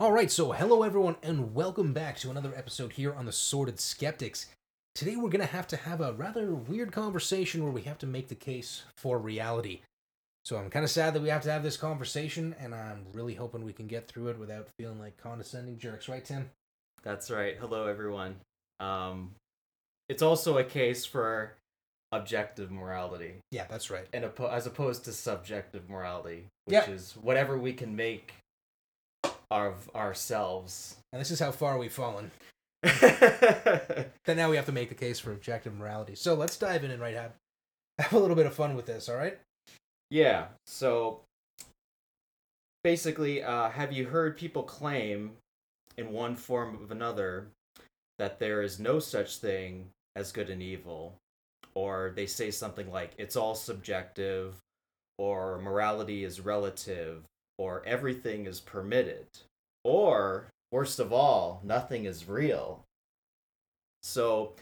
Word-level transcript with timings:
All 0.00 0.12
right, 0.12 0.30
so 0.30 0.52
hello 0.52 0.82
everyone, 0.82 1.16
and 1.22 1.54
welcome 1.54 1.92
back 1.92 2.16
to 2.20 2.30
another 2.30 2.54
episode 2.56 2.94
here 2.94 3.12
on 3.12 3.26
the 3.26 3.32
Sorted 3.32 3.78
Skeptics. 3.78 4.46
Today 4.94 5.16
we're 5.16 5.28
gonna 5.28 5.44
have 5.44 5.66
to 5.68 5.76
have 5.76 6.00
a 6.00 6.14
rather 6.14 6.54
weird 6.54 6.90
conversation 6.90 7.62
where 7.62 7.72
we 7.72 7.82
have 7.82 7.98
to 7.98 8.06
make 8.06 8.28
the 8.28 8.34
case 8.34 8.84
for 8.96 9.18
reality. 9.18 9.80
So 10.46 10.56
I'm 10.56 10.70
kind 10.70 10.84
of 10.84 10.90
sad 10.90 11.12
that 11.12 11.20
we 11.22 11.28
have 11.28 11.42
to 11.42 11.52
have 11.52 11.62
this 11.62 11.76
conversation, 11.76 12.54
and 12.58 12.74
I'm 12.74 13.04
really 13.12 13.34
hoping 13.34 13.62
we 13.62 13.74
can 13.74 13.86
get 13.88 14.08
through 14.08 14.28
it 14.28 14.38
without 14.38 14.68
feeling 14.78 14.98
like 14.98 15.18
condescending 15.18 15.76
jerks, 15.78 16.08
right, 16.08 16.24
Tim? 16.24 16.48
That's 17.02 17.30
right. 17.30 17.58
Hello, 17.58 17.86
everyone. 17.86 18.36
Um, 18.80 19.34
it's 20.08 20.22
also 20.22 20.56
a 20.56 20.64
case 20.64 21.04
for 21.04 21.56
objective 22.10 22.70
morality, 22.70 23.34
Yeah, 23.50 23.66
that's 23.68 23.90
right. 23.90 24.08
and 24.14 24.24
as 24.24 24.66
opposed 24.66 25.04
to 25.04 25.12
subjective 25.12 25.90
morality, 25.90 26.46
which 26.64 26.72
Yeah. 26.72 26.90
is 26.90 27.12
whatever 27.18 27.58
we 27.58 27.74
can 27.74 27.94
make 27.94 28.32
of 29.50 29.90
ourselves. 29.94 30.96
And 31.12 31.20
this 31.20 31.30
is 31.30 31.40
how 31.40 31.50
far 31.50 31.78
we've 31.78 31.92
fallen. 31.92 32.30
Then 34.24 34.36
now 34.36 34.50
we 34.50 34.56
have 34.56 34.66
to 34.66 34.72
make 34.72 34.88
the 34.88 34.94
case 34.94 35.18
for 35.18 35.32
objective 35.32 35.74
morality. 35.76 36.14
So 36.14 36.34
let's 36.34 36.56
dive 36.56 36.84
in 36.84 36.90
and 36.90 37.00
right 37.00 37.14
have 37.14 37.32
have 37.98 38.12
a 38.12 38.18
little 38.18 38.36
bit 38.36 38.46
of 38.46 38.54
fun 38.54 38.74
with 38.74 38.86
this. 38.86 39.08
All 39.08 39.16
right? 39.16 39.38
Yeah. 40.10 40.46
So 40.66 41.20
basically, 42.82 43.42
uh, 43.42 43.70
have 43.70 43.92
you 43.92 44.06
heard 44.06 44.36
people 44.36 44.62
claim, 44.62 45.32
in 45.96 46.12
one 46.12 46.36
form 46.36 46.82
of 46.82 46.90
another, 46.90 47.48
that 48.18 48.38
there 48.38 48.62
is 48.62 48.78
no 48.78 48.98
such 48.98 49.38
thing 49.38 49.88
as 50.16 50.32
good 50.32 50.50
and 50.50 50.62
evil, 50.62 51.16
or 51.74 52.12
they 52.14 52.26
say 52.26 52.50
something 52.50 52.90
like 52.90 53.12
it's 53.18 53.36
all 53.36 53.54
subjective, 53.54 54.56
or 55.18 55.58
morality 55.58 56.24
is 56.24 56.40
relative, 56.40 57.22
or 57.60 57.82
everything 57.84 58.46
is 58.46 58.58
permitted, 58.58 59.26
or 59.84 60.46
worst 60.72 60.98
of 60.98 61.12
all, 61.12 61.60
nothing 61.62 62.06
is 62.06 62.26
real. 62.26 62.82
So 64.02 64.54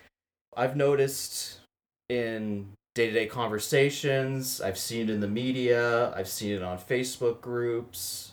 I've 0.57 0.75
noticed 0.75 1.61
in 2.09 2.73
day 2.97 3.07
to 3.07 3.13
day 3.13 3.27
conversations, 3.27 4.61
I've 4.61 4.77
seen 4.77 5.03
it 5.03 5.13
in 5.13 5.21
the 5.21 5.29
media, 5.29 6.13
I've 6.13 6.27
seen 6.27 6.51
it 6.51 6.63
on 6.65 6.77
Facebook 6.77 7.41
groups. 7.41 8.33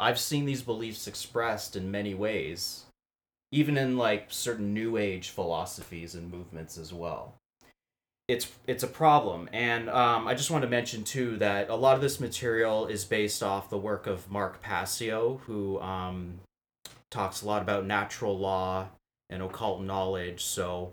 I've 0.00 0.18
seen 0.18 0.46
these 0.46 0.62
beliefs 0.62 1.06
expressed 1.06 1.76
in 1.76 1.88
many 1.88 2.12
ways, 2.12 2.86
even 3.52 3.76
in 3.76 3.96
like 3.96 4.26
certain 4.30 4.74
new 4.74 4.96
age 4.96 5.30
philosophies 5.30 6.16
and 6.16 6.28
movements 6.28 6.76
as 6.76 6.92
well. 6.92 7.34
It's 8.28 8.52
it's 8.66 8.82
a 8.82 8.88
problem, 8.88 9.48
and 9.52 9.88
um, 9.88 10.26
I 10.26 10.34
just 10.34 10.50
want 10.50 10.62
to 10.62 10.68
mention 10.68 11.04
too 11.04 11.36
that 11.36 11.68
a 11.68 11.76
lot 11.76 11.94
of 11.94 12.00
this 12.00 12.18
material 12.18 12.86
is 12.86 13.04
based 13.04 13.40
off 13.40 13.70
the 13.70 13.78
work 13.78 14.08
of 14.08 14.28
Mark 14.28 14.60
Passio, 14.60 15.40
who 15.46 15.80
um, 15.80 16.40
talks 17.08 17.42
a 17.42 17.46
lot 17.46 17.62
about 17.62 17.86
natural 17.86 18.36
law 18.36 18.88
and 19.30 19.42
occult 19.42 19.80
knowledge. 19.80 20.42
So 20.42 20.92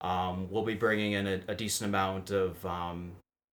um, 0.00 0.48
we'll 0.50 0.64
be 0.64 0.74
bringing 0.74 1.12
in 1.12 1.26
a, 1.26 1.40
a 1.48 1.54
decent 1.54 1.88
amount 1.88 2.30
of 2.30 2.64
um, 2.66 3.12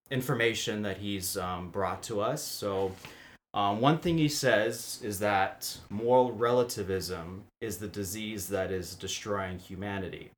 information 0.10 0.82
that 0.82 0.98
he's 0.98 1.38
um, 1.38 1.70
brought 1.70 2.02
to 2.04 2.22
us. 2.22 2.44
So, 2.44 2.96
um, 3.54 3.80
one 3.80 4.00
thing 4.00 4.18
he 4.18 4.30
says 4.30 5.00
is 5.04 5.20
that 5.20 5.78
moral 5.90 6.32
relativism 6.32 7.44
is 7.62 7.78
the 7.78 7.88
disease 7.88 8.50
that 8.50 8.72
is 8.72 8.96
destroying 8.96 9.60
humanity. 9.60 10.32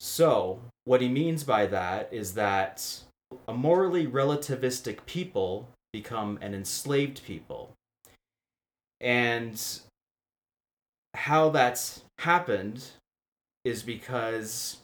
So, 0.00 0.62
what 0.84 1.02
he 1.02 1.08
means 1.08 1.44
by 1.44 1.66
that 1.66 2.08
is 2.10 2.34
that 2.34 3.00
a 3.46 3.52
morally 3.52 4.06
relativistic 4.06 5.04
people 5.04 5.68
become 5.92 6.38
an 6.40 6.54
enslaved 6.54 7.22
people. 7.22 7.74
And 9.00 9.60
how 11.14 11.50
that's 11.50 12.02
happened 12.18 12.84
is 13.64 13.82
because 13.82 14.78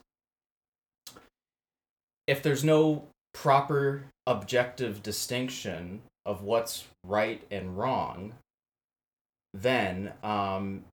if 2.26 2.42
there's 2.42 2.64
no 2.64 3.08
proper 3.32 4.04
objective 4.26 5.02
distinction 5.02 6.02
of 6.26 6.42
what's 6.42 6.84
right 7.04 7.42
and 7.50 7.78
wrong, 7.78 8.34
then 9.54 10.12
um, 10.22 10.84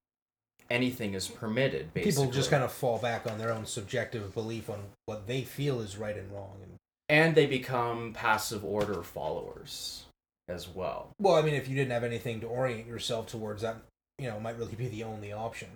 anything 0.70 1.14
is 1.14 1.28
permitted. 1.28 1.92
Basically, 1.94 2.12
People 2.12 2.32
just 2.32 2.50
kind 2.50 2.64
of 2.64 2.72
fall 2.72 2.98
back 2.98 3.30
on 3.30 3.38
their 3.38 3.52
own 3.52 3.66
subjective 3.66 4.34
belief 4.34 4.70
on 4.70 4.80
what 5.06 5.26
they 5.26 5.42
feel 5.42 5.80
is 5.80 5.96
right 5.96 6.16
and 6.16 6.30
wrong. 6.32 6.58
And 6.62 6.72
and 7.08 7.34
they 7.34 7.46
become 7.46 8.12
passive 8.14 8.64
order 8.64 9.02
followers 9.02 10.04
as 10.48 10.68
well. 10.68 11.10
well, 11.18 11.34
I 11.34 11.42
mean, 11.42 11.54
if 11.54 11.68
you 11.68 11.74
didn't 11.74 11.92
have 11.92 12.04
anything 12.04 12.40
to 12.40 12.46
orient 12.46 12.86
yourself 12.86 13.26
towards, 13.26 13.62
that 13.62 13.76
you 14.18 14.28
know 14.28 14.40
might 14.40 14.58
really 14.58 14.74
be 14.74 14.88
the 14.88 15.04
only 15.04 15.32
option 15.32 15.68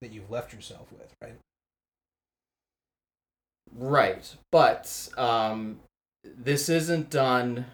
that 0.00 0.12
you've 0.12 0.30
left 0.30 0.52
yourself 0.52 0.86
with, 0.92 1.14
right? 1.22 1.34
Right, 3.74 4.34
but 4.50 5.08
um, 5.16 5.80
this 6.24 6.68
isn't 6.68 7.10
done. 7.10 7.66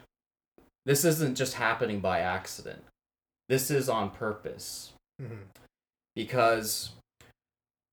This 0.87 1.05
isn't 1.05 1.37
just 1.37 1.55
happening 1.55 2.01
by 2.01 2.21
accident. 2.21 2.85
This 3.49 3.71
is 3.71 3.89
on 3.89 4.11
purpose. 4.11 4.93
Mm-hmm. 5.21 5.35
Because 6.15 6.91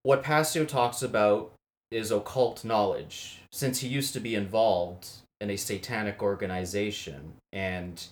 what 0.03 0.23
Passio 0.23 0.65
talks 0.65 1.01
about 1.01 1.53
is 1.91 2.11
occult 2.11 2.63
knowledge, 2.63 3.41
since 3.51 3.79
he 3.79 3.87
used 3.87 4.13
to 4.13 4.19
be 4.19 4.35
involved 4.35 5.07
in 5.39 5.49
a 5.49 5.57
satanic 5.57 6.21
organization 6.21 7.33
and 7.51 8.07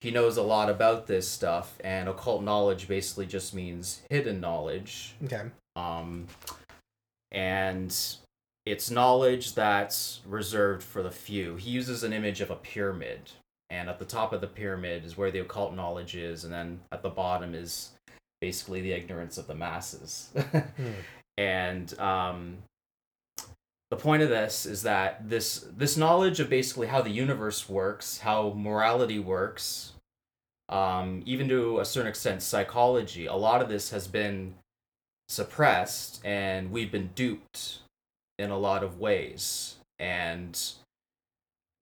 he 0.00 0.10
knows 0.10 0.36
a 0.36 0.42
lot 0.42 0.68
about 0.68 1.06
this 1.06 1.28
stuff. 1.28 1.78
And 1.82 2.08
occult 2.08 2.42
knowledge 2.42 2.88
basically 2.88 3.26
just 3.26 3.54
means 3.54 4.02
hidden 4.10 4.40
knowledge. 4.40 5.14
Okay. 5.24 5.42
Um, 5.74 6.26
and 7.32 7.96
it's 8.64 8.90
knowledge 8.90 9.54
that's 9.54 10.20
reserved 10.26 10.82
for 10.82 11.02
the 11.02 11.10
few. 11.10 11.56
He 11.56 11.70
uses 11.70 12.02
an 12.02 12.12
image 12.12 12.40
of 12.40 12.50
a 12.50 12.56
pyramid, 12.56 13.30
and 13.70 13.88
at 13.88 13.98
the 13.98 14.04
top 14.04 14.32
of 14.32 14.40
the 14.40 14.46
pyramid 14.46 15.04
is 15.04 15.16
where 15.16 15.30
the 15.30 15.38
occult 15.40 15.74
knowledge 15.74 16.14
is, 16.16 16.44
and 16.44 16.52
then 16.52 16.80
at 16.92 17.02
the 17.02 17.10
bottom 17.10 17.54
is 17.54 17.92
basically 18.40 18.80
the 18.80 18.92
ignorance 18.92 19.38
of 19.38 19.46
the 19.46 19.54
masses. 19.54 20.30
Hmm. 20.76 20.92
and 21.38 21.98
um, 21.98 22.58
the 23.90 23.96
point 23.96 24.22
of 24.22 24.28
this 24.28 24.66
is 24.66 24.82
that 24.82 25.28
this 25.28 25.66
this 25.76 25.96
knowledge 25.96 26.40
of 26.40 26.50
basically 26.50 26.88
how 26.88 27.02
the 27.02 27.10
universe 27.10 27.68
works, 27.68 28.18
how 28.18 28.52
morality 28.56 29.18
works, 29.18 29.92
um, 30.68 31.22
even 31.24 31.48
to 31.48 31.78
a 31.80 31.84
certain 31.84 32.08
extent 32.08 32.42
psychology, 32.42 33.26
a 33.26 33.34
lot 33.34 33.62
of 33.62 33.68
this 33.68 33.90
has 33.90 34.08
been 34.08 34.54
suppressed 35.28 36.20
and 36.24 36.70
we've 36.70 36.90
been 36.90 37.10
duped 37.14 37.78
in 38.38 38.50
a 38.50 38.58
lot 38.58 38.82
of 38.82 38.98
ways. 38.98 39.76
And 39.98 40.60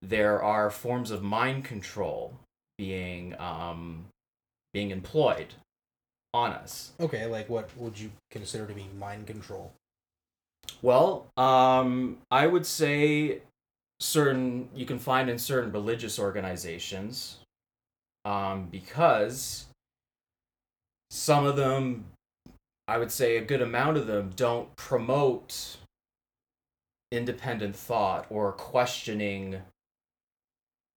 there 0.02 0.42
are 0.42 0.70
forms 0.70 1.10
of 1.10 1.22
mind 1.22 1.64
control 1.64 2.34
being 2.76 3.34
um, 3.40 4.06
being 4.72 4.90
employed 4.90 5.54
on 6.34 6.52
us. 6.52 6.92
Okay, 7.00 7.24
like 7.26 7.48
what 7.48 7.70
would 7.78 7.98
you 7.98 8.10
consider 8.30 8.66
to 8.66 8.74
be 8.74 8.86
mind 8.98 9.26
control? 9.26 9.72
Well, 10.82 11.28
um, 11.36 12.18
I 12.30 12.46
would 12.48 12.66
say 12.66 13.42
certain 14.00 14.68
you 14.74 14.84
can 14.84 14.98
find 14.98 15.30
in 15.30 15.38
certain 15.38 15.72
religious 15.72 16.18
organizations, 16.18 17.38
um, 18.24 18.68
because 18.70 19.66
some 21.10 21.46
of 21.46 21.56
them, 21.56 22.06
I 22.88 22.98
would 22.98 23.12
say 23.12 23.36
a 23.36 23.44
good 23.44 23.62
amount 23.62 23.96
of 23.96 24.08
them, 24.08 24.32
don't 24.34 24.74
promote 24.76 25.76
independent 27.12 27.76
thought 27.76 28.26
or 28.28 28.52
questioning 28.52 29.60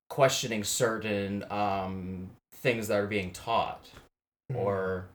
questioning 0.10 0.64
certain 0.64 1.44
um, 1.52 2.30
things 2.54 2.88
that 2.88 2.98
are 2.98 3.08
being 3.08 3.30
taught 3.32 3.92
Hmm. 4.50 4.56
or 4.56 5.10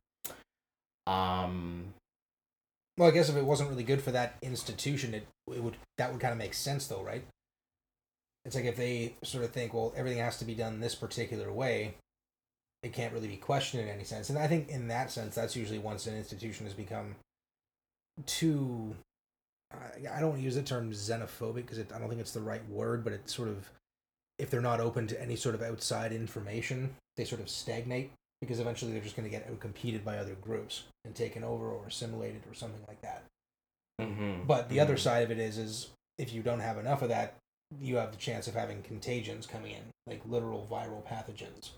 um 1.07 1.95
well, 2.99 3.09
I 3.09 3.13
guess 3.13 3.31
if 3.31 3.37
it 3.37 3.45
wasn't 3.45 3.71
really 3.71 3.85
good 3.85 4.03
for 4.03 4.11
that 4.11 4.37
institution, 4.43 5.15
it 5.15 5.27
it 5.49 5.63
would 5.63 5.77
that 5.99 6.13
would 6.13 6.21
kind 6.21 6.33
of 6.33 6.39
make 6.39 6.55
sense, 6.55 6.87
though, 6.87 7.03
right? 7.03 7.25
It's 8.45 8.55
like 8.55 8.65
if 8.65 8.77
they 8.77 9.15
sort 9.23 9.45
of 9.45 9.51
think, 9.51 9.73
well, 9.73 9.93
everything 9.97 10.19
has 10.19 10.39
to 10.39 10.45
be 10.45 10.55
done 10.55 10.81
this 10.81 10.95
particular 10.95 11.53
way, 11.53 11.95
it 12.83 12.93
can't 12.93 13.13
really 13.13 13.29
be 13.29 13.37
questioned 13.37 13.83
in 13.83 13.89
any 13.89 14.05
sense. 14.05 14.31
And 14.31 14.39
I 14.39 14.49
think 14.49 14.69
in 14.69 14.89
that 14.89 15.11
sense, 15.11 15.35
that's 15.35 15.57
usually 15.57 15.79
once 15.79 16.07
an 16.07 16.17
institution 16.17 16.67
has 16.67 16.75
become 16.75 17.17
too. 18.27 18.95
I 20.15 20.21
don't 20.21 20.41
use 20.41 20.55
the 20.55 20.63
term 20.63 20.93
xenophobic 20.93 21.55
because 21.55 21.79
I 21.79 21.99
don't 21.99 22.09
think 22.09 22.21
it's 22.21 22.33
the 22.33 22.41
right 22.41 22.69
word, 22.69 23.05
but 23.05 23.15
it's 23.15 23.35
sort 23.35 23.49
of 23.49 23.71
if 24.39 24.51
they're 24.51 24.61
not 24.61 24.81
open 24.81 25.07
to 25.07 25.23
any 25.23 25.37
sort 25.37 25.55
of 25.55 25.63
outside 25.63 26.13
information, 26.13 26.95
they 27.17 27.25
sort 27.25 27.41
of 27.41 27.49
stagnate 27.49 28.11
because 28.43 28.59
eventually 28.59 28.91
they're 28.93 29.01
just 29.01 29.15
going 29.15 29.31
to 29.31 29.35
get 29.35 29.49
outcompeted 29.49 30.03
by 30.05 30.19
other 30.19 30.35
groups 30.35 30.83
and 31.05 31.15
taken 31.15 31.45
over 31.45 31.71
or 31.71 31.87
assimilated 31.87 32.43
or 32.51 32.55
something 32.55 32.83
like 32.89 33.01
that. 33.03 33.23
mhm, 34.01 34.45
But 34.47 34.69
the 34.69 34.81
other 34.81 34.97
mhm. 34.97 34.99
side 34.99 35.23
of 35.23 35.31
it 35.31 35.39
is, 35.39 35.59
is 35.59 35.91
if 36.19 36.33
you 36.33 36.43
don't 36.43 36.59
have 36.59 36.77
enough 36.77 37.03
of 37.03 37.09
that, 37.11 37.37
you 37.81 37.97
have 37.97 38.11
the 38.11 38.19
chance 38.19 38.49
of 38.49 38.55
having 38.55 38.83
contagions 38.83 39.47
coming 39.47 39.71
in, 39.73 39.83
like 40.09 40.21
literal 40.27 40.67
viral 40.69 41.05
pathogens. 41.07 41.71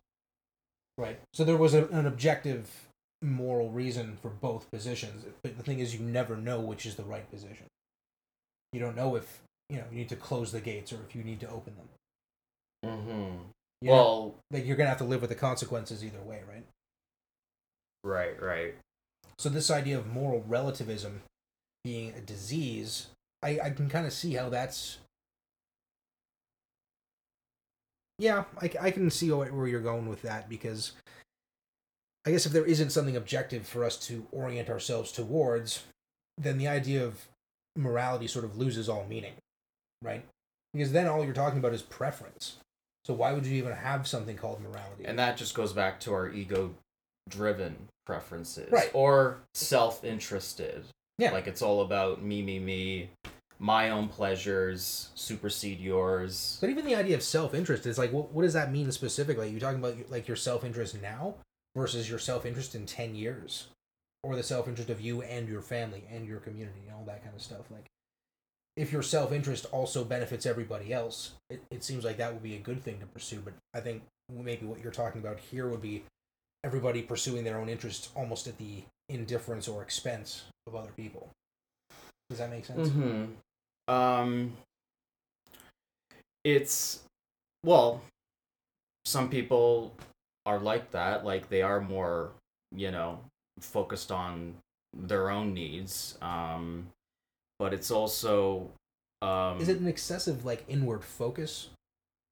Right. 0.97 1.21
So 1.35 1.45
there 1.45 1.59
was 1.59 1.75
a, 1.75 1.87
an 1.89 2.07
objective 2.07 2.89
moral 3.21 3.71
reason 3.71 4.17
for 4.23 4.31
both 4.31 4.71
positions. 4.71 5.25
But 5.43 5.57
the 5.59 5.63
thing 5.63 5.81
is, 5.81 5.95
you 5.95 6.01
never 6.01 6.37
know 6.37 6.61
which 6.61 6.87
is 6.87 6.97
the 6.97 7.05
right 7.05 7.29
position. 7.31 7.67
You 8.73 8.81
don't 8.81 8.97
know 8.97 9.17
if 9.17 9.41
you 9.69 9.77
know 9.77 9.85
you 9.91 9.99
need 9.99 10.09
to 10.09 10.17
close 10.17 10.51
the 10.51 10.61
gates 10.61 10.93
or 10.93 10.99
if 11.09 11.15
you 11.15 11.23
need 11.25 11.41
to 11.41 11.51
open 11.51 11.75
them. 11.77 11.89
Mm-hmm. 12.91 13.37
You 13.85 13.91
know, 13.91 13.97
Well, 13.97 14.35
like 14.51 14.65
you're 14.65 14.79
gonna 14.79 14.89
have 14.89 14.99
to 14.99 15.05
live 15.05 15.21
with 15.21 15.29
the 15.29 15.37
consequences 15.37 16.03
either 16.03 16.23
way, 16.23 16.43
right? 16.49 16.65
right, 18.03 18.41
right. 18.43 18.75
So 19.39 19.51
this 19.51 19.71
idea 19.71 19.99
of 19.99 20.07
moral 20.07 20.43
relativism 20.49 21.21
being 21.83 22.15
a 22.15 22.21
disease, 22.23 23.09
I, 23.43 23.61
I 23.63 23.71
can 23.71 23.91
kind 23.91 24.07
of 24.07 24.15
see 24.15 24.33
how 24.35 24.49
that's. 24.49 24.99
Yeah, 28.19 28.45
I, 28.59 28.71
I 28.81 28.91
can 28.91 29.11
see 29.11 29.31
where 29.31 29.67
you're 29.69 29.81
going 29.81 30.09
with 30.09 30.23
that 30.23 30.49
because 30.49 30.93
I 32.27 32.31
guess 32.31 32.47
if 32.47 32.53
there 32.53 32.65
isn't 32.65 32.89
something 32.91 33.17
objective 33.17 33.67
for 33.67 33.85
us 33.85 33.99
to 34.07 34.27
orient 34.33 34.71
ourselves 34.71 35.13
towards, 35.13 35.83
then 36.39 36.57
the 36.57 36.69
idea 36.69 37.05
of 37.05 37.29
morality 37.77 38.29
sort 38.29 38.47
of 38.47 38.57
loses 38.57 38.89
all 38.89 39.05
meaning, 39.05 39.35
right? 40.01 40.25
Because 40.73 40.93
then 40.93 41.07
all 41.07 41.23
you're 41.23 41.35
talking 41.35 41.59
about 41.59 41.75
is 41.75 41.83
preference. 41.83 42.57
So 43.05 43.13
why 43.13 43.33
would 43.33 43.45
you 43.45 43.55
even 43.57 43.73
have 43.73 44.07
something 44.07 44.37
called 44.37 44.63
morality? 44.63 45.05
And 45.05 45.19
that 45.19 45.37
just 45.37 45.55
goes 45.55 45.73
back 45.73 46.01
to 46.01 46.15
our 46.15 46.31
ego 46.31 46.75
driven 47.29 47.89
preferences. 48.07 48.71
Right. 48.71 48.91
Or 48.95 49.39
self 49.55 50.05
interested. 50.05 50.85
Yeah. 51.19 51.33
Like 51.33 51.47
it's 51.47 51.63
all 51.63 51.83
about 51.83 52.23
me, 52.23 52.43
me, 52.43 52.59
me, 52.59 53.11
my 53.59 53.91
own 53.91 54.09
pleasures 54.09 55.11
supersede 55.15 55.81
yours. 55.81 56.59
But 56.61 56.71
even 56.71 56.85
the 56.85 56.95
idea 56.95 57.15
of 57.15 57.23
self 57.23 57.55
interest 57.55 57.87
is 57.87 57.99
like, 57.99 58.13
what, 58.13 58.33
what 58.33 58.43
does 58.43 58.55
that 58.55 58.73
mean 58.73 58.91
specifically? 58.91 59.51
You're 59.51 59.61
talking 59.61 59.79
about 59.79 59.97
like 60.11 60.27
your 60.27 60.37
self 60.37 60.65
interest 60.65 61.01
now 61.01 61.35
versus 61.77 62.09
your 62.09 62.19
self 62.19 62.47
interest 62.47 62.75
in 62.75 62.87
10 62.87 63.15
years, 63.15 63.69
or 64.23 64.35
the 64.35 64.43
self 64.43 64.67
interest 64.67 64.91
of 64.91 65.01
you 65.01 65.23
and 65.23 65.49
your 65.49 65.63
family 65.63 66.05
and 66.11 66.27
your 66.27 66.41
community 66.41 66.81
and 66.87 66.97
all 66.97 67.05
that 67.05 67.23
kind 67.23 67.35
of 67.35 67.43
stuff. 67.43 67.71
Like, 67.71 67.87
if 68.77 68.93
your 68.93 69.03
self 69.03 69.33
interest 69.33 69.67
also 69.73 70.05
benefits 70.05 70.47
everybody 70.47 70.93
else, 70.93 71.33
it, 71.49 71.63
it 71.71 71.85
seems 71.85 72.05
like 72.05 72.17
that 72.17 72.33
would 72.33 72.43
be 72.43 72.57
a 72.57 72.61
good 72.61 72.83
thing 72.83 72.99
to 73.01 73.07
pursue. 73.07 73.41
But 73.45 73.55
I 73.73 73.81
think 73.81 74.03
maybe 74.33 74.67
what 74.67 74.83
you're 74.83 74.93
talking 74.93 75.21
about 75.21 75.39
here 75.39 75.69
would 75.69 75.83
be 75.83 76.05
everybody 76.65 77.03
pursuing 77.03 77.45
their 77.45 77.59
own 77.59 77.69
interests 77.69 78.09
almost 78.15 78.47
at 78.47 78.59
the 78.59 78.83
indifference 79.09 79.69
or 79.69 79.83
expense 79.83 80.45
of 80.67 80.75
other 80.75 80.91
people. 80.97 81.29
Does 82.31 82.39
that 82.39 82.51
make 82.51 82.65
sense? 82.65 82.89
Mm-hmm. 82.89 83.95
Um, 83.95 84.53
it's 86.43 87.01
well, 87.65 88.03
some 89.05 89.29
people 89.29 89.95
are 90.47 90.59
like 90.59 90.91
that. 90.93 91.25
Like 91.25 91.49
they 91.49 91.63
are 91.63 91.81
more, 91.81 92.31
you 92.75 92.91
know, 92.91 93.21
focused 93.61 94.11
on 94.11 94.55
their 94.97 95.31
own 95.31 95.55
needs. 95.55 96.19
Um, 96.23 96.89
but 97.59 97.73
it's 97.75 97.91
also 97.91 98.71
um, 99.23 99.61
Is 99.61 99.69
it 99.69 99.81
an 99.81 99.87
excessive 99.89 100.45
like 100.45 100.65
inward 100.69 101.03
focus 101.05 101.69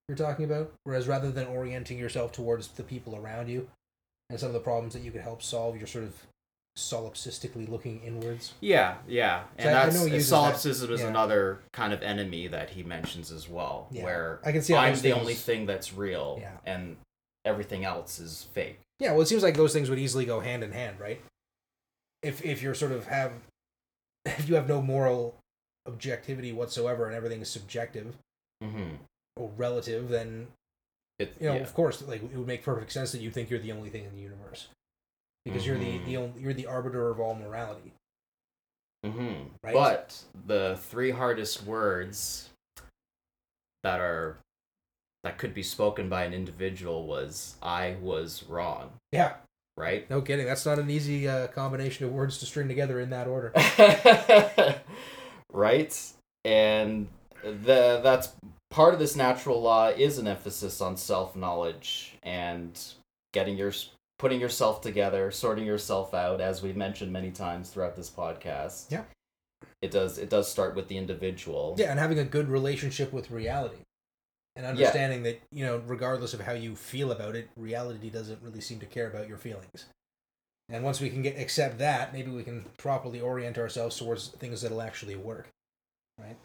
you're 0.08 0.16
talking 0.16 0.44
about? 0.44 0.72
Whereas 0.84 1.08
rather 1.08 1.30
than 1.30 1.46
orienting 1.46 1.98
yourself 1.98 2.32
towards 2.32 2.68
the 2.68 2.82
people 2.82 3.16
around 3.16 3.48
you 3.48 3.68
and 4.30 4.38
some 4.38 4.48
of 4.48 4.52
the 4.54 4.60
problems 4.60 4.92
that 4.94 5.02
you 5.02 5.10
could 5.10 5.20
help 5.22 5.42
solve, 5.42 5.76
you're 5.78 5.86
sort 5.86 6.04
of 6.04 6.14
solipsistically 6.78 7.68
looking 7.68 8.00
inwards. 8.02 8.54
Yeah, 8.60 8.96
yeah, 9.06 9.42
So 9.58 9.68
and 9.68 9.76
I- 9.76 9.82
I 9.82 9.84
that's 9.86 9.96
know 9.98 10.06
uses 10.06 10.30
that- 10.30 10.36
solipsism 10.36 10.92
is 10.92 11.00
yeah. 11.00 11.08
another 11.08 11.60
kind 11.72 11.92
of 11.92 12.02
enemy 12.02 12.46
that 12.48 12.70
he 12.70 12.82
mentions 12.82 13.30
as 13.30 13.48
well, 13.48 13.88
Yeah. 13.90 14.04
where 14.04 14.40
I 14.44 14.52
can 14.52 14.62
see 14.62 14.74
I'm 14.74 14.94
the 14.94 15.00
things- 15.00 15.16
only 15.16 15.34
thing 15.34 15.66
that's 15.66 15.92
real, 15.92 16.38
Yeah. 16.40 16.56
and 16.64 16.96
everything 17.44 17.84
else 17.84 18.18
is 18.18 18.44
fake. 18.54 18.78
Yeah, 18.98 19.12
well, 19.12 19.20
it 19.20 19.26
seems 19.26 19.42
like 19.42 19.54
those 19.56 19.72
things 19.74 19.90
would 19.90 19.98
easily 19.98 20.24
go 20.24 20.40
hand 20.40 20.64
in 20.64 20.72
hand, 20.72 20.98
right? 20.98 21.20
If 22.22 22.44
if 22.44 22.62
you're 22.62 22.74
sort 22.74 22.92
of 22.92 23.06
have 23.06 23.32
you 24.46 24.54
have 24.54 24.68
no 24.68 24.80
moral 24.82 25.36
objectivity 25.86 26.52
whatsoever 26.52 27.06
and 27.06 27.14
everything 27.14 27.40
is 27.40 27.50
subjective 27.50 28.14
Mm-hmm. 28.62 28.94
or 29.36 29.50
relative, 29.56 30.08
then 30.08 30.46
It, 31.18 31.34
you 31.40 31.48
know, 31.48 31.54
yeah. 31.56 31.60
of 31.62 31.74
course, 31.74 32.00
like 32.02 32.22
it 32.22 32.36
would 32.36 32.46
make 32.46 32.62
perfect 32.62 32.92
sense 32.92 33.10
that 33.12 33.20
you 33.20 33.30
think 33.30 33.50
you're 33.50 33.58
the 33.58 33.72
only 33.72 33.90
thing 33.90 34.04
in 34.04 34.14
the 34.14 34.20
universe 34.22 34.68
because 35.44 35.66
you're 35.66 35.78
the 35.78 35.98
Mhm. 35.98 36.06
the 36.06 36.16
only, 36.16 36.40
you're 36.40 36.52
the 36.54 36.66
arbiter 36.66 37.10
of 37.10 37.18
all 37.18 37.34
morality. 37.34 37.92
Mm-hmm. 39.04 39.48
Right? 39.64 39.74
But 39.74 40.22
the 40.46 40.78
three 40.80 41.10
hardest 41.10 41.64
words 41.64 42.50
that 43.82 43.98
are 44.00 44.38
that 45.24 45.38
could 45.38 45.54
be 45.54 45.62
spoken 45.64 46.08
by 46.08 46.22
an 46.24 46.32
individual 46.32 47.06
was 47.06 47.56
"I 47.60 47.96
was 48.00 48.44
wrong." 48.44 48.92
Yeah, 49.10 49.34
Right. 49.76 50.08
no 50.10 50.20
kidding. 50.20 50.46
That's 50.46 50.66
not 50.66 50.78
an 50.78 50.90
easy 50.90 51.26
uh, 51.28 51.46
combination 51.48 52.04
of 52.06 52.12
words 52.12 52.38
to 52.38 52.46
string 52.46 52.68
together 52.68 53.00
in 53.00 53.10
that 53.10 53.26
order. 53.26 53.52
right 55.52 56.12
and 56.44 57.08
the 57.42 58.00
that's 58.02 58.30
part 58.70 58.94
of 58.94 59.00
this 59.00 59.14
natural 59.16 59.60
law 59.60 59.88
is 59.88 60.18
an 60.18 60.26
emphasis 60.26 60.80
on 60.80 60.96
self-knowledge 60.96 62.14
and 62.22 62.78
getting 63.32 63.56
your 63.56 63.72
putting 64.18 64.40
yourself 64.40 64.80
together 64.80 65.30
sorting 65.30 65.66
yourself 65.66 66.14
out 66.14 66.40
as 66.40 66.62
we've 66.62 66.76
mentioned 66.76 67.12
many 67.12 67.30
times 67.30 67.68
throughout 67.70 67.96
this 67.96 68.08
podcast 68.08 68.90
Yeah. 68.90 69.02
it 69.82 69.90
does 69.90 70.16
it 70.18 70.30
does 70.30 70.50
start 70.50 70.74
with 70.74 70.88
the 70.88 70.96
individual 70.96 71.74
Yeah, 71.78 71.90
and 71.90 71.98
having 72.00 72.18
a 72.18 72.24
good 72.24 72.48
relationship 72.48 73.12
with 73.12 73.30
reality. 73.30 73.76
And 74.54 74.66
understanding 74.66 75.22
that, 75.22 75.40
you 75.50 75.64
know, 75.64 75.82
regardless 75.86 76.34
of 76.34 76.40
how 76.40 76.52
you 76.52 76.76
feel 76.76 77.10
about 77.10 77.34
it, 77.34 77.48
reality 77.56 78.10
doesn't 78.10 78.42
really 78.42 78.60
seem 78.60 78.80
to 78.80 78.86
care 78.86 79.08
about 79.08 79.28
your 79.28 79.38
feelings. 79.38 79.86
And 80.68 80.84
once 80.84 81.00
we 81.00 81.10
can 81.10 81.22
get 81.22 81.38
accept 81.38 81.78
that, 81.78 82.12
maybe 82.12 82.30
we 82.30 82.42
can 82.44 82.66
properly 82.76 83.20
orient 83.20 83.58
ourselves 83.58 83.96
towards 83.96 84.28
things 84.28 84.62
that'll 84.62 84.82
actually 84.82 85.16
work. 85.16 85.48
Right? 86.18 86.36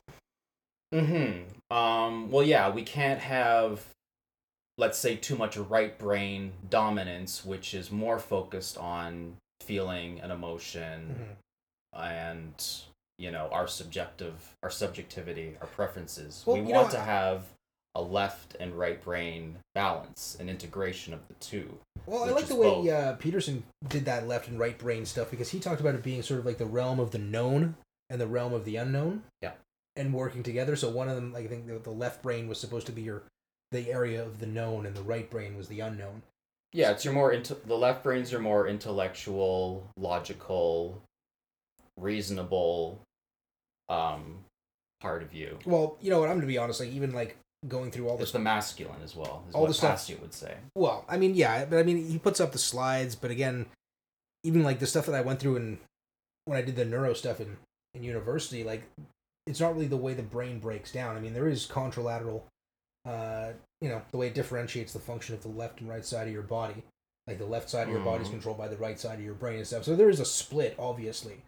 Mm-hmm. 0.94 1.76
Um, 1.76 2.32
well, 2.32 2.44
yeah, 2.44 2.70
we 2.70 2.84
can't 2.84 3.20
have, 3.20 3.86
let's 4.78 4.98
say, 4.98 5.16
too 5.18 5.36
much 5.36 5.58
right 5.58 5.98
brain 5.98 6.54
dominance, 6.70 7.44
which 7.46 7.74
is 7.74 7.92
more 7.92 8.20
focused 8.20 8.78
on 8.78 9.36
feeling 9.62 10.22
and 10.22 10.32
emotion 10.32 11.36
Mhm. 11.94 12.02
and, 12.02 12.66
you 13.18 13.32
know, 13.32 13.50
our 13.52 13.68
subjective, 13.68 14.56
our 14.64 14.70
subjectivity, 14.70 15.58
our 15.60 15.68
preferences. 15.68 16.44
Well, 16.46 16.56
we 16.56 16.64
you 16.64 16.74
know, 16.74 16.82
want 16.82 16.92
to 16.92 17.02
have 17.02 17.44
a 17.98 18.02
left 18.02 18.56
and 18.60 18.78
right 18.78 19.04
brain 19.04 19.58
balance 19.74 20.38
and 20.40 20.50
integration 20.50 21.14
of 21.14 21.28
the 21.28 21.34
two. 21.36 21.78
Well, 22.06 22.24
I 22.24 22.30
like 22.30 22.46
the 22.46 22.56
way 22.56 22.70
both. 22.70 22.90
uh, 22.90 23.14
Peterson 23.16 23.64
did 23.90 24.06
that 24.06 24.28
left 24.28 24.48
and 24.48 24.60
right 24.60 24.78
brain 24.78 25.04
stuff 25.06 25.32
because 25.32 25.50
he 25.50 25.60
talked 25.60 25.82
about 25.82 25.96
it 25.96 26.04
being 26.04 26.22
sort 26.22 26.40
of 26.40 26.46
like 26.46 26.60
the 26.60 26.66
realm 26.68 27.00
of 27.00 27.10
the 27.10 27.18
known 27.18 27.76
and 28.10 28.22
the 28.22 28.28
realm 28.28 28.54
of 28.54 28.66
the 28.66 28.76
unknown. 28.76 29.24
Yeah. 29.42 29.54
And 29.96 30.14
working 30.14 30.44
together. 30.44 30.76
So 30.76 30.90
one 30.90 31.10
of 31.10 31.16
them, 31.16 31.34
like 31.34 31.46
I 31.46 31.48
think 31.48 31.66
the, 31.66 31.80
the 31.80 31.90
left 31.90 32.22
brain 32.22 32.48
was 32.48 32.60
supposed 32.60 32.86
to 32.86 32.92
be 32.92 33.02
your 33.02 33.24
the 33.72 33.92
area 33.92 34.24
of 34.24 34.40
the 34.40 34.46
known, 34.46 34.86
and 34.86 34.96
the 34.96 35.02
right 35.02 35.30
brain 35.30 35.58
was 35.58 35.68
the 35.68 35.80
unknown. 35.80 36.22
Yeah, 36.72 36.92
it's 36.92 37.04
your 37.04 37.16
more 37.16 37.32
into 37.32 37.56
the 37.56 37.76
left 37.76 38.04
brains 38.04 38.32
are 38.32 38.40
more 38.40 38.68
intellectual, 38.68 39.90
logical, 39.98 41.02
reasonable, 41.98 43.02
um, 43.90 44.40
part 45.02 45.24
of 45.24 45.34
you. 45.34 45.58
Well, 45.66 45.98
you 46.00 46.12
know 46.12 46.20
what? 46.20 46.30
I'm 46.30 46.36
gonna 46.38 46.48
be 46.48 46.60
honest. 46.60 46.80
Like 46.80 46.90
even 46.90 47.12
like 47.12 47.38
going 47.68 47.92
through 47.92 48.08
all 48.08 48.16
It's 48.16 48.26
this. 48.26 48.32
the 48.34 48.40
masculine 48.40 49.02
as 49.04 49.16
well. 49.16 49.44
All 49.54 49.66
the 49.66 49.74
stuff- 49.74 49.92
Passio 49.92 50.18
would 50.20 50.34
say. 50.34 50.58
Well, 50.76 51.06
I 51.08 51.18
mean, 51.18 51.34
yeah, 51.36 51.66
but 51.66 51.80
I 51.80 51.84
mean, 51.84 52.06
he 52.08 52.20
puts 52.20 52.40
up 52.40 52.52
the 52.52 52.60
slides. 52.60 53.16
But 53.16 53.32
again, 53.32 53.66
even 54.44 54.64
like 54.64 54.80
the 54.80 54.88
stuff 54.88 55.06
that 55.08 55.16
I 55.16 55.22
went 55.22 55.40
through 55.40 55.56
in 55.58 55.80
when 56.46 56.58
I 56.58 56.62
did 56.62 56.76
the 56.76 56.86
neuro 56.86 57.14
stuff 57.14 57.40
in 57.42 57.58
in 57.94 58.04
university, 58.04 58.64
like 58.64 58.84
it's 59.48 59.60
not 59.60 59.74
really 59.74 59.88
the 59.88 59.98
way 59.98 60.14
the 60.14 60.22
brain 60.24 60.60
breaks 60.60 60.92
down. 60.92 61.16
I 61.16 61.20
mean, 61.20 61.34
there 61.34 61.48
is 61.48 61.66
contralateral, 61.68 62.44
uh, 63.06 63.54
you 63.82 63.90
know, 63.90 64.02
the 64.12 64.18
way 64.18 64.28
it 64.28 64.36
differentiates 64.36 64.94
the 64.94 65.00
function 65.00 65.34
of 65.34 65.42
the 65.42 65.48
left 65.48 65.80
and 65.82 65.90
right 65.90 66.06
side 66.06 66.28
of 66.28 66.34
your 66.34 66.44
body. 66.44 66.84
Like 67.26 67.40
the 67.40 67.46
left 67.46 67.70
side 67.70 67.88
of 67.88 67.94
your 67.94 68.04
body 68.04 68.22
is 68.24 68.28
Mhm. 68.30 68.32
controlled 68.34 68.58
by 68.58 68.68
the 68.68 68.78
right 68.78 69.00
side 69.00 69.20
of 69.20 69.26
your 69.26 69.34
brain 69.34 69.58
and 69.58 69.68
stuff. 69.68 69.84
So 69.84 69.96
there 69.96 70.10
is 70.10 70.20
a 70.20 70.26
split, 70.26 70.76
obviously. 70.78 71.42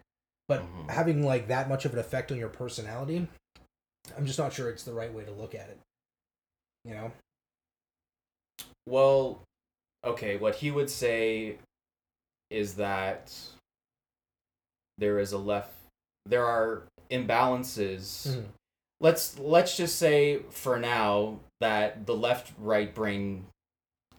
But 0.47 0.61
Mhm. 0.63 0.89
having 0.89 1.23
like 1.23 1.47
that 1.49 1.69
much 1.69 1.85
of 1.85 1.93
an 1.93 1.99
effect 1.99 2.31
on 2.31 2.37
your 2.37 2.49
personality, 2.49 3.27
I'm 4.17 4.25
just 4.25 4.39
not 4.39 4.51
sure 4.53 4.69
it's 4.69 4.83
the 4.83 4.93
right 4.93 5.13
way 5.13 5.23
to 5.23 5.31
look 5.31 5.53
at 5.53 5.69
it. 5.69 5.77
You 6.89 6.95
know? 6.95 7.11
Well, 8.87 9.43
okay, 10.03 10.37
what 10.37 10.55
he 10.55 10.71
would 10.71 10.89
say 10.89 11.57
is 12.49 12.75
that 12.75 13.31
there 14.97 15.19
is 15.19 15.31
a 15.31 15.37
left 15.37 15.71
there 16.25 16.45
are 16.45 16.83
imbalances. 17.11 18.27
Mhm. 18.27 18.45
Let's 18.99 19.37
let's 19.39 19.77
just 19.77 19.97
say 19.97 20.39
for 20.49 20.79
now 20.79 21.39
that 21.61 22.05
the 22.07 22.15
left 22.15 22.53
right 22.57 22.93
brain 22.93 23.45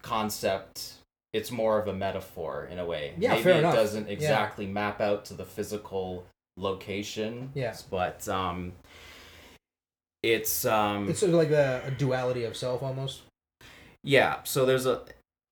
concept 0.02 0.94
it's 1.32 1.50
more 1.52 1.78
of 1.78 1.86
a 1.86 1.92
metaphor 1.92 2.66
in 2.70 2.78
a 2.80 2.84
way. 2.84 3.14
Yeah, 3.18 3.32
Maybe 3.32 3.42
fair 3.44 3.54
it 3.54 3.58
enough. 3.58 3.74
doesn't 3.74 4.06
Yeah. 4.06 4.12
exactly 4.12 4.66
map 4.66 5.00
out 5.00 5.24
to 5.26 5.34
the 5.34 5.44
physical 5.44 6.26
location. 6.56 7.52
Yeah. 7.54 7.76
But 7.90 8.28
um 8.28 8.72
it's 10.22 10.64
um 10.64 11.08
It's 11.08 11.20
sort 11.20 11.30
of 11.30 11.36
like 11.36 11.50
a, 11.50 11.82
a 11.86 11.90
duality 11.90 12.44
of 12.44 12.56
self 12.56 12.82
almost. 12.82 13.22
yeah, 14.02 14.42
so 14.44 14.64
there's 14.66 14.86
a 14.86 15.02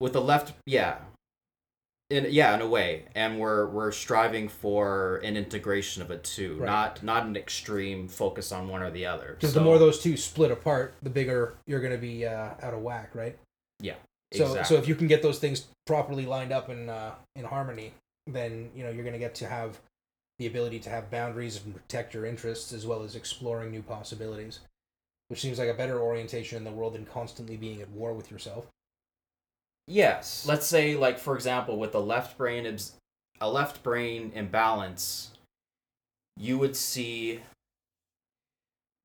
with 0.00 0.12
the 0.12 0.20
left, 0.20 0.52
yeah. 0.66 0.98
in 2.10 2.26
yeah 2.30 2.54
in 2.54 2.60
a 2.62 2.66
way 2.68 3.04
and 3.14 3.38
we're 3.38 3.66
we're 3.66 3.90
striving 3.92 4.48
for 4.48 5.16
an 5.24 5.36
integration 5.36 6.00
of 6.02 6.10
it 6.10 6.22
too 6.24 6.56
Right. 6.56 6.66
not 6.66 7.02
not 7.02 7.26
an 7.26 7.36
extreme 7.36 8.08
focus 8.08 8.50
on 8.52 8.68
one 8.68 8.82
or 8.82 8.90
the 8.90 9.04
other 9.06 9.34
Because 9.34 9.52
So- 9.52 9.58
the 9.58 9.64
more 9.64 9.78
those 9.78 9.98
two 10.00 10.16
split 10.16 10.50
apart, 10.50 10.94
the 11.02 11.10
bigger 11.10 11.56
you're 11.66 11.80
going 11.80 11.92
to 11.92 11.98
be 12.00 12.26
uh, 12.26 12.50
out 12.62 12.72
of 12.74 12.80
whack, 12.80 13.10
right? 13.14 13.36
yeah 13.80 13.96
So, 14.32 14.44
exactly. 14.44 14.64
so 14.64 14.74
if 14.80 14.88
you 14.88 14.94
can 14.94 15.06
get 15.08 15.20
those 15.22 15.38
things 15.38 15.66
properly 15.86 16.24
lined 16.26 16.52
up 16.52 16.68
in 16.70 16.88
uh, 16.88 17.14
in 17.36 17.44
harmony, 17.44 17.92
then 18.26 18.70
you 18.74 18.84
know 18.84 18.90
you're 18.90 19.04
going 19.04 19.12
to 19.20 19.24
get 19.26 19.34
to 19.36 19.46
have 19.46 19.78
the 20.38 20.46
ability 20.46 20.78
to 20.80 20.90
have 20.90 21.10
boundaries 21.10 21.60
and 21.64 21.74
protect 21.74 22.14
your 22.14 22.24
interests 22.24 22.72
as 22.72 22.86
well 22.86 23.02
as 23.02 23.16
exploring 23.16 23.70
new 23.70 23.82
possibilities, 23.82 24.60
which 25.28 25.40
seems 25.40 25.58
like 25.58 25.68
a 25.68 25.74
better 25.74 26.00
orientation 26.00 26.58
in 26.58 26.64
the 26.64 26.70
world 26.70 26.94
than 26.94 27.04
constantly 27.04 27.56
being 27.56 27.80
at 27.80 27.90
war 27.90 28.12
with 28.12 28.30
yourself. 28.30 28.66
Yes. 29.86 30.44
Let's 30.46 30.66
say, 30.66 30.94
like 30.96 31.18
for 31.18 31.34
example, 31.34 31.78
with 31.78 31.94
a 31.94 32.00
left 32.00 32.36
brain 32.38 32.66
abs- 32.66 32.94
a 33.40 33.50
left 33.50 33.82
brain 33.82 34.32
imbalance, 34.34 35.30
you 36.36 36.58
would 36.58 36.76
see 36.76 37.40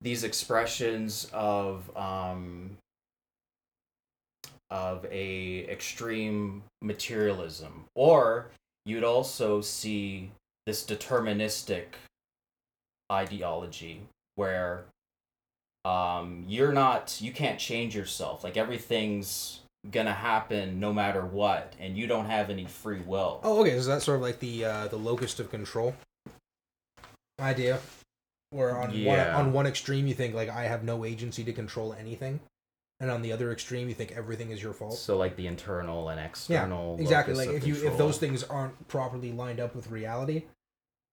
these 0.01 0.23
expressions 0.23 1.29
of 1.31 1.95
um, 1.95 2.77
of 4.69 5.05
a 5.09 5.65
extreme 5.69 6.63
materialism, 6.81 7.85
or 7.95 8.49
you'd 8.85 9.03
also 9.03 9.61
see 9.61 10.31
this 10.65 10.86
deterministic 10.86 11.86
ideology 13.12 14.01
where 14.36 14.86
um, 15.86 16.46
you're 16.48 16.72
not 16.72 17.17
you 17.22 17.32
can't 17.32 17.60
change 17.60 17.96
yourself 17.96 18.43
like 18.43 18.55
everything's 18.58 19.60
gonna 19.91 20.13
happen 20.13 20.79
no 20.79 20.93
matter 20.93 21.25
what 21.25 21.74
and 21.79 21.98
you 21.98 22.08
don't 22.08 22.25
have 22.25 22.50
any 22.50 22.65
free 22.65 23.01
will 23.01 23.41
Oh, 23.43 23.60
okay. 23.62 23.77
So 23.82 23.89
that's 23.89 24.05
sort 24.05 24.15
of 24.15 24.22
like 24.22 24.39
the 24.39 24.63
uh, 24.63 24.88
the 24.88 24.96
locus 24.96 25.38
of 25.39 25.51
control 25.51 25.93
idea, 27.41 27.79
where 28.51 28.77
on 28.77 28.93
Yeah. 28.93 29.36
one 29.36 29.48
on 29.48 29.53
one 29.53 29.67
extreme 29.67 30.08
you 30.08 30.13
think 30.13 30.34
like 30.34 30.48
I 30.48 30.63
have 30.63 30.84
no 30.86 31.03
agency 31.03 31.43
to 31.43 31.51
control 31.51 31.91
anything, 31.93 32.39
and 33.00 33.09
on 33.12 33.21
the 33.21 33.31
other 33.31 33.51
extreme 33.51 33.88
you 33.89 33.93
think 33.95 34.12
everything 34.13 34.51
is 34.51 34.62
your 34.62 34.73
fault. 34.73 34.97
so 34.97 35.17
like 35.17 35.35
the 35.35 35.47
internal 35.47 36.09
and 36.09 36.19
external 36.19 36.97
exactly 37.00 37.33
locus 37.33 37.47
like 37.47 37.55
of 37.55 37.62
if 37.62 37.67
you 37.67 37.73
if 37.75 37.81
control. 37.81 37.97
those 37.97 38.17
things 38.17 38.43
aren't 38.43 38.88
properly 38.88 39.31
lined 39.31 39.59
up 39.59 39.75
with 39.75 39.89
reality 39.91 40.43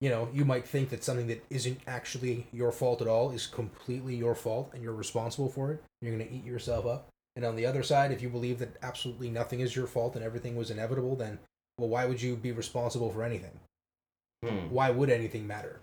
you 0.01 0.09
know 0.09 0.29
you 0.33 0.45
might 0.45 0.67
think 0.67 0.89
that 0.91 1.03
something 1.05 1.27
that 1.27 1.45
isn't 1.51 1.79
actually 1.87 2.47
your 2.53 2.71
fault 2.73 3.01
at 3.03 3.09
all 3.09 3.31
is 3.33 3.47
completely 3.47 4.15
your 4.15 4.35
fault 4.35 4.71
and 4.73 4.83
you're 4.83 4.95
responsible 4.95 5.49
for 5.49 5.73
it 5.73 5.83
you're 6.01 6.15
going 6.15 6.27
to 6.27 6.35
eat 6.35 6.45
yourself 6.45 6.87
up 6.87 7.09
and 7.37 7.45
on 7.45 7.57
the 7.57 7.67
other 7.67 7.83
side 7.83 8.13
if 8.13 8.23
you 8.23 8.29
believe 8.29 8.59
that 8.59 8.77
absolutely 8.83 9.31
nothing 9.31 9.61
is 9.61 9.75
your 9.77 9.87
fault 9.87 10.15
and 10.15 10.25
everything 10.25 10.57
was 10.57 10.71
inevitable 10.71 11.17
then 11.17 11.39
well 11.79 11.89
why 11.89 12.05
would 12.07 12.21
you 12.21 12.37
be 12.37 12.53
responsible 12.53 13.11
for 13.11 13.23
anything 13.23 13.59
Hmm. 14.43 14.71
why 14.71 14.89
would 14.91 15.11
anything 15.11 15.47
matter 15.47 15.81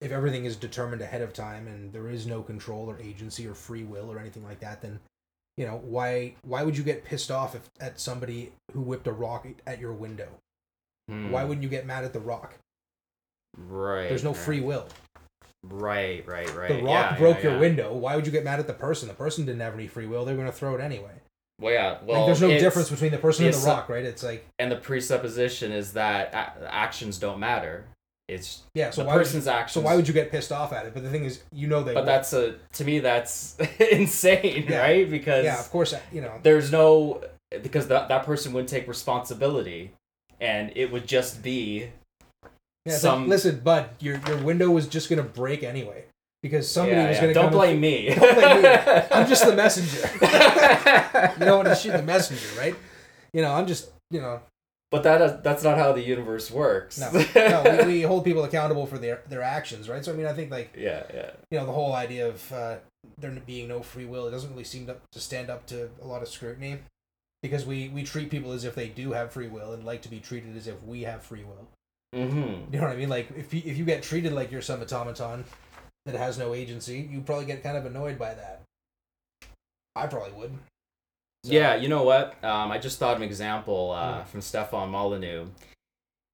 if 0.00 0.12
everything 0.12 0.44
is 0.44 0.54
determined 0.54 1.02
ahead 1.02 1.22
of 1.22 1.32
time 1.32 1.66
and 1.66 1.92
there 1.92 2.08
is 2.08 2.24
no 2.24 2.40
control 2.40 2.88
or 2.88 2.96
agency 3.00 3.48
or 3.48 3.54
free 3.54 3.82
will 3.82 4.12
or 4.12 4.20
anything 4.20 4.44
like 4.44 4.60
that 4.60 4.80
then 4.80 5.00
you 5.60 5.66
know 5.66 5.78
why 5.84 6.32
why 6.42 6.62
would 6.62 6.78
you 6.78 6.82
get 6.82 7.04
pissed 7.04 7.30
off 7.30 7.54
if, 7.54 7.68
at 7.80 8.00
somebody 8.00 8.50
who 8.72 8.80
whipped 8.80 9.06
a 9.06 9.12
rock 9.12 9.46
at 9.66 9.78
your 9.78 9.92
window? 9.92 10.28
Hmm. 11.06 11.30
why 11.30 11.44
wouldn't 11.44 11.62
you 11.62 11.68
get 11.68 11.84
mad 11.84 12.02
at 12.04 12.14
the 12.14 12.20
rock? 12.20 12.54
Right 13.58 14.08
there's 14.08 14.24
no 14.24 14.30
right. 14.30 14.38
free 14.38 14.60
will. 14.62 14.88
Right 15.62 16.26
right 16.26 16.52
right. 16.54 16.68
The 16.68 16.82
rock 16.82 17.10
Yeah, 17.10 17.18
broke 17.18 17.36
yeah, 17.38 17.42
your 17.42 17.52
yeah. 17.54 17.60
window. 17.60 17.92
Why 17.92 18.16
would 18.16 18.24
you 18.24 18.32
get 18.32 18.42
mad 18.42 18.58
at 18.58 18.66
the 18.66 18.72
person? 18.72 19.06
The 19.06 19.14
person 19.14 19.44
didn't 19.44 19.60
have 19.60 19.74
any 19.74 19.86
free 19.86 20.06
will. 20.06 20.24
They're 20.24 20.34
going 20.34 20.46
to 20.46 20.52
throw 20.52 20.74
it 20.74 20.80
anyway. 20.80 21.12
Well 21.60 21.74
yeah 21.74 21.98
well 22.06 22.20
like 22.20 22.26
there's 22.28 22.40
no 22.40 22.58
difference 22.58 22.88
between 22.88 23.10
the 23.10 23.18
person 23.18 23.44
and 23.44 23.54
the 23.54 23.66
rock 23.66 23.90
right? 23.90 24.04
It's 24.04 24.22
like 24.22 24.46
and 24.58 24.72
the 24.72 24.76
presupposition 24.76 25.72
is 25.72 25.92
that 25.92 26.32
a- 26.32 26.74
actions 26.74 27.18
don't 27.18 27.38
matter 27.38 27.84
it's 28.30 28.62
yeah 28.74 28.90
so 28.90 29.02
the 29.02 29.08
why 29.08 29.16
would 29.16 29.26
you, 29.32 29.50
actions 29.50 29.72
so 29.72 29.80
why 29.80 29.94
would 29.96 30.06
you 30.08 30.14
get 30.14 30.30
pissed 30.30 30.52
off 30.52 30.72
at 30.72 30.86
it 30.86 30.94
but 30.94 31.02
the 31.02 31.10
thing 31.10 31.24
is 31.24 31.42
you 31.52 31.66
know 31.66 31.82
they 31.82 31.94
but 31.94 32.00
will. 32.00 32.06
that's 32.06 32.32
a 32.32 32.54
to 32.72 32.84
me 32.84 32.98
that's 33.00 33.56
insane 33.92 34.66
Yeah. 34.68 34.78
right 34.80 35.10
because 35.10 35.44
yeah 35.44 35.58
of 35.58 35.70
course 35.70 35.94
you 36.12 36.20
know 36.20 36.34
there's 36.42 36.70
no 36.72 37.22
because 37.62 37.88
that 37.88 38.08
that 38.08 38.24
person 38.24 38.52
would 38.52 38.68
take 38.68 38.86
responsibility 38.88 39.92
and 40.40 40.72
it 40.76 40.90
would 40.92 41.06
just 41.06 41.42
be 41.42 41.88
Yeah, 42.86 42.96
some- 42.96 43.20
like, 43.22 43.28
listen, 43.30 43.60
bud, 43.60 43.90
your 44.00 44.20
your 44.26 44.38
window 44.38 44.70
was 44.70 44.86
just 44.88 45.10
gonna 45.10 45.22
break 45.22 45.62
anyway 45.62 46.04
because 46.42 46.70
somebody 46.70 46.96
Yeah, 46.96 47.08
was 47.08 47.16
yeah. 47.16 47.20
gonna 47.22 47.34
don't 47.34 47.44
come 47.50 47.52
blame 47.52 47.72
and, 47.72 47.80
me 47.82 48.14
Don't 48.14 48.34
blame 48.34 48.62
me. 48.62 49.02
I'm 49.12 49.26
just 49.28 49.44
the 49.44 49.54
messenger. 49.54 50.08
you 51.38 51.44
don't 51.44 51.58
want 51.58 51.68
to 51.68 51.74
shoot 51.74 51.92
the 51.92 52.02
messenger, 52.02 52.46
right? 52.58 52.74
You 53.34 53.42
know, 53.42 53.52
I'm 53.52 53.66
just 53.66 53.90
you 54.10 54.20
know, 54.20 54.40
but 54.90 55.02
that 55.02 55.44
that's 55.44 55.62
not 55.62 55.78
how 55.78 55.92
the 55.92 56.02
universe 56.02 56.50
works 56.50 56.98
no, 56.98 57.10
no, 57.34 57.84
we, 57.84 57.92
we 57.92 58.02
hold 58.02 58.24
people 58.24 58.44
accountable 58.44 58.86
for 58.86 58.98
their 58.98 59.22
their 59.28 59.42
actions, 59.42 59.88
right? 59.88 60.04
So 60.04 60.12
I 60.12 60.16
mean, 60.16 60.26
I 60.26 60.32
think 60.32 60.50
like 60.50 60.74
yeah 60.76 61.04
yeah 61.12 61.30
you 61.50 61.58
know 61.58 61.66
the 61.66 61.72
whole 61.72 61.92
idea 61.92 62.28
of 62.28 62.52
uh, 62.52 62.76
there 63.18 63.30
being 63.46 63.68
no 63.68 63.82
free 63.82 64.04
will, 64.04 64.26
it 64.26 64.30
doesn't 64.30 64.50
really 64.50 64.64
seem 64.64 64.86
to, 64.86 64.96
to 65.12 65.20
stand 65.20 65.50
up 65.50 65.66
to 65.66 65.90
a 66.02 66.06
lot 66.06 66.22
of 66.22 66.28
scrutiny 66.28 66.78
because 67.42 67.64
we 67.64 67.88
we 67.88 68.02
treat 68.02 68.30
people 68.30 68.52
as 68.52 68.64
if 68.64 68.74
they 68.74 68.88
do 68.88 69.12
have 69.12 69.32
free 69.32 69.48
will 69.48 69.72
and 69.72 69.84
like 69.84 70.02
to 70.02 70.08
be 70.08 70.20
treated 70.20 70.56
as 70.56 70.66
if 70.66 70.82
we 70.82 71.02
have 71.02 71.22
free 71.22 71.44
will. 71.44 71.68
mm-hmm. 72.14 72.72
You 72.72 72.80
know 72.80 72.86
what 72.86 72.92
I 72.92 72.96
mean? 72.96 73.08
Like 73.08 73.30
if 73.36 73.54
you, 73.54 73.62
if 73.64 73.78
you 73.78 73.84
get 73.84 74.02
treated 74.02 74.32
like 74.32 74.50
you're 74.50 74.62
some 74.62 74.80
automaton 74.80 75.44
that 76.06 76.14
has 76.14 76.38
no 76.38 76.54
agency, 76.54 77.08
you 77.10 77.20
probably 77.20 77.46
get 77.46 77.62
kind 77.62 77.76
of 77.76 77.86
annoyed 77.86 78.18
by 78.18 78.34
that. 78.34 78.62
I 79.96 80.06
probably 80.06 80.32
would. 80.32 80.52
So- 81.44 81.52
Yeah, 81.52 81.74
you 81.76 81.88
know 81.88 82.02
what? 82.02 82.42
Um, 82.44 82.70
I 82.70 82.78
just 82.78 82.98
thought 82.98 83.12
of 83.16 83.22
an 83.22 83.28
example 83.28 83.92
uh, 83.92 84.20
Mm. 84.22 84.26
from 84.26 84.40
Stefan 84.40 84.90
Molyneux. 84.90 85.46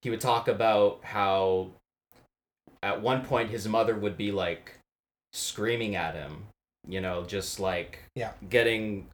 He 0.02 0.10
would 0.10 0.20
talk 0.20 0.48
about 0.48 1.00
how 1.04 1.68
at 2.82 3.00
one 3.00 3.24
point 3.24 3.50
his 3.50 3.66
mother 3.68 3.94
would 3.96 4.16
be 4.16 4.30
like 4.32 4.74
screaming 5.32 5.96
at 5.96 6.14
him, 6.14 6.46
you 6.88 7.00
know, 7.00 7.24
just 7.24 7.58
like 7.60 8.00
Yeah. 8.14 8.32
getting 8.48 9.08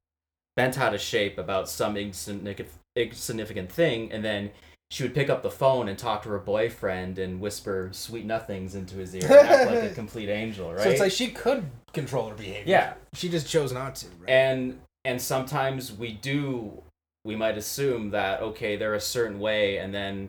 bent 0.57 0.79
out 0.79 0.95
of 0.95 1.01
shape 1.01 1.39
about 1.39 1.69
some 1.69 1.97
insignificant, 1.97 2.69
thing, 3.73 4.13
and 4.13 4.23
then 4.23 4.51
she 4.91 5.03
would 5.03 5.15
pick 5.15 5.31
up 5.31 5.43
the 5.43 5.51
phone 5.51 5.89
and 5.89 5.99
talk 5.99 6.23
to 6.23 6.29
her 6.29 6.39
boyfriend 6.39 7.19
and 7.19 7.41
whisper 7.41 7.89
sweet 7.93 8.27
nothings 8.27 8.75
into 8.75 8.97
his 8.97 9.15
ear 9.15 9.23
and 9.25 9.49
act 9.49 9.71
like 9.71 9.83
a 9.91 9.95
complete 9.95 10.29
angel, 10.29 10.73
right? 10.75 10.83
So 10.83 10.91
it's 10.91 11.01
like 11.01 11.13
she 11.13 11.29
could 11.29 11.65
control 11.95 12.29
her 12.29 12.35
behavior. 12.35 12.65
yeah, 12.71 12.95
She 13.15 13.31
just 13.31 13.49
chose 13.49 13.73
not 13.73 13.95
to. 13.97 14.07
Right? 14.19 14.29
and 14.29 14.81
and 15.05 15.21
sometimes 15.21 15.93
we 15.93 16.13
do 16.13 16.83
we 17.25 17.37
might 17.37 17.57
assume 17.57 18.11
that 18.11 18.41
okay 18.43 18.77
they're 18.77 18.95
a 18.95 19.01
certain 19.01 19.39
way 19.39 19.79
and 19.79 19.93
then 19.95 20.29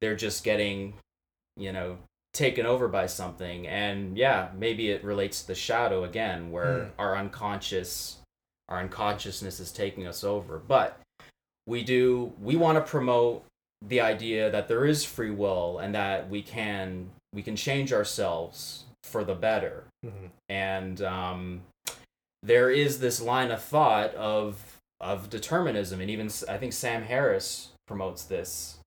they're 0.00 0.16
just 0.16 0.44
getting 0.44 0.94
you 1.56 1.72
know 1.72 1.98
taken 2.34 2.66
over 2.66 2.88
by 2.88 3.06
something 3.06 3.66
and 3.66 4.16
yeah 4.16 4.48
maybe 4.56 4.90
it 4.90 5.02
relates 5.02 5.40
to 5.42 5.46
the 5.48 5.54
shadow 5.54 6.04
again 6.04 6.50
where 6.50 6.84
Hmm. 6.84 6.90
our 6.98 7.16
unconscious 7.16 8.18
our 8.68 8.78
unconsciousness 8.80 9.60
is 9.60 9.72
taking 9.72 10.06
us 10.06 10.22
over 10.24 10.58
but 10.58 11.00
we 11.66 11.82
do 11.82 12.32
we 12.40 12.56
want 12.56 12.76
to 12.76 12.82
promote 12.90 13.44
the 13.86 14.00
idea 14.00 14.50
that 14.50 14.68
there 14.68 14.84
is 14.84 15.04
free 15.04 15.30
will 15.30 15.78
and 15.78 15.94
that 15.94 16.28
we 16.28 16.42
can 16.42 17.10
we 17.32 17.42
can 17.42 17.56
change 17.56 17.92
ourselves 17.92 18.84
for 19.04 19.24
the 19.24 19.34
better 19.34 19.84
Mhm. 20.04 20.30
and 20.48 21.02
um, 21.02 21.62
there 22.48 22.70
is 22.70 22.98
this 22.98 23.20
line 23.20 23.50
of 23.50 23.62
thought 23.62 24.14
of 24.14 24.78
of 25.00 25.30
determinism, 25.30 26.00
and 26.00 26.10
even 26.10 26.28
I 26.48 26.56
think 26.58 26.72
Sam 26.72 27.02
Harris 27.04 27.68
promotes 27.86 28.24
this 28.24 28.78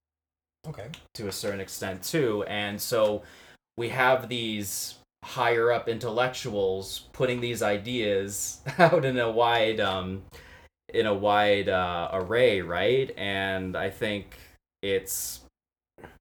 Okay. 0.68 0.90
to 1.16 1.28
a 1.28 1.32
certain 1.32 1.60
extent 1.62 2.04
too. 2.04 2.44
And 2.48 2.80
so 2.82 3.24
we 3.78 3.90
have 3.90 4.28
these 4.28 4.96
higher 5.24 5.72
up 5.72 5.88
intellectuals 5.88 7.08
putting 7.14 7.40
these 7.40 7.62
ideas 7.64 8.62
out 8.78 9.06
in 9.06 9.18
a 9.18 9.32
wide 9.32 9.80
um, 9.80 10.24
in 10.94 11.06
a 11.06 11.14
wide 11.14 11.70
uh, 11.70 12.10
array, 12.12 12.62
right? 12.62 13.12
And 13.18 13.78
I 13.78 13.90
think 13.90 14.38
it's 14.82 15.42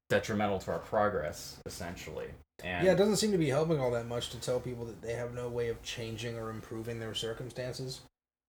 detrimental 0.08 0.58
to 0.60 0.72
our 0.72 0.78
progress, 0.78 1.58
essentially. 1.66 2.28
And 2.64 2.84
Yeah, 2.86 2.92
it 2.92 2.96
doesn't 2.96 3.16
seem 3.16 3.32
to 3.32 3.38
be 3.38 3.48
helping 3.48 3.80
all 3.80 3.90
that 3.92 4.06
much 4.06 4.30
to 4.30 4.40
tell 4.40 4.60
people 4.60 4.84
that 4.86 5.02
they 5.02 5.14
have 5.14 5.34
no 5.34 5.48
way 5.48 5.68
of 5.68 5.82
changing 5.82 6.36
or 6.38 6.50
improving 6.50 6.98
their 7.00 7.14
circumstances. 7.14 8.00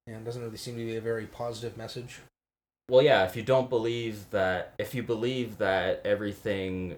And 0.07 0.15
it 0.17 0.23
doesn't 0.25 0.41
really 0.41 0.57
seem 0.57 0.75
to 0.77 0.85
be 0.85 0.95
a 0.95 1.01
very 1.01 1.25
positive 1.25 1.77
message. 1.77 2.19
Well, 2.89 3.01
yeah, 3.01 3.23
if 3.25 3.35
you 3.35 3.43
don't 3.43 3.69
believe 3.69 4.29
that, 4.31 4.73
if 4.77 4.93
you 4.95 5.03
believe 5.03 5.57
that 5.59 6.01
everything 6.03 6.97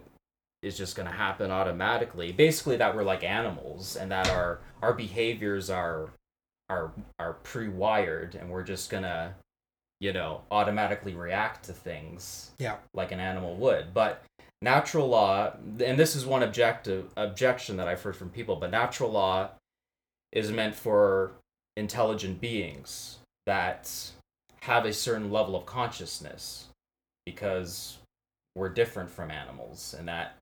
is 0.61 0.77
just 0.77 0.95
going 0.95 1.07
to 1.09 1.13
happen 1.15 1.51
automatically, 1.51 2.31
basically 2.31 2.77
that 2.77 2.95
we're 2.95 3.03
like 3.03 3.23
animals 3.23 3.95
and 3.95 4.11
that 4.11 4.29
our 4.29 4.59
our 4.81 4.93
behaviors 4.93 5.69
are 5.69 6.09
are 6.69 6.91
are 7.19 7.33
pre-wired 7.43 8.35
and 8.35 8.49
we're 8.49 8.63
just 8.63 8.89
going 8.89 9.03
to 9.03 9.35
you 9.99 10.11
know, 10.11 10.41
automatically 10.51 11.13
react 11.15 11.63
to 11.63 11.71
things 11.71 12.51
Yeah. 12.59 12.75
like 12.93 13.13
an 13.13 13.21
animal 13.21 13.55
would. 13.55 13.93
But 13.93 14.21
natural 14.63 15.07
law, 15.07 15.51
and 15.83 15.99
this 15.99 16.15
is 16.15 16.25
one 16.25 16.41
objective 16.43 17.11
objection 17.17 17.77
that 17.77 17.87
I've 17.87 18.01
heard 18.01 18.15
from 18.15 18.29
people, 18.29 18.55
but 18.55 18.71
natural 18.71 19.11
law 19.11 19.49
is 20.31 20.51
meant 20.51 20.73
for 20.75 21.31
intelligent 21.77 22.39
beings 22.41 23.17
that 23.45 23.91
have 24.61 24.85
a 24.85 24.93
certain 24.93 25.31
level 25.31 25.55
of 25.55 25.65
consciousness 25.65 26.67
because 27.25 27.97
we're 28.55 28.69
different 28.69 29.09
from 29.09 29.29
animals 29.31 29.93
and 29.97 30.07
that 30.07 30.35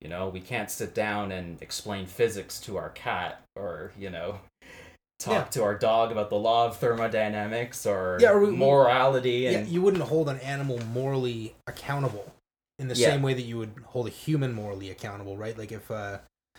you 0.00 0.08
know 0.08 0.28
we 0.28 0.40
can't 0.40 0.70
sit 0.70 0.94
down 0.94 1.32
and 1.32 1.60
explain 1.62 2.06
physics 2.06 2.60
to 2.60 2.76
our 2.76 2.90
cat 2.90 3.42
or 3.56 3.90
you 3.98 4.10
know 4.10 4.38
talk 5.18 5.34
Yeah. 5.34 5.44
to 5.44 5.62
our 5.64 5.74
dog 5.74 6.12
about 6.12 6.28
the 6.30 6.36
law 6.36 6.66
of 6.66 6.76
thermodynamics 6.76 7.86
or, 7.86 8.18
Yeah, 8.20 8.30
or 8.32 8.40
we- 8.40 8.50
morality 8.50 9.38
Yeah, 9.50 9.62
you 9.62 9.82
wouldn't 9.82 10.04
hold 10.04 10.28
an 10.28 10.38
animal 10.40 10.78
morally 10.92 11.54
accountable 11.66 12.32
in 12.78 12.88
the 12.88 12.94
Yeah. 12.94 13.08
same 13.10 13.22
way 13.22 13.34
that 13.34 13.42
you 13.42 13.58
would 13.58 13.74
hold 13.86 14.06
a 14.06 14.10
human 14.10 14.52
morally 14.52 14.90
accountable, 14.90 15.36
right? 15.36 15.56
Like 15.58 15.72
if 15.72 15.90
uh 15.90 16.18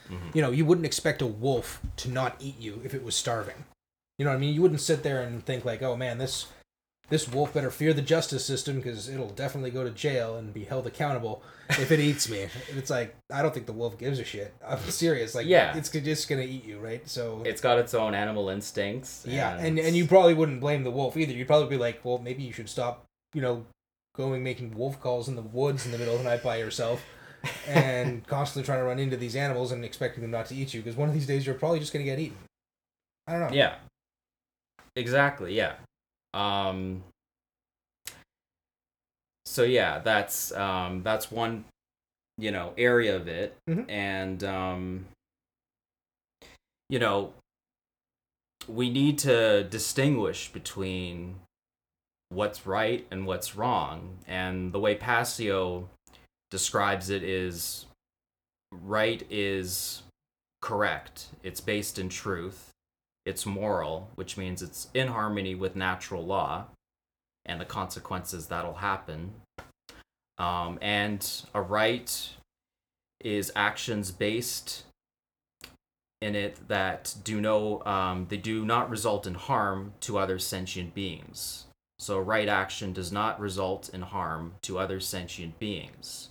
Mhm. 0.10 0.34
you 0.36 0.42
know, 0.42 0.52
you 0.52 0.66
wouldn't 0.66 0.86
expect 0.86 1.22
a 1.22 1.26
wolf 1.28 1.82
to 1.98 2.10
not 2.10 2.36
eat 2.40 2.58
you 2.60 2.82
if 2.86 2.94
it 2.94 3.04
was 3.04 3.16
starving. 3.16 3.66
You 4.18 4.26
know 4.26 4.32
what 4.32 4.38
I 4.38 4.40
mean? 4.40 4.54
You 4.54 4.62
wouldn't 4.62 4.82
sit 4.82 5.04
there 5.04 5.22
and 5.22 5.46
think 5.46 5.64
like, 5.66 5.82
"Oh 5.82 5.96
man, 5.96 6.18
this 6.18 6.48
this 7.10 7.28
wolf 7.28 7.54
better 7.56 7.72
fear 7.72 7.92
the 7.92 8.04
justice 8.04 8.46
system 8.46 8.76
because 8.76 9.10
it'll 9.10 9.30
definitely 9.32 9.72
go 9.72 9.84
to 9.84 9.90
jail 9.90 10.36
and 10.36 10.54
be 10.54 10.64
held 10.66 10.86
accountable 10.86 11.42
if 11.70 11.92
it 11.92 12.00
eats 12.00 12.30
me." 12.30 12.48
It's 12.78 12.90
like 12.90 13.16
I 13.32 13.42
don't 13.42 13.54
think 13.54 13.66
the 13.66 13.74
wolf 13.74 13.98
gives 13.98 14.20
a 14.20 14.24
shit. 14.24 14.54
I'm 14.66 14.80
serious. 14.92 15.34
Like, 15.36 15.48
Yeah. 15.48 15.76
it's 15.78 15.90
just 15.90 16.28
gonna 16.30 16.44
eat 16.44 16.66
you, 16.66 16.80
right? 16.80 17.08
So 17.10 17.42
it's 17.46 17.62
got 17.62 17.80
its 17.80 17.94
own 17.94 18.14
animal 18.14 18.50
instincts 18.50 19.24
yeah, 19.28 19.58
and 19.58 19.80
and 19.80 19.96
you 19.96 20.06
probably 20.06 20.34
wouldn't 20.34 20.60
blame 20.62 20.84
the 20.84 20.92
wolf 20.92 21.18
either. 21.18 21.34
You'd 21.34 21.48
probably 21.48 21.70
be 21.70 21.78
like, 21.78 22.04
well, 22.04 22.18
maybe 22.20 22.44
you 22.44 22.54
should 22.54 22.70
stop, 22.70 23.06
you 23.34 23.42
know, 23.42 23.66
going 24.20 24.44
making 24.44 24.76
wolf 24.76 25.00
calls 25.00 25.28
in 25.30 25.36
the 25.38 25.42
woods 25.42 25.86
in 25.86 25.92
the 25.94 25.98
middle 25.98 26.14
of 26.16 26.22
the 26.24 26.30
night 26.30 26.44
by 26.44 26.58
yourself, 26.58 27.02
and 27.66 28.28
constantly 28.36 28.66
trying 28.66 28.80
to 28.80 28.84
run 28.84 29.00
into 29.00 29.16
these 29.18 29.36
animals 29.36 29.72
and 29.72 29.86
expecting 29.86 30.22
them 30.22 30.30
not 30.32 30.46
to 30.48 30.56
eat 30.56 30.74
you 30.74 30.82
because 30.82 30.98
one 30.98 31.08
of 31.08 31.14
these 31.16 31.26
days 31.26 31.46
you're 31.46 31.56
probably 31.56 31.80
just 31.80 31.94
gonna 31.94 32.04
get 32.06 32.20
eaten. 32.20 32.38
I 33.28 33.32
don't 33.34 33.42
know. 33.50 33.56
yeah 33.56 33.76
exactly 34.96 35.54
yeah 35.56 35.74
um 36.34 37.04
so 39.46 39.64
yeah 39.64 40.00
that's 40.00 40.52
um 40.54 41.04
that's 41.04 41.32
one 41.32 41.64
you 42.38 42.52
know 42.52 42.74
area 42.78 43.16
of 43.16 43.28
it 43.28 43.56
Mhm. 43.70 43.86
and 43.90 44.44
um 44.44 45.06
you 46.90 47.00
know 47.00 47.34
we 48.68 48.90
need 48.90 49.18
to 49.20 49.64
distinguish 49.66 50.52
between 50.52 51.40
what's 52.30 52.66
right 52.66 53.06
and 53.12 53.26
what's 53.26 53.56
wrong. 53.56 54.18
And 54.28 54.72
the 54.72 54.80
way 54.80 54.96
passio 54.96 55.90
describes 56.52 57.10
it 57.10 57.24
is 57.24 57.86
right 58.72 59.26
is 59.30 60.04
correct. 60.62 61.28
It's 61.44 61.62
based 61.62 62.00
in 62.00 62.10
truth. 62.10 62.72
It's 63.26 63.46
moral 63.46 64.10
which 64.16 64.38
means 64.38 64.62
it's 64.62 64.88
in 64.94 65.10
harmony 65.10 65.54
with 65.56 65.76
natural 65.76 66.26
law 66.26 66.66
and 67.46 67.60
the 67.60 67.66
consequences 67.66 68.48
that'll 68.48 68.76
happen. 68.76 69.34
Um, 70.38 70.80
and 70.82 71.46
a 71.54 71.62
right 71.62 72.36
is 73.20 73.52
actions 73.56 74.12
based 74.12 74.86
in 76.22 76.36
it 76.36 76.68
that 76.68 77.16
do 77.24 77.42
no 77.42 77.84
um, 77.86 78.28
they 78.30 78.38
do 78.38 78.66
not 78.66 78.90
result 78.90 79.26
in 79.28 79.36
harm 79.36 79.94
to 80.02 80.18
other 80.18 80.40
sentient 80.40 80.94
beings 80.94 81.66
so 82.00 82.18
right 82.20 82.48
action 82.48 82.94
does 82.94 83.12
not 83.12 83.40
result 83.40 83.90
in 83.90 84.02
harm 84.02 84.54
to 84.64 84.80
other 84.80 85.00
sentient 85.00 85.60
beings. 85.60 86.30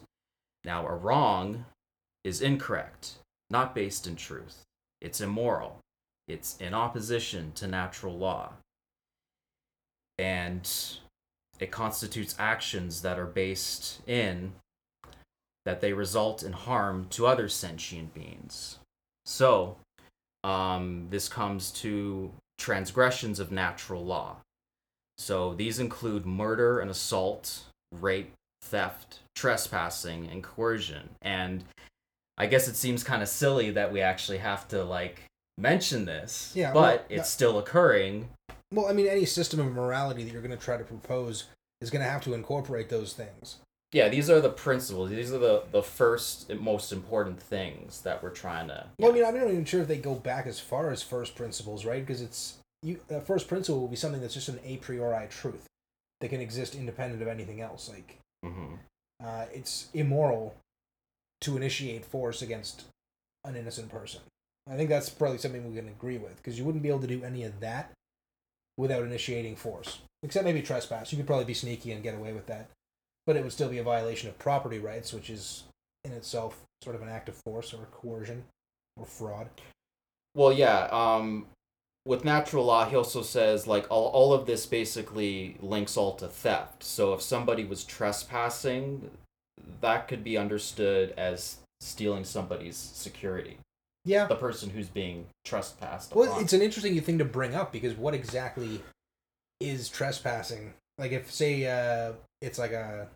Now 0.64 0.87
a 0.87 0.94
wrong 0.94 1.66
is 2.25 2.40
incorrect 2.40 3.18
not 3.50 3.75
based 3.75 4.06
in 4.06 4.16
truth. 4.16 4.64
It's 5.00 5.20
immoral. 5.20 5.78
It's 6.26 6.56
in 6.58 6.75
opposition 6.75 7.52
to 7.52 7.66
natural 7.66 8.16
law. 8.16 8.52
And 10.18 10.68
it 11.58 11.70
constitutes 11.70 12.34
actions 12.38 13.02
that 13.02 13.18
are 13.18 13.26
based 13.26 14.00
in 14.06 14.52
that 15.64 15.80
they 15.80 15.92
result 15.92 16.42
in 16.42 16.52
harm 16.52 17.06
to 17.10 17.26
other 17.26 17.48
sentient 17.48 18.14
beings. 18.14 18.78
So 19.24 19.76
um, 20.44 21.07
this 21.11 21.28
comes 21.28 21.70
to 21.72 22.33
transgressions 22.59 23.38
of 23.38 23.52
natural 23.52 24.04
law 24.04 24.38
so 25.18 25.54
these 25.54 25.78
include 25.78 26.24
murder 26.24 26.81
and 26.81 26.90
assault 26.90 27.64
rape 27.92 28.33
theft 28.62 29.18
trespassing 29.35 30.28
and 30.28 30.42
coercion 30.42 31.09
and 31.22 31.64
i 32.37 32.46
guess 32.46 32.68
it 32.68 32.76
seems 32.76 33.02
kind 33.04 33.22
of 33.22 33.28
silly 33.28 33.70
that 33.70 33.92
we 33.92 34.00
actually 34.00 34.38
have 34.38 34.66
to 34.68 34.83
like 34.85 35.22
mention 35.57 36.04
this 36.04 36.52
Yeah, 36.54 36.72
but 36.72 36.81
well, 36.81 36.92
it's 37.09 37.16
yeah. 37.16 37.22
still 37.22 37.59
occurring 37.59 38.28
Well, 38.72 38.87
I 38.87 38.92
mean, 38.92 39.07
any 39.09 39.24
system 39.24 39.59
of 39.61 39.72
morality 39.72 40.22
that 40.24 40.33
you're 40.33 40.42
gonna 40.42 40.57
try 40.57 40.76
to 40.76 40.85
propose 40.85 41.44
is 41.81 41.90
gonna 41.90 42.04
have 42.04 42.22
to 42.24 42.35
incorporate 42.35 42.88
those 42.90 43.12
things. 43.14 43.57
yeah 43.92 44.09
these 44.09 44.28
are 44.31 44.40
the 44.40 44.50
principles 44.50 45.11
these 45.11 45.33
are 45.33 45.38
the 45.38 45.62
the 45.72 45.83
first 45.83 46.52
most 46.54 46.92
important 46.92 47.40
things 47.40 48.02
that 48.02 48.22
we're 48.22 48.31
trying 48.31 48.68
to 48.68 48.87
Well, 48.98 49.11
I 49.11 49.14
mean, 49.14 49.24
I'm 49.24 49.35
not 49.37 49.48
even 49.48 49.64
sure 49.64 49.81
if 49.83 49.88
they 49.88 49.96
go 49.98 50.14
back 50.14 50.46
as 50.46 50.61
far 50.61 50.90
as 50.90 51.02
first 51.02 51.35
principles, 51.35 51.85
right? 51.85 52.04
Because 52.07 52.20
it's 52.22 52.58
you. 52.83 53.01
First 53.27 53.49
principle 53.49 53.81
will 53.81 53.88
be 53.88 53.97
something 53.97 54.21
that's 54.21 54.35
just 54.35 54.49
an 54.49 54.61
a 54.64 54.77
priori 54.79 55.27
truth 55.29 55.67
that 56.21 56.29
can 56.29 56.41
exist 56.41 56.75
independent 56.75 57.23
of 57.23 57.29
anything 57.29 57.61
else. 57.61 57.88
Like 57.88 58.19
hmm 58.45 58.75
uh, 59.25 59.47
it's 59.53 59.88
immoral 59.95 60.55
to 61.41 61.57
initiate 61.57 62.05
force 62.05 62.41
against 62.43 62.85
an 63.45 63.57
innocent 63.57 63.88
person. 63.91 64.21
I 64.71 64.77
think 64.77 64.88
that's 64.91 65.09
probably 65.09 65.38
something 65.38 65.69
we 65.69 65.77
can 65.77 65.88
agree 65.88 66.19
with 66.19 66.37
because 66.37 66.59
you 66.59 66.64
wouldn't 66.64 66.83
be 66.83 66.88
able 66.88 67.01
to 67.01 67.07
do 67.07 67.25
any 67.25 67.43
of 67.45 67.59
that 67.61 67.91
without 68.77 69.03
initiating 69.03 69.57
force, 69.57 69.99
except 70.23 70.45
maybe 70.45 70.62
trespass. 70.62 71.11
You 71.11 71.17
could 71.19 71.27
probably 71.27 71.47
be 71.47 71.55
sneaky 71.55 71.91
and 71.93 72.03
get 72.03 72.14
away 72.14 72.33
with 72.33 72.47
that, 72.47 72.69
but 73.27 73.35
it 73.37 73.43
would 73.43 73.53
still 73.53 73.69
be 73.69 73.79
a 73.79 73.83
violation 73.83 74.29
of 74.29 74.38
property 74.38 74.79
rights, 74.79 75.12
which 75.12 75.31
is 75.31 75.64
in 76.05 76.12
itself 76.12 76.61
sort 76.83 76.95
of 76.95 77.03
an 77.03 77.09
act 77.09 77.29
of 77.29 77.35
force 77.45 77.75
or 77.75 77.87
coercion 77.93 78.45
or 78.97 79.05
fraud. 79.05 79.49
well 80.35 80.53
yeah 80.53 80.88
um 80.93 81.47
with 82.09 82.25
natural 82.25 82.64
law 82.64 82.88
he 82.88 82.97
also 82.97 83.21
says 83.23 83.66
like 83.66 83.87
all, 83.90 84.07
all 84.09 84.33
of 84.33 84.47
this 84.47 84.64
basically 84.64 85.57
links 85.61 85.94
all 85.97 86.14
to 86.14 86.27
theft 86.27 86.83
so 86.83 87.12
if 87.12 87.21
somebody 87.21 87.64
was 87.64 87.85
trespassing 87.85 89.11
that 89.83 90.09
could 90.09 90.25
be 90.25 90.37
understood 90.38 91.12
as 91.18 91.59
stealing 91.81 92.25
somebody's 92.25 92.77
security 92.77 93.59
Yeah. 94.05 94.27
the 94.27 94.35
person 94.37 94.71
who's 94.71 94.88
being 94.88 95.27
trespassed 95.44 96.14
Well, 96.14 96.31
upon. 96.31 96.42
it's 96.42 96.55
an 96.55 96.62
interesting 96.62 96.99
thing 97.03 97.18
to 97.18 97.25
bring 97.25 97.55
up 97.55 97.73
because 97.73 97.94
what 97.94 98.14
exactly 98.14 98.81
is 99.61 99.88
trespassing? 99.88 100.73
Like, 100.99 101.12
if 101.12 101.31
say 101.31 101.66
uh, 101.66 102.12
it's 102.40 102.59
like 102.59 102.73
a 102.73 103.09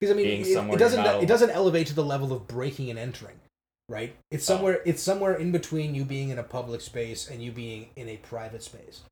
because 0.00 0.12
I 0.12 0.16
mean, 0.16 0.26
it, 0.28 0.46
it 0.46 0.78
doesn't 0.78 1.06
it 1.22 1.26
doesn't 1.26 1.50
elevate 1.50 1.86
to 1.88 1.94
the 1.94 2.04
level 2.04 2.32
of 2.32 2.46
breaking 2.46 2.90
and 2.90 2.98
entering, 2.98 3.36
right? 3.88 4.14
It's 4.30 4.44
somewhere 4.44 4.80
it's 4.84 5.02
somewhere 5.02 5.34
in 5.34 5.52
between 5.52 5.94
you 5.94 6.04
being 6.04 6.30
in 6.30 6.38
a 6.38 6.42
public 6.42 6.80
space 6.80 7.28
and 7.28 7.42
you 7.42 7.52
being 7.52 7.90
in 7.96 8.08
a 8.08 8.16
private 8.18 8.62
space, 8.62 9.02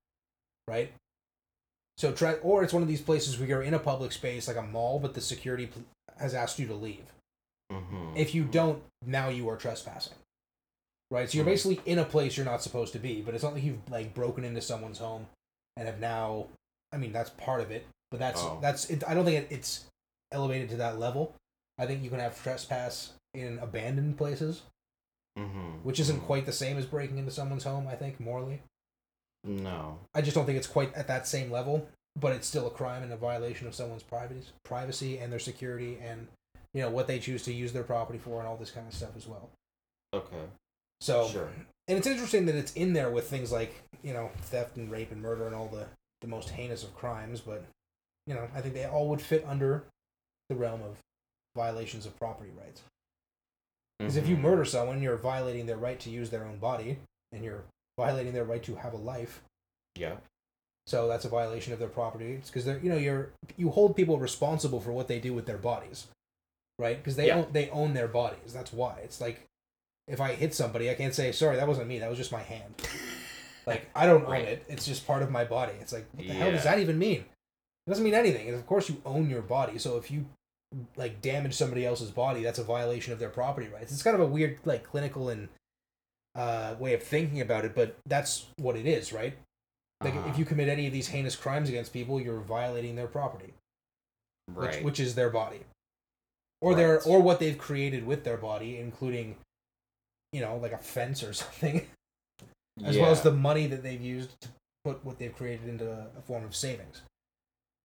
right? 0.69 0.93
So 1.99 2.13
try 2.13 2.35
or 2.35 2.63
it's 2.65 2.73
one 2.73 2.83
of 2.83 2.89
these 2.89 3.03
places 3.03 3.39
where 3.39 3.49
you're 3.49 3.63
in 3.63 3.75
a 3.75 3.79
public 3.79 4.13
space 4.13 4.49
like 4.49 4.57
a 4.57 4.63
mall, 4.63 4.99
but 4.99 5.15
the 5.15 5.21
security 5.21 5.67
pl- 5.67 5.85
has 6.19 6.35
asked 6.35 6.59
you 6.59 6.67
to 6.69 6.75
leave. 6.75 7.05
Mhm. 7.71 8.17
If 8.17 8.35
you 8.35 8.45
don't, 8.45 8.83
now 9.05 9.29
you 9.29 9.49
are 9.49 9.57
trespassing. 9.57 10.15
Right? 11.11 11.29
So 11.29 11.37
you're 11.37 11.45
Mhm. 11.45 11.49
basically 11.51 11.81
in 11.85 11.99
a 11.99 12.05
place 12.05 12.37
you're 12.37 12.47
not 12.47 12.63
supposed 12.63 12.93
to 12.95 12.99
be, 12.99 13.21
but 13.21 13.35
it's 13.35 13.45
not 13.45 13.53
like 13.55 13.63
you've 13.63 13.87
like 13.91 14.15
broken 14.15 14.45
into 14.45 14.63
someone's 14.63 14.99
home 14.99 15.27
and 15.77 15.87
have 15.87 16.01
now 16.01 16.49
I 16.93 16.97
mean 16.99 17.13
that's 17.13 17.31
part 17.31 17.61
of 17.61 17.71
it, 17.71 17.87
but 18.11 18.19
that's 18.21 18.41
Oh. 18.41 18.59
that's 18.61 18.89
it, 18.91 19.03
I 19.07 19.15
don't 19.15 19.25
think 19.25 19.45
it, 19.51 19.55
it's 19.55 19.85
elevated 20.31 20.71
to 20.71 20.77
that 20.77 20.99
level. 20.99 21.35
I 21.79 21.87
think 21.87 22.03
you 22.03 22.11
can 22.11 22.21
have 22.21 22.43
trespass 22.43 23.13
in 23.35 23.59
abandoned 23.59 24.19
places, 24.19 24.63
Mhm. 25.39 25.83
which 25.83 25.99
isn't 26.01 26.21
Mhm. 26.21 26.27
quite 26.27 26.47
the 26.47 26.53
same 26.53 26.77
as 26.77 26.87
breaking 26.87 27.19
into 27.19 27.31
someone's 27.31 27.65
home, 27.65 27.87
I 27.89 27.97
think, 27.97 28.21
morally. 28.21 28.63
no 29.45 29.99
I 30.15 30.23
just 30.23 30.37
don't 30.37 30.47
think 30.47 30.57
it's 30.59 30.69
quite 30.69 30.95
at 30.95 31.09
that 31.09 31.27
same 31.27 31.51
level, 31.51 31.89
but 32.15 32.33
it's 32.33 32.47
still 32.47 32.67
a 32.69 32.71
crime 32.71 33.03
and 33.03 33.13
a 33.13 33.17
violation 33.17 33.67
of 33.67 33.75
someone's 33.75 34.05
privacy, 34.05 34.47
privacy 34.65 35.19
and 35.19 35.33
their 35.33 35.41
security 35.41 35.99
and 35.99 36.29
you 36.75 36.81
know 36.81 36.91
what 36.91 37.07
they 37.09 37.19
choose 37.19 37.43
to 37.45 37.53
use 37.53 37.73
their 37.73 37.83
property 37.83 38.19
for 38.21 38.39
and 38.39 38.47
all 38.47 38.57
this 38.57 38.71
kind 38.71 38.87
of 38.87 38.95
stuff 38.95 39.17
as 39.17 39.27
well. 39.27 39.51
okay 40.15 40.49
So, 41.01 41.27
Sure. 41.29 41.49
and 41.89 41.99
it's 41.99 42.07
interesting 42.07 42.47
that 42.47 42.55
it's 42.55 42.73
in 42.75 42.93
there 42.93 43.11
with 43.11 43.29
things 43.29 43.51
like 43.51 43.73
you 44.03 44.13
know 44.13 44.31
theft 44.43 44.77
and 44.77 44.89
rape 44.91 45.11
and 45.11 45.21
murder 45.21 45.47
and 45.47 45.55
all 45.57 45.67
the 45.69 45.89
the 46.21 46.29
most 46.29 46.51
heinous 46.51 46.85
of 46.85 46.95
crimes, 46.95 47.41
but 47.41 47.65
you 48.29 48.35
know 48.35 48.49
I 48.55 48.61
think 48.61 48.75
they 48.75 48.85
all 48.87 49.09
would 49.09 49.21
fit 49.21 49.45
under 49.45 49.85
the 50.49 50.55
realm 50.55 50.83
of 50.83 50.99
violations 51.57 52.07
of 52.07 52.17
property 52.17 52.51
rights. 52.51 52.83
Because 54.03 54.17
if 54.17 54.29
you 54.29 54.37
Mhm. 54.37 54.41
murder 54.41 54.65
someone, 54.65 55.01
you're 55.03 55.17
violating 55.17 55.67
their 55.67 55.77
right 55.77 55.99
to 56.01 56.11
use 56.11 56.31
their 56.31 56.45
own 56.45 56.59
body, 56.59 56.99
and 57.33 57.45
you're 57.45 57.63
violating 57.99 58.33
their 58.33 58.45
right 58.45 58.63
to 58.65 58.75
have 58.77 58.93
a 58.95 58.97
life. 58.99 59.43
yeah 59.97 60.17
So 60.87 61.07
that's 61.07 61.25
a 61.25 61.29
violation 61.29 61.73
of 61.73 61.79
their 61.79 61.89
property. 61.89 62.33
It's 62.33 62.49
because 62.51 62.65
they're 62.65 62.79
you 62.79 62.89
know 62.91 62.97
you're 62.97 63.31
you 63.57 63.71
hold 63.71 63.95
people 63.95 64.19
responsible 64.19 64.81
for 64.81 64.91
what 64.93 65.07
they 65.07 65.21
do 65.21 65.33
with 65.35 65.47
their 65.47 65.59
bodies, 65.59 66.07
right? 66.79 66.97
Because 66.99 67.17
they 67.17 67.27
Yeah. 67.29 67.37
own 67.39 67.53
they 67.53 67.71
own 67.71 67.93
their 67.95 68.09
bodies. 68.09 68.53
That's 68.53 68.73
why 68.73 68.99
it's 69.05 69.21
like 69.21 69.47
if 70.09 70.21
I 70.21 70.35
hit 70.35 70.55
somebody, 70.55 70.91
I 70.91 70.95
can't 70.95 71.15
say 71.15 71.31
sorry 71.31 71.57
that 71.57 71.69
wasn't 71.69 71.87
me. 71.89 71.99
That 72.01 72.09
was 72.11 72.19
just 72.19 72.33
my 72.33 72.43
hand. 72.43 72.75
Like 73.65 73.89
I 73.95 74.07
don't 74.07 74.25
Right. 74.25 74.43
own 74.43 74.49
it. 74.49 74.65
It's 74.69 74.85
just 74.85 75.07
part 75.07 75.23
of 75.23 75.31
my 75.31 75.45
body. 75.45 75.75
It's 75.81 75.93
like 75.93 76.07
what 76.15 76.27
the 76.27 76.35
hell 76.35 76.51
does 76.51 76.65
that 76.65 76.81
even 76.81 76.99
mean? 76.99 77.21
It 77.87 77.91
doesn't 77.91 78.03
mean 78.05 78.15
anything. 78.15 78.49
And 78.49 78.57
of 78.57 78.67
course, 78.67 78.89
you 78.89 79.01
own 79.07 79.31
your 79.31 79.43
body. 79.43 79.79
So 79.79 79.97
if 79.99 80.11
you 80.11 80.27
like 80.97 81.21
damage 81.21 81.55
somebody 81.55 81.85
else's 81.85 82.11
body, 82.11 82.43
that's 82.43 82.59
a 82.59 82.65
violation 82.65 83.13
of 83.13 83.19
their 83.19 83.29
property 83.29 83.69
rights. 83.69 83.93
It's 83.93 84.03
kind 84.03 84.15
of 84.15 84.21
a 84.21 84.27
weird, 84.27 84.59
like 84.65 84.85
clinical 84.85 85.29
and 85.29 85.49
uh, 86.35 86.75
way 86.79 86.95
of 86.95 87.03
thinking 87.03 87.41
about 87.41 87.65
it, 87.65 87.75
but 87.75 87.97
that's 88.07 88.47
what 88.57 88.77
it 88.77 88.87
is, 88.87 89.13
right? 89.13 89.37
Like 90.03 90.15
Uh-huh. 90.15 90.31
if 90.31 90.39
you 90.39 90.45
commit 90.45 90.69
any 90.69 90.87
of 90.87 90.93
these 90.93 91.09
heinous 91.09 91.37
crimes 91.37 91.69
against 91.69 91.93
people, 91.93 92.21
you're 92.21 92.41
violating 92.41 92.97
their 92.97 93.07
property, 93.07 93.55
right. 94.49 94.77
which, 94.77 94.85
which 94.85 95.01
is 95.01 95.15
their 95.15 95.31
body, 95.31 95.61
or 96.61 96.75
their 96.75 97.03
or 97.03 97.21
what 97.21 97.39
they've 97.39 97.59
created 97.59 98.07
with 98.07 98.25
their 98.25 98.37
body, 98.37 98.79
including, 98.79 99.37
you 100.33 100.41
know, 100.41 100.57
like 100.57 100.73
a 100.73 100.79
fence 100.79 101.23
or 101.23 101.33
something, 101.33 101.87
as 102.85 102.97
well 102.97 103.11
as 103.11 103.23
the 103.23 103.33
money 103.33 103.67
that 103.67 103.83
they've 103.83 104.01
used 104.01 104.41
to 104.41 104.49
put 104.85 105.05
what 105.05 105.19
they've 105.19 105.35
created 105.35 105.69
into 105.69 105.89
a 105.89 106.23
form 106.23 106.45
of 106.45 106.57
savings. 106.57 107.03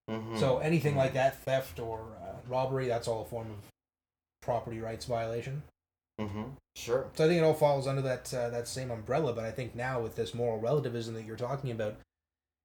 Mhm. 0.09 0.39
So 0.39 0.59
anything 0.59 0.93
Mhm. 0.93 0.97
like 0.97 1.13
that, 1.13 1.37
theft 1.43 1.79
or 1.79 1.99
uh, 2.21 2.35
robbery, 2.47 2.87
that's 2.87 3.07
all 3.07 3.21
a 3.23 3.25
form 3.25 3.51
of 3.51 3.57
property 4.41 4.79
rights 4.79 5.05
violation. 5.05 5.63
Mhm. 6.19 6.51
Sure. 6.75 7.09
So 7.15 7.25
I 7.25 7.27
think 7.27 7.39
it 7.41 7.43
all 7.43 7.53
falls 7.53 7.85
under 7.87 8.01
that 8.03 8.33
uh, 8.33 8.49
that 8.49 8.67
same 8.67 8.89
umbrella. 8.91 9.33
But 9.33 9.43
I 9.45 9.51
think 9.51 9.75
now 9.75 10.01
with 10.01 10.15
this 10.15 10.33
moral 10.33 10.59
relativism 10.59 11.13
that 11.15 11.23
you're 11.25 11.35
talking 11.35 11.71
about, 11.71 11.95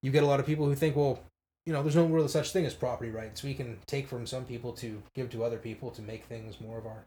you 0.03 0.11
get 0.11 0.23
a 0.23 0.27
lot 0.27 0.41
of 0.41 0.47
people 0.47 0.67
who 0.67 0.75
think, 0.75 0.97
well, 0.97 1.21
you 1.67 1.73
know, 1.73 1.83
there's 1.83 1.97
no 1.97 2.07
real 2.07 2.29
such 2.29 2.53
thing 2.53 2.65
as 2.67 2.75
property 2.75 3.11
rights. 3.11 3.43
We 3.43 3.55
can 3.55 3.79
take 3.87 4.09
from 4.09 4.27
some 4.27 4.45
people 4.45 4.73
to 4.75 5.03
give 5.15 5.31
to 5.31 5.45
other 5.45 5.59
people 5.59 5.91
to 5.93 6.03
make 6.03 6.25
things 6.25 6.61
more 6.61 6.79
of 6.79 6.87
our 6.87 7.05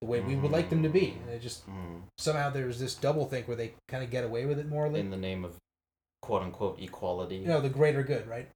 the 0.00 0.06
way 0.06 0.20
we 0.20 0.36
would 0.36 0.52
like 0.52 0.70
them 0.70 0.82
to 0.84 0.88
be. 0.88 1.10
And 1.22 1.28
it 1.30 1.40
just 1.42 1.66
Mhm. 1.66 2.02
somehow 2.18 2.50
there's 2.50 2.78
this 2.78 2.94
double 2.94 3.26
think 3.26 3.48
where 3.48 3.56
they 3.56 3.74
kind 3.88 4.04
of 4.04 4.10
get 4.10 4.22
away 4.24 4.46
with 4.46 4.58
it 4.60 4.66
morally. 4.68 5.00
In 5.00 5.10
the 5.10 5.16
name 5.16 5.44
of 5.44 5.56
quote 6.22 6.42
unquote 6.42 6.80
equality. 6.80 7.36
you 7.36 7.46
know, 7.46 7.60
the 7.60 7.68
greater 7.68 8.02
good, 8.04 8.26
right? 8.28 8.48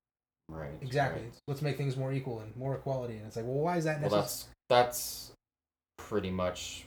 Right. 0.52 0.70
Exactly. 0.82 1.22
right. 1.22 1.32
Let's 1.48 1.62
make 1.62 1.76
things 1.78 1.96
more 1.96 2.12
equal 2.12 2.40
and 2.40 2.54
more 2.56 2.74
equality. 2.74 3.16
And 3.16 3.26
it's 3.26 3.36
like, 3.36 3.46
well, 3.46 3.54
why 3.58 3.78
is 3.78 3.84
that 3.84 4.00
necessary? 4.00 4.10
Well, 4.10 4.20
that's 4.22 4.48
that's 4.68 5.32
pretty 5.98 6.30
much 6.30 6.84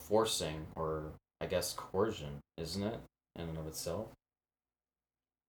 forcing, 0.00 0.66
or 0.76 1.04
I 1.40 1.46
guess 1.46 1.72
coercion, 1.74 2.40
isn't 2.58 2.82
it, 2.82 3.00
in 3.36 3.48
and 3.48 3.58
of 3.58 3.66
itself? 3.66 4.08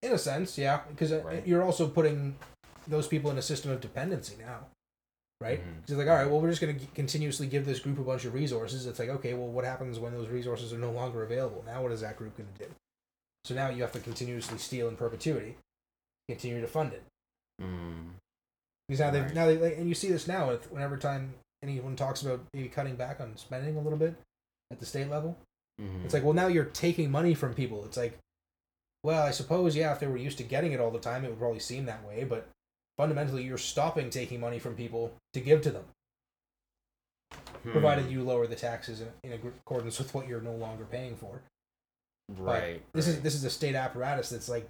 In 0.02 0.14
a 0.14 0.18
sense, 0.18 0.58
yeah, 0.58 0.82
because 0.90 1.12
Right. 1.12 1.46
you're 1.46 1.64
also 1.64 1.88
putting 1.90 2.38
those 2.88 3.08
people 3.08 3.30
in 3.32 3.38
a 3.38 3.42
system 3.42 3.72
of 3.72 3.82
dependency 3.82 4.36
now, 4.38 4.68
right? 5.42 5.60
Mhm. 5.60 5.82
Because 5.82 5.98
like, 5.98 6.08
all 6.08 6.16
right, 6.16 6.30
well, 6.30 6.40
we're 6.40 6.50
just 6.50 6.62
going 6.62 6.80
to 6.80 6.86
continuously 6.88 7.48
give 7.48 7.66
this 7.66 7.80
group 7.80 8.00
a 8.00 8.04
bunch 8.04 8.24
of 8.26 8.34
resources. 8.34 8.86
It's 8.86 9.00
like, 9.00 9.10
okay, 9.10 9.34
well, 9.34 9.48
what 9.50 9.66
happens 9.66 10.00
when 10.00 10.14
those 10.14 10.30
resources 10.30 10.72
are 10.72 10.78
no 10.78 10.92
longer 10.92 11.24
available? 11.24 11.64
Now, 11.66 11.84
what 11.84 11.92
is 11.92 12.02
that 12.02 12.16
group 12.18 12.38
going 12.38 12.50
to 12.58 12.66
do? 12.68 12.72
So 13.44 13.54
now 13.56 13.70
you 13.70 13.82
have 13.82 13.92
to 13.94 14.00
continuously 14.00 14.58
steal 14.58 14.88
in 14.88 14.96
perpetuity, 14.96 15.58
continue 16.30 16.62
to 16.62 16.68
fund 16.68 16.94
it. 16.94 17.04
Mm. 17.60 18.12
Because 18.88 19.00
now 19.00 19.12
they 19.12 19.22
Right. 19.22 19.34
now 19.34 19.46
they 19.46 19.58
like, 19.58 19.78
and 19.78 19.88
you 19.88 19.96
see 19.96 20.10
this 20.10 20.28
now 20.28 20.48
with 20.50 20.72
whenever 20.72 20.98
time 20.98 21.36
anyone 21.62 21.96
talks 21.96 22.22
about 22.22 22.42
maybe 22.54 22.70
cutting 22.70 22.96
back 22.96 23.20
on 23.20 23.36
spending 23.38 23.76
a 23.78 23.82
little 23.82 24.00
bit 24.00 24.16
at 24.72 24.80
the 24.80 24.86
state 24.86 25.10
level. 25.10 25.38
Mhm. 25.80 26.06
It's 26.06 26.14
like, 26.14 26.24
well, 26.24 26.34
now 26.34 26.48
you're 26.48 26.66
taking 26.66 27.12
money 27.12 27.34
from 27.34 27.54
people. 27.54 27.84
It's 27.86 27.98
like, 27.98 28.18
well, 29.04 29.24
I 29.24 29.32
suppose, 29.32 29.76
yeah, 29.76 29.92
if 29.94 30.00
they 30.00 30.08
were 30.08 30.18
used 30.18 30.38
to 30.40 30.44
getting 30.44 30.72
it 30.74 30.80
all 30.80 30.92
the 30.92 31.00
time, 31.00 31.24
it 31.24 31.30
would 31.30 31.40
probably 31.40 31.60
seem 31.60 31.86
that 31.86 32.04
way. 32.06 32.24
But 32.24 32.48
fundamentally, 32.98 33.44
you're 33.44 33.58
stopping 33.58 34.10
taking 34.10 34.40
money 34.40 34.60
from 34.60 34.76
people 34.76 35.14
to 35.34 35.40
give 35.42 35.62
to 35.64 35.72
them, 35.72 35.86
Hmm. 37.64 37.72
provided 37.72 38.10
you 38.10 38.24
lower 38.24 38.48
the 38.48 38.56
taxes 38.56 39.02
in, 39.02 39.12
in 39.24 39.34
accordance 39.34 40.00
with 40.00 40.14
what 40.14 40.28
you're 40.28 40.42
no 40.42 40.56
longer 40.56 40.86
paying 40.86 41.16
for. 41.16 41.42
right. 42.30 42.82
This 42.94 43.08
is 43.08 43.16
right. 43.16 43.24
this 43.24 43.34
is 43.36 43.44
a 43.44 43.50
state 43.50 43.74
apparatus 43.76 44.30
that's 44.30 44.48
like, 44.50 44.70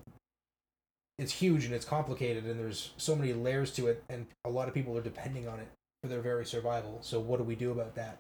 it's 1.20 1.34
huge 1.34 1.66
and 1.66 1.74
it's 1.74 1.86
complicated, 1.86 2.46
and 2.46 2.60
there's 2.60 2.92
so 2.98 3.16
many 3.16 3.34
layers 3.34 3.72
to 3.74 3.88
it, 3.88 4.04
and 4.10 4.26
a 4.46 4.50
lot 4.50 4.68
of 4.68 4.74
people 4.74 4.98
are 4.98 5.02
depending 5.02 5.48
on 5.48 5.60
it 5.60 5.68
for 6.02 6.08
their 6.10 6.22
very 6.22 6.46
survival. 6.46 6.98
So 7.02 7.20
what 7.20 7.38
do 7.38 7.44
we 7.44 7.56
do 7.56 7.72
about 7.72 7.94
that? 7.96 8.20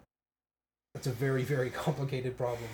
That's 0.94 1.08
a 1.08 1.12
very 1.12 1.44
very 1.44 1.70
complicated 1.86 2.38
problem. 2.38 2.70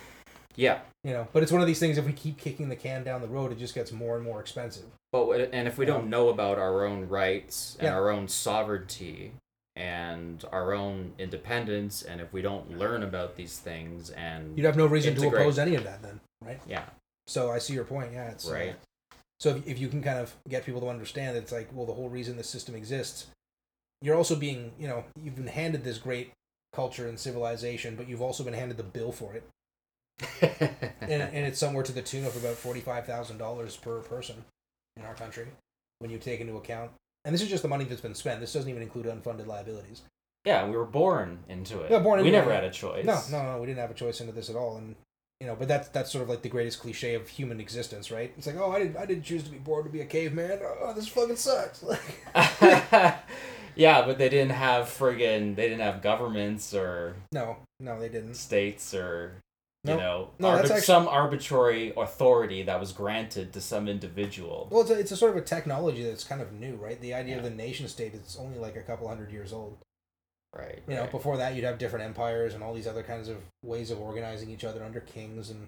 yeah. 0.55 0.79
You 1.03 1.11
know, 1.13 1.27
but 1.33 1.43
it's 1.43 1.51
one 1.51 1.61
of 1.61 1.67
these 1.67 1.79
things. 1.79 1.97
If 1.97 2.05
we 2.05 2.13
keep 2.13 2.37
kicking 2.37 2.67
the 2.69 2.75
can 2.75 3.03
down 3.03 3.21
the 3.21 3.27
road, 3.27 3.51
it 3.51 3.59
just 3.59 3.75
gets 3.75 3.91
more 3.91 4.15
and 4.15 4.23
more 4.25 4.39
expensive. 4.41 4.85
But 5.11 5.49
and 5.53 5.67
if 5.67 5.77
we 5.77 5.85
don't 5.85 6.09
know 6.09 6.29
about 6.29 6.57
our 6.57 6.83
own 6.85 7.07
rights 7.07 7.75
and 7.79 7.85
Yeah. 7.85 7.93
our 7.95 8.09
own 8.09 8.27
sovereignty 8.27 9.33
and 9.75 10.43
our 10.51 10.73
own 10.73 11.13
independence, 11.19 12.01
and 12.01 12.19
if 12.21 12.31
we 12.33 12.41
don't 12.41 12.77
learn 12.77 13.03
about 13.03 13.35
these 13.35 13.59
things 13.59 14.09
and 14.11 14.57
You'd 14.57 14.65
have 14.65 14.77
no 14.77 14.85
reason 14.87 15.11
Integrate. 15.13 15.33
to 15.33 15.37
oppose 15.41 15.59
any 15.59 15.75
of 15.75 15.83
that, 15.83 16.01
then, 16.01 16.19
right? 16.41 16.59
yeah, 16.65 16.85
So 17.27 17.51
I 17.51 17.59
see 17.59 17.73
your 17.73 17.83
point. 17.83 18.11
Yeah, 18.13 18.29
it's 18.29 18.49
uh, 18.49 18.53
right, 18.53 18.75
so 19.39 19.49
if, 19.49 19.67
if 19.67 19.79
you 19.79 19.87
can 19.87 20.01
kind 20.01 20.19
of 20.19 20.33
get 20.49 20.65
people 20.65 20.81
to 20.81 20.87
understand, 20.87 21.35
that 21.35 21.41
it's 21.43 21.51
like, 21.51 21.69
well, 21.73 21.85
the 21.85 21.93
whole 21.93 22.09
reason 22.09 22.37
this 22.37 22.49
system 22.49 22.75
exists, 22.75 23.27
you're 24.01 24.15
also 24.15 24.35
being, 24.35 24.71
you 24.79 24.87
know, 24.87 25.03
you've 25.21 25.35
been 25.35 25.47
handed 25.47 25.83
this 25.83 25.97
great 25.97 26.31
culture 26.73 27.07
and 27.07 27.19
civilization, 27.19 27.95
but 27.95 28.07
you've 28.07 28.21
also 28.21 28.43
been 28.43 28.53
handed 28.53 28.77
the 28.77 28.83
bill 28.83 29.11
for 29.11 29.33
it, 29.33 29.43
and, 31.01 31.21
and 31.21 31.45
it's 31.45 31.59
somewhere 31.59 31.83
to 31.83 31.91
the 31.91 32.01
tune 32.01 32.25
of 32.25 32.35
about 32.37 32.55
forty-five 32.55 33.05
thousand 33.05 33.37
dollars 33.37 33.75
per 33.75 33.99
person 34.01 34.45
in 34.97 35.03
our 35.03 35.13
country 35.13 35.47
when 35.99 36.09
you 36.11 36.17
take 36.17 36.39
into 36.39 36.55
account. 36.57 36.91
And 37.25 37.33
this 37.33 37.41
is 37.41 37.49
just 37.49 37.63
the 37.63 37.69
money 37.69 37.85
that's 37.85 38.01
been 38.01 38.15
spent. 38.15 38.39
This 38.39 38.53
doesn't 38.53 38.69
even 38.69 38.81
include 38.83 39.05
unfunded 39.07 39.47
liabilities. 39.47 40.03
yeah, 40.45 40.65
we 40.67 40.75
were 40.77 40.85
born 40.85 41.39
into 41.49 41.81
it. 41.81 41.91
Yeah, 41.91 41.99
born 41.99 42.19
into 42.19 42.29
we 42.29 42.35
into 42.35 42.47
never 42.47 42.53
had 42.53 42.63
a 42.63 42.71
choice. 42.71 43.05
No, 43.05 43.19
no, 43.31 43.43
no, 43.53 43.59
we 43.59 43.65
didn't 43.67 43.79
have 43.79 43.91
a 43.91 43.95
choice 43.95 44.21
into 44.21 44.31
this 44.31 44.49
at 44.49 44.55
all, 44.55 44.77
and 44.77 44.95
you 45.41 45.47
know, 45.47 45.55
but 45.55 45.67
that's 45.67 45.89
that's 45.89 46.11
sort 46.11 46.23
of 46.23 46.29
like 46.29 46.41
the 46.41 46.49
greatest 46.49 46.79
cliche 46.79 47.13
of 47.13 47.27
human 47.27 47.59
existence, 47.59 48.09
right? 48.09 48.33
It's 48.37 48.47
like, 48.47 48.57
oh, 48.57 48.71
I 48.71 48.79
didn't, 48.79 48.97
I 48.97 49.05
didn't 49.05 49.23
choose 49.23 49.43
to 49.43 49.49
be 49.49 49.57
born 49.57 49.83
to 49.83 49.89
be 49.89 50.01
a 50.01 50.05
caveman. 50.05 50.59
Oh, 50.63 50.77
oh 50.83 50.93
this 50.93 51.07
fucking 51.07 51.35
sucks. 51.35 51.83
yeah, 53.75 54.05
but 54.05 54.17
they 54.17 54.29
didn't 54.29 54.51
have 54.53 54.85
friggin' 54.85 55.55
they 55.55 55.67
didn't 55.67 55.81
have 55.81 56.01
governments 56.01 56.73
or 56.73 57.15
no, 57.31 57.57
no, 57.79 57.99
they 57.99 58.09
didn't. 58.09 58.35
states 58.35 58.93
or 58.93 59.41
you 59.83 59.93
No. 59.93 59.97
know 59.97 60.29
No, 60.39 60.47
arbi- 60.49 60.69
actu- 60.71 60.79
some 60.81 61.07
arbitrary 61.07 61.93
authority 61.97 62.63
that 62.63 62.79
was 62.79 62.91
granted 62.93 63.51
to 63.53 63.61
some 63.61 63.87
individual. 63.89 64.67
Well, 64.71 64.81
it's 64.81 64.89
a, 64.91 64.99
it's 64.99 65.11
a 65.11 65.17
sort 65.17 65.31
of 65.31 65.37
a 65.37 65.45
technology 65.45 66.03
that's 66.03 66.23
kind 66.23 66.41
of 66.41 66.53
new, 66.53 66.75
right? 66.75 66.99
The 66.99 67.13
idea 67.13 67.37
of 67.37 67.43
the 67.43 67.49
nation 67.49 67.87
state 67.87 68.13
is 68.13 68.37
only 68.39 68.57
like 68.57 68.75
a 68.77 68.81
couple 68.81 69.07
hundred 69.07 69.31
years 69.31 69.51
old. 69.51 69.77
Right. 70.55 70.81
You 70.87 70.95
know, 70.95 71.01
right. 71.01 71.11
before 71.11 71.37
that, 71.37 71.55
you'd 71.55 71.65
have 71.65 71.77
different 71.77 72.05
empires 72.05 72.53
and 72.53 72.63
all 72.63 72.73
these 72.73 72.87
other 72.87 73.03
kinds 73.03 73.27
of 73.27 73.37
ways 73.63 73.91
of 73.91 73.99
organizing 73.99 74.49
each 74.49 74.63
other 74.63 74.83
under 74.83 75.01
kings 75.01 75.49
and 75.49 75.67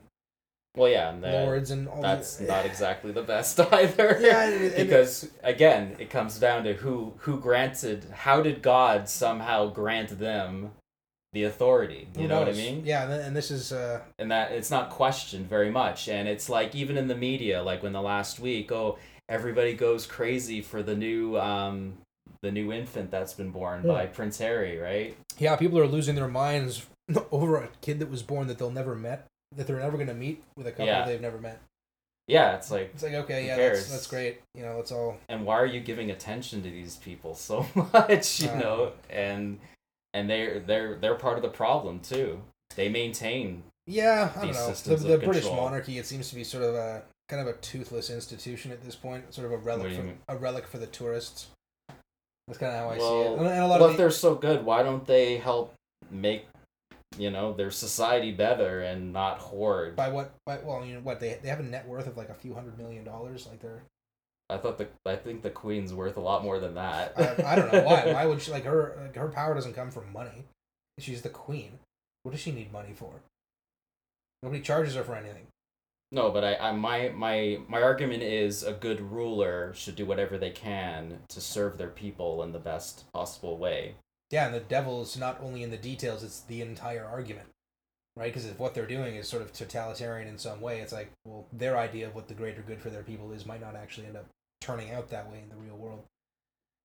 Well, 0.75 0.89
yeah, 0.89 1.09
and 1.09 1.23
the, 1.23 1.29
lords 1.29 1.71
and 1.71 1.87
all. 1.87 2.01
that's 2.01 2.37
the, 2.37 2.45
not 2.47 2.65
exactly 2.65 3.11
the 3.11 3.23
best 3.23 3.59
either. 3.73 4.17
Yeah, 4.21 4.73
because 4.77 5.29
again, 5.43 5.95
it 5.99 6.09
comes 6.09 6.39
down 6.39 6.63
to 6.63 6.73
who 6.73 7.13
who 7.19 7.39
granted. 7.39 8.05
How 8.11 8.41
did 8.41 8.61
God 8.61 9.09
somehow 9.09 9.67
grant 9.67 10.19
them 10.19 10.71
the 11.33 11.43
authority? 11.43 12.07
You 12.17 12.27
know 12.27 12.39
what 12.39 12.49
I 12.49 12.53
mean? 12.53 12.83
Yeah, 12.85 13.03
and, 13.03 13.13
and 13.13 13.35
this 13.35 13.51
is 13.51 13.71
uh, 13.71 14.01
and 14.17 14.31
that 14.31 14.51
it's 14.51 14.71
not 14.71 14.89
questioned 14.89 15.47
very 15.49 15.69
much 15.69 16.07
and 16.07 16.27
it's 16.27 16.49
like 16.49 16.73
even 16.75 16.97
in 16.97 17.07
the 17.07 17.15
media 17.15 17.61
like 17.61 17.83
when 17.83 17.93
the 17.93 18.01
last 18.01 18.39
week 18.39 18.71
oh 18.71 18.97
everybody 19.29 19.73
goes 19.73 20.05
crazy 20.05 20.61
for 20.61 20.81
the 20.81 20.95
new 20.95 21.37
um 21.37 21.97
the 22.41 22.51
new 22.51 22.71
infant 22.71 23.11
that's 23.11 23.33
been 23.33 23.51
born 23.51 23.81
Yeah. 23.85 23.93
by 23.93 24.05
prince 24.07 24.37
harry 24.39 24.77
right 24.77 25.15
yeah, 25.39 25.55
people 25.55 25.77
are 25.79 25.85
losing 25.87 26.15
their 26.15 26.27
minds 26.27 26.85
over 27.31 27.57
a 27.57 27.69
kid 27.81 27.99
that 27.99 28.09
was 28.09 28.23
born 28.23 28.47
that 28.47 28.57
they'll 28.57 28.71
never 28.71 28.95
met, 28.95 29.27
that 29.55 29.67
they're 29.67 29.79
never 29.79 29.95
going 29.97 30.07
to 30.07 30.13
meet 30.15 30.43
with 30.57 30.65
a 30.67 30.71
couple 30.71 30.87
Yeah. 30.87 31.05
they've 31.05 31.21
never 31.21 31.37
met. 31.39 31.61
yeah 32.27 32.55
it's 32.55 32.71
like 32.71 32.91
It's 32.93 33.03
like 33.03 33.13
okay, 33.13 33.45
yeah, 33.45 33.55
that's, 33.55 33.89
that's 33.89 34.07
great. 34.07 34.41
You 34.55 34.63
know, 34.63 34.79
it's 34.79 34.91
all 34.91 35.17
and 35.29 35.45
why 35.45 35.55
are 35.59 35.65
you 35.65 35.79
giving 35.79 36.11
attention 36.11 36.63
to 36.63 36.69
these 36.69 36.95
people 36.97 37.35
so 37.49 37.65
much 37.93 38.41
you 38.41 38.49
Uh. 38.49 38.59
know 38.59 38.91
and 39.09 39.59
and 40.13 40.29
they're 40.29 40.59
they're 40.59 40.95
they're 40.95 41.15
part 41.15 41.37
of 41.37 41.43
the 41.43 41.49
problem 41.49 41.99
too 41.99 42.41
they 42.75 42.89
maintain 42.89 43.63
yeah. 43.89 44.31
I 44.35 44.41
don't 44.45 44.53
know. 44.53 44.71
The, 44.73 44.95
the 44.97 45.17
British 45.17 45.45
monarchy, 45.45 45.97
it 45.97 46.05
seems 46.05 46.27
to 46.29 46.35
be 46.35 46.43
sort 46.43 46.65
of 46.65 46.75
a 46.75 47.03
kind 47.29 47.41
of 47.41 47.47
a 47.47 47.57
toothless 47.59 48.09
institution 48.09 48.69
at 48.73 48.83
this 48.83 48.95
point, 48.95 49.33
sort 49.33 49.45
of 49.45 49.53
a 49.53 49.57
relic 49.57 49.95
for 49.95 50.13
a 50.27 50.35
relic 50.35 50.67
for 50.67 50.77
the 50.77 50.87
tourists. 50.87 51.47
That's 52.47 52.59
kind 52.59 52.73
of 52.73 52.79
how 52.79 52.89
I 52.89 52.97
see 52.97 53.03
it. 53.03 53.37
And, 53.37 53.47
and 53.47 53.63
a 53.63 53.67
lot 53.67 53.79
well 53.79 53.89
of 53.89 53.91
if 53.91 53.97
the, 53.97 54.03
they're 54.03 54.11
so 54.11 54.35
good 54.35 54.63
why 54.65 54.83
don't 54.83 55.05
they 55.05 55.37
help 55.37 55.73
make 56.09 56.47
you 57.17 57.29
know 57.31 57.53
their 57.53 57.71
society 57.71 58.31
better 58.31 58.81
and 58.81 59.11
not 59.11 59.39
hoard 59.39 59.95
by 59.95 60.09
what? 60.09 60.31
By, 60.45 60.59
well, 60.63 60.85
you 60.85 60.95
know 60.95 61.01
what? 61.01 61.19
They 61.19 61.39
they 61.41 61.49
have 61.49 61.59
a 61.59 61.63
net 61.63 61.87
worth 61.87 62.07
of 62.07 62.17
like 62.17 62.29
a 62.29 62.33
few 62.33 62.53
hundred 62.53 62.77
million 62.77 63.03
dollars. 63.03 63.47
Like 63.47 63.61
they're 63.61 63.81
I 64.49 64.57
thought 64.57 64.77
the 64.77 64.87
I 65.05 65.15
think 65.15 65.41
the 65.41 65.49
queen's 65.49 65.93
worth 65.93 66.15
a 66.17 66.21
lot 66.21 66.43
more 66.43 66.59
than 66.59 66.75
that. 66.75 67.13
I, 67.17 67.53
I 67.53 67.55
don't 67.55 67.71
know 67.71 67.83
why. 67.83 68.13
Why 68.13 68.25
would 68.25 68.41
she 68.43 68.51
like 68.51 68.63
her? 68.63 68.97
Like, 69.01 69.15
her 69.15 69.27
power 69.27 69.53
doesn't 69.53 69.73
come 69.73 69.91
from 69.91 70.11
money. 70.13 70.45
She's 70.99 71.21
the 71.21 71.29
queen. 71.29 71.79
What 72.23 72.31
does 72.31 72.41
she 72.41 72.51
need 72.51 72.71
money 72.71 72.93
for? 72.95 73.11
Nobody 74.41 74.61
charges 74.61 74.95
her 74.95 75.03
for 75.03 75.15
anything. 75.15 75.47
No, 76.11 76.31
but 76.31 76.43
I, 76.43 76.55
I 76.55 76.71
my 76.71 77.09
my 77.09 77.59
my 77.67 77.81
argument 77.81 78.23
is 78.23 78.63
a 78.63 78.73
good 78.73 79.11
ruler 79.11 79.73
should 79.75 79.95
do 79.95 80.05
whatever 80.05 80.37
they 80.37 80.51
can 80.51 81.19
to 81.29 81.41
serve 81.41 81.77
their 81.77 81.89
people 81.89 82.43
in 82.43 82.53
the 82.53 82.59
best 82.59 83.11
possible 83.13 83.57
way. 83.57 83.95
Yeah, 84.31 84.45
and 84.45 84.55
the 84.55 84.59
devil's 84.59 85.17
not 85.17 85.39
only 85.41 85.63
in 85.63 85.71
the 85.71 85.77
details; 85.77 86.23
it's 86.23 86.41
the 86.41 86.61
entire 86.61 87.05
argument, 87.05 87.47
right? 88.15 88.33
Because 88.33 88.45
if 88.45 88.57
what 88.57 88.73
they're 88.73 88.85
doing 88.85 89.15
is 89.15 89.27
sort 89.27 89.41
of 89.41 89.51
totalitarian 89.51 90.29
in 90.29 90.37
some 90.37 90.61
way, 90.61 90.79
it's 90.79 90.93
like, 90.93 91.11
well, 91.25 91.45
their 91.51 91.77
idea 91.77 92.07
of 92.07 92.15
what 92.15 92.29
the 92.29 92.33
greater 92.33 92.61
good 92.61 92.81
for 92.81 92.89
their 92.89 93.03
people 93.03 93.31
is 93.31 93.45
might 93.45 93.61
not 93.61 93.75
actually 93.75 94.07
end 94.07 94.17
up 94.17 94.27
turning 94.61 94.91
out 94.91 95.09
that 95.09 95.29
way 95.29 95.39
in 95.43 95.49
the 95.49 95.55
real 95.55 95.75
world. 95.75 96.03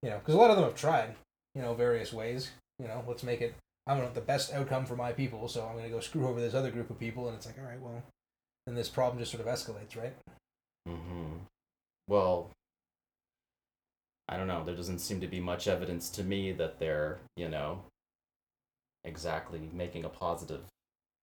You 0.03 0.11
know, 0.11 0.19
because 0.19 0.35
a 0.35 0.39
lot 0.39 0.51
of 0.51 0.57
them 0.57 0.65
have 0.65 0.75
tried, 0.75 1.15
you 1.55 1.63
know, 1.63 1.75
various 1.75 2.13
ways. 2.13 2.51
You 2.81 2.89
know, 2.89 3.05
let's 3.07 3.23
make 3.23 3.41
it. 3.41 3.55
I 3.87 3.97
want 3.97 4.15
the 4.15 4.21
best 4.21 4.53
outcome 4.53 4.85
for 4.85 4.97
my 4.97 5.13
people, 5.13 5.47
so 5.47 5.65
I'm 5.65 5.73
going 5.73 5.85
to 5.85 5.91
go 5.91 6.01
screw 6.01 6.27
over 6.27 6.41
this 6.41 6.55
other 6.55 6.71
group 6.71 6.91
of 6.91 6.99
people, 6.99 7.29
and 7.29 7.37
it's 7.37 7.47
like, 7.47 7.59
all 7.59 7.65
right, 7.65 7.81
well, 7.81 8.03
then 8.67 8.75
this 8.75 8.89
problem 8.89 9.19
just 9.19 9.33
sort 9.33 9.47
of 9.47 9.53
escalates, 9.53 9.97
right? 9.97 10.15
Mm-hmm. 10.89 11.39
Well, 12.09 12.51
I 14.29 14.37
don't 14.37 14.47
know. 14.47 14.65
There 14.65 14.75
doesn't 14.77 15.01
seem 15.01 15.21
to 15.21 15.27
be 15.27 15.41
much 15.41 15.69
evidence 15.69 16.09
to 16.11 16.25
me 16.25 16.53
that 16.53 16.79
they're, 16.79 17.19
you 17.37 17.49
know, 17.49 17.83
exactly 19.05 19.69
making 19.73 20.05
a 20.05 20.09
positive 20.09 20.61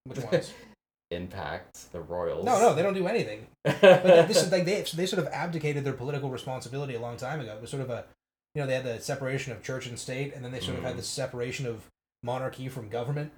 Which 0.05 0.19
ones? 0.19 0.51
impact. 1.11 1.91
The 1.91 2.01
Royals. 2.01 2.45
no, 2.45 2.59
no, 2.59 2.75
they 2.75 2.83
don't 2.83 2.93
do 2.93 3.07
anything. 3.07 3.47
But 3.65 4.27
this 4.27 4.43
is 4.43 4.51
like 4.51 4.65
they 4.65 4.81
they 4.93 5.05
sort 5.05 5.19
of 5.25 5.27
abdicated 5.33 5.83
their 5.83 5.93
political 5.93 6.29
responsibility 6.29 6.95
a 6.95 6.99
long 6.99 7.17
time 7.17 7.39
ago. 7.39 7.55
It 7.55 7.61
was 7.61 7.69
sort 7.71 7.81
of 7.83 7.89
a, 7.89 8.05
you 8.53 8.61
know, 8.61 8.67
they 8.67 8.75
had 8.75 8.83
the 8.85 8.99
separation 8.99 9.51
of 9.53 9.63
church 9.63 9.87
and 9.87 9.97
state, 9.97 10.33
and 10.35 10.43
then 10.43 10.51
they 10.51 10.59
sort 10.59 10.77
of 10.77 10.83
had 10.83 10.93
Mhm. 10.93 10.97
the 10.97 11.03
separation 11.03 11.65
of 11.65 11.85
monarchy 12.23 12.67
from 12.69 12.89
government. 12.89 13.31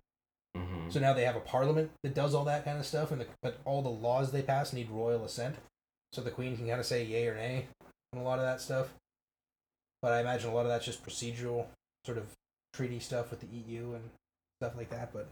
Hmm 0.55 0.89
So 0.89 0.99
now 0.99 1.13
they 1.13 1.23
have 1.25 1.35
a 1.35 1.41
parliament 1.41 1.91
that 2.03 2.13
does 2.13 2.33
all 2.33 2.45
that 2.45 2.65
kind 2.65 2.77
of 2.79 2.85
stuff, 2.85 3.11
and 3.11 3.21
the, 3.21 3.27
but 3.41 3.57
all 3.65 3.81
the 3.81 3.89
laws 3.89 4.31
they 4.31 4.41
pass 4.41 4.73
need 4.73 4.89
royal 4.89 5.23
assent, 5.23 5.55
so 6.13 6.21
the 6.21 6.31
queen 6.31 6.57
can 6.57 6.67
kind 6.67 6.79
of 6.79 6.85
say 6.85 7.03
yay 7.03 7.27
or 7.27 7.35
nay 7.35 7.67
on 8.13 8.19
a 8.19 8.23
lot 8.23 8.39
of 8.39 8.45
that 8.45 8.61
stuff. 8.61 8.93
But 10.01 10.13
I 10.13 10.21
imagine 10.21 10.49
a 10.49 10.53
lot 10.53 10.65
of 10.65 10.69
that's 10.69 10.85
just 10.85 11.05
procedural 11.05 11.67
sort 12.05 12.17
of 12.17 12.25
treaty 12.73 12.99
stuff 12.99 13.29
with 13.29 13.39
the 13.41 13.47
EU 13.47 13.93
and 13.93 14.03
stuff 14.59 14.75
like 14.75 14.89
that. 14.89 15.13
But 15.13 15.29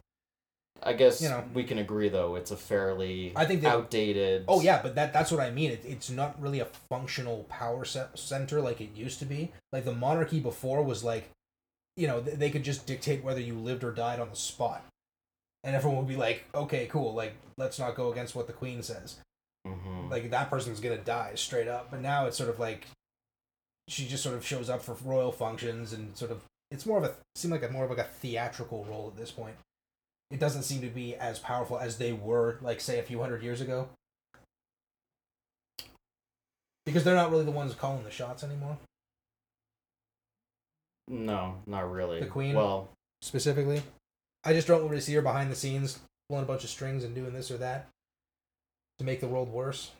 I 0.83 0.93
guess 0.93 1.21
you 1.21 1.29
know. 1.29 1.43
we 1.53 1.63
can 1.63 1.79
agree 1.79 2.09
though. 2.09 2.35
It's 2.35 2.51
a 2.51 2.57
fairly 2.57 3.33
I 3.35 3.45
think 3.45 3.63
outdated. 3.63 4.45
oh 4.47 4.61
yeah, 4.61 4.81
but 4.81 4.95
that 4.95 5.11
that's 5.11 5.31
what 5.31 5.41
I 5.41 5.49
mean. 5.51 5.71
It, 5.71 5.83
it's 5.85 6.09
not 6.09 6.39
really 6.41 6.59
a 6.59 6.67
functional 6.89 7.45
power 7.49 7.83
ce- 7.83 7.97
center 8.15 8.61
like 8.61 8.79
it 8.79 8.95
used 8.95 9.19
to 9.19 9.25
be. 9.25 9.51
Like 9.73 9.85
the 9.85 9.93
monarchy 9.93 10.39
before 10.39 10.83
was 10.83 11.03
like, 11.03 11.29
you 11.97 12.07
know, 12.07 12.21
they 12.21 12.49
could 12.49 12.63
just 12.63 12.85
dictate 12.85 13.23
whether 13.23 13.41
you 13.41 13.55
lived 13.55 13.83
or 13.83 13.91
died 13.91 14.19
on 14.19 14.29
the 14.29 14.35
spot, 14.35 14.85
and 15.63 15.75
everyone 15.75 15.99
would 15.99 16.07
be 16.07 16.15
like, 16.15 16.45
okay, 16.53 16.87
cool, 16.87 17.13
like 17.13 17.35
let's 17.57 17.79
not 17.79 17.95
go 17.95 18.11
against 18.11 18.35
what 18.35 18.47
the 18.47 18.53
queen 18.53 18.81
says. 18.81 19.17
hmm 19.65 20.09
like 20.09 20.29
that 20.31 20.49
person's 20.49 20.79
gonna 20.79 20.97
die 20.97 21.33
straight 21.35 21.67
up. 21.67 21.91
But 21.91 22.01
now 22.01 22.25
it's 22.25 22.37
sort 22.37 22.49
of 22.49 22.59
like 22.59 22.87
she 23.87 24.07
just 24.07 24.23
sort 24.23 24.35
of 24.35 24.45
shows 24.45 24.69
up 24.69 24.81
for 24.81 24.95
royal 25.03 25.31
functions 25.31 25.93
and 25.93 26.15
sort 26.17 26.31
of 26.31 26.41
it's 26.71 26.85
more 26.85 26.97
of 26.99 27.03
a 27.03 27.13
seem 27.35 27.51
like 27.51 27.63
a 27.63 27.69
more 27.69 27.83
of 27.85 27.89
like 27.89 27.99
a 27.99 28.03
theatrical 28.03 28.85
role 28.85 29.07
at 29.13 29.17
this 29.19 29.31
point. 29.31 29.55
It 30.31 30.39
doesn't 30.39 30.63
seem 30.63 30.81
to 30.81 30.87
be 30.87 31.15
as 31.15 31.39
powerful 31.39 31.79
as 31.79 31.97
they 31.97 32.13
were, 32.13 32.59
like 32.61 32.79
say 32.81 32.99
a 32.99 33.03
few 33.03 33.19
hundred 33.19 33.41
years 33.41 33.61
ago. 33.61 33.89
Because 36.85 37.03
they're 37.03 37.15
not 37.15 37.31
really 37.31 37.45
the 37.45 37.51
ones 37.51 37.73
calling 37.73 38.03
the 38.03 38.11
shots 38.11 38.43
anymore. 38.43 38.77
No, 41.07 41.55
not 41.65 41.91
really. 41.91 42.19
The 42.19 42.27
Queen? 42.27 42.55
Well, 42.55 42.89
Specifically, 43.21 43.81
I 44.43 44.53
just 44.53 44.67
don't 44.67 44.87
really 44.87 45.01
see 45.01 45.13
her 45.15 45.21
behind 45.21 45.51
the 45.51 45.55
scenes 45.55 45.99
pulling 46.29 46.43
a 46.43 46.47
bunch 46.47 46.63
of 46.63 46.69
strings 46.69 47.03
and 47.03 47.13
doing 47.15 47.33
this 47.33 47.51
or 47.51 47.57
that 47.57 47.87
to 48.99 49.05
make 49.05 49.19
the 49.19 49.27
world 49.27 49.49
worse. 49.51 49.91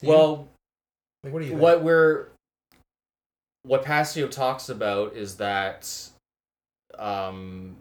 Do 0.00 0.06
you? 0.06 0.08
well, 0.08 0.48
like 1.22 1.32
what 1.32 1.40
do 1.40 1.44
you 1.46 1.50
think? 1.52 1.62
what 1.62 1.82
we're 1.82 2.28
what 3.62 3.84
Passio 3.84 4.26
talks 4.26 4.68
about 4.70 5.14
is 5.14 5.36
that 5.36 6.08
um, 6.98 7.76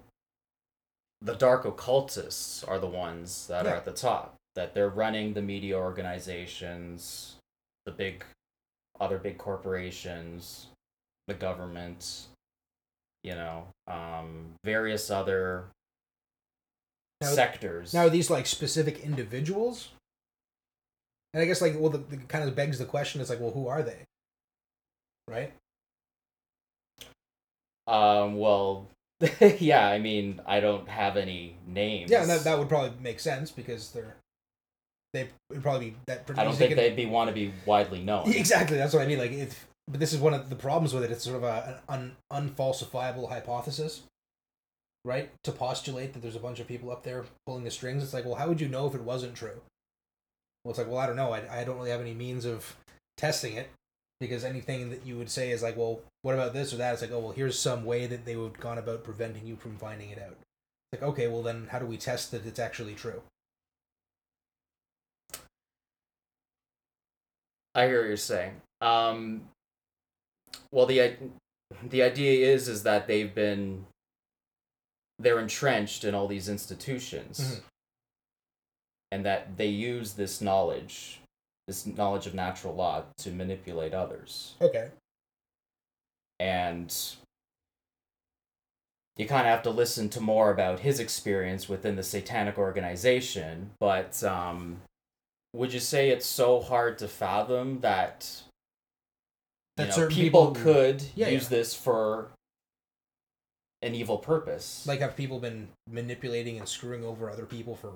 the 1.22 1.36
dark 1.36 1.66
occultists 1.66 2.64
are 2.66 2.80
the 2.80 2.88
ones 2.88 3.48
that 3.48 3.66
Yeah. 3.66 3.72
are 3.72 3.76
at 3.76 3.86
the 3.86 3.94
top. 3.94 4.36
That 4.56 4.74
they're 4.74 4.90
running 4.90 5.34
the 5.34 5.42
media 5.42 5.78
organizations, 5.78 7.38
the 7.86 7.92
big, 7.92 8.26
other 9.00 9.18
big 9.18 9.38
corporations, 9.38 10.68
the 11.28 11.34
government, 11.34 12.26
you 13.24 13.36
know, 13.36 13.68
um, 13.88 14.54
various 14.64 15.10
other 15.10 15.66
Now- 17.22 17.28
sectors. 17.28 17.94
Now, 17.94 18.08
are 18.08 18.10
these 18.10 18.30
like 18.30 18.46
specific 18.46 19.00
individuals? 19.02 19.90
And 21.34 21.44
I 21.44 21.46
guess 21.46 21.62
like 21.62 21.76
well, 21.78 21.90
the, 21.92 22.00
the 22.00 22.18
kind 22.18 22.48
of 22.48 22.56
begs 22.56 22.80
the 22.80 22.86
question: 22.86 23.22
is 23.22 23.30
like, 23.30 23.40
well, 23.40 23.52
who 23.52 23.68
are 23.68 23.84
they? 23.84 24.00
Right? 25.28 25.54
um, 27.88 28.38
well, 28.38 28.88
yeah, 29.60 29.88
I 29.88 29.98
mean, 30.00 30.42
I 30.46 30.60
don't 30.60 30.88
have 30.88 31.18
any 31.18 31.56
names. 31.68 32.12
Yeah, 32.12 32.26
that, 32.26 32.44
that 32.44 32.58
would 32.60 32.70
probably 32.70 32.94
make 33.02 33.20
sense 33.20 33.52
because 33.52 33.92
they're 33.92 34.16
they 35.14 35.28
would 35.50 35.64
probably 35.64 35.92
be 35.92 35.96
that. 36.08 36.30
I 36.38 36.44
don't 36.44 36.56
think 36.56 36.70
could- 36.70 36.78
they'd 36.78 36.96
be 36.96 37.06
want 37.08 37.30
to 37.30 37.34
be 37.34 37.52
widely 37.66 38.02
known. 38.02 38.32
Exactly, 38.34 38.78
that's 38.78 38.94
what 38.94 39.02
I 39.02 39.08
mean. 39.08 39.18
Like, 39.20 39.32
it, 39.32 39.56
but 39.90 40.00
this 40.00 40.14
is 40.14 40.20
one 40.20 40.34
of 40.34 40.50
the 40.50 40.56
problems 40.56 40.94
with 40.94 41.04
it. 41.04 41.12
It's 41.12 41.24
sort 41.24 41.38
of 41.38 41.44
a, 41.44 41.82
an 41.90 42.16
un, 42.32 42.50
unfalsifiable 42.50 43.30
hypothesis, 43.30 44.04
right? 45.04 45.32
To 45.44 45.52
postulate 45.52 46.14
that 46.14 46.22
there's 46.22 46.36
a 46.36 46.40
bunch 46.40 46.60
of 46.60 46.68
people 46.68 46.92
up 46.92 47.04
there 47.04 47.26
pulling 47.46 47.64
the 47.64 47.72
strings. 47.72 48.04
It's 48.04 48.14
like, 48.14 48.26
well, 48.26 48.36
how 48.36 48.48
would 48.48 48.62
you 48.62 48.68
know 48.68 48.86
if 48.86 48.96
it 48.96 49.02
wasn't 49.02 49.36
true? 49.36 49.62
Well, 50.64 50.72
it's 50.72 50.80
like, 50.80 50.88
well, 50.88 51.00
I 51.00 51.08
don't 51.08 51.16
know. 51.16 51.32
I, 51.32 51.62
I 51.62 51.64
don't 51.64 51.78
really 51.78 51.90
have 51.90 52.02
any 52.02 52.14
means 52.14 52.46
of 52.46 52.76
testing 53.18 53.56
it 53.56 53.70
because 54.20 54.44
anything 54.44 54.90
that 54.92 55.06
you 55.06 55.18
would 55.18 55.32
say 55.32 55.52
is 55.52 55.64
like, 55.64 55.78
well, 55.78 56.02
what 56.22 56.36
about 56.36 56.54
this 56.54 56.74
or 56.74 56.78
that? 56.78 56.94
It's 56.94 57.02
like, 57.02 57.12
oh, 57.12 57.20
well, 57.20 57.32
here's 57.32 57.58
some 57.58 57.86
way 57.86 58.06
that 58.06 58.26
they 58.26 58.36
would 58.36 58.52
have 58.52 58.60
gone 58.60 58.78
about 58.78 59.04
preventing 59.04 59.48
you 59.48 59.56
from 59.56 59.78
finding 59.78 60.10
it 60.10 60.20
out. 60.20 60.36
It's 60.92 61.02
like, 61.02 61.10
okay, 61.12 61.28
well, 61.28 61.42
then 61.42 61.68
how 61.72 61.80
do 61.80 61.86
we 61.86 61.98
test 61.98 62.32
that 62.32 62.46
it's 62.46 62.60
actually 62.60 62.94
true? 62.94 63.24
I 67.74 67.88
hear 67.88 68.02
what 68.02 68.08
you're 68.08 68.18
saying. 68.18 68.62
Um, 68.82 69.44
well, 70.72 70.86
the 70.86 71.02
i- 71.02 71.18
the 71.84 72.02
idea 72.04 72.46
is 72.54 72.68
is 72.68 72.84
that 72.84 73.08
they've 73.08 73.34
been 73.36 73.86
they're 75.20 75.40
entrenched 75.40 76.04
in 76.04 76.16
all 76.16 76.28
these 76.28 76.48
institutions, 76.50 77.40
Mhm. 77.40 77.64
and 79.12 79.26
that 79.26 79.58
they 79.58 79.68
use 79.68 80.14
this 80.14 80.40
knowledge, 80.42 81.20
this 81.68 81.86
knowledge 81.86 82.26
of 82.26 82.34
natural 82.34 82.74
law, 82.74 83.04
to 83.18 83.32
manipulate 83.32 83.94
others. 83.94 84.56
Okay. 84.62 84.92
and 86.42 87.16
you 89.18 89.28
kind 89.28 89.42
of 89.46 89.52
have 89.52 89.64
to 89.64 89.70
listen 89.70 90.08
to 90.10 90.22
more 90.22 90.52
about 90.52 90.80
his 90.80 91.02
experience 91.02 91.68
within 91.68 91.98
the 91.98 92.04
satanic 92.04 92.58
organization 92.58 93.72
but 93.78 94.24
um, 94.24 94.82
would 95.54 95.74
you 95.74 95.82
say 95.82 96.10
it's 96.10 96.26
so 96.26 96.62
hard 96.62 96.98
to 96.98 97.10
fathom 97.10 97.82
that, 97.82 98.44
That 99.80 99.90
know, 99.90 99.96
certain 99.96 100.16
people, 100.16 100.52
people- 100.52 100.64
could 100.74 101.04
Yeah, 101.16 101.30
use 101.30 101.44
yeah. 101.44 101.50
this 101.50 101.74
for 101.74 102.30
an 103.82 103.96
evil 103.96 104.18
purpose 104.18 104.86
like 104.86 105.00
have 105.00 105.16
people 105.16 105.40
been 105.40 105.70
manipulating 105.90 106.58
and 106.58 106.68
screwing 106.68 107.02
over 107.04 107.30
other 107.30 107.46
people 107.46 107.76
for 107.78 107.94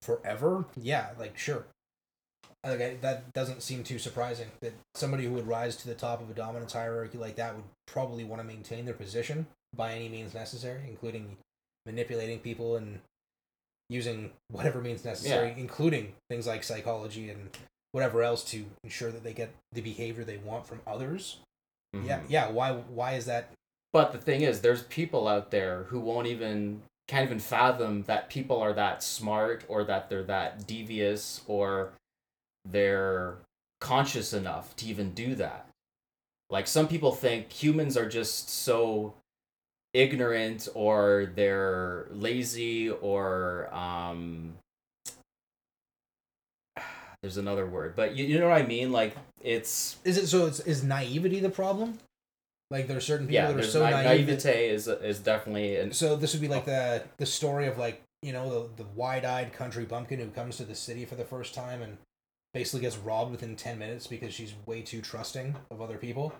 forever 0.00 0.64
yeah 0.80 1.10
like 1.18 1.36
sure 1.36 1.66
like 2.64 2.80
I, 2.80 2.96
that 3.02 3.30
doesn't 3.34 3.62
seem 3.62 3.84
too 3.84 3.98
surprising 3.98 4.48
that 4.60 4.72
somebody 4.94 5.24
who 5.26 5.32
would 5.32 5.46
rise 5.46 5.76
to 5.76 5.86
the 5.88 5.94
top 5.94 6.22
of 6.22 6.30
a 6.30 6.32
dominance 6.32 6.72
hierarchy 6.72 7.18
like 7.18 7.36
that 7.36 7.54
would 7.54 7.64
probably 7.86 8.24
want 8.24 8.40
to 8.40 8.48
maintain 8.48 8.86
their 8.86 8.94
position 8.94 9.46
by 9.76 9.92
any 9.92 10.08
means 10.08 10.32
necessary 10.32 10.80
including 10.88 11.36
manipulating 11.84 12.38
people 12.38 12.76
and 12.76 13.00
using 13.90 14.30
whatever 14.50 14.80
means 14.80 15.04
necessary 15.04 15.48
Yeah. 15.48 15.56
including 15.58 16.14
things 16.30 16.46
like 16.46 16.64
psychology 16.64 17.28
and 17.28 17.50
whatever 17.94 18.22
else 18.24 18.42
to 18.42 18.64
ensure 18.82 19.12
that 19.12 19.22
they 19.22 19.32
get 19.32 19.54
the 19.72 19.80
behavior 19.80 20.24
they 20.24 20.36
want 20.38 20.66
from 20.66 20.80
others 20.84 21.38
yeah 21.92 22.18
Mhm. 22.18 22.24
yeah 22.28 22.50
why 22.50 22.72
why 22.72 23.12
is 23.12 23.26
that 23.26 23.50
But 23.92 24.10
the 24.10 24.18
thing 24.18 24.40
is, 24.40 24.60
there's 24.60 24.82
people 24.82 25.28
out 25.28 25.52
there 25.52 25.84
who 25.84 26.00
won't 26.00 26.26
even 26.26 26.82
can't 27.06 27.24
even 27.24 27.38
fathom 27.38 28.02
that 28.04 28.28
people 28.28 28.58
are 28.60 28.72
that 28.72 29.04
smart 29.04 29.62
or 29.68 29.84
that 29.84 30.08
they're 30.08 30.24
that 30.24 30.66
devious 30.66 31.42
or 31.46 31.92
they're 32.64 33.36
conscious 33.80 34.32
enough 34.32 34.74
to 34.76 34.86
even 34.86 35.14
do 35.14 35.36
that. 35.36 35.68
Like 36.50 36.66
some 36.66 36.88
people 36.88 37.12
think 37.12 37.52
humans 37.52 37.96
are 37.96 38.08
just 38.08 38.48
so 38.48 39.14
ignorant 39.92 40.66
or 40.74 41.30
they're 41.36 42.08
lazy 42.10 42.90
or 42.90 43.72
um 43.72 44.54
there's 47.24 47.38
another 47.38 47.64
word, 47.64 47.96
but 47.96 48.14
you, 48.14 48.26
you 48.26 48.38
know 48.38 48.50
what 48.50 48.60
I 48.60 48.66
mean? 48.66 48.92
Like 48.92 49.16
it's 49.40 49.96
Is 50.04 50.18
it 50.18 50.26
so? 50.26 50.44
It's, 50.44 50.60
is 50.60 50.84
naivety 50.84 51.40
the 51.40 51.48
problem? 51.48 51.98
Like 52.70 52.86
there 52.86 52.98
are 52.98 53.00
certain 53.00 53.26
people 53.26 53.36
yeah, 53.36 53.46
that 53.46 53.52
are 53.52 53.60
there's 53.62 53.72
so 53.72 53.80
na- 53.80 54.02
naive. 54.02 54.26
that- 54.26 54.44
naivete 54.44 54.68
is 54.68 54.88
is 54.88 55.20
definitely 55.20 55.76
an 55.76 55.92
so 55.92 56.16
this 56.16 56.34
would 56.34 56.42
be 56.42 56.48
like 56.48 56.66
the 56.66 57.02
the 57.16 57.24
story 57.24 57.66
of 57.66 57.78
like 57.78 58.02
you 58.20 58.34
know 58.34 58.68
the 58.76 58.82
the 58.82 58.88
wide-eyed 58.90 59.54
country 59.54 59.86
bumpkin 59.86 60.20
who 60.20 60.28
comes 60.28 60.58
to 60.58 60.64
the 60.64 60.74
city 60.74 61.06
for 61.06 61.14
the 61.14 61.24
first 61.24 61.54
time 61.54 61.80
and 61.80 61.96
basically 62.52 62.82
gets 62.82 62.98
robbed 62.98 63.30
within 63.30 63.56
ten 63.56 63.78
minutes 63.78 64.06
because 64.06 64.34
she's 64.34 64.52
way 64.66 64.82
too 64.82 65.00
trusting 65.00 65.56
of 65.70 65.80
other 65.80 65.96
people. 65.96 66.34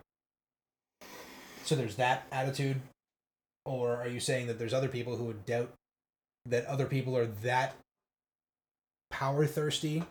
So 1.65 1.77
there's 1.77 1.97
that 1.97 2.27
attitude, 2.31 2.83
or 3.65 3.97
are 3.97 4.09
you 4.09 4.21
saying 4.21 4.49
that 4.49 4.59
there's 4.59 4.75
other 4.75 4.89
people 4.89 5.17
who 5.17 5.25
would 5.25 5.47
doubt 5.47 5.73
that 6.45 6.67
other 6.67 6.85
people 6.85 7.17
are 7.17 7.25
that 7.43 7.75
power 9.11 9.47
thirsty 9.47 10.03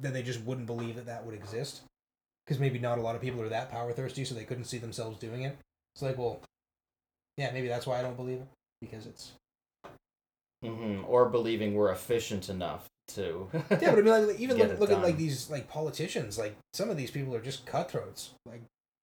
that 0.00 0.12
they 0.12 0.22
just 0.22 0.42
wouldn't 0.42 0.66
believe 0.66 0.96
that 0.96 1.06
that 1.06 1.24
would 1.24 1.34
exist? 1.34 1.82
because 2.46 2.60
maybe 2.60 2.78
not 2.78 2.98
a 2.98 3.00
lot 3.00 3.16
of 3.16 3.20
people 3.20 3.42
are 3.42 3.48
that 3.48 3.70
power 3.70 3.92
thirsty, 3.92 4.24
so 4.24 4.34
they 4.34 4.44
couldn't 4.44 4.64
see 4.66 4.78
themselves 4.78 5.18
doing 5.18 5.42
it. 5.42 5.56
It's 5.94 6.02
like, 6.02 6.16
well, 6.16 6.40
yeah, 7.36 7.50
maybe 7.52 7.68
that's 7.68 7.86
why 7.86 7.98
I 7.98 8.02
don't 8.02 8.16
believe 8.16 8.38
it 8.38 8.46
because 8.80 9.06
it's 9.06 9.32
hmm 10.62 11.02
Or 11.06 11.28
believing 11.28 11.74
we're 11.74 11.90
efficient 11.90 12.48
enough 12.48 12.86
to. 13.08 13.48
yeah. 13.52 13.64
But 13.70 13.98
I 13.98 14.02
mean, 14.02 14.28
like, 14.28 14.40
even 14.40 14.56
look, 14.56 14.78
look 14.78 14.90
at 14.90 15.02
like 15.02 15.16
these 15.16 15.50
like 15.50 15.68
politicians. 15.68 16.38
Like 16.38 16.56
some 16.72 16.88
of 16.90 16.96
these 16.96 17.10
people 17.10 17.34
are 17.34 17.40
just 17.40 17.66
cutthroats. 17.66 18.30
Like 18.46 18.62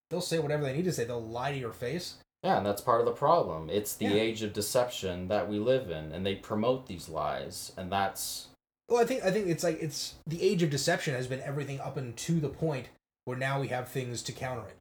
they'll 0.09 0.21
say 0.21 0.39
whatever 0.39 0.63
they 0.63 0.73
need 0.73 0.85
to 0.85 0.93
say. 0.93 1.05
They'll 1.05 1.21
lie 1.21 1.51
to 1.51 1.57
your 1.57 1.73
face. 1.73 2.15
Yeah, 2.43 2.57
and 2.57 2.65
that's 2.65 2.81
part 2.81 2.99
of 2.99 3.05
the 3.05 3.13
problem. 3.13 3.69
It's 3.69 3.95
the 3.95 4.05
Yeah. 4.05 4.15
age 4.15 4.41
of 4.41 4.51
deception 4.51 5.29
that 5.29 5.47
we 5.47 5.59
live 5.59 5.89
in, 5.89 6.11
and 6.11 6.25
they 6.25 6.35
promote 6.35 6.87
these 6.87 7.07
lies, 7.07 7.71
and 7.77 7.89
that's 7.91 8.47
Well, 8.89 9.01
I 9.01 9.05
think 9.05 9.23
I 9.23 9.31
think 9.31 9.47
it's 9.47 9.63
like 9.63 9.81
it's 9.81 10.15
the 10.27 10.41
age 10.41 10.61
of 10.63 10.69
deception 10.69 11.13
has 11.15 11.27
been 11.27 11.41
everything 11.41 11.79
up 11.79 11.97
and 11.97 12.15
to 12.17 12.39
the 12.39 12.49
point 12.49 12.87
where 13.25 13.37
now 13.37 13.59
we 13.59 13.69
have 13.69 13.87
things 13.87 14.21
to 14.23 14.31
counter 14.31 14.67
it. 14.67 14.77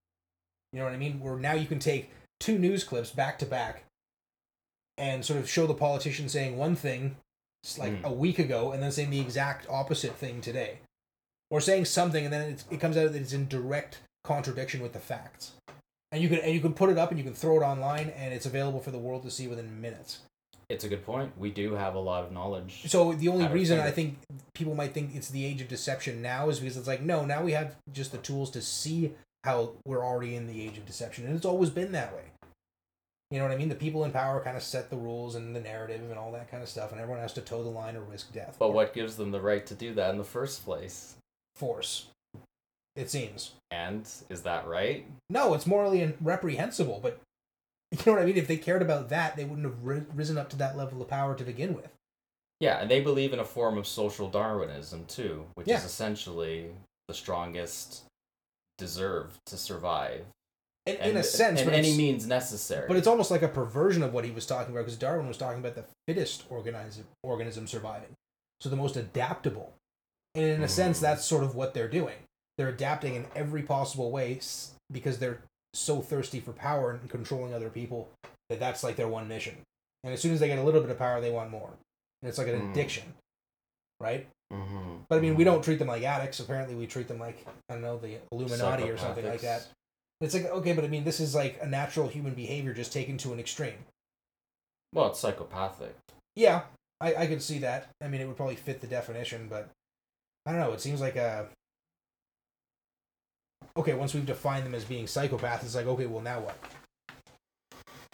You 0.73 0.81
know 0.81 0.85
what 0.87 0.95
I 0.95 0.99
mean? 0.99 1.21
Where 1.21 1.37
now 1.37 1.53
you 1.53 1.67
can 1.67 1.79
take 1.79 2.11
two 2.41 2.59
news 2.59 2.83
clips 2.85 3.11
back 3.11 3.39
to 3.39 3.47
back 3.47 3.85
and 4.99 5.25
sort 5.25 5.39
of 5.39 5.49
show 5.49 5.67
the 5.67 5.75
politician 5.75 6.29
saying 6.29 6.57
one 6.57 6.75
thing 6.77 7.17
like 7.79 7.93
Mm. 7.93 8.05
a 8.05 8.13
week 8.13 8.39
ago 8.41 8.73
and 8.73 8.83
then 8.83 8.91
saying 8.91 9.11
the 9.11 9.21
exact 9.21 9.67
opposite 9.69 10.17
thing 10.17 10.41
today. 10.41 10.79
Or 11.51 11.61
saying 11.61 11.85
something 11.85 12.25
and 12.25 12.33
then 12.33 12.51
it's, 12.53 12.65
it 12.71 12.81
comes 12.81 12.97
out 12.97 13.13
that 13.13 13.21
it's 13.21 13.33
in 13.33 13.47
direct 13.47 14.01
contradiction 14.25 14.81
with 14.83 14.95
the 14.95 14.99
facts. 14.99 15.53
And 16.11 16.21
you 16.23 16.29
can 16.29 16.39
and 16.39 16.53
you 16.53 16.61
can 16.61 16.75
put 16.75 16.91
it 16.91 16.99
up 16.99 17.11
and 17.11 17.19
you 17.19 17.25
can 17.25 17.35
throw 17.35 17.57
it 17.61 17.65
online 17.65 18.09
and 18.11 18.35
it's 18.35 18.47
available 18.47 18.81
for 18.81 18.91
the 18.91 18.99
world 18.99 19.23
to 19.23 19.31
see 19.31 19.47
within 19.47 19.81
minutes. 19.81 20.21
It's 20.73 20.85
a 20.85 20.89
good 20.89 21.05
point. 21.05 21.33
We 21.39 21.51
do 21.51 21.75
have 21.75 21.95
a 21.95 22.01
lot 22.01 22.25
of 22.25 22.33
knowledge. 22.33 22.83
So 22.87 23.13
the 23.13 23.29
only 23.29 23.47
reason 23.49 23.79
I 23.81 23.91
think 23.91 24.19
people 24.55 24.75
might 24.75 24.95
think 24.95 25.15
it's 25.15 25.31
the 25.31 25.45
age 25.45 25.61
of 25.61 25.69
deception 25.69 26.23
now 26.23 26.49
is 26.49 26.61
because 26.61 26.77
it's 26.77 26.89
like 26.89 27.03
no, 27.03 27.25
now 27.25 27.43
we 27.43 27.53
have 27.53 27.77
just 27.93 28.13
the 28.13 28.19
tools 28.19 28.51
to 28.51 28.63
see 28.63 29.13
how 29.45 29.73
we're 29.85 30.05
already 30.05 30.37
in 30.37 30.47
the 30.47 30.63
age 30.63 30.79
of 30.79 30.87
deception, 30.87 31.27
and 31.27 31.37
it's 31.37 31.47
always 31.47 31.71
been 31.71 31.93
that 31.93 32.15
way. 32.15 32.25
You 33.31 33.39
know 33.39 33.45
what 33.45 33.55
I 33.55 33.57
mean? 33.57 33.71
The 33.71 33.75
people 33.75 34.05
in 34.05 34.13
power 34.13 34.41
kind 34.41 34.59
of 34.59 34.63
set 34.63 34.91
the 34.91 34.97
rules 34.97 35.35
and 35.37 35.57
the 35.57 35.61
narrative 35.61 36.03
and 36.11 36.19
all 36.19 36.33
that 36.33 36.51
kind 36.51 36.63
of 36.63 36.69
stuff, 36.69 36.93
and 36.93 37.01
everyone 37.01 37.23
has 37.23 37.33
to 37.35 37.41
toe 37.41 37.63
the 37.63 37.71
line 37.71 37.97
or 37.97 38.03
risk 38.03 38.33
death. 38.33 38.57
But 38.59 38.75
what 38.75 38.93
gives 38.93 39.17
them 39.17 39.31
the 39.31 39.41
right 39.41 39.65
to 39.67 39.75
do 39.75 39.95
that 39.95 40.11
in 40.11 40.19
the 40.19 40.25
first 40.25 40.65
place? 40.65 41.17
force? 41.55 42.07
It 42.97 43.11
seems. 43.11 43.53
And 43.71 44.09
is 44.29 44.43
that 44.43 44.67
right? 44.67 45.07
No, 45.31 45.55
it's 45.55 45.67
morally 45.67 46.15
reprehensible, 46.21 47.01
but 47.03 47.21
you 47.99 47.99
know 48.07 48.13
what 48.13 48.23
I 48.23 48.25
mean? 48.27 48.37
If 48.37 48.49
they 48.49 48.57
cared 48.57 48.83
about 48.83 49.09
that, 49.11 49.37
they 49.37 49.45
wouldn't 49.45 49.67
have 49.67 49.83
ri- 49.85 50.05
risen 50.15 50.39
up 50.39 50.49
to 50.51 50.57
that 50.57 50.77
level 50.77 51.01
of 51.03 51.09
power 51.09 51.35
to 51.35 51.45
begin 51.45 51.75
with. 51.75 51.89
Yeah, 52.61 52.79
and 52.81 52.91
they 52.91 53.01
believe 53.01 53.33
in 53.33 53.39
a 53.41 53.45
form 53.45 53.77
of 53.77 53.87
social 53.87 54.29
Darwinism 54.29 55.05
too, 55.07 55.47
which 55.55 55.67
Yeah. 55.69 55.79
is 55.79 55.85
essentially 55.85 56.75
the 57.09 57.15
strongest 57.15 58.05
deserve 58.79 59.39
to 59.47 59.57
survive. 59.57 60.25
In, 60.87 60.97
And, 60.97 61.11
in 61.13 61.17
a 61.17 61.23
sense, 61.23 61.61
and 61.61 61.71
any 61.71 61.97
means 61.97 62.27
necessary. 62.27 62.89
But 62.89 62.97
it's 62.97 63.07
almost 63.07 63.31
like 63.31 63.43
a 63.43 63.49
perversion 63.49 64.03
of 64.03 64.13
what 64.13 64.25
he 64.25 64.33
was 64.33 64.47
talking 64.47 64.73
about 64.75 64.85
because 64.85 64.99
Darwin 64.99 65.29
was 65.29 65.37
talking 65.39 65.61
about 65.61 65.77
the 65.77 65.85
fittest 66.09 66.45
organism, 66.51 67.07
organism 67.23 67.69
surviving. 67.69 68.15
So 68.61 68.69
the 68.69 68.75
most 68.77 68.97
adaptable. 68.97 69.75
And 70.35 70.45
in 70.45 70.63
a 70.63 70.69
sense, 70.69 70.99
Mm. 70.99 71.03
that's 71.03 71.25
sort 71.25 71.45
of 71.45 71.55
what 71.55 71.75
they're 71.75 71.89
doing. 71.89 72.17
They're 72.59 72.69
adapting 72.69 73.15
in 73.15 73.27
every 73.35 73.63
possible 73.63 74.11
way 74.11 74.41
because 74.91 75.19
they're 75.19 75.43
so 75.75 76.01
thirsty 76.01 76.41
for 76.41 76.53
power 76.53 76.91
and 76.93 77.09
controlling 77.09 77.55
other 77.55 77.71
people 77.71 78.11
that 78.49 78.61
that's 78.61 78.83
like 78.85 78.97
their 78.97 79.09
one 79.09 79.29
mission. 79.29 79.57
And 80.05 80.13
as 80.13 80.21
soon 80.21 80.33
as 80.35 80.41
they 80.41 80.49
get 80.49 80.59
a 80.59 80.63
little 80.63 80.81
bit 80.81 80.91
of 80.91 80.99
power, 80.99 81.21
they 81.21 81.31
want 81.31 81.51
more. 81.51 81.71
And 82.23 82.29
it's 82.29 82.39
like 82.39 82.49
an 82.49 82.61
Mm. 82.61 82.71
addiction, 82.71 83.15
right? 84.01 84.29
hmm 84.51 84.99
But 85.09 85.17
I 85.17 85.21
mean, 85.21 85.35
we 85.37 85.45
don't 85.45 85.63
treat 85.63 85.79
them 85.79 85.89
like 85.89 86.03
addicts. 86.03 86.41
Apparently, 86.41 86.75
we 86.75 86.87
treat 86.87 87.09
them 87.09 87.19
like, 87.19 87.47
I 87.69 87.75
don't 87.75 87.83
know, 87.83 87.99
the 87.99 88.19
Illuminati 88.31 88.91
or 88.91 88.99
something 88.99 89.25
like 89.27 89.41
that. 89.43 89.67
It's 90.21 90.35
like, 90.35 90.45
okay, 90.47 90.73
but 90.73 90.85
I 90.85 90.89
mean, 90.89 91.05
this 91.05 91.19
is 91.21 91.35
like 91.35 91.59
a 91.63 91.67
natural 91.67 92.07
human 92.09 92.35
behavior 92.35 92.75
just 92.75 92.93
taken 92.93 93.17
to 93.19 93.33
an 93.33 93.41
extreme. 93.41 93.87
Well, 94.95 95.09
it's 95.09 95.19
psychopathic. 95.21 95.97
Yeah, 96.37 96.63
I, 97.01 97.15
I 97.15 97.27
could 97.27 97.43
see 97.43 97.59
that. 97.61 97.89
I 98.03 98.09
mean, 98.09 98.21
it 98.21 98.27
would 98.27 98.37
probably 98.37 98.57
fit 98.57 98.81
the 98.81 98.87
definition, 98.87 99.49
but 99.49 99.71
I 100.47 100.53
don't 100.53 100.61
know. 100.61 100.73
It 100.73 100.81
seems 100.81 101.01
like 101.01 101.17
a. 101.17 101.49
Okay, 103.77 103.95
once 103.95 104.13
we've 104.15 104.27
defined 104.27 104.67
them 104.67 104.75
as 104.75 104.85
being 104.85 105.07
psychopaths, 105.07 105.63
it's 105.65 105.75
like, 105.75 105.87
okay, 105.87 106.07
well, 106.07 106.23
now 106.23 106.41
what? 106.41 106.57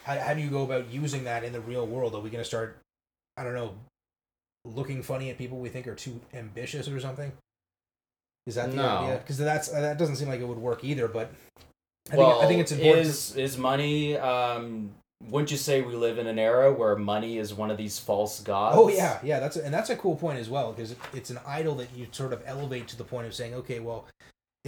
How, 0.04 0.18
how 0.18 0.34
do 0.34 0.40
you 0.40 0.50
go 0.50 0.62
about 0.62 0.88
using 0.90 1.24
that 1.24 1.42
in 1.44 1.52
the 1.52 1.60
real 1.60 1.86
world? 1.86 2.14
Are 2.14 2.20
we 2.20 2.30
going 2.30 2.42
to 2.42 2.48
start, 2.48 2.78
I 3.36 3.44
don't 3.44 3.54
know, 3.54 3.74
looking 4.64 5.02
funny 5.02 5.30
at 5.30 5.38
people 5.38 5.58
we 5.58 5.68
think 5.68 5.86
are 5.88 5.94
too 5.94 6.20
ambitious 6.32 6.88
or 6.88 7.00
something? 7.00 7.32
Is 8.46 8.54
that 8.54 8.70
the 8.70 8.76
No. 8.76 8.88
idea? 8.88 9.18
Because 9.18 9.36
that's 9.36 9.68
that 9.68 9.98
doesn't 9.98 10.16
seem 10.16 10.28
like 10.28 10.40
it 10.40 10.48
would 10.48 10.58
work 10.58 10.82
either. 10.82 11.06
But 11.08 11.30
I 12.10 12.16
well, 12.16 12.30
think 12.40 12.44
I 12.44 12.46
think 12.48 12.60
it's 12.62 12.72
important. 12.72 13.04
to- 13.04 13.10
Is 13.10 13.36
is 13.36 13.58
money? 13.58 14.16
Um, 14.16 14.94
wouldn't 15.24 15.50
you 15.50 15.58
say 15.58 15.82
we 15.82 15.94
live 15.94 16.16
in 16.16 16.26
an 16.26 16.38
era 16.38 16.72
where 16.72 16.96
money 16.96 17.36
is 17.36 17.52
one 17.52 17.70
of 17.70 17.76
these 17.76 17.98
false 17.98 18.40
gods? 18.40 18.76
Oh 18.78 18.88
yeah, 18.88 19.18
yeah. 19.22 19.38
That's 19.40 19.56
a, 19.56 19.64
and 19.64 19.74
that's 19.74 19.90
a 19.90 19.96
cool 19.96 20.16
point 20.16 20.38
as 20.38 20.48
well 20.48 20.72
because 20.72 20.94
it's 21.12 21.28
an 21.28 21.40
idol 21.46 21.74
that 21.74 21.88
you 21.94 22.06
sort 22.12 22.32
of 22.32 22.42
elevate 22.46 22.88
to 22.88 22.96
the 22.96 23.04
point 23.04 23.26
of 23.26 23.34
saying, 23.34 23.52
okay, 23.54 23.80
well, 23.80 24.06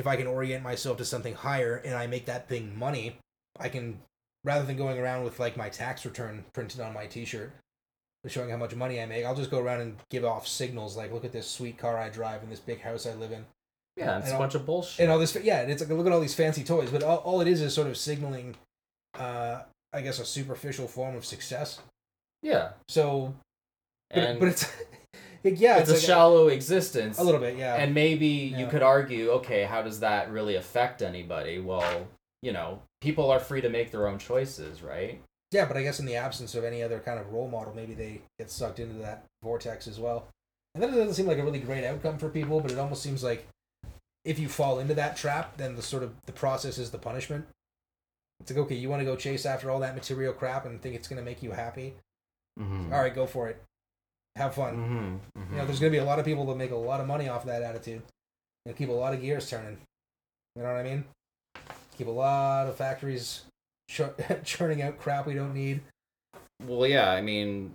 if 0.01 0.07
I 0.07 0.17
can 0.17 0.27
orient 0.27 0.65
myself 0.65 0.97
to 0.97 1.05
something 1.05 1.35
higher 1.35 1.77
and 1.85 1.95
I 1.95 2.07
make 2.09 2.25
that 2.25 2.49
thing 2.49 2.77
money, 2.79 3.17
I 3.61 3.69
can 3.69 4.01
rather 4.45 4.65
than 4.65 4.77
going 4.77 4.99
around 4.99 5.25
with 5.25 5.39
like 5.39 5.57
my 5.57 5.69
tax 5.69 6.05
return 6.07 6.45
printed 6.55 6.81
on 6.81 6.95
my 6.95 7.07
T-shirt, 7.07 7.53
showing 8.27 8.49
how 8.51 8.57
much 8.57 8.75
money 8.75 9.01
I 9.01 9.05
make. 9.07 9.25
I'll 9.27 9.35
just 9.37 9.51
go 9.51 9.61
around 9.61 9.83
and 9.83 9.97
give 10.11 10.25
off 10.25 10.49
signals 10.49 10.97
like, 10.97 11.13
look 11.13 11.27
at 11.27 11.33
this 11.33 11.47
sweet 11.47 11.77
car 11.77 11.99
I 11.99 12.09
drive 12.09 12.43
and 12.43 12.51
this 12.51 12.61
big 12.61 12.81
house 12.81 13.07
I 13.07 13.13
live 13.15 13.31
in, 13.33 13.45
yeah, 13.97 14.17
it's 14.17 14.25
and 14.27 14.33
a 14.33 14.37
all- 14.37 14.41
bunch 14.43 14.55
of 14.55 14.65
bullshit. 14.65 15.01
and 15.03 15.13
all 15.13 15.19
this. 15.19 15.37
Yeah, 15.43 15.61
and 15.61 15.71
it's 15.71 15.83
like 15.83 15.91
look 15.91 16.07
at 16.07 16.13
all 16.13 16.21
these 16.21 16.35
fancy 16.35 16.65
toys, 16.65 16.91
but 16.91 17.03
all, 17.03 17.19
all 17.19 17.41
it 17.43 17.49
is 17.49 17.61
is 17.61 17.75
sort 17.75 17.87
of 17.89 17.97
signaling, 17.99 18.57
uh, 19.19 19.61
I 19.93 20.01
guess, 20.01 20.19
a 20.19 20.25
superficial 20.25 20.89
form 20.89 21.15
of 21.17 21.27
success. 21.27 21.81
yeah, 22.43 22.71
So, 22.89 23.35
but, 24.09 24.19
and 24.25 24.41
but 24.41 24.49
it's. 24.49 24.65
Yeah, 25.43 25.79
it's, 25.79 25.91
a 25.91 25.95
like 25.95 26.03
shallow 26.03 26.49
existence. 26.49 27.19
a 27.19 27.23
little 27.23 27.41
bit, 27.41 27.57
yeah. 27.57 27.77
and 27.77 27.95
maybe 27.95 28.27
you 28.27 28.67
could 28.67 28.83
argue, 28.83 29.31
okay, 29.31 29.65
how 29.65 29.83
does 29.83 30.01
that 30.01 30.31
really 30.31 30.57
affect 30.57 31.01
anybody? 31.03 31.59
Well, 31.59 32.07
you 32.43 32.53
know, 32.53 32.83
people 33.01 33.31
are 33.31 33.41
free 33.41 33.61
to 33.61 33.71
make 33.71 33.91
their 33.91 34.07
own 34.07 34.19
choices, 34.19 34.83
right? 34.83 35.21
Yeah, 35.53 35.65
but 35.65 35.77
I 35.77 35.83
guess 35.83 35.99
in 35.99 36.07
the 36.07 36.17
absence 36.17 36.55
of 36.55 36.65
any 36.65 36.83
other 36.83 37.01
kind 37.01 37.19
of 37.19 37.33
role 37.33 37.49
model, 37.49 37.75
maybe 37.75 37.95
they 37.95 38.21
get 38.39 38.51
sucked 38.51 38.79
into 38.79 38.95
that 39.01 39.25
vortex 39.43 39.89
as 39.89 39.99
well. 39.99 40.29
And 40.75 40.83
that 40.83 40.91
doesn't 40.91 41.15
seem 41.15 41.27
like 41.27 41.39
a 41.39 41.45
really 41.45 41.59
great 41.59 41.85
outcome 41.85 42.19
for 42.19 42.29
people, 42.29 42.61
but 42.61 42.71
it 42.71 42.79
almost 42.79 43.03
seems 43.03 43.25
like 43.25 43.47
if 44.25 44.39
you 44.39 44.49
fall 44.49 44.79
into 44.79 44.95
that 44.95 45.17
trap, 45.17 45.57
then 45.57 45.75
the 45.75 45.83
sort 45.83 46.03
of 46.03 46.15
the 46.27 46.33
process 46.33 46.79
is 46.79 46.91
the 46.91 46.99
punishment. 46.99 47.47
It's 48.41 48.51
like 48.51 48.61
okay, 48.61 48.77
you 48.77 48.89
want 48.89 49.01
to 49.01 49.07
go 49.07 49.17
chase 49.17 49.45
after 49.45 49.71
all 49.71 49.81
that 49.81 49.95
material 49.95 50.33
crap 50.33 50.67
and 50.67 50.81
think 50.81 50.95
it's 50.95 51.09
going 51.09 51.19
to 51.19 51.25
make 51.25 51.43
you 51.43 51.51
happy. 51.51 51.95
Mm-hmm. 52.59 52.93
All 52.93 53.01
right, 53.01 53.15
go 53.15 53.27
for 53.27 53.49
it. 53.49 53.63
Have 54.37 54.55
fun. 54.55 55.21
Mm-hmm. 55.37 55.53
You 55.53 55.59
know, 55.59 55.67
there's 55.67 55.81
going 55.81 55.93
to 55.93 55.99
be 55.99 56.03
a 56.03 56.05
lot 56.05 56.19
of 56.19 56.25
people 56.25 56.47
that 56.47 56.57
make 56.57 56.71
a 56.71 56.77
lot 56.77 57.01
of 57.01 57.07
money 57.07 57.29
off 57.29 57.45
that 57.47 57.63
attitude. 57.63 58.03
They'll 58.65 58.75
keep 58.75 58.89
a 58.89 58.93
lot 58.93 59.13
of 59.13 59.21
gears 59.21 59.49
turning. 59.49 59.79
You 60.57 60.63
know 60.63 60.69
what 60.69 60.81
I 60.81 60.83
mean? 60.83 61.05
Keep 61.99 62.07
a 62.07 62.11
lot 62.11 62.67
of 62.69 62.77
factories 62.77 63.43
chur- 63.89 64.15
churning 64.45 64.83
out 64.83 64.99
crap 64.99 65.27
we 65.27 65.35
don't 65.35 65.55
need. 65.55 65.81
Well, 66.65 66.87
yeah, 66.87 67.11
I 67.11 67.21
mean, 67.21 67.75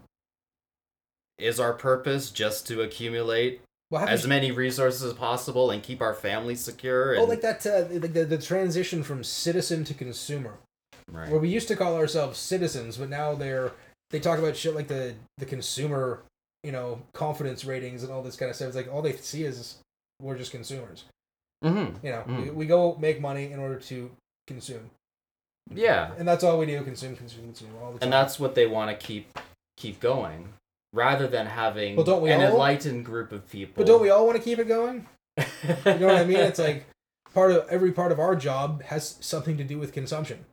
is 1.37 1.59
our 1.59 1.73
purpose 1.73 2.31
just 2.31 2.67
to 2.67 2.81
accumulate 2.81 3.61
Well, 3.91 4.01
have 4.01 4.09
you 4.09 4.13
as 4.13 4.27
many 4.27 4.51
resources 4.51 5.03
as 5.03 5.13
possible 5.13 5.71
and 5.71 5.83
keep 5.83 6.01
our 6.01 6.13
families 6.13 6.61
secure? 6.61 7.13
And, 7.13 7.21
Oh, 7.21 7.25
like 7.25 7.41
that, 7.41 7.65
uh, 7.65 7.83
the, 7.83 7.99
the, 7.99 8.25
the 8.25 8.37
transition 8.37 9.03
from 9.03 9.23
citizen 9.23 9.83
to 9.85 9.93
consumer, 9.93 10.55
right. 11.11 11.29
where 11.29 11.39
we 11.39 11.49
used 11.49 11.67
to 11.69 11.75
call 11.75 11.95
ourselves 11.97 12.39
citizens, 12.39 12.97
but 12.97 13.09
now 13.09 13.33
they're 13.33 13.71
they 14.11 14.19
talk 14.19 14.37
about 14.39 14.55
shit 14.55 14.75
like 14.75 14.87
the 14.87 15.15
the 15.37 15.45
consumer, 15.45 16.21
you 16.65 16.71
know, 16.71 17.01
confidence 17.13 17.63
ratings 17.65 18.03
and 18.03 18.11
all 18.11 18.21
this 18.23 18.35
kind 18.35 18.49
of 18.49 18.55
stuff. 18.55 18.67
It's 18.69 18.75
like 18.77 18.91
all 18.91 19.01
they 19.01 19.13
see 19.13 19.43
is 19.43 19.77
we're 20.21 20.37
just 20.37 20.51
consumers. 20.51 21.05
Mm-hmm. 21.63 22.05
You 22.05 22.11
know, 22.11 22.23
Mm. 22.27 22.43
we, 22.43 22.49
we 22.51 22.65
go 22.65 22.95
make 22.99 23.21
money 23.21 23.51
in 23.51 23.59
order 23.59 23.75
to 23.79 24.11
consume, 24.47 24.89
Yeah, 25.73 26.11
and 26.17 26.27
that's 26.27 26.43
all 26.43 26.57
we 26.59 26.65
do: 26.65 26.83
consume, 26.83 27.15
consume, 27.15 27.45
consume 27.45 27.69
all 27.81 27.91
the 27.93 27.99
time. 27.99 28.03
and 28.07 28.13
that's 28.13 28.39
what 28.39 28.55
they 28.55 28.67
want 28.67 28.91
to 28.97 29.05
keep 29.05 29.37
keep 29.77 29.99
going, 29.99 30.53
rather 30.93 31.27
than 31.27 31.45
having 31.47 31.95
Well, 31.95 32.05
don't 32.05 32.21
we 32.21 32.31
an 32.31 32.41
all? 32.41 32.47
enlightened 32.51 33.05
group 33.05 33.31
of 33.31 33.49
people. 33.49 33.73
But 33.77 33.87
don't 33.87 34.01
we 34.01 34.09
all 34.09 34.25
want 34.25 34.37
to 34.37 34.43
keep 34.43 34.59
it 34.59 34.67
going? 34.67 35.07
You 35.85 35.93
know 35.99 36.07
what 36.07 36.15
I 36.17 36.25
mean? 36.25 36.37
It's 36.37 36.59
like 36.59 36.85
part 37.33 37.51
of 37.51 37.67
every 37.69 37.91
part 37.91 38.11
of 38.11 38.19
our 38.19 38.35
job 38.35 38.83
has 38.83 39.17
something 39.19 39.57
to 39.57 39.63
do 39.63 39.77
with 39.79 39.91
consumption. 39.93 40.45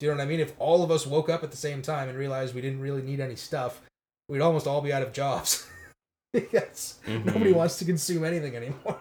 Do 0.00 0.06
you 0.06 0.12
know 0.12 0.18
what 0.18 0.22
I 0.24 0.26
mean? 0.26 0.40
If 0.40 0.52
all 0.58 0.82
of 0.84 0.90
us 0.90 1.06
woke 1.06 1.28
up 1.28 1.42
at 1.44 1.50
the 1.50 1.56
same 1.56 1.82
time 1.82 2.08
and 2.08 2.16
realized 2.16 2.54
we 2.54 2.60
didn't 2.60 2.80
really 2.80 3.02
need 3.02 3.20
any 3.20 3.34
stuff, 3.36 3.80
we'd 4.28 4.40
almost 4.40 4.66
all 4.66 4.80
be 4.80 4.92
out 4.92 5.02
of 5.02 5.12
jobs. 5.12 5.66
because 6.32 6.98
Mhm. 7.06 7.24
nobody 7.24 7.52
wants 7.52 7.78
to 7.78 7.84
consume 7.84 8.24
anything 8.24 8.54
anymore. 8.56 8.98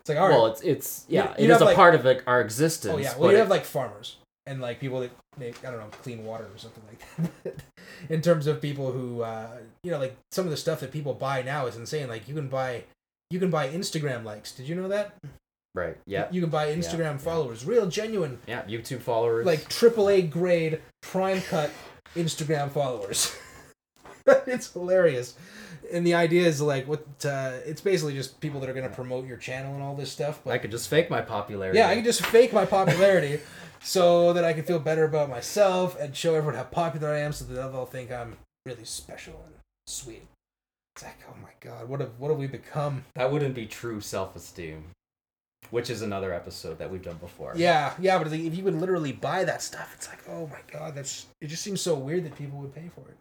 It's 0.00 0.08
like 0.08 0.18
all 0.18 0.28
right. 0.28 0.34
well, 0.34 0.46
it's 0.46 0.60
it's 0.62 1.04
yeah, 1.08 1.30
You'd- 1.38 1.44
it 1.44 1.50
is 1.50 1.60
a 1.60 1.64
like- 1.64 1.76
part 1.76 1.94
of 1.94 2.04
like, 2.04 2.22
our 2.26 2.40
existence. 2.40 2.92
oh 2.94 2.98
yeah, 2.98 3.16
well 3.16 3.30
you 3.30 3.38
have 3.38 3.48
like 3.48 3.64
farmers 3.64 4.16
and 4.46 4.60
like 4.60 4.80
people 4.80 4.98
that 5.00 5.12
make 5.38 5.64
I 5.64 5.70
don't 5.70 5.78
know 5.78 5.86
clean 6.02 6.24
water 6.24 6.44
or 6.52 6.58
something 6.58 6.82
like 6.88 7.44
that. 7.44 7.54
In 8.08 8.20
terms 8.20 8.48
of 8.48 8.60
people 8.60 8.90
who 8.90 9.22
uh, 9.22 9.58
you 9.84 9.92
know 9.92 9.98
like 9.98 10.16
some 10.32 10.44
of 10.44 10.50
the 10.50 10.56
stuff 10.56 10.80
that 10.80 10.90
people 10.90 11.14
buy 11.14 11.42
now 11.42 11.66
is 11.66 11.76
insane. 11.76 12.08
Like 12.08 12.26
you 12.26 12.34
can 12.34 12.48
buy 12.48 12.82
you 13.30 13.38
can 13.38 13.50
buy 13.50 13.68
Instagram 13.68 14.24
likes. 14.24 14.50
Did 14.52 14.68
you 14.68 14.74
know 14.74 14.88
that? 14.88 15.14
Right. 15.74 15.96
Yeah. 16.04 16.26
You 16.32 16.40
can 16.40 16.50
buy 16.50 16.66
Instagram 16.74 16.98
yeah. 17.12 17.16
followers, 17.18 17.64
real 17.64 17.86
genuine, 17.86 18.40
Yeah. 18.48 18.62
YouTube 18.64 19.00
followers. 19.02 19.46
like 19.46 19.68
AAA 19.68 20.28
grade 20.30 20.80
prime 21.00 21.40
cut 21.42 21.70
Instagram 22.16 22.72
followers. 22.72 23.34
it's 24.46 24.72
hilarious. 24.72 25.34
And 25.92 26.06
the 26.06 26.14
idea 26.14 26.46
is 26.46 26.60
like 26.60 26.86
what 26.88 27.06
uh, 27.24 27.52
it's 27.66 27.80
basically 27.80 28.14
just 28.14 28.40
people 28.40 28.60
that 28.60 28.70
are 28.70 28.74
going 28.74 28.88
to 28.88 28.94
promote 28.94 29.26
your 29.26 29.36
channel 29.36 29.74
and 29.74 29.82
all 29.82 29.94
this 29.94 30.10
stuff. 30.10 30.40
But 30.44 30.52
I 30.52 30.58
could 30.58 30.70
just 30.70 30.88
fake 30.88 31.10
my 31.10 31.20
popularity. 31.20 31.78
yeah, 31.78 31.88
I 31.88 31.96
could 31.96 32.04
just 32.04 32.24
fake 32.24 32.52
my 32.52 32.64
popularity 32.64 33.40
so 33.82 34.32
that 34.32 34.44
I 34.44 34.52
can 34.52 34.64
feel 34.64 34.78
better 34.78 35.04
about 35.04 35.28
myself 35.28 35.98
and 36.00 36.16
show 36.16 36.34
everyone 36.34 36.54
how 36.54 36.64
popular 36.64 37.10
I 37.10 37.18
am 37.18 37.32
so 37.32 37.44
that 37.44 37.54
they'll 37.54 37.84
think 37.84 38.10
I'm 38.10 38.36
really 38.64 38.84
special 38.84 39.42
and 39.46 39.54
sweet. 39.86 40.22
It's 40.94 41.04
like, 41.04 41.18
oh 41.28 41.34
my 41.42 41.50
god, 41.60 41.88
what 41.88 42.00
have 42.00 42.10
what 42.18 42.28
have 42.28 42.38
we 42.38 42.46
become? 42.46 43.04
That 43.14 43.32
wouldn't 43.32 43.54
be 43.54 43.66
true 43.66 44.00
self-esteem, 44.00 44.84
which 45.70 45.88
is 45.88 46.02
another 46.02 46.32
episode 46.34 46.78
that 46.78 46.90
we've 46.90 47.02
done 47.02 47.16
before. 47.16 47.54
Yeah, 47.56 47.94
yeah, 47.98 48.18
but 48.18 48.32
if 48.32 48.56
you 48.56 48.64
would 48.64 48.74
literally 48.78 49.12
buy 49.12 49.44
that 49.44 49.62
stuff, 49.62 49.92
it's 49.96 50.08
like, 50.08 50.20
oh 50.28 50.46
my 50.48 50.60
god, 50.70 50.94
that's 50.94 51.26
it. 51.40 51.46
Just 51.48 51.62
seems 51.62 51.80
so 51.80 51.94
weird 51.94 52.24
that 52.24 52.36
people 52.36 52.58
would 52.60 52.74
pay 52.74 52.90
for 52.94 53.08
it. 53.08 53.16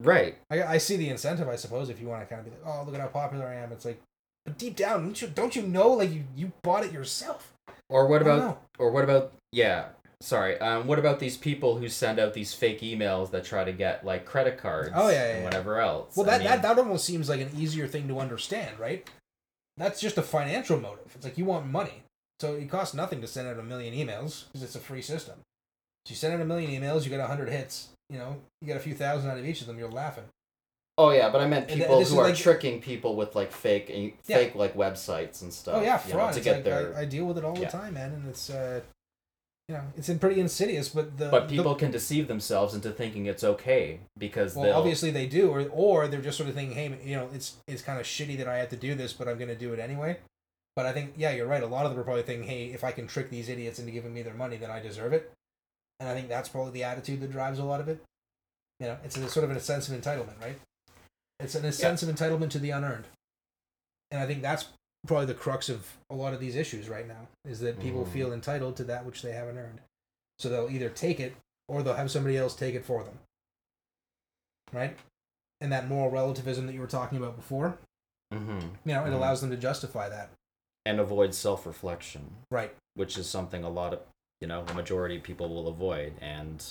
Right. 0.00 0.36
I, 0.50 0.62
I 0.62 0.78
see 0.78 0.96
the 0.96 1.08
incentive, 1.08 1.48
I 1.48 1.56
suppose, 1.56 1.88
if 1.88 2.00
you 2.00 2.06
want 2.06 2.22
to 2.22 2.26
kind 2.26 2.40
of 2.40 2.44
be 2.44 2.50
like, 2.52 2.66
oh, 2.66 2.84
look 2.84 2.94
at 2.94 3.00
how 3.00 3.08
popular 3.08 3.46
I 3.46 3.56
am. 3.56 3.72
It's 3.72 3.84
like, 3.84 4.00
but 4.44 4.56
deep 4.56 4.76
down, 4.76 5.02
don't 5.04 5.20
you 5.20 5.28
don't 5.28 5.56
you 5.56 5.62
know 5.62 5.88
like 5.88 6.12
you 6.12 6.24
you 6.36 6.52
bought 6.62 6.84
it 6.84 6.92
yourself? 6.92 7.52
Or 7.90 8.06
what 8.06 8.22
about? 8.22 8.62
Or 8.78 8.90
what 8.90 9.04
about? 9.04 9.32
Yeah. 9.52 9.86
Sorry. 10.20 10.58
Um. 10.58 10.86
What 10.86 10.98
about 10.98 11.20
these 11.20 11.36
people 11.36 11.78
who 11.78 11.88
send 11.88 12.18
out 12.18 12.34
these 12.34 12.54
fake 12.54 12.80
emails 12.80 13.30
that 13.32 13.44
try 13.44 13.64
to 13.64 13.72
get 13.72 14.04
like 14.04 14.24
credit 14.24 14.56
cards? 14.58 14.90
Oh, 14.94 15.08
yeah, 15.08 15.14
yeah, 15.14 15.28
And 15.30 15.38
yeah. 15.38 15.44
whatever 15.44 15.80
else. 15.80 16.16
Well, 16.16 16.26
I 16.26 16.30
that, 16.30 16.38
mean, 16.40 16.48
that 16.48 16.62
that 16.62 16.78
almost 16.78 17.04
seems 17.04 17.28
like 17.28 17.40
an 17.40 17.50
easier 17.56 17.86
thing 17.86 18.08
to 18.08 18.18
understand, 18.18 18.78
right? 18.78 19.08
That's 19.76 20.00
just 20.00 20.18
a 20.18 20.22
financial 20.22 20.80
motive. 20.80 21.12
It's 21.14 21.24
like 21.24 21.38
you 21.38 21.44
want 21.44 21.66
money, 21.66 22.02
so 22.40 22.54
it 22.54 22.68
costs 22.68 22.94
nothing 22.94 23.20
to 23.20 23.26
send 23.26 23.48
out 23.48 23.58
a 23.58 23.62
million 23.62 23.94
emails 23.94 24.46
because 24.46 24.62
it's 24.62 24.74
a 24.74 24.80
free 24.80 25.02
system. 25.02 25.36
So 26.04 26.10
you 26.10 26.16
send 26.16 26.34
out 26.34 26.40
a 26.40 26.44
million 26.44 26.70
emails, 26.70 27.04
you 27.04 27.10
get 27.10 27.20
a 27.20 27.26
hundred 27.26 27.48
hits. 27.50 27.90
You 28.10 28.18
know, 28.18 28.36
you 28.60 28.66
get 28.66 28.76
a 28.76 28.80
few 28.80 28.94
thousand 28.94 29.30
out 29.30 29.38
of 29.38 29.44
each 29.46 29.60
of 29.60 29.66
them. 29.66 29.78
You're 29.78 29.90
laughing. 29.90 30.24
Oh 30.96 31.10
yeah, 31.10 31.30
but 31.30 31.40
I 31.40 31.46
meant 31.46 31.70
And 31.70 31.80
people 31.80 31.98
this 32.00 32.08
who 32.10 32.14
is 32.16 32.18
are 32.20 32.28
like- 32.30 32.36
tricking 32.36 32.80
people 32.80 33.14
with 33.16 33.36
like 33.36 33.52
fake, 33.52 33.88
Yeah. 33.88 34.10
fake 34.36 34.54
like 34.54 34.74
websites 34.74 35.42
and 35.42 35.52
stuff. 35.52 35.76
oh 35.76 35.82
yeah, 35.82 36.00
you 36.04 36.12
know, 36.12 36.18
fraud. 36.18 36.32
to 36.32 36.38
It's 36.38 36.44
get 36.44 36.54
like, 36.56 36.64
their. 36.64 36.96
I, 36.96 37.00
I 37.02 37.04
deal 37.04 37.24
with 37.26 37.38
it 37.38 37.44
all 37.44 37.56
Yeah. 37.56 37.66
the 37.66 37.70
time, 37.78 37.94
man, 37.94 38.12
and 38.12 38.28
it's 38.28 38.50
uh, 38.50 38.80
you 39.68 39.74
know, 39.76 39.82
it's 39.96 40.08
in 40.08 40.18
pretty 40.18 40.40
insidious. 40.40 40.88
But 40.88 41.16
the 41.18 41.28
but 41.28 41.48
the- 41.48 41.56
people 41.56 41.74
can 41.76 41.90
deceive 41.90 42.26
themselves 42.26 42.74
into 42.74 42.90
thinking 42.90 43.26
it's 43.26 43.44
okay 43.44 44.00
because 44.18 44.56
well, 44.56 44.64
they'll. 44.64 44.74
obviously 44.74 45.10
they 45.10 45.26
do, 45.26 45.50
or 45.50 45.68
or 45.70 46.08
they're 46.08 46.22
just 46.22 46.36
sort 46.38 46.48
of 46.48 46.54
thinking, 46.56 46.74
hey, 46.76 46.98
you 47.04 47.14
know, 47.14 47.28
it's 47.32 47.56
it's 47.68 47.82
kind 47.82 48.00
of 48.00 48.06
shitty 48.06 48.36
that 48.38 48.48
I 48.48 48.56
have 48.56 48.70
to 48.70 48.76
do 48.76 48.94
this, 48.96 49.12
but 49.12 49.28
I'm 49.28 49.38
gonna 49.38 49.54
do 49.54 49.72
it 49.74 49.78
anyway. 49.78 50.16
But 50.74 50.86
I 50.86 50.92
think, 50.92 51.14
yeah, 51.16 51.32
you're 51.32 51.46
right. 51.46 51.62
A 51.62 51.66
lot 51.66 51.84
of 51.86 51.90
them 51.92 52.00
are 52.00 52.04
probably 52.04 52.22
thinking, 52.22 52.48
hey, 52.48 52.66
if 52.66 52.82
I 52.84 52.92
can 52.92 53.06
trick 53.08 53.30
these 53.30 53.48
idiots 53.48 53.78
into 53.80 53.90
giving 53.92 54.14
me 54.14 54.22
their 54.22 54.34
money, 54.34 54.56
then 54.56 54.70
I 54.70 54.80
deserve 54.80 55.12
it. 55.12 55.30
And 56.00 56.08
I 56.08 56.14
think 56.14 56.28
that's 56.28 56.48
probably 56.48 56.72
the 56.72 56.84
attitude 56.84 57.20
that 57.20 57.32
drives 57.32 57.58
a 57.58 57.64
lot 57.64 57.80
of 57.80 57.88
it. 57.88 58.02
You 58.80 58.86
know, 58.86 58.98
it's 59.04 59.16
a, 59.16 59.28
sort 59.28 59.44
of 59.48 59.56
a 59.56 59.60
sense 59.60 59.88
of 59.88 60.00
entitlement, 60.00 60.40
right? 60.40 60.58
It's 61.40 61.54
a 61.54 61.72
sense 61.72 62.02
of 62.02 62.08
entitlement 62.08 62.50
to 62.50 62.58
the 62.58 62.70
unearned. 62.70 63.04
And 64.10 64.20
I 64.20 64.26
think 64.26 64.42
that's 64.42 64.66
probably 65.06 65.26
the 65.26 65.34
crux 65.34 65.68
of 65.68 65.86
a 66.10 66.14
lot 66.14 66.34
of 66.34 66.40
these 66.40 66.56
issues 66.56 66.88
right 66.88 67.06
now 67.06 67.26
is 67.44 67.60
that 67.60 67.80
people 67.80 68.04
Mhm. 68.04 68.12
feel 68.12 68.32
entitled 68.32 68.76
to 68.76 68.84
that 68.84 69.04
which 69.04 69.22
they 69.22 69.32
haven't 69.32 69.58
earned. 69.58 69.80
So 70.38 70.48
they'll 70.48 70.70
either 70.70 70.88
take 70.90 71.18
it 71.20 71.34
or 71.68 71.82
they'll 71.82 71.94
have 71.94 72.10
somebody 72.10 72.36
else 72.36 72.54
take 72.54 72.74
it 72.74 72.84
for 72.84 73.02
them. 73.04 73.18
Right? 74.72 74.96
And 75.60 75.72
that 75.72 75.88
moral 75.88 76.10
relativism 76.10 76.66
that 76.66 76.72
you 76.74 76.80
were 76.80 76.86
talking 76.86 77.18
about 77.18 77.36
before, 77.36 77.78
hmm 78.32 78.58
you 78.84 78.94
know, 78.94 79.04
it 79.04 79.10
Mhm. 79.10 79.14
allows 79.14 79.40
them 79.40 79.50
to 79.50 79.56
justify 79.56 80.08
that. 80.08 80.30
And 80.86 81.00
avoid 81.00 81.34
self-reflection. 81.34 82.44
Right. 82.50 82.74
which 82.94 83.16
is 83.16 83.30
something 83.30 83.62
a 83.62 83.68
lot 83.68 83.92
of 83.94 84.00
you 84.40 84.46
know 84.48 84.64
a 84.68 84.74
majority 84.74 85.16
of 85.16 85.22
people 85.22 85.48
will 85.48 85.68
avoid 85.68 86.12
and 86.20 86.64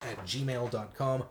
at 0.03 0.27
gmail.com 0.27 1.25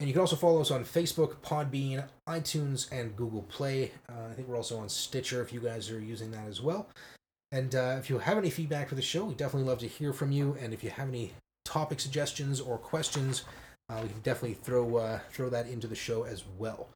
and 0.00 0.08
you 0.08 0.12
can 0.12 0.20
also 0.20 0.36
follow 0.36 0.60
us 0.60 0.70
on 0.70 0.84
facebook 0.84 1.36
podbean 1.36 2.04
itunes 2.28 2.92
and 2.92 3.16
google 3.16 3.42
play 3.42 3.90
uh, 4.10 4.26
i 4.30 4.34
think 4.34 4.46
we're 4.46 4.56
also 4.56 4.78
on 4.78 4.88
stitcher 4.88 5.40
if 5.40 5.52
you 5.52 5.60
guys 5.60 5.90
are 5.90 6.00
using 6.00 6.30
that 6.30 6.46
as 6.46 6.60
well 6.60 6.86
and 7.52 7.74
uh, 7.74 7.96
if 7.98 8.08
you 8.08 8.18
have 8.18 8.38
any 8.38 8.48
feedback 8.48 8.88
for 8.88 8.94
the 8.94 9.02
show, 9.02 9.26
we 9.26 9.34
definitely 9.34 9.68
love 9.68 9.78
to 9.80 9.86
hear 9.86 10.14
from 10.14 10.32
you. 10.32 10.56
And 10.58 10.72
if 10.72 10.82
you 10.82 10.88
have 10.88 11.08
any 11.08 11.32
topic 11.66 12.00
suggestions 12.00 12.60
or 12.60 12.78
questions, 12.78 13.44
uh, 13.90 14.00
we 14.02 14.08
can 14.08 14.20
definitely 14.20 14.54
throw 14.54 14.96
uh, 14.96 15.20
throw 15.30 15.50
that 15.50 15.68
into 15.68 15.86
the 15.86 15.94
show 15.94 16.22
as 16.22 16.44
well. 16.58 16.88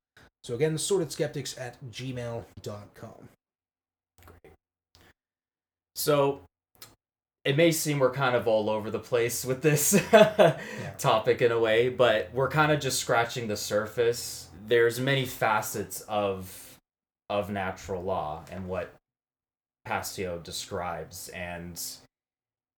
So 0.46 0.54
again, 0.54 0.76
sordidskeptics 0.76 1.60
at 1.60 1.76
gmail.com. 1.90 3.28
so 5.96 6.40
it 7.44 7.56
may 7.56 7.72
seem 7.72 7.98
we're 7.98 8.12
kind 8.12 8.36
of 8.36 8.46
all 8.46 8.70
over 8.70 8.88
the 8.88 9.00
place 9.00 9.44
with 9.44 9.60
this 9.62 10.00
topic 10.98 11.42
in 11.42 11.50
a 11.50 11.58
way 11.58 11.88
but 11.88 12.30
we're 12.32 12.48
kind 12.48 12.70
of 12.70 12.78
just 12.78 13.00
scratching 13.00 13.48
the 13.48 13.56
surface. 13.56 14.48
There's 14.68 15.00
many 15.00 15.24
facets 15.26 16.02
of 16.02 16.76
of 17.28 17.50
natural 17.50 18.04
law 18.04 18.44
and 18.48 18.68
what 18.68 18.94
Passio 19.84 20.38
describes 20.38 21.28
and 21.30 21.82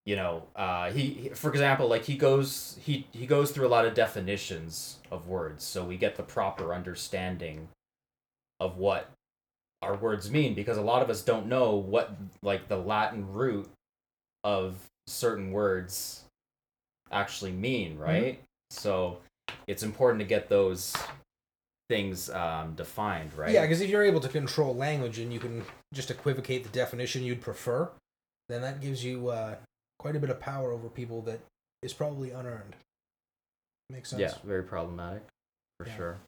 you 0.09 0.17
know 0.17 0.43
uh 0.57 0.91
he 0.91 1.31
for 1.35 1.51
example 1.51 1.87
like 1.87 2.03
he 2.03 2.17
goes 2.17 2.79
he 2.83 3.07
he 3.13 3.27
goes 3.27 3.51
through 3.51 3.67
a 3.67 3.69
lot 3.69 3.85
of 3.85 3.93
definitions 3.93 4.97
of 5.11 5.29
words 5.29 5.63
so 5.63 5.85
we 5.85 5.99
get 5.99 6.17
the 6.17 6.23
proper 6.23 6.73
understanding 6.73 7.69
of 8.59 8.79
what 8.79 9.11
our 9.83 9.95
words 9.95 10.31
mean 10.31 10.55
because 10.55 10.79
a 10.79 10.83
lot 10.83 11.03
of 11.03 11.11
us 11.11 11.21
don't 11.21 11.47
know 11.47 11.75
what 11.75 12.17
like 12.41 12.69
the 12.69 12.77
latin 12.79 13.31
root 13.31 13.69
of 14.45 14.77
certain 15.07 15.53
words 15.53 16.25
actually 17.13 17.53
mean 17.53 17.99
right? 17.99 18.41
So 18.71 19.19
it's 19.67 19.83
important 19.83 20.21
to 20.21 20.27
get 20.27 20.49
those 20.49 20.97
things 21.91 22.31
um 22.31 22.73
defined 22.77 23.35
right? 23.37 23.53
Yeah, 23.53 23.61
because 23.61 23.83
if 23.83 23.91
you're 23.91 24.05
able 24.05 24.21
to 24.21 24.29
control 24.29 24.75
language 24.75 25.19
and 25.19 25.31
you 25.31 25.39
can 25.39 25.65
just 25.93 26.11
equivocate 26.11 26.63
the 26.65 26.71
definition 26.71 27.23
you'd 27.23 27.43
prefer, 27.43 27.91
then 28.49 28.63
that 28.63 28.81
gives 28.81 29.05
you 29.05 29.29
uh, 29.29 29.57
quite 29.99 30.16
a 30.16 30.20
bit 30.20 30.30
of 30.30 30.40
power 30.40 30.72
over 30.72 30.88
people 30.88 31.22
that 31.22 31.40
is 31.82 31.92
probably 31.92 32.30
unearned. 32.30 32.76
Makes 33.90 34.11
sense. 34.11 34.20
yeah 34.20 34.34
very 34.44 34.62
problematic 34.62 35.22
for 35.78 35.86
Yeah. 35.86 35.96
sure 35.96 36.18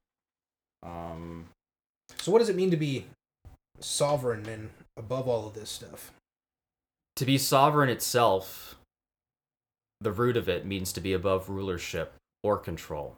um 0.82 1.48
So 2.18 2.32
what 2.32 2.38
does 2.38 2.48
it 2.48 2.56
mean 2.56 2.70
to 2.70 2.76
be 2.76 3.06
sovereign 3.80 4.46
and 4.48 4.70
above 4.96 5.28
all 5.28 5.46
of 5.46 5.54
this 5.54 5.70
stuff? 5.70 6.12
to 7.16 7.26
be 7.26 7.36
sovereign 7.36 7.90
itself 7.90 8.76
the 10.00 10.10
root 10.12 10.38
of 10.38 10.48
it 10.48 10.64
means 10.64 10.90
to 10.94 11.00
be 11.02 11.12
above 11.12 11.50
rulership 11.50 12.14
or 12.42 12.56
control 12.56 13.16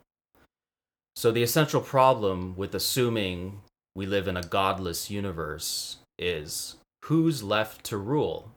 so 1.14 1.30
the 1.30 1.42
essential 1.44 1.80
problem 1.80 2.56
with 2.56 2.74
assuming 2.74 3.60
we 3.94 4.06
live 4.06 4.26
in 4.26 4.36
a 4.36 4.42
godless 4.42 5.08
universe 5.08 5.98
is 6.18 6.76
who's 7.04 7.44
left 7.44 7.84
to 7.84 7.96
rule 7.96 8.50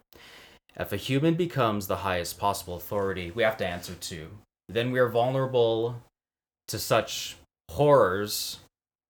if 0.78 0.92
a 0.92 0.98
human 0.98 1.36
becomes 1.36 1.88
the 1.88 1.98
highest 1.98 2.38
possible 2.38 2.76
authority 2.76 3.32
we 3.32 3.44
have 3.44 3.58
to 3.58 3.68
answer 3.68 3.96
to 3.96 4.30
then 4.68 4.92
we 4.92 5.00
are 5.00 5.10
vulnerable 5.10 6.02
to 6.68 6.80
such 6.80 7.38
horrors 7.70 8.60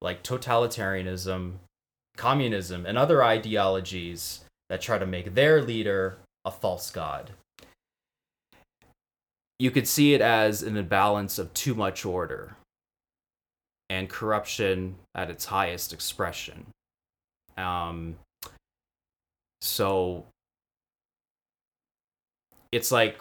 like 0.01 0.23
totalitarianism 0.23 1.53
communism 2.15 2.85
and 2.85 2.97
other 2.97 3.23
ideologies 3.23 4.45
that 4.69 4.81
try 4.81 4.97
to 4.97 5.05
make 5.05 5.33
their 5.33 5.61
leader 5.61 6.17
a 6.43 6.51
false 6.51 6.89
god. 6.91 7.31
You 9.59 9.71
could 9.71 9.87
see 9.87 10.13
it 10.13 10.21
as 10.21 10.63
an 10.63 10.75
imbalance 10.75 11.39
of 11.39 11.53
too 11.53 11.75
much 11.75 12.05
order 12.05 12.57
and 13.89 14.09
corruption 14.09 14.95
at 15.13 15.29
its 15.29 15.45
highest 15.45 15.93
expression. 15.93 16.65
Um, 17.57 18.17
so 19.61 20.25
it's 22.75 22.91
like, 22.91 23.17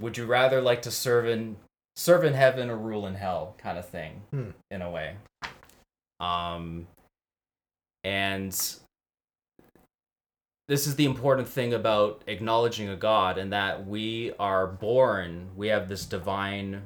would 0.00 0.16
you 0.16 0.24
rather 0.26 0.60
like 0.62 0.82
to 0.82 0.90
serve 0.90 1.26
in 1.26 1.56
serve 1.96 2.24
in 2.24 2.32
heaven 2.34 2.70
or 2.70 2.76
rule 2.76 3.06
in 3.06 3.14
hell, 3.14 3.54
kind 3.58 3.76
of 3.78 3.86
thing, 3.88 4.22
Hmm. 4.30 4.50
in 4.70 4.80
a 4.82 4.90
way. 4.90 5.16
Um, 6.20 6.86
and 8.04 8.52
this 10.68 10.86
is 10.86 10.96
the 10.96 11.04
important 11.04 11.48
thing 11.48 11.74
about 11.74 12.22
acknowledging 12.26 12.88
a 12.88 12.96
god 12.96 13.36
and 13.36 13.52
that 13.52 13.86
we 13.86 14.32
are 14.38 14.66
born 14.66 15.50
we 15.56 15.68
have 15.68 15.88
this 15.88 16.04
divine 16.06 16.82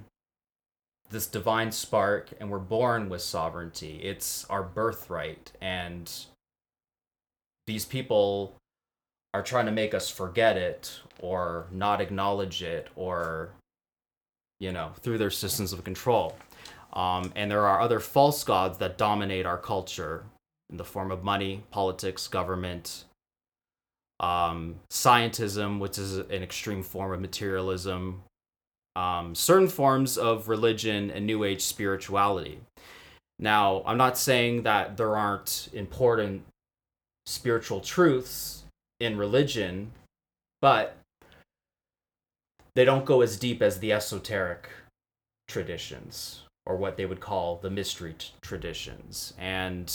this 1.10 1.26
divine 1.26 1.70
spark 1.70 2.30
and 2.40 2.50
we're 2.50 2.58
born 2.58 3.08
with 3.08 3.22
sovereignty 3.22 4.00
it's 4.02 4.44
our 4.50 4.62
birthright 4.62 5.52
and 5.60 6.26
these 7.66 7.84
people 7.84 8.54
are 9.34 9.42
trying 9.42 9.66
to 9.66 9.72
make 9.72 9.94
us 9.94 10.10
forget 10.10 10.56
it 10.56 11.00
or 11.20 11.66
not 11.70 12.00
acknowledge 12.00 12.62
it 12.62 12.88
or 12.96 13.50
you 14.60 14.72
know 14.72 14.92
through 15.00 15.18
their 15.18 15.30
systems 15.30 15.72
of 15.72 15.84
control. 15.84 16.36
Um, 16.92 17.32
and 17.36 17.50
there 17.50 17.66
are 17.66 17.80
other 17.80 18.00
false 18.00 18.42
gods 18.42 18.78
that 18.78 18.96
dominate 18.96 19.44
our 19.44 19.58
culture 19.58 20.24
in 20.70 20.78
the 20.78 20.84
form 20.84 21.10
of 21.10 21.22
money 21.22 21.62
politics 21.70 22.26
government 22.26 23.04
um, 24.18 24.76
scientism 24.90 25.78
which 25.78 25.98
is 25.98 26.16
an 26.16 26.42
extreme 26.42 26.82
form 26.82 27.12
of 27.12 27.20
materialism 27.20 28.22
um, 28.94 29.34
certain 29.34 29.68
forms 29.68 30.16
of 30.16 30.48
religion 30.48 31.10
and 31.10 31.26
new 31.26 31.44
age 31.44 31.62
spirituality. 31.62 32.60
Now 33.38 33.82
i'm 33.84 33.98
not 33.98 34.16
saying 34.16 34.62
that 34.62 34.96
there 34.96 35.16
aren't 35.16 35.68
important 35.74 36.44
spiritual 37.26 37.80
truths 37.80 38.64
in 39.00 39.18
religion, 39.18 39.92
but 40.62 40.96
they 42.76 42.84
don't 42.84 43.06
go 43.06 43.22
as 43.22 43.38
deep 43.38 43.62
as 43.62 43.78
the 43.78 43.90
esoteric 43.90 44.68
traditions 45.48 46.42
or 46.66 46.76
what 46.76 46.98
they 46.98 47.06
would 47.06 47.20
call 47.20 47.56
the 47.56 47.70
mystery 47.70 48.14
t- 48.18 48.28
traditions. 48.42 49.32
And 49.38 49.92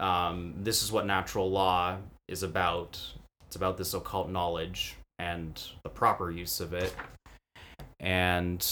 um, 0.00 0.54
this 0.58 0.82
is 0.82 0.90
what 0.90 1.06
natural 1.06 1.48
law 1.48 1.98
is 2.26 2.42
about. 2.42 3.00
It's 3.46 3.54
about 3.54 3.78
this 3.78 3.94
occult 3.94 4.28
knowledge 4.28 4.96
and 5.20 5.62
the 5.84 5.88
proper 5.88 6.32
use 6.32 6.58
of 6.58 6.72
it. 6.72 6.92
And 8.00 8.66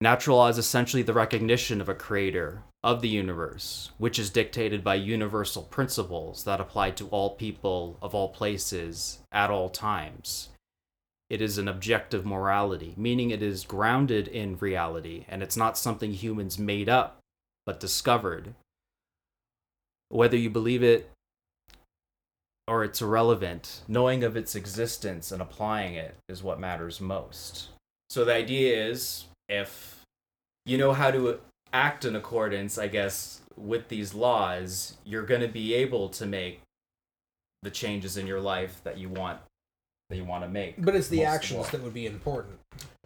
natural 0.00 0.38
law 0.38 0.48
is 0.48 0.58
essentially 0.58 1.04
the 1.04 1.12
recognition 1.12 1.80
of 1.80 1.88
a 1.88 1.94
creator 1.94 2.64
of 2.82 3.00
the 3.00 3.08
universe, 3.08 3.92
which 3.98 4.18
is 4.18 4.30
dictated 4.30 4.82
by 4.82 4.96
universal 4.96 5.62
principles 5.62 6.42
that 6.44 6.60
apply 6.60 6.90
to 6.92 7.06
all 7.08 7.36
people 7.36 7.96
of 8.02 8.12
all 8.12 8.30
places 8.30 9.20
at 9.30 9.50
all 9.50 9.68
times. 9.68 10.48
It 11.30 11.40
is 11.40 11.58
an 11.58 11.68
objective 11.68 12.26
morality, 12.26 12.92
meaning 12.96 13.30
it 13.30 13.40
is 13.40 13.64
grounded 13.64 14.26
in 14.26 14.58
reality 14.58 15.24
and 15.28 15.42
it's 15.42 15.56
not 15.56 15.78
something 15.78 16.12
humans 16.12 16.58
made 16.58 16.88
up 16.88 17.18
but 17.64 17.78
discovered. 17.78 18.54
Whether 20.08 20.36
you 20.36 20.50
believe 20.50 20.82
it 20.82 21.08
or 22.66 22.82
it's 22.82 23.00
irrelevant, 23.00 23.82
knowing 23.86 24.24
of 24.24 24.36
its 24.36 24.56
existence 24.56 25.30
and 25.30 25.40
applying 25.40 25.94
it 25.94 26.16
is 26.28 26.42
what 26.42 26.58
matters 26.58 27.00
most. 27.00 27.68
So 28.08 28.24
the 28.24 28.34
idea 28.34 28.88
is 28.88 29.26
if 29.48 30.00
you 30.66 30.78
know 30.78 30.92
how 30.92 31.12
to 31.12 31.38
act 31.72 32.04
in 32.04 32.16
accordance, 32.16 32.76
I 32.76 32.88
guess, 32.88 33.40
with 33.56 33.88
these 33.88 34.14
laws, 34.14 34.96
you're 35.04 35.22
going 35.22 35.42
to 35.42 35.48
be 35.48 35.74
able 35.74 36.08
to 36.10 36.26
make 36.26 36.60
the 37.62 37.70
changes 37.70 38.16
in 38.16 38.26
your 38.26 38.40
life 38.40 38.80
that 38.82 38.98
you 38.98 39.08
want 39.08 39.38
that 40.10 40.16
you 40.16 40.24
want 40.24 40.44
to 40.44 40.48
make. 40.50 40.84
But 40.84 40.94
it's 40.94 41.08
the 41.08 41.24
actions 41.24 41.70
that 41.70 41.82
would 41.82 41.94
be 41.94 42.06
important, 42.06 42.58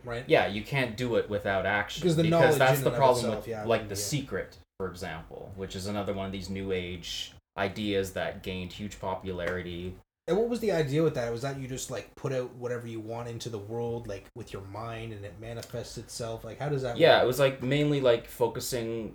right? 0.05 0.25
Yeah, 0.27 0.49
you 0.49 0.63
can't 0.63 0.97
do 0.97 1.15
it 1.15 1.31
without 1.31 1.67
action 1.67 2.03
because, 2.03 2.17
the 2.17 2.25
because 2.25 2.59
that's 2.59 2.81
the 2.81 2.91
problem 2.91 3.27
itself, 3.27 3.45
with 3.45 3.49
yeah, 3.49 3.65
like 3.65 3.89
the 3.89 3.95
yeah. 3.95 4.01
secret, 4.01 4.57
for 4.79 4.89
example, 4.89 5.53
which 5.55 5.77
is 5.77 5.87
another 5.87 6.13
one 6.13 6.27
of 6.27 6.33
these 6.33 6.51
new 6.51 6.73
age 6.73 7.33
ideas 7.57 8.15
that 8.15 8.43
gained 8.43 8.73
huge 8.73 8.99
popularity 8.99 9.95
And 10.27 10.37
what 10.37 10.49
was 10.49 10.59
the 10.59 10.73
idea 10.73 11.05
with 11.05 11.15
that? 11.15 11.31
Was 11.31 11.43
that 11.43 11.61
you 11.61 11.69
just 11.69 11.91
like 11.91 12.13
put 12.17 12.33
out 12.33 12.53
whatever 12.57 12.89
you 12.89 12.99
want 12.99 13.29
into 13.29 13.49
the 13.49 13.59
world, 13.59 14.09
like 14.09 14.25
with 14.35 14.53
your 14.53 14.63
mind, 14.63 15.13
and 15.13 15.25
it 15.25 15.35
manifests 15.41 15.99
itself? 15.99 16.43
Like, 16.43 16.59
how 16.59 16.69
does 16.69 16.83
that? 16.83 16.97
yeah 16.97 17.17
work? 17.17 17.25
it 17.25 17.27
was 17.27 17.39
like 17.39 17.63
mainly 17.63 18.01
like 18.01 18.27
focusing 18.27 19.15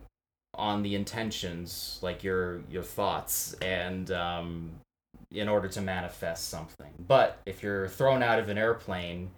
on 0.56 0.84
the 0.84 0.96
intentions 0.96 2.00
like 2.02 2.24
your 2.24 2.62
your 2.70 2.84
thoughts 2.84 3.54
and 3.62 4.12
um 4.12 4.72
in 5.32 5.48
order 5.48 5.68
to 5.68 5.82
manifest 5.82 6.50
something 6.50 6.92
but 7.08 7.40
if 7.46 7.62
you're 7.64 7.88
thrown 7.88 8.24
out 8.24 8.40
of 8.40 8.50
an 8.50 8.58
airplane 8.58 9.30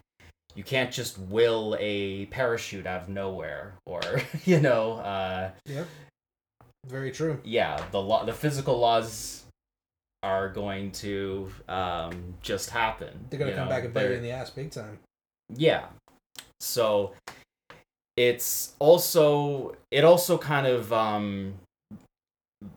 you 0.56 0.64
can't 0.64 0.92
just 0.92 1.18
will 1.18 1.76
a 1.80 2.26
parachute 2.28 2.86
out 2.86 3.02
of 3.04 3.10
nowhere 3.10 3.74
or 3.86 4.02
you 4.46 4.60
know 4.60 4.94
uh 4.94 5.50
Yep. 5.66 5.88
Very 6.88 7.12
true. 7.12 7.40
yeah 7.44 7.80
the 7.92 8.02
law 8.02 8.24
the 8.26 8.34
physical 8.34 8.80
laws 8.80 9.44
are 10.24 10.50
going 10.50 10.92
to 10.92 11.52
um 11.68 12.36
just 12.42 12.70
happen 12.70 13.26
They're 13.30 13.40
gonna 13.40 13.52
you 13.52 13.58
come 13.58 13.66
know? 13.66 13.72
back 13.76 13.84
and 13.86 13.94
bite 13.94 14.06
you 14.06 14.12
in 14.14 14.22
the 14.24 14.32
ass 14.32 14.50
big 14.50 14.72
time. 14.72 15.00
yeah 15.56 15.86
so 16.60 17.14
it's 18.18 18.74
also 18.80 19.76
it 19.90 20.04
also 20.04 20.38
kind 20.38 20.68
of 20.68 20.92
um 20.94 21.54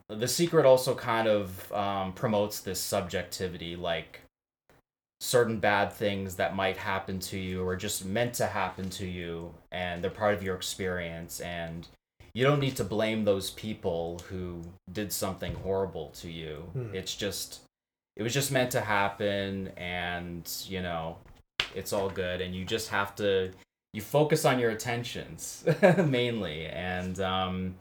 the 0.09 0.29
secret 0.29 0.65
also 0.67 0.95
kind 0.95 1.29
of 1.29 1.71
um 1.73 2.13
promotes 2.13 2.61
this 2.61 2.81
subjectivity 2.81 3.77
like 3.77 4.21
certain 5.21 5.59
bad 5.59 5.93
things 5.93 6.37
that 6.37 6.55
might 6.55 6.77
happen 6.77 7.19
to 7.19 7.39
you 7.39 7.63
or 7.67 7.77
just 7.77 8.05
meant 8.05 8.35
to 8.35 8.47
happen 8.47 8.91
to 8.91 9.07
you 9.07 9.55
and 9.73 10.03
they're 10.03 10.11
part 10.11 10.35
of 10.35 10.43
your 10.43 10.55
experience 10.55 11.41
and 11.41 11.89
you 12.35 12.45
don't 12.45 12.61
need 12.61 12.77
to 12.77 12.85
blame 12.85 13.25
those 13.25 13.51
people 13.51 14.21
who 14.29 14.61
did 14.93 15.13
something 15.13 15.55
horrible 15.55 16.09
to 16.11 16.31
you 16.31 16.57
Hmm. 16.73 16.95
it's 16.95 17.15
just 17.15 17.61
it 18.17 18.23
was 18.23 18.35
just 18.35 18.53
meant 18.53 18.71
to 18.73 18.81
happen 18.81 19.69
and 19.77 20.51
you 20.67 20.83
know 20.83 21.17
it's 21.75 21.93
all 21.93 22.11
good 22.11 22.41
and 22.41 22.55
you 22.55 22.65
just 22.65 22.89
have 22.91 23.15
to 23.17 23.51
you 23.93 24.03
focus 24.03 24.45
on 24.45 24.59
your 24.59 24.71
attentions 24.71 25.65
mainly 26.07 26.67
and 26.67 27.19
um 27.21 27.75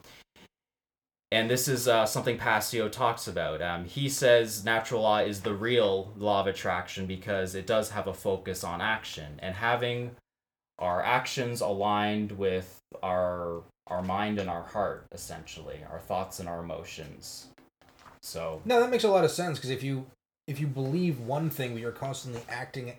and 1.33 1.49
this 1.49 1.67
is 1.67 1.87
uh, 1.87 2.05
something 2.05 2.37
Passio 2.37 2.87
talks 2.87 3.27
about. 3.27 3.59
Um, 3.59 3.85
he 3.85 4.07
says 4.07 4.63
natural 4.63 5.01
law 5.01 5.17
is 5.17 5.41
the 5.41 5.55
real 5.55 6.13
law 6.15 6.41
of 6.41 6.47
attraction 6.47 7.07
because 7.07 7.55
it 7.55 7.65
does 7.65 7.89
have 7.89 8.05
a 8.05 8.13
focus 8.13 8.63
on 8.63 8.81
action 8.81 9.39
and 9.39 9.55
having 9.55 10.11
our 10.77 11.01
actions 11.01 11.61
aligned 11.61 12.33
with 12.33 12.79
our 13.01 13.63
our 13.87 14.03
mind 14.03 14.39
and 14.39 14.49
our 14.49 14.63
heart, 14.63 15.07
essentially, 15.11 15.79
our 15.91 15.99
thoughts 15.99 16.39
and 16.39 16.47
our 16.47 16.59
emotions. 16.59 17.47
So 18.21 18.61
No, 18.63 18.79
that 18.79 18.91
makes 18.91 19.03
a 19.03 19.09
lot 19.09 19.25
of 19.25 19.31
sense 19.31 19.57
because 19.57 19.71
if 19.71 19.81
you 19.81 20.05
if 20.47 20.59
you 20.59 20.67
believe 20.67 21.19
one 21.19 21.49
thing, 21.49 21.73
but 21.73 21.81
you're 21.81 21.91
constantly 21.91 22.41
acting 22.47 22.93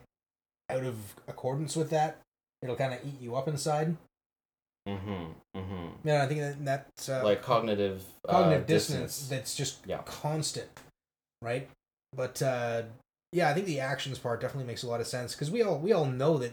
out 0.68 0.82
of 0.82 0.96
accordance 1.28 1.76
with 1.76 1.90
that, 1.90 2.18
it'll 2.62 2.76
kind 2.76 2.94
of 2.94 3.00
eat 3.06 3.20
you 3.20 3.36
up 3.36 3.46
inside. 3.46 3.96
Mm-hmm. 4.88 5.58
Mm-hmm. 5.58 6.08
Yeah, 6.08 6.22
I 6.22 6.26
think 6.26 6.40
that 6.40 6.64
that's 6.64 7.08
uh, 7.08 7.22
Like 7.24 7.42
cognitive 7.42 8.02
uh, 8.28 8.32
cognitive 8.32 8.66
dissonance, 8.66 9.28
that's 9.28 9.54
just 9.54 9.78
Yeah. 9.86 10.02
constant, 10.04 10.68
right? 11.40 11.68
But 12.14 12.42
uh, 12.42 12.82
yeah, 13.32 13.50
I 13.50 13.54
think 13.54 13.66
the 13.66 13.80
actions 13.80 14.18
part 14.18 14.40
definitely 14.40 14.66
makes 14.66 14.82
a 14.82 14.88
lot 14.88 15.00
of 15.00 15.06
sense 15.06 15.34
because 15.34 15.50
we 15.50 15.62
all 15.62 15.78
we 15.78 15.92
all 15.92 16.04
know 16.06 16.38
that 16.38 16.52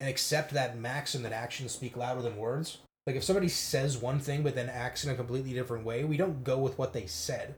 and 0.00 0.10
accept 0.10 0.52
that 0.52 0.76
maxim 0.76 1.22
that 1.22 1.32
actions 1.32 1.72
speak 1.72 1.96
louder 1.96 2.20
than 2.22 2.36
words. 2.36 2.78
Like 3.06 3.16
if 3.16 3.24
somebody 3.24 3.48
says 3.48 3.96
one 3.98 4.18
thing 4.18 4.42
but 4.42 4.54
then 4.54 4.68
acts 4.68 5.04
in 5.04 5.10
a 5.10 5.14
completely 5.14 5.52
different 5.52 5.84
way, 5.84 6.04
we 6.04 6.16
don't 6.16 6.44
go 6.44 6.58
with 6.58 6.78
what 6.78 6.92
they 6.92 7.06
said 7.06 7.54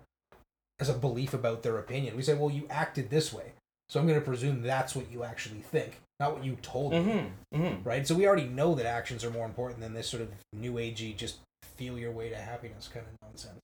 as 0.78 0.88
a 0.88 0.94
belief 0.94 1.34
about 1.34 1.62
their 1.62 1.78
opinion. 1.78 2.16
We 2.16 2.22
say, 2.22 2.34
"Well, 2.34 2.50
you 2.50 2.66
acted 2.70 3.10
this 3.10 3.32
way, 3.32 3.52
so 3.88 3.98
I'm 3.98 4.06
going 4.06 4.18
to 4.18 4.24
presume 4.24 4.62
that's 4.62 4.94
what 4.94 5.10
you 5.10 5.24
actually 5.24 5.60
think, 5.60 6.00
not 6.20 6.34
what 6.34 6.44
you 6.44 6.56
told 6.62 6.92
me." 6.92 6.98
Mm-hmm. 6.98 7.62
Mm-hmm. 7.62 7.88
Right? 7.88 8.06
So 8.06 8.14
we 8.14 8.26
already 8.26 8.48
know 8.48 8.74
that 8.74 8.86
actions 8.86 9.24
are 9.24 9.30
more 9.30 9.46
important 9.46 9.80
than 9.80 9.94
this 9.94 10.08
sort 10.08 10.22
of 10.22 10.30
new 10.52 10.74
agey 10.74 11.16
just 11.16 11.38
feel 11.76 11.98
your 11.98 12.12
way 12.12 12.28
to 12.30 12.36
happiness 12.36 12.88
kind 12.92 13.06
of 13.06 13.28
nonsense. 13.28 13.60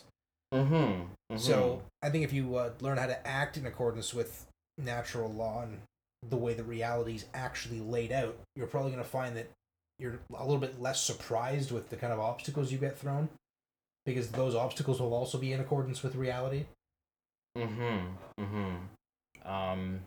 Mm-hmm. 0.53 1.37
So 1.39 1.83
I 2.03 2.11
think 2.11 2.25
if 2.25 2.33
you 2.33 2.57
uh, 2.57 2.73
learn 2.81 2.99
how 2.99 3.07
to 3.07 3.27
act 3.27 3.57
in 3.57 3.65
accordance 3.65 4.13
with 4.13 4.47
natural 4.77 5.33
law 5.33 5.63
and 5.63 5.79
the 6.29 6.37
way 6.37 6.53
the 6.55 6.63
reality 6.63 7.15
is 7.15 7.25
actually 7.33 7.81
laid 7.81 8.13
out, 8.13 8.37
you're 8.55 8.67
probably 8.67 8.91
going 8.91 9.03
to 9.03 9.09
find 9.09 9.37
that 9.37 9.51
you're 9.99 10.19
a 10.35 10.43
little 10.43 10.59
bit 10.59 10.81
less 10.81 11.03
surprised 11.03 11.71
with 11.71 11.89
the 11.89 11.97
kind 11.97 12.13
of 12.13 12.21
obstacles 12.21 12.71
you 12.71 12.79
get 12.79 12.99
thrown, 12.99 13.29
because 14.05 14.29
those 14.29 14.55
obstacles 14.55 15.01
will 15.01 15.15
also 15.15 15.39
be 15.39 15.53
in 15.53 15.61
accordance 15.61 16.03
with 16.03 16.17
reality. 16.17 16.67
Mm-hmm. 17.57 18.43
Mm-hmm. 18.43 19.51
Um, 19.51 20.01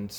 and 0.00 0.16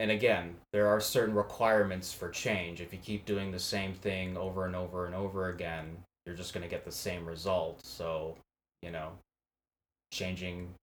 and 0.00 0.10
again, 0.10 0.56
there 0.72 0.88
are 0.88 1.00
certain 1.00 1.34
requirements 1.34 2.12
for 2.12 2.28
change. 2.28 2.80
If 2.80 2.92
you 2.92 2.98
keep 2.98 3.24
doing 3.24 3.52
the 3.52 3.58
same 3.58 3.94
thing 3.94 4.36
over 4.36 4.66
and 4.66 4.74
over 4.74 5.06
and 5.06 5.14
over 5.14 5.50
again, 5.50 5.96
you're 6.26 6.34
just 6.34 6.54
going 6.54 6.64
to 6.64 6.68
get 6.68 6.84
the 6.84 6.90
same 6.90 7.24
result. 7.24 7.84
So, 7.84 8.36
you 8.82 8.90
know, 8.90 9.12
changing 10.12 10.74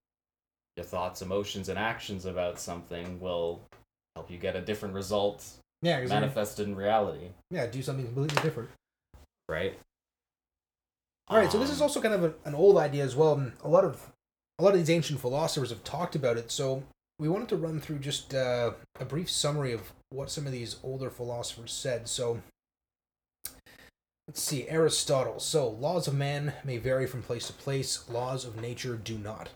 your 0.78 0.86
thoughts, 0.86 1.22
emotions, 1.22 1.68
and 1.68 1.78
actions 1.78 2.26
about 2.26 2.60
something 2.60 3.20
will 3.20 3.62
help 4.16 4.32
you 4.32 4.38
get 4.38 4.56
a 4.56 4.62
different 4.62 4.94
result 4.96 5.46
Yeah, 5.82 6.00
manifested 6.06 6.68
in 6.68 6.76
reality, 6.76 7.30
yeah, 7.52 7.68
do 7.68 7.82
something 7.82 8.06
completely 8.06 8.42
different. 8.42 8.70
right? 9.50 9.78
All 11.28 11.38
right, 11.38 11.52
so 11.52 11.60
this 11.60 11.70
is 11.70 11.82
Um, 11.82 11.84
also 11.84 12.02
kind 12.02 12.14
of 12.14 12.24
a, 12.24 12.34
an 12.46 12.56
old 12.56 12.78
idea 12.78 13.04
as 13.04 13.16
well, 13.16 13.34
and 13.34 13.52
a 13.64 13.68
lot 13.68 13.84
of 13.84 14.12
a 14.60 14.64
lot 14.64 14.74
of 14.74 14.80
these 14.80 14.90
ancient 14.90 15.20
philosophers 15.20 15.70
have 15.70 15.84
talked 15.84 16.16
about 16.16 16.38
it. 16.38 16.52
So 16.52 16.84
we 17.20 17.28
wanted 17.28 17.50
to 17.50 17.58
run 17.58 17.80
through 17.80 18.00
just 18.00 18.34
uh, 18.34 18.72
a 19.00 19.06
brief 19.06 19.30
summary 19.30 19.74
of 19.74 19.92
what 20.10 20.32
some 20.32 20.46
of 20.46 20.54
these 20.54 20.78
older 20.84 21.10
philosophers 21.10 21.72
said. 21.72 22.08
So 22.08 22.42
let's 24.28 24.42
see, 24.42 24.68
Aristotle. 24.70 25.40
So 25.40 25.70
laws 25.70 26.08
of 26.08 26.16
man 26.16 26.54
may 26.64 26.78
vary 26.78 27.06
from 27.06 27.22
place 27.22 27.48
to 27.48 27.54
place. 27.54 28.10
Laws 28.10 28.46
of 28.46 28.62
nature 28.62 28.96
do 28.96 29.18
not. 29.18 29.50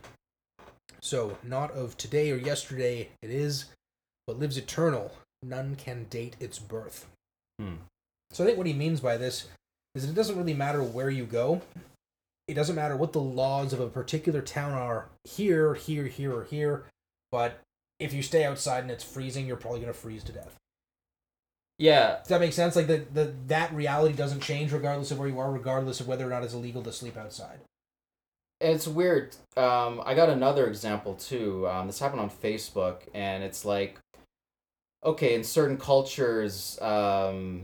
So 1.02 1.38
not 1.42 1.72
of 1.72 1.98
today 1.98 2.32
or 2.32 2.36
yesterday 2.36 3.10
it 3.22 3.30
is, 3.30 3.66
but 4.28 4.40
lives 4.40 4.58
eternal. 4.58 5.16
None 5.42 5.76
can 5.76 6.06
date 6.10 6.36
its 6.40 6.60
birth. 6.60 7.08
Hmm. 7.60 7.76
So 8.32 8.44
I 8.44 8.48
think 8.48 8.58
what 8.58 8.68
he 8.68 8.74
means 8.74 9.00
by 9.00 9.18
this 9.18 9.48
is 9.96 10.06
it 10.06 10.16
doesn't 10.16 10.38
really 10.38 10.54
matter 10.54 10.84
where 10.84 11.10
you 11.10 11.26
go. 11.26 11.62
It 12.48 12.56
doesn't 12.56 12.76
matter 12.76 12.98
what 12.98 13.14
the 13.14 13.22
laws 13.22 13.72
of 13.72 13.80
a 13.80 13.88
particular 13.88 14.42
town 14.42 14.74
are 14.74 15.08
here, 15.24 15.76
here, 15.76 16.06
here, 16.06 16.36
or 16.36 16.44
here. 16.44 16.86
But 17.34 17.62
if 18.00 18.14
you 18.14 18.22
stay 18.22 18.46
outside 18.46 18.84
and 18.84 18.92
it's 18.92 19.04
freezing, 19.04 19.48
you're 19.48 19.58
probably 19.58 19.80
gonna 19.80 19.92
freeze 19.92 20.24
to 20.26 20.32
death. 20.32 20.56
Yeah, 21.80 22.20
Does 22.20 22.28
that 22.28 22.40
make 22.40 22.54
sense? 22.54 22.76
Like 22.76 22.86
the, 22.86 23.08
the 23.12 23.34
that 23.48 23.74
reality 23.74 24.14
doesn't 24.14 24.42
change 24.42 24.72
regardless 24.72 25.10
of 25.10 25.18
where 25.18 25.28
you 25.28 25.40
are, 25.40 25.52
regardless 25.52 26.00
of 26.00 26.08
whether 26.08 26.28
or 26.28 26.30
not 26.30 26.44
it's 26.44 26.54
illegal 26.54 26.84
to 26.84 26.94
sleep 26.94 27.18
outside. 27.18 27.62
it's 28.62 28.88
weird. 28.88 29.36
Um, 29.58 30.00
I 30.06 30.14
got 30.14 30.30
another 30.30 30.68
example 30.68 31.16
too. 31.16 31.68
Um, 31.68 31.88
this 31.88 31.98
happened 31.98 32.22
on 32.22 32.30
Facebook, 32.30 32.98
and 33.16 33.44
it's 33.44 33.66
like, 33.66 33.98
okay, 35.04 35.34
in 35.34 35.44
certain 35.44 35.78
cultures, 35.78 36.80
um, 36.84 37.64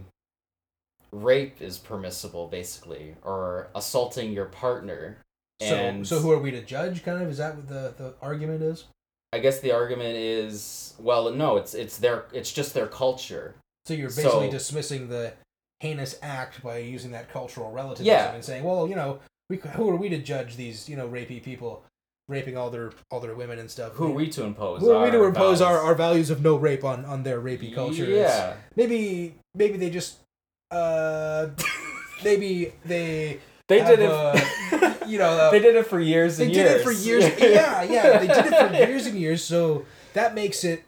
rape 1.12 1.62
is 1.62 1.78
permissible, 1.78 2.48
basically, 2.48 3.16
or 3.22 3.68
assaulting 3.76 4.34
your 4.34 4.46
partner. 4.46 5.20
And 5.60 6.08
so 6.08 6.16
so 6.16 6.22
who 6.24 6.32
are 6.32 6.40
we 6.40 6.50
to 6.50 6.62
judge? 6.64 7.04
Kind 7.04 7.22
of 7.22 7.30
is 7.30 7.38
that 7.38 7.56
what 7.56 7.68
the 7.68 7.94
the 7.96 8.16
argument 8.20 8.64
is? 8.64 8.86
I 9.32 9.40
guess 9.40 9.60
the 9.60 9.72
argument 9.72 10.16
is, 10.16 10.94
well, 11.00 11.32
no, 11.32 11.58
it's 11.58 11.74
it's 11.74 11.98
their 11.98 12.26
it's 12.34 12.52
just 12.52 12.74
their 12.74 12.88
culture. 12.88 13.56
So 13.86 13.94
you're 13.94 14.10
basically 14.10 14.48
So- 14.48 14.52
dismissing 14.52 15.10
the 15.10 15.34
heinous 15.82 16.18
act 16.22 16.62
by 16.64 16.78
using 16.80 17.12
that 17.12 17.32
cultural 17.32 17.72
relativism 17.72 18.06
Yeah. 18.06 18.34
and 18.34 18.44
saying, 18.44 18.64
well, 18.64 18.88
you 18.88 18.96
know, 18.96 19.20
we 19.50 19.58
who 19.58 19.90
are 19.90 19.96
we 19.96 20.10
to 20.10 20.18
judge 20.18 20.56
these 20.58 20.90
you 20.90 20.96
know 20.96 21.08
rapey 21.08 21.42
people 21.42 21.84
raping 22.28 22.58
all 22.58 22.70
their 22.70 22.92
all 23.12 23.20
their 23.20 23.36
women 23.36 23.60
and 23.60 23.70
stuff? 23.70 23.94
Who 23.94 24.08
are 24.08 24.12
we 24.16 24.30
to 24.30 24.44
impose? 24.44 24.82
Who 24.82 24.92
are 24.92 25.06
we 25.06 25.12
to 25.12 25.24
impose 25.24 25.62
our, 25.62 25.74
values? 25.74 25.86
our 25.90 25.96
values 25.96 26.30
of 26.32 26.42
no 26.42 26.56
rape 26.56 26.84
on 26.84 27.06
on 27.06 27.24
their 27.24 27.40
rapey 27.40 27.74
culture? 27.74 28.04
It's- 28.04 28.30
Yeah, 28.38 28.56
maybe 28.76 29.36
maybe 29.56 29.78
they 29.78 29.90
just 29.92 30.18
uh 30.72 31.48
maybe 32.24 32.74
they 32.86 33.40
they 33.68 33.80
did 33.84 34.00
it. 34.02 34.98
you 35.10 35.18
know 35.18 35.30
uh, 35.30 35.52
they 35.52 35.60
did 35.60 35.76
it 35.76 35.88
for 35.88 36.00
years 36.00 36.40
and 36.40 36.52
years. 36.52 36.58
they 36.58 36.76
and 36.76 36.78
did 36.78 36.82
it 36.82 36.84
for 36.84 36.92
years. 36.92 37.24
yeah, 37.40 37.84
yeah, 37.84 38.20
they 38.20 38.28
did 38.28 38.46
it 38.46 38.70
for 38.70 38.74
years 38.74 39.06
and 39.06 39.20
years. 39.20 39.44
So 39.44 39.86
that 40.14 40.34
makes 40.34 40.64
it. 40.64 40.84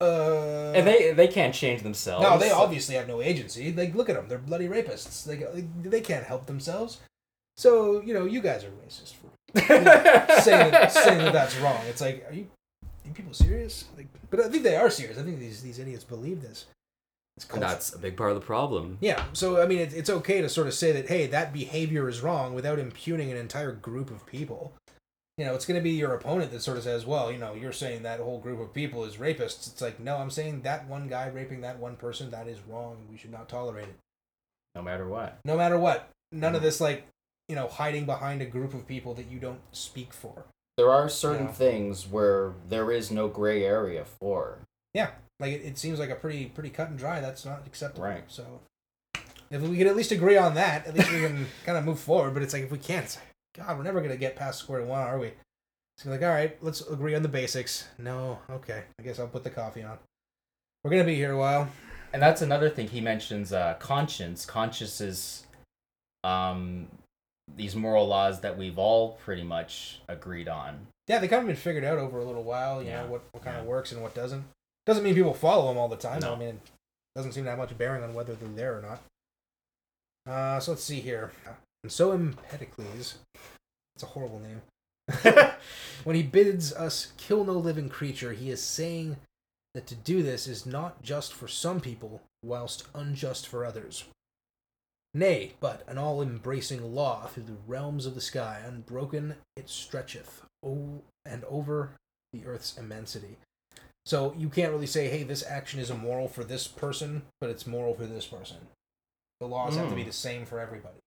Uh, 0.00 0.72
and 0.74 0.86
they 0.86 1.12
they 1.12 1.28
can't 1.28 1.54
change 1.54 1.82
themselves. 1.82 2.22
no, 2.24 2.38
they 2.38 2.50
obviously 2.50 2.96
have 2.96 3.06
no 3.06 3.22
agency. 3.22 3.72
Like, 3.72 3.94
look 3.94 4.08
at 4.08 4.16
them; 4.16 4.26
they're 4.28 4.38
bloody 4.38 4.68
rapists. 4.68 5.24
They 5.24 5.46
they 5.88 6.00
can't 6.00 6.24
help 6.24 6.46
themselves. 6.46 7.00
So 7.56 8.00
you 8.02 8.14
know, 8.14 8.24
you 8.24 8.40
guys 8.40 8.64
are 8.64 8.70
racist 8.70 9.14
for 9.14 9.30
saying 9.58 9.84
that, 9.84 10.92
saying 10.92 11.18
that 11.18 11.32
that's 11.32 11.56
wrong. 11.58 11.80
It's 11.88 12.00
like, 12.00 12.26
are 12.28 12.32
you, 12.32 12.46
are 12.82 13.08
you 13.08 13.14
people 13.14 13.34
serious? 13.34 13.84
Like, 13.96 14.08
but 14.30 14.40
I 14.40 14.48
think 14.48 14.62
they 14.62 14.76
are 14.76 14.90
serious. 14.90 15.18
I 15.18 15.22
think 15.22 15.38
these 15.38 15.62
these 15.62 15.78
idiots 15.78 16.04
believe 16.04 16.42
this. 16.42 16.66
It's 17.36 17.46
that's 17.46 17.94
a 17.94 17.98
big 17.98 18.16
part 18.16 18.30
of 18.30 18.34
the 18.36 18.44
problem. 18.44 18.98
yeah, 19.00 19.24
so 19.32 19.62
I 19.62 19.66
mean, 19.66 19.78
it's, 19.78 19.94
it's 19.94 20.10
okay 20.10 20.42
to 20.42 20.48
sort 20.48 20.66
of 20.66 20.74
say 20.74 20.92
that, 20.92 21.08
hey, 21.08 21.26
that 21.28 21.52
behavior 21.52 22.08
is 22.08 22.20
wrong 22.20 22.54
without 22.54 22.78
impugning 22.78 23.30
an 23.30 23.38
entire 23.38 23.72
group 23.72 24.10
of 24.10 24.26
people. 24.26 24.74
You 25.38 25.46
know, 25.46 25.54
it's 25.54 25.64
going 25.64 25.80
to 25.80 25.82
be 25.82 25.92
your 25.92 26.12
opponent 26.12 26.52
that 26.52 26.60
sort 26.60 26.76
of 26.76 26.84
says, 26.84 27.06
well, 27.06 27.32
you 27.32 27.38
know, 27.38 27.54
you're 27.54 27.72
saying 27.72 28.02
that 28.02 28.20
whole 28.20 28.38
group 28.38 28.60
of 28.60 28.74
people 28.74 29.04
is 29.04 29.16
rapists. 29.16 29.66
It's 29.66 29.80
like, 29.80 29.98
no, 29.98 30.18
I'm 30.18 30.30
saying 30.30 30.60
that 30.62 30.86
one 30.86 31.08
guy 31.08 31.26
raping 31.28 31.62
that 31.62 31.78
one 31.78 31.96
person, 31.96 32.30
that 32.30 32.46
is 32.46 32.58
wrong. 32.68 32.98
We 33.10 33.16
should 33.16 33.32
not 33.32 33.48
tolerate 33.48 33.88
it. 33.88 33.96
no 34.74 34.82
matter 34.82 35.08
what. 35.08 35.38
No 35.44 35.56
matter 35.56 35.78
what. 35.78 36.10
None 36.30 36.54
of 36.54 36.58
mm-hmm. 36.58 36.66
this, 36.66 36.80
like, 36.80 37.06
you 37.48 37.54
know, 37.54 37.66
hiding 37.66 38.04
behind 38.04 38.42
a 38.42 38.46
group 38.46 38.74
of 38.74 38.86
people 38.86 39.14
that 39.14 39.30
you 39.30 39.38
don't 39.38 39.60
speak 39.72 40.12
for. 40.12 40.44
There 40.76 40.90
are 40.90 41.08
certain 41.08 41.46
Yeah. 41.46 41.52
things 41.52 42.06
where 42.06 42.52
there 42.68 42.90
is 42.90 43.10
no 43.10 43.28
gray 43.28 43.64
area 43.64 44.04
for. 44.04 44.58
Yeah, 44.94 45.10
like, 45.40 45.52
it, 45.52 45.62
it 45.64 45.78
seems 45.78 45.98
like 45.98 46.10
a 46.10 46.14
pretty 46.14 46.46
pretty 46.46 46.70
cut 46.70 46.90
and 46.90 46.98
dry. 46.98 47.20
That's 47.20 47.44
not 47.44 47.62
acceptable. 47.66 48.06
Right. 48.06 48.24
So, 48.28 48.60
if 49.50 49.60
we 49.62 49.76
could 49.76 49.86
at 49.86 49.96
least 49.96 50.12
agree 50.12 50.36
on 50.36 50.54
that, 50.54 50.86
at 50.86 50.94
least 50.94 51.10
we 51.12 51.20
can 51.20 51.46
kind 51.66 51.78
of 51.78 51.84
move 51.84 51.98
forward. 51.98 52.34
But 52.34 52.42
it's 52.42 52.52
like, 52.52 52.64
if 52.64 52.70
we 52.70 52.78
can't, 52.78 53.04
it's 53.04 53.16
like, 53.16 53.66
God, 53.66 53.76
we're 53.76 53.84
never 53.84 54.00
going 54.00 54.12
to 54.12 54.16
get 54.18 54.36
past 54.36 54.58
square 54.60 54.82
one, 54.84 55.00
are 55.02 55.18
we? 55.18 55.32
It's 55.96 56.06
like, 56.06 56.22
all 56.22 56.28
right, 56.28 56.56
let's 56.62 56.80
agree 56.88 57.14
on 57.14 57.22
the 57.22 57.28
basics. 57.28 57.86
No, 57.98 58.38
okay. 58.50 58.84
I 58.98 59.02
guess 59.02 59.18
I'll 59.18 59.28
put 59.28 59.44
the 59.44 59.50
coffee 59.50 59.82
on. 59.82 59.98
We're 60.82 60.90
going 60.90 61.02
to 61.02 61.06
be 61.06 61.14
here 61.14 61.32
a 61.32 61.38
while. 61.38 61.68
And 62.12 62.20
that's 62.20 62.42
another 62.42 62.68
thing 62.70 62.88
he 62.88 63.00
mentions 63.00 63.52
uh, 63.52 63.74
conscience. 63.78 64.44
Conscience 64.46 65.00
is 65.00 65.46
um, 66.24 66.88
these 67.56 67.76
moral 67.76 68.06
laws 68.06 68.40
that 68.40 68.56
we've 68.56 68.78
all 68.78 69.12
pretty 69.24 69.42
much 69.42 70.00
agreed 70.08 70.48
on. 70.48 70.86
Yeah, 71.08 71.18
they 71.18 71.28
kind 71.28 71.40
of 71.42 71.46
been 71.46 71.56
figured 71.56 71.84
out 71.84 71.98
over 71.98 72.18
a 72.18 72.24
little 72.24 72.42
while, 72.42 72.82
you 72.82 72.88
Yeah, 72.88 73.02
know, 73.02 73.08
what, 73.08 73.22
what 73.32 73.44
kind 73.44 73.56
of 73.56 73.66
works 73.66 73.92
and 73.92 74.02
what 74.02 74.14
doesn't. 74.14 74.44
Doesn't 74.86 75.04
mean 75.04 75.14
people 75.14 75.34
follow 75.34 75.68
them 75.68 75.78
all 75.78 75.88
the 75.88 75.96
time. 75.96 76.20
No. 76.20 76.34
I 76.34 76.38
mean, 76.38 76.48
it 76.48 76.70
doesn't 77.16 77.32
seem 77.32 77.44
to 77.44 77.50
have 77.50 77.58
much 77.58 77.76
bearing 77.76 78.02
on 78.02 78.14
whether 78.14 78.34
they're 78.34 78.48
there 78.48 78.78
or 78.78 78.82
not. 78.82 79.02
Uh, 80.26 80.60
so 80.60 80.72
let's 80.72 80.84
see 80.84 81.00
here. 81.00 81.32
And 81.82 81.90
so 81.90 82.12
Empedocles, 82.12 83.18
it's 83.94 84.02
a 84.02 84.06
horrible 84.06 84.40
name. 84.40 84.62
when 86.04 86.16
he 86.16 86.22
bids 86.22 86.72
us 86.72 87.12
kill 87.16 87.44
no 87.44 87.54
living 87.54 87.88
creature, 87.88 88.32
he 88.32 88.50
is 88.50 88.62
saying 88.62 89.16
that 89.74 89.86
to 89.88 89.94
do 89.94 90.22
this 90.22 90.46
is 90.46 90.66
not 90.66 91.02
just 91.02 91.32
for 91.32 91.48
some 91.48 91.80
people, 91.80 92.22
whilst 92.44 92.86
unjust 92.94 93.46
for 93.48 93.64
others. 93.64 94.04
Nay, 95.14 95.52
but 95.60 95.82
an 95.88 95.98
all 95.98 96.22
embracing 96.22 96.94
law 96.94 97.26
through 97.26 97.44
the 97.44 97.56
realms 97.66 98.06
of 98.06 98.14
the 98.14 98.20
sky, 98.20 98.60
unbroken 98.64 99.34
it 99.56 99.68
stretcheth, 99.68 100.42
o- 100.64 101.02
and 101.26 101.44
over 101.44 101.92
the 102.32 102.46
earth's 102.46 102.78
immensity. 102.78 103.36
So 104.04 104.34
you 104.36 104.48
can't 104.48 104.72
really 104.72 104.86
say, 104.86 105.08
hey, 105.08 105.22
this 105.22 105.44
action 105.46 105.78
is 105.80 105.90
immoral 105.90 106.28
for 106.28 106.42
this 106.44 106.66
person, 106.66 107.22
but 107.40 107.50
it's 107.50 107.66
moral 107.66 107.94
for 107.94 108.06
this 108.06 108.26
person. 108.26 108.56
The 109.40 109.46
laws 109.46 109.76
have 109.76 109.88
to 109.90 109.94
be 109.94 110.02
Mm. 110.02 110.06
the 110.06 110.12
same 110.12 110.44
for 110.46 110.58
everybody. 110.60 110.98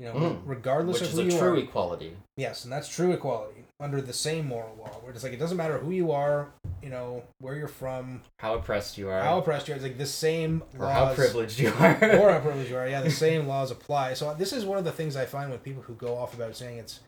You 0.00 0.06
know, 0.06 0.14
Mm. 0.14 0.42
regardless 0.44 1.00
Which 1.00 1.08
of 1.08 1.08
is 1.08 1.14
who 1.14 1.20
a 1.22 1.24
you 1.32 1.38
true 1.38 1.54
are. 1.54 1.58
equality. 1.58 2.16
Yes, 2.36 2.62
and 2.64 2.72
that's 2.72 2.88
true 2.88 3.10
equality 3.12 3.64
under 3.80 4.00
the 4.00 4.12
same 4.12 4.46
moral 4.46 4.76
law. 4.76 4.90
Where 5.00 5.12
it's 5.12 5.24
like 5.24 5.32
it 5.32 5.38
doesn't 5.38 5.56
matter 5.56 5.78
who 5.78 5.90
you 5.90 6.12
are, 6.12 6.52
you 6.82 6.88
know, 6.88 7.24
where 7.40 7.56
you're 7.56 7.66
from, 7.66 8.22
How 8.38 8.54
oppressed 8.54 8.96
you 8.96 9.08
are, 9.08 9.20
how 9.22 9.38
oppressed 9.38 9.66
you 9.66 9.74
are. 9.74 9.76
It's 9.76 9.82
like 9.84 9.98
the 9.98 10.06
same 10.06 10.62
or 10.78 10.86
laws, 10.86 10.94
how 10.94 11.14
privileged 11.14 11.58
you 11.58 11.70
are. 11.70 11.94
or 12.20 12.30
how 12.30 12.40
privileged 12.42 12.70
you 12.70 12.76
are. 12.76 12.86
Yeah, 12.88 13.00
the 13.00 13.10
same 13.10 13.48
laws 13.48 13.70
apply. 13.72 14.14
So 14.14 14.32
this 14.34 14.52
is 14.52 14.64
one 14.64 14.78
of 14.78 14.84
the 14.84 14.92
things 14.92 15.16
I 15.16 15.26
find 15.26 15.50
with 15.50 15.64
people 15.64 15.82
who 15.82 15.94
go 15.94 16.16
off 16.16 16.32
about 16.34 16.54
saying 16.56 16.78
it's 16.78 17.00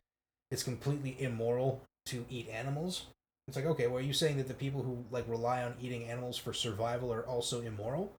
it's 0.51 0.65
completely 0.65 1.15
immoral 1.23 1.83
to 2.07 2.27
eat 2.29 2.49
animals. 2.49 3.07
It's 3.51 3.57
like, 3.57 3.67
okay, 3.67 3.89
well, 3.89 3.97
are 3.99 4.01
you 4.01 4.13
saying 4.13 4.37
that 4.37 4.47
the 4.47 4.55
people 4.55 4.81
who 4.85 5.05
like 5.11 5.27
rely 5.27 5.65
on 5.65 5.75
eating 5.83 6.05
animals 6.05 6.39
for 6.39 6.53
survival 6.53 7.13
are 7.13 7.27
also 7.27 7.61
immoral? 7.61 8.13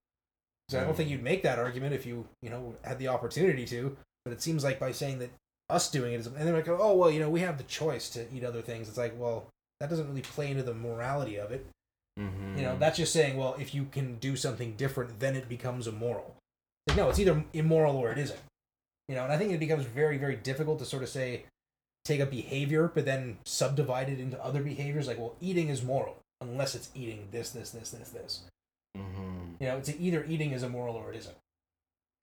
'Cause 0.67 0.79
I 0.82 0.84
don't 0.84 0.95
think 0.95 1.09
you'd 1.09 1.23
make 1.23 1.41
that 1.43 1.57
argument 1.57 1.93
if 1.93 2.05
you 2.05 2.27
you 2.41 2.49
know 2.49 2.75
had 2.84 2.99
the 2.99 3.07
opportunity 3.07 3.65
to. 3.67 3.95
But 4.25 4.34
it 4.34 4.41
seems 4.41 4.61
like 4.61 4.77
by 4.77 4.91
saying 4.91 5.19
that 5.19 5.29
us 5.69 5.89
doing 5.89 6.13
it 6.13 6.19
is, 6.19 6.27
and 6.27 6.36
they're 6.36 6.53
like, 6.53 6.67
oh 6.67 6.95
well, 6.97 7.09
you 7.09 7.21
know, 7.21 7.29
we 7.29 7.39
have 7.39 7.57
the 7.57 7.63
choice 7.63 8.09
to 8.09 8.27
eat 8.34 8.43
other 8.43 8.61
things. 8.61 8.89
It's 8.89 8.97
like, 8.97 9.17
well, 9.17 9.47
that 9.79 9.89
doesn't 9.89 10.07
really 10.09 10.21
play 10.21 10.51
into 10.51 10.63
the 10.63 10.73
morality 10.73 11.38
of 11.38 11.51
it. 11.51 11.65
Mhm. 12.19 12.57
You 12.57 12.63
know, 12.63 12.77
that's 12.77 12.97
just 12.97 13.13
saying, 13.13 13.38
well, 13.38 13.55
if 13.57 13.73
you 13.73 13.86
can 13.86 14.17
do 14.17 14.36
something 14.36 14.75
different, 14.75 15.21
then 15.21 15.38
it 15.38 15.47
becomes 15.47 15.88
immoral. 15.88 16.36
Like, 16.88 16.97
no, 16.97 17.09
it's 17.09 17.19
either 17.19 17.45
immoral 17.53 17.95
or 17.95 18.11
it 18.11 18.17
isn't. 18.17 18.39
You 19.07 19.15
know, 19.15 19.23
and 19.23 19.32
I 19.32 19.38
think 19.38 19.53
it 19.53 19.59
becomes 19.59 19.86
very, 19.86 20.17
very 20.17 20.36
difficult 20.36 20.79
to 20.79 20.86
sort 20.86 21.03
of 21.03 21.09
say, 21.09 21.45
take 22.05 22.19
a 22.19 22.25
behavior, 22.25 22.91
but 22.93 23.05
then 23.05 23.37
subdivide 23.45 24.09
it 24.09 24.19
into 24.19 24.43
other 24.43 24.61
behaviors. 24.61 25.07
Like, 25.07 25.19
well, 25.19 25.35
eating 25.41 25.69
is 25.69 25.83
moral 25.83 26.17
unless 26.41 26.73
it's 26.75 26.89
eating 26.95 27.27
this, 27.31 27.51
this, 27.51 27.69
this, 27.71 27.91
this, 27.91 28.09
this. 28.09 28.41
Mhm. 28.97 29.55
You 29.59 29.67
know, 29.67 29.77
it's 29.77 29.89
either 29.89 30.25
eating 30.25 30.51
is 30.51 30.63
immoral 30.63 30.95
or 30.95 31.13
it 31.13 31.17
isn't. 31.17 31.37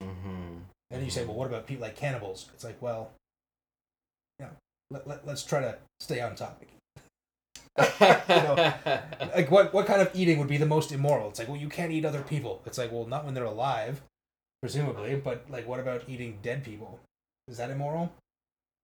Mhm. 0.02 0.62
And 0.90 1.04
you 1.04 1.10
say, 1.10 1.24
well, 1.24 1.36
what 1.36 1.46
about 1.46 1.66
people 1.66 1.82
like 1.82 1.96
cannibals? 1.96 2.48
It's 2.54 2.64
like, 2.64 2.80
well, 2.80 3.12
you 4.38 4.46
know, 4.46 4.52
let, 4.90 5.06
let, 5.06 5.26
let's 5.26 5.44
try 5.44 5.60
to 5.60 5.78
stay 6.00 6.20
on 6.20 6.34
topic. 6.34 6.68
Like, 9.36 9.50
what, 9.52 9.72
what 9.72 9.86
kind 9.86 10.00
of 10.00 10.10
eating 10.14 10.38
would 10.38 10.48
be 10.48 10.56
the 10.56 10.66
most 10.66 10.90
immoral? 10.90 11.28
It's 11.28 11.38
like, 11.38 11.48
well, 11.48 11.56
you 11.56 11.68
can't 11.68 11.92
eat 11.92 12.04
other 12.04 12.22
people. 12.22 12.60
It's 12.66 12.78
like, 12.78 12.90
well, 12.90 13.06
not 13.06 13.24
when 13.24 13.34
they're 13.34 13.44
alive, 13.44 14.00
presumably, 14.62 15.14
but 15.16 15.44
like, 15.48 15.68
what 15.68 15.78
about 15.78 16.02
eating 16.08 16.38
dead 16.42 16.64
people? 16.64 16.98
Is 17.46 17.58
that 17.58 17.70
immoral? 17.70 18.12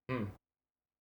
Hmm. 0.09 0.25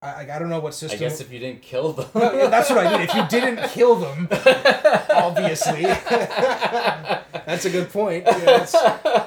I, 0.04 0.28
I- 0.36 0.40
don't 0.40 0.50
know 0.50 0.60
what 0.60 0.74
system. 0.74 0.98
I 0.98 1.00
guess 1.00 1.22
if 1.22 1.32
you 1.32 1.40
didn't 1.40 1.62
kill 1.62 1.94
them. 1.94 2.08
No, 2.14 2.50
that's 2.50 2.70
what 2.70 2.86
I 2.86 2.92
mean. 2.92 3.02
If 3.08 3.14
you 3.16 3.26
didn't 3.30 3.70
kill 3.70 3.96
them, 3.96 4.28
obviously. 5.10 5.84
that's 7.46 7.66
a 7.66 7.70
good 7.70 7.90
point. 7.90 8.24
Yeah, 8.26 8.64
it's- 8.64 8.72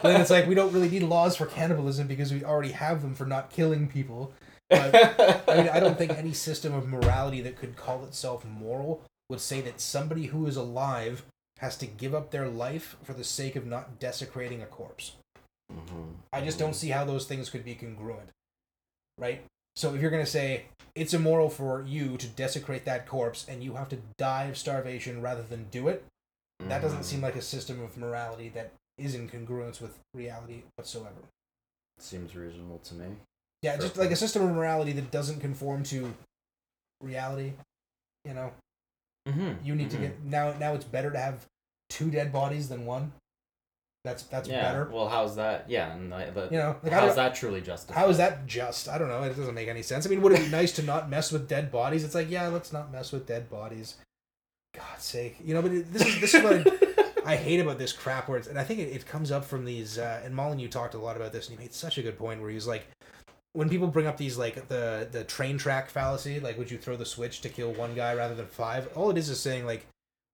then 0.02 0.20
it's 0.20 0.30
like 0.30 0.46
we 0.46 0.54
don't 0.54 0.72
really 0.72 0.88
need 0.88 1.02
laws 1.02 1.36
for 1.36 1.46
cannibalism 1.46 2.06
because 2.06 2.32
we 2.32 2.44
already 2.44 2.72
have 2.72 3.02
them 3.02 3.14
for 3.14 3.26
not 3.26 3.50
killing 3.50 3.88
people. 3.88 4.32
But, 4.68 4.94
I 5.48 5.56
mean, 5.56 5.68
I 5.68 5.78
don't 5.78 5.96
think 5.96 6.10
any 6.12 6.32
system 6.32 6.74
of 6.74 6.88
morality 6.88 7.40
that 7.42 7.56
could 7.56 7.76
call 7.76 8.04
itself 8.04 8.44
moral 8.44 9.02
would 9.30 9.40
say 9.40 9.60
that 9.60 9.80
somebody 9.80 10.26
who 10.26 10.46
is 10.46 10.56
alive 10.56 11.24
has 11.58 11.76
to 11.78 11.86
give 11.86 12.14
up 12.14 12.30
their 12.32 12.48
life 12.48 12.96
for 13.04 13.12
the 13.12 13.24
sake 13.24 13.54
of 13.56 13.64
not 13.66 13.98
desecrating 14.00 14.60
a 14.62 14.66
corpse. 14.66 15.12
Mhm. 15.72 16.14
I 16.32 16.40
just 16.42 16.58
don't 16.58 16.74
see 16.74 16.88
how 16.88 17.04
those 17.04 17.26
things 17.26 17.48
could 17.48 17.64
be 17.64 17.74
congruent. 17.74 18.28
Right? 19.18 19.42
So 19.76 19.94
if 19.94 20.00
you're 20.00 20.10
going 20.10 20.24
to 20.24 20.30
say 20.30 20.66
it's 20.94 21.12
immoral 21.12 21.50
for 21.50 21.82
you 21.86 22.16
to 22.16 22.26
desecrate 22.26 22.84
that 22.86 23.06
corpse 23.06 23.44
and 23.48 23.62
you 23.62 23.74
have 23.74 23.88
to 23.90 23.98
die 24.16 24.44
of 24.44 24.56
starvation 24.56 25.20
rather 25.20 25.42
than 25.42 25.66
do 25.70 25.88
it, 25.88 26.04
that 26.60 26.80
doesn't 26.80 27.00
Mhm. 27.00 27.04
seem 27.04 27.20
like 27.20 27.36
a 27.36 27.42
system 27.42 27.82
of 27.82 27.98
morality 27.98 28.48
that 28.50 28.72
is 28.96 29.14
in 29.14 29.28
congruence 29.28 29.80
with 29.80 29.98
reality 30.14 30.62
whatsoever. 30.76 31.20
Seems 31.98 32.34
reasonable 32.34 32.78
to 32.78 32.94
me. 32.94 33.16
Yeah, 33.62 33.76
just 33.76 33.96
like 33.98 34.10
a 34.10 34.16
system 34.16 34.42
of 34.42 34.54
morality 34.54 34.92
that 34.92 35.10
doesn't 35.10 35.40
conform 35.40 35.82
to 35.84 36.14
reality. 37.00 37.52
You 38.24 38.34
know, 38.34 38.52
Mm-hmm. 39.28 39.64
you 39.66 39.74
need 39.74 39.90
to 39.90 39.96
get 39.98 40.22
now. 40.22 40.52
Now 40.56 40.74
it's 40.74 40.84
better 40.84 41.10
to 41.10 41.18
have 41.18 41.46
two 41.90 42.10
dead 42.10 42.32
bodies 42.32 42.68
than 42.68 42.86
one. 42.86 43.12
That's 44.06 44.22
that's 44.22 44.48
yeah. 44.48 44.62
better. 44.62 44.88
Well, 44.88 45.08
how's 45.08 45.34
that? 45.34 45.64
Yeah, 45.68 45.92
and 45.92 46.14
I, 46.14 46.30
but 46.30 46.52
You 46.52 46.58
know, 46.58 46.76
like 46.80 46.92
how's 46.92 47.16
that 47.16 47.34
truly 47.34 47.60
justified? 47.60 48.00
how 48.00 48.08
is 48.08 48.18
that 48.18 48.46
just? 48.46 48.88
I 48.88 48.98
don't 48.98 49.08
know. 49.08 49.20
It 49.24 49.36
doesn't 49.36 49.52
make 49.54 49.66
any 49.66 49.82
sense. 49.82 50.06
I 50.06 50.10
mean, 50.10 50.22
would 50.22 50.30
it 50.30 50.44
be 50.44 50.48
nice 50.48 50.70
to 50.72 50.82
not 50.84 51.10
mess 51.10 51.32
with 51.32 51.48
dead 51.48 51.72
bodies? 51.72 52.04
It's 52.04 52.14
like, 52.14 52.30
yeah, 52.30 52.46
let's 52.46 52.72
not 52.72 52.92
mess 52.92 53.10
with 53.10 53.26
dead 53.26 53.50
bodies. 53.50 53.96
God's 54.76 55.02
sake, 55.02 55.38
you 55.44 55.54
know. 55.54 55.62
But 55.62 55.72
it, 55.72 55.92
this 55.92 56.06
is 56.06 56.20
this 56.20 56.34
is 56.34 56.44
what 56.44 56.68
I, 57.26 57.32
I 57.32 57.36
hate 57.48 57.58
about 57.58 57.78
this 57.78 57.92
crap. 57.92 58.28
Where 58.28 58.38
it's, 58.38 58.46
and 58.46 58.60
I 58.60 58.62
think 58.62 58.78
it, 58.78 58.94
it 58.94 59.06
comes 59.08 59.32
up 59.32 59.44
from 59.44 59.64
these. 59.64 59.98
Uh, 59.98 60.20
and 60.24 60.32
Molyneux 60.32 60.68
talked 60.68 60.94
a 60.94 60.98
lot 60.98 61.16
about 61.16 61.32
this, 61.32 61.48
and 61.48 61.58
he 61.58 61.64
made 61.64 61.74
such 61.74 61.98
a 61.98 62.02
good 62.02 62.16
point 62.16 62.40
where 62.40 62.50
he 62.50 62.54
was 62.54 62.68
like, 62.68 62.86
when 63.54 63.68
people 63.68 63.88
bring 63.88 64.06
up 64.06 64.18
these 64.18 64.38
like 64.38 64.68
the 64.68 65.08
the 65.10 65.24
train 65.24 65.58
track 65.58 65.90
fallacy, 65.90 66.38
like 66.38 66.56
would 66.58 66.70
you 66.70 66.78
throw 66.78 66.94
the 66.94 67.04
switch 67.04 67.40
to 67.40 67.48
kill 67.48 67.72
one 67.72 67.96
guy 67.96 68.14
rather 68.14 68.36
than 68.36 68.46
five? 68.46 68.88
All 68.94 69.10
it 69.10 69.18
is 69.18 69.28
is 69.28 69.40
saying 69.40 69.66
like 69.66 69.84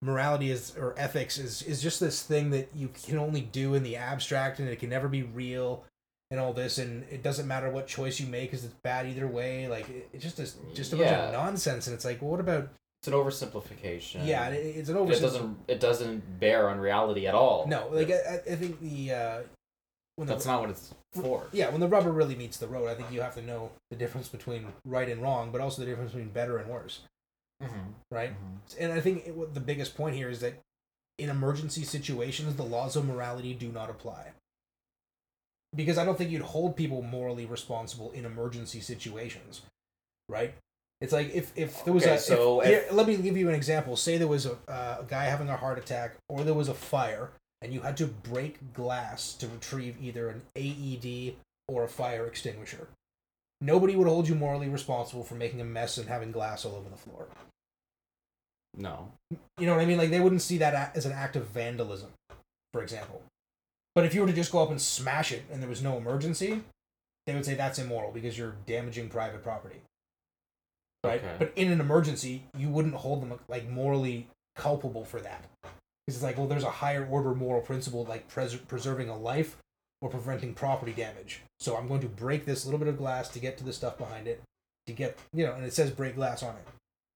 morality 0.02 0.50
is 0.50 0.76
or 0.76 0.94
ethics 0.98 1.38
is 1.38 1.62
is 1.62 1.80
just 1.80 2.00
this 2.00 2.22
thing 2.22 2.50
that 2.50 2.68
you 2.74 2.88
can 3.06 3.18
only 3.18 3.40
do 3.40 3.74
in 3.74 3.82
the 3.84 3.96
abstract 3.96 4.58
and 4.58 4.68
it 4.68 4.78
can 4.80 4.90
never 4.90 5.08
be 5.08 5.22
real 5.22 5.84
and 6.30 6.40
all 6.40 6.52
this 6.52 6.78
and 6.78 7.04
it 7.10 7.22
doesn't 7.22 7.46
matter 7.46 7.70
what 7.70 7.86
choice 7.86 8.18
you 8.18 8.26
make 8.26 8.50
because 8.50 8.64
it's 8.64 8.74
bad 8.82 9.06
either 9.06 9.28
way 9.28 9.68
like 9.68 9.88
it, 9.88 10.08
it's 10.12 10.24
just 10.24 10.38
a, 10.40 10.74
just 10.74 10.92
a 10.92 10.96
bunch 10.96 11.08
of 11.10 11.32
nonsense 11.32 11.86
and 11.86 11.94
it's 11.94 12.04
like 12.04 12.20
well, 12.20 12.32
what 12.32 12.40
about 12.40 12.68
It's 13.00 13.08
an 13.08 13.14
oversimplification. 13.14 14.26
yeah 14.26 14.48
it, 14.48 14.76
it's 14.76 14.88
an 14.88 14.96
It 14.96 15.00
over 15.00 15.12
doesn't. 15.12 15.58
It 15.68 15.78
doesn't 15.78 16.40
bear 16.40 16.68
on 16.68 16.78
reality 16.80 17.26
at 17.28 17.34
all. 17.34 17.66
no 17.68 17.88
like 17.92 18.10
I, 18.10 18.40
I 18.50 18.56
think 18.56 18.80
the 18.80 19.12
uh 19.12 19.38
when 20.16 20.26
the, 20.26 20.34
That's 20.34 20.46
not 20.46 20.60
what 20.60 20.70
it's 20.70 20.92
for. 21.12 21.46
yeah 21.52 21.70
when 21.70 21.80
the 21.80 21.88
rubber 21.88 22.10
really 22.10 22.34
meets 22.34 22.56
the 22.56 22.66
road 22.66 22.88
i 22.88 22.94
think 22.94 23.10
you 23.12 23.20
have 23.20 23.34
to 23.36 23.42
know 23.42 23.70
the 23.90 23.96
difference 23.96 24.28
between 24.28 24.66
right 24.84 25.08
and 25.08 25.22
wrong 25.22 25.50
but 25.52 25.60
also 25.60 25.82
the 25.82 25.86
difference 25.86 26.10
between 26.12 26.30
better 26.30 26.58
and 26.58 26.68
worse 26.68 27.00
Mm-hmm. 27.62 27.90
right 28.10 28.32
and 28.80 28.92
I 28.92 29.00
think 29.00 29.26
it, 29.26 29.34
what 29.34 29.54
the 29.54 29.60
biggest 29.60 29.96
point 29.96 30.16
here 30.16 30.28
is 30.28 30.40
that 30.40 30.54
in 31.18 31.28
emergency 31.28 31.84
situations, 31.84 32.56
the 32.56 32.62
laws 32.64 32.96
of 32.96 33.06
morality 33.06 33.54
do 33.54 33.68
not 33.70 33.90
apply. 33.90 34.32
Because 35.74 35.96
I 35.96 36.04
don't 36.04 36.18
think 36.18 36.30
you'd 36.30 36.42
hold 36.42 36.76
people 36.76 37.02
morally 37.02 37.46
responsible 37.46 38.10
in 38.12 38.24
emergency 38.24 38.80
situations, 38.80 39.62
right? 40.28 40.54
It's 41.00 41.12
like 41.12 41.34
if 41.34 41.52
if 41.56 41.84
there 41.84 41.94
was 41.94 42.04
Okay, 42.04 42.14
a 42.14 42.18
so 42.18 42.60
if, 42.60 42.68
if- 42.68 42.84
here, 42.84 42.92
let 42.92 43.06
me 43.06 43.16
give 43.16 43.36
you 43.36 43.48
an 43.48 43.54
example. 43.54 43.96
Say 43.96 44.18
there 44.18 44.28
was 44.28 44.46
a, 44.46 44.52
uh, 44.68 44.98
a 45.00 45.04
guy 45.08 45.24
having 45.24 45.48
a 45.48 45.56
heart 45.56 45.78
attack, 45.78 46.16
or 46.28 46.44
there 46.44 46.54
was 46.54 46.68
a 46.68 46.74
fire, 46.74 47.30
and 47.62 47.72
you 47.72 47.80
had 47.80 47.96
to 47.98 48.06
break 48.06 48.72
glass 48.74 49.34
to 49.34 49.46
retrieve 49.48 49.96
either 50.00 50.28
an 50.28 50.42
AED 50.56 51.36
or 51.68 51.84
a 51.84 51.88
fire 51.88 52.26
extinguisher. 52.26 52.88
Nobody 53.60 53.96
would 53.96 54.08
hold 54.08 54.28
you 54.28 54.34
morally 54.34 54.68
responsible 54.68 55.24
for 55.24 55.36
making 55.36 55.60
a 55.60 55.64
mess 55.64 55.96
and 55.96 56.08
having 56.08 56.32
glass 56.32 56.64
all 56.64 56.74
over 56.74 56.88
the 56.90 56.96
floor. 56.96 57.28
No. 58.76 59.12
You 59.58 59.66
know 59.66 59.74
what 59.74 59.82
I 59.82 59.86
mean? 59.86 59.98
Like 59.98 60.10
they 60.10 60.20
wouldn't 60.20 60.42
see 60.42 60.58
that 60.58 60.96
as 60.96 61.06
an 61.06 61.12
act 61.12 61.36
of 61.36 61.46
vandalism, 61.48 62.10
for 62.72 62.82
example. 62.82 63.22
But 63.94 64.06
if 64.06 64.14
you 64.14 64.22
were 64.22 64.26
to 64.26 64.32
just 64.32 64.52
go 64.52 64.62
up 64.62 64.70
and 64.70 64.80
smash 64.80 65.32
it 65.32 65.44
and 65.52 65.60
there 65.60 65.68
was 65.68 65.82
no 65.82 65.96
emergency, 65.98 66.62
they 67.26 67.34
would 67.34 67.44
say 67.44 67.54
that's 67.54 67.78
immoral 67.78 68.10
because 68.10 68.36
you're 68.36 68.56
damaging 68.66 69.08
private 69.08 69.42
property. 69.42 69.82
Right? 71.04 71.22
Okay. 71.22 71.34
But 71.38 71.52
in 71.56 71.70
an 71.70 71.80
emergency, 71.80 72.44
you 72.56 72.68
wouldn't 72.68 72.94
hold 72.94 73.22
them 73.22 73.38
like 73.48 73.68
morally 73.68 74.28
culpable 74.56 75.04
for 75.04 75.20
that. 75.20 75.44
Because 75.62 76.16
it's 76.16 76.22
like, 76.22 76.38
well, 76.38 76.46
there's 76.46 76.64
a 76.64 76.70
higher 76.70 77.06
order 77.06 77.34
moral 77.34 77.60
principle 77.60 78.04
like 78.04 78.28
pres- 78.28 78.56
preserving 78.56 79.08
a 79.08 79.16
life 79.16 79.56
or 80.00 80.08
preventing 80.08 80.54
property 80.54 80.92
damage. 80.92 81.42
So 81.60 81.76
I'm 81.76 81.88
going 81.88 82.00
to 82.00 82.08
break 82.08 82.44
this 82.44 82.64
little 82.64 82.78
bit 82.78 82.88
of 82.88 82.96
glass 82.96 83.28
to 83.30 83.38
get 83.38 83.58
to 83.58 83.64
the 83.64 83.72
stuff 83.72 83.98
behind 83.98 84.26
it, 84.26 84.42
to 84.86 84.92
get, 84.92 85.18
you 85.32 85.44
know, 85.44 85.52
and 85.52 85.64
it 85.64 85.74
says 85.74 85.90
break 85.90 86.16
glass 86.16 86.42
on 86.42 86.54
it, 86.54 86.66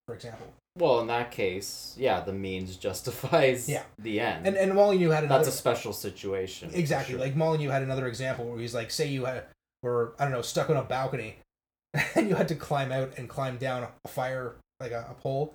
for 0.06 0.14
example. 0.14 0.46
Well, 0.78 1.00
in 1.00 1.06
that 1.06 1.30
case, 1.30 1.94
yeah, 1.98 2.20
the 2.20 2.32
means 2.32 2.76
justifies 2.88 3.68
Yeah. 3.68 3.84
the 3.98 4.20
end. 4.20 4.46
And 4.46 4.56
and 4.56 4.74
Molyneux 4.74 5.10
had 5.10 5.24
another 5.24 5.44
That's 5.44 5.54
a 5.54 5.58
special 5.58 5.92
situation. 5.92 6.70
exactly 6.74 7.14
sure. 7.14 7.20
like 7.20 7.34
Molyneux 7.36 7.70
had 7.70 7.82
another 7.82 8.06
example 8.06 8.44
where 8.46 8.58
he's 8.58 8.74
like, 8.74 8.90
say 8.90 9.08
you 9.08 9.24
had 9.24 9.44
were 9.82 10.14
I 10.18 10.24
don't 10.24 10.32
know 10.32 10.42
stuck 10.42 10.68
on 10.70 10.76
a 10.76 10.82
balcony, 10.82 11.36
and 12.14 12.28
you 12.28 12.34
had 12.34 12.48
to 12.48 12.54
climb 12.54 12.92
out 12.92 13.12
and 13.16 13.28
climb 13.28 13.56
down 13.58 13.86
a 14.04 14.08
fire 14.08 14.56
like 14.80 14.92
a, 14.92 15.06
a 15.10 15.14
pole, 15.14 15.54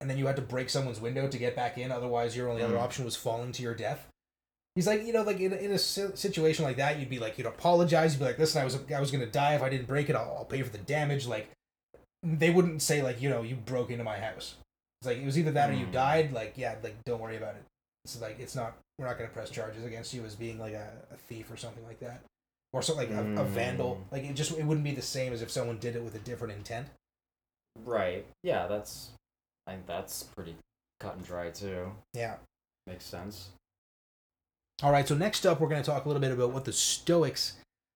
and 0.00 0.10
then 0.10 0.18
you 0.18 0.26
had 0.26 0.36
to 0.36 0.42
break 0.42 0.68
someone's 0.70 1.00
window 1.00 1.28
to 1.28 1.38
get 1.38 1.54
back 1.54 1.78
in. 1.78 1.92
Otherwise, 1.92 2.36
your 2.36 2.48
only 2.48 2.62
other 2.62 2.74
Mm. 2.74 2.80
option 2.82 3.04
was 3.04 3.14
falling 3.16 3.52
to 3.52 3.62
your 3.62 3.74
death. 3.74 4.06
He's 4.74 4.86
like, 4.86 5.04
you 5.04 5.12
know, 5.12 5.22
like 5.22 5.40
in, 5.40 5.52
in 5.52 5.72
a 5.72 5.78
situation 5.78 6.64
like 6.64 6.76
that, 6.76 6.98
you'd 7.00 7.08
be 7.10 7.18
like, 7.18 7.36
you'd 7.36 7.46
apologize. 7.48 8.12
You'd 8.14 8.20
be 8.20 8.26
like, 8.26 8.38
listen, 8.38 8.60
I 8.62 8.64
was 8.64 8.78
I 8.94 9.00
was 9.00 9.10
gonna 9.10 9.26
die 9.26 9.54
if 9.54 9.62
I 9.62 9.68
didn't 9.68 9.86
break 9.88 10.08
it. 10.08 10.16
I'll, 10.16 10.36
I'll 10.38 10.44
pay 10.44 10.62
for 10.62 10.70
the 10.70 10.78
damage. 10.78 11.26
Like, 11.26 11.48
they 12.22 12.50
wouldn't 12.50 12.82
say 12.82 13.02
like, 13.02 13.20
you 13.22 13.28
know, 13.28 13.42
you 13.42 13.54
broke 13.56 13.90
into 13.90 14.04
my 14.04 14.18
house. 14.18 14.56
It's 15.00 15.06
like 15.06 15.18
it 15.18 15.24
was 15.24 15.38
either 15.38 15.52
that 15.52 15.70
or 15.70 15.74
you 15.74 15.86
Mm. 15.86 15.92
died. 15.92 16.32
Like, 16.32 16.54
yeah, 16.56 16.74
like 16.82 16.96
don't 17.04 17.20
worry 17.20 17.36
about 17.36 17.54
it. 17.54 17.62
It's 18.04 18.20
like 18.20 18.38
it's 18.40 18.54
not. 18.56 18.76
We're 18.98 19.06
not 19.06 19.16
gonna 19.18 19.30
press 19.30 19.50
charges 19.50 19.84
against 19.84 20.12
you 20.12 20.24
as 20.24 20.34
being 20.34 20.58
like 20.58 20.72
a, 20.74 20.90
a 21.12 21.16
thief 21.16 21.50
or 21.52 21.56
something 21.56 21.84
like 21.86 22.00
that, 22.00 22.20
or 22.72 22.82
something 22.82 23.14
like 23.14 23.38
a, 23.38 23.42
a 23.42 23.44
vandal. 23.44 24.00
Mm. 24.08 24.12
Like 24.12 24.24
it 24.24 24.34
just 24.34 24.52
it 24.58 24.64
wouldn't 24.64 24.84
be 24.84 24.92
the 24.92 25.02
same 25.02 25.32
as 25.32 25.40
if 25.42 25.50
someone 25.50 25.78
did 25.78 25.94
it 25.94 26.02
with 26.02 26.14
a 26.16 26.18
different 26.20 26.54
intent. 26.54 26.88
Right. 27.84 28.26
Yeah, 28.42 28.66
that's. 28.66 29.10
I 29.66 29.72
think 29.72 29.86
that's 29.86 30.22
pretty 30.24 30.56
cut 30.98 31.14
and 31.16 31.24
dry 31.24 31.50
too. 31.50 31.92
Yeah. 32.14 32.36
Makes 32.86 33.04
sense. 33.04 33.50
All 34.82 34.90
right. 34.90 35.06
So 35.06 35.14
next 35.14 35.46
up, 35.46 35.60
we're 35.60 35.68
gonna 35.68 35.82
talk 35.84 36.04
a 36.04 36.08
little 36.08 36.20
bit 36.20 36.32
about 36.32 36.50
what 36.50 36.64
the 36.64 36.72
Stoics 36.72 37.52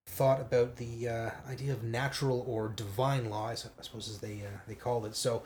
thought 0.07 0.40
about 0.40 0.76
the 0.76 1.09
uh, 1.09 1.30
idea 1.48 1.72
of 1.72 1.82
natural 1.82 2.44
or 2.46 2.68
divine 2.68 3.30
law, 3.30 3.48
I 3.48 3.55
suppose 3.55 4.09
as 4.09 4.18
they 4.18 4.42
uh, 4.42 4.59
they 4.66 4.74
called 4.74 5.07
it. 5.07 5.16
So 5.16 5.42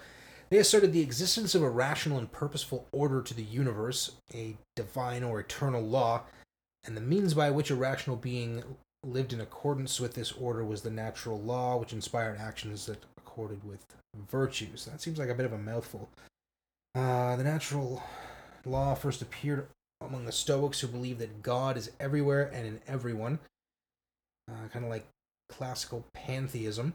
they 0.50 0.58
asserted 0.58 0.92
the 0.92 1.00
existence 1.00 1.54
of 1.54 1.62
a 1.62 1.70
rational 1.70 2.18
and 2.18 2.30
purposeful 2.30 2.86
order 2.92 3.20
to 3.22 3.34
the 3.34 3.42
universe, 3.42 4.12
a 4.34 4.56
divine 4.74 5.24
or 5.24 5.40
eternal 5.40 5.82
law, 5.82 6.22
and 6.84 6.96
the 6.96 7.00
means 7.00 7.34
by 7.34 7.50
which 7.50 7.70
a 7.70 7.74
rational 7.74 8.16
being 8.16 8.62
lived 9.04 9.32
in 9.32 9.40
accordance 9.40 10.00
with 10.00 10.14
this 10.14 10.32
order 10.32 10.64
was 10.64 10.82
the 10.82 10.90
natural 10.90 11.40
law, 11.40 11.76
which 11.76 11.92
inspired 11.92 12.38
actions 12.38 12.86
that 12.86 13.04
accorded 13.18 13.62
with 13.64 13.84
virtues. 14.30 14.84
That 14.84 15.00
seems 15.00 15.18
like 15.18 15.28
a 15.28 15.34
bit 15.34 15.46
of 15.46 15.52
a 15.52 15.58
mouthful. 15.58 16.08
Uh, 16.94 17.36
the 17.36 17.44
natural 17.44 18.02
law 18.64 18.94
first 18.94 19.22
appeared 19.22 19.68
among 20.00 20.24
the 20.24 20.32
Stoics 20.32 20.80
who 20.80 20.88
believed 20.88 21.20
that 21.20 21.42
God 21.42 21.76
is 21.76 21.90
everywhere 22.00 22.50
and 22.52 22.66
in 22.66 22.80
everyone, 22.86 23.38
uh, 24.50 24.68
kind 24.72 24.84
of 24.84 24.90
like 24.90 25.06
classical 25.48 26.04
pantheism. 26.14 26.94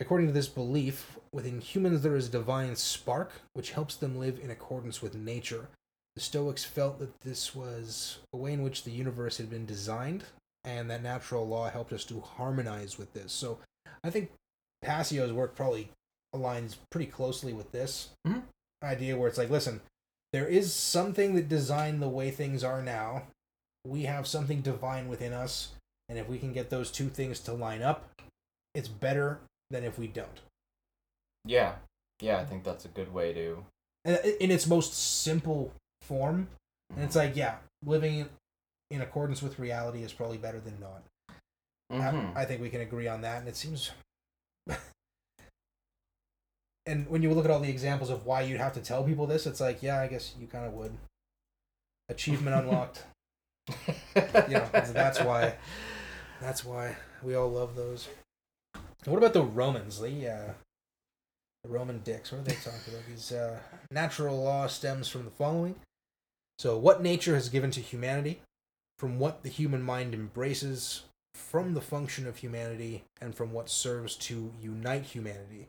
According 0.00 0.28
to 0.28 0.32
this 0.32 0.48
belief, 0.48 1.18
within 1.32 1.60
humans 1.60 2.02
there 2.02 2.14
is 2.16 2.28
a 2.28 2.32
divine 2.32 2.76
spark 2.76 3.32
which 3.52 3.72
helps 3.72 3.96
them 3.96 4.18
live 4.18 4.38
in 4.38 4.50
accordance 4.50 5.02
with 5.02 5.14
nature. 5.14 5.68
The 6.14 6.20
Stoics 6.20 6.64
felt 6.64 6.98
that 6.98 7.20
this 7.20 7.54
was 7.54 8.18
a 8.32 8.36
way 8.36 8.52
in 8.52 8.62
which 8.62 8.84
the 8.84 8.90
universe 8.90 9.38
had 9.38 9.50
been 9.50 9.66
designed, 9.66 10.24
and 10.64 10.90
that 10.90 11.02
natural 11.02 11.46
law 11.46 11.68
helped 11.70 11.92
us 11.92 12.04
to 12.06 12.20
harmonize 12.20 12.98
with 12.98 13.12
this. 13.12 13.32
So 13.32 13.58
I 14.02 14.10
think 14.10 14.30
Passio's 14.82 15.32
work 15.32 15.54
probably 15.54 15.90
aligns 16.34 16.76
pretty 16.90 17.10
closely 17.10 17.52
with 17.52 17.72
this 17.72 18.10
Mhm. 18.26 18.42
idea 18.82 19.16
where 19.16 19.28
it's 19.28 19.38
like, 19.38 19.50
listen, 19.50 19.80
there 20.32 20.46
is 20.46 20.74
something 20.74 21.34
that 21.34 21.48
designed 21.48 22.02
the 22.02 22.08
way 22.08 22.30
things 22.30 22.62
are 22.62 22.82
now. 22.82 23.28
We 23.84 24.02
have 24.02 24.26
something 24.26 24.60
divine 24.60 25.08
within 25.08 25.32
us, 25.32 25.70
and 26.08 26.18
if 26.18 26.28
we 26.28 26.38
can 26.38 26.52
get 26.52 26.70
those 26.70 26.90
two 26.90 27.08
things 27.08 27.40
to 27.40 27.52
line 27.52 27.82
up, 27.82 28.08
it's 28.74 28.88
better 28.88 29.40
than 29.70 29.84
if 29.84 29.98
we 29.98 30.06
don't. 30.06 30.40
Yeah. 31.44 31.74
Yeah, 32.20 32.38
I 32.38 32.44
think 32.44 32.64
that's 32.64 32.84
a 32.84 32.88
good 32.88 33.12
way 33.12 33.32
to. 33.32 33.64
And 34.04 34.18
in 34.40 34.50
its 34.50 34.66
most 34.66 34.94
simple 34.94 35.72
form, 36.02 36.48
and 36.94 37.04
it's 37.04 37.16
like, 37.16 37.36
yeah, 37.36 37.56
living 37.84 38.28
in 38.90 39.02
accordance 39.02 39.42
with 39.42 39.58
reality 39.58 40.02
is 40.02 40.12
probably 40.12 40.38
better 40.38 40.60
than 40.60 40.78
not. 40.80 41.02
Mhm. 41.92 42.36
I, 42.36 42.42
I 42.42 42.44
think 42.44 42.60
we 42.60 42.70
can 42.70 42.80
agree 42.80 43.08
on 43.08 43.20
that, 43.22 43.38
and 43.40 43.48
it 43.48 43.56
seems 43.56 43.90
and 46.86 47.08
when 47.08 47.22
you 47.22 47.32
look 47.32 47.44
at 47.44 47.50
all 47.50 47.60
the 47.60 47.70
examples 47.70 48.10
of 48.10 48.26
why 48.26 48.42
you'd 48.42 48.60
have 48.60 48.72
to 48.74 48.80
tell 48.80 49.04
people 49.04 49.26
this, 49.26 49.46
it's 49.46 49.60
like, 49.60 49.82
yeah, 49.82 50.00
I 50.00 50.06
guess 50.06 50.34
you 50.40 50.46
kind 50.46 50.64
of 50.66 50.72
would. 50.74 50.92
Achievement 52.08 52.56
unlocked. 52.56 53.04
you 53.68 54.54
know, 54.54 54.68
that's 54.72 55.20
why. 55.20 55.54
That's 56.40 56.64
why 56.64 56.96
we 57.22 57.34
all 57.34 57.50
love 57.50 57.74
those. 57.74 58.08
What 59.04 59.18
about 59.18 59.32
the 59.32 59.42
Romans? 59.42 60.00
The 60.00 60.28
uh, 60.28 60.52
the 61.64 61.68
Roman 61.68 62.00
dicks. 62.00 62.30
What 62.32 62.40
are 62.40 62.44
they 62.44 62.54
talking 62.54 62.92
about? 62.92 63.06
These 63.08 63.32
uh, 63.32 63.58
natural 63.90 64.42
law 64.42 64.66
stems 64.66 65.08
from 65.08 65.24
the 65.24 65.30
following. 65.30 65.74
So, 66.58 66.76
what 66.76 67.02
nature 67.02 67.34
has 67.34 67.48
given 67.48 67.70
to 67.72 67.80
humanity, 67.80 68.40
from 68.98 69.18
what 69.18 69.42
the 69.42 69.48
human 69.48 69.82
mind 69.82 70.14
embraces, 70.14 71.02
from 71.34 71.74
the 71.74 71.80
function 71.80 72.26
of 72.26 72.38
humanity, 72.38 73.04
and 73.20 73.34
from 73.34 73.52
what 73.52 73.68
serves 73.70 74.16
to 74.16 74.52
unite 74.60 75.04
humanity. 75.04 75.68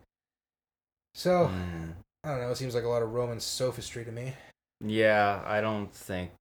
So, 1.14 1.48
Mm. 1.48 1.94
I 2.24 2.30
don't 2.32 2.42
know. 2.42 2.52
It 2.52 2.58
seems 2.58 2.76
like 2.76 2.84
a 2.84 2.90
lot 2.90 3.02
of 3.02 3.14
Roman 3.14 3.40
sophistry 3.40 4.04
to 4.04 4.12
me. 4.12 4.34
Yeah, 4.82 5.42
I 5.46 5.62
don't 5.62 5.94
think 5.94 6.32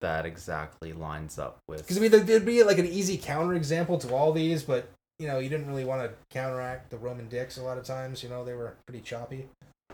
that 0.00 0.26
exactly 0.26 0.92
lines 0.92 1.38
up 1.38 1.58
with. 1.68 1.82
Because 1.82 1.98
I 1.98 2.00
mean, 2.00 2.10
there'd 2.10 2.44
be 2.44 2.62
like 2.62 2.78
an 2.78 2.86
easy 2.86 3.18
counterexample 3.18 4.00
to 4.00 4.14
all 4.14 4.32
these, 4.32 4.62
but 4.62 4.88
you 5.18 5.26
know, 5.26 5.38
you 5.38 5.48
didn't 5.48 5.66
really 5.66 5.84
want 5.84 6.02
to 6.02 6.10
counteract 6.30 6.90
the 6.90 6.98
Roman 6.98 7.28
dicks 7.28 7.56
a 7.56 7.62
lot 7.62 7.78
of 7.78 7.84
times. 7.84 8.22
You 8.22 8.28
know, 8.28 8.44
they 8.44 8.54
were 8.54 8.74
pretty 8.86 9.00
choppy. 9.00 9.48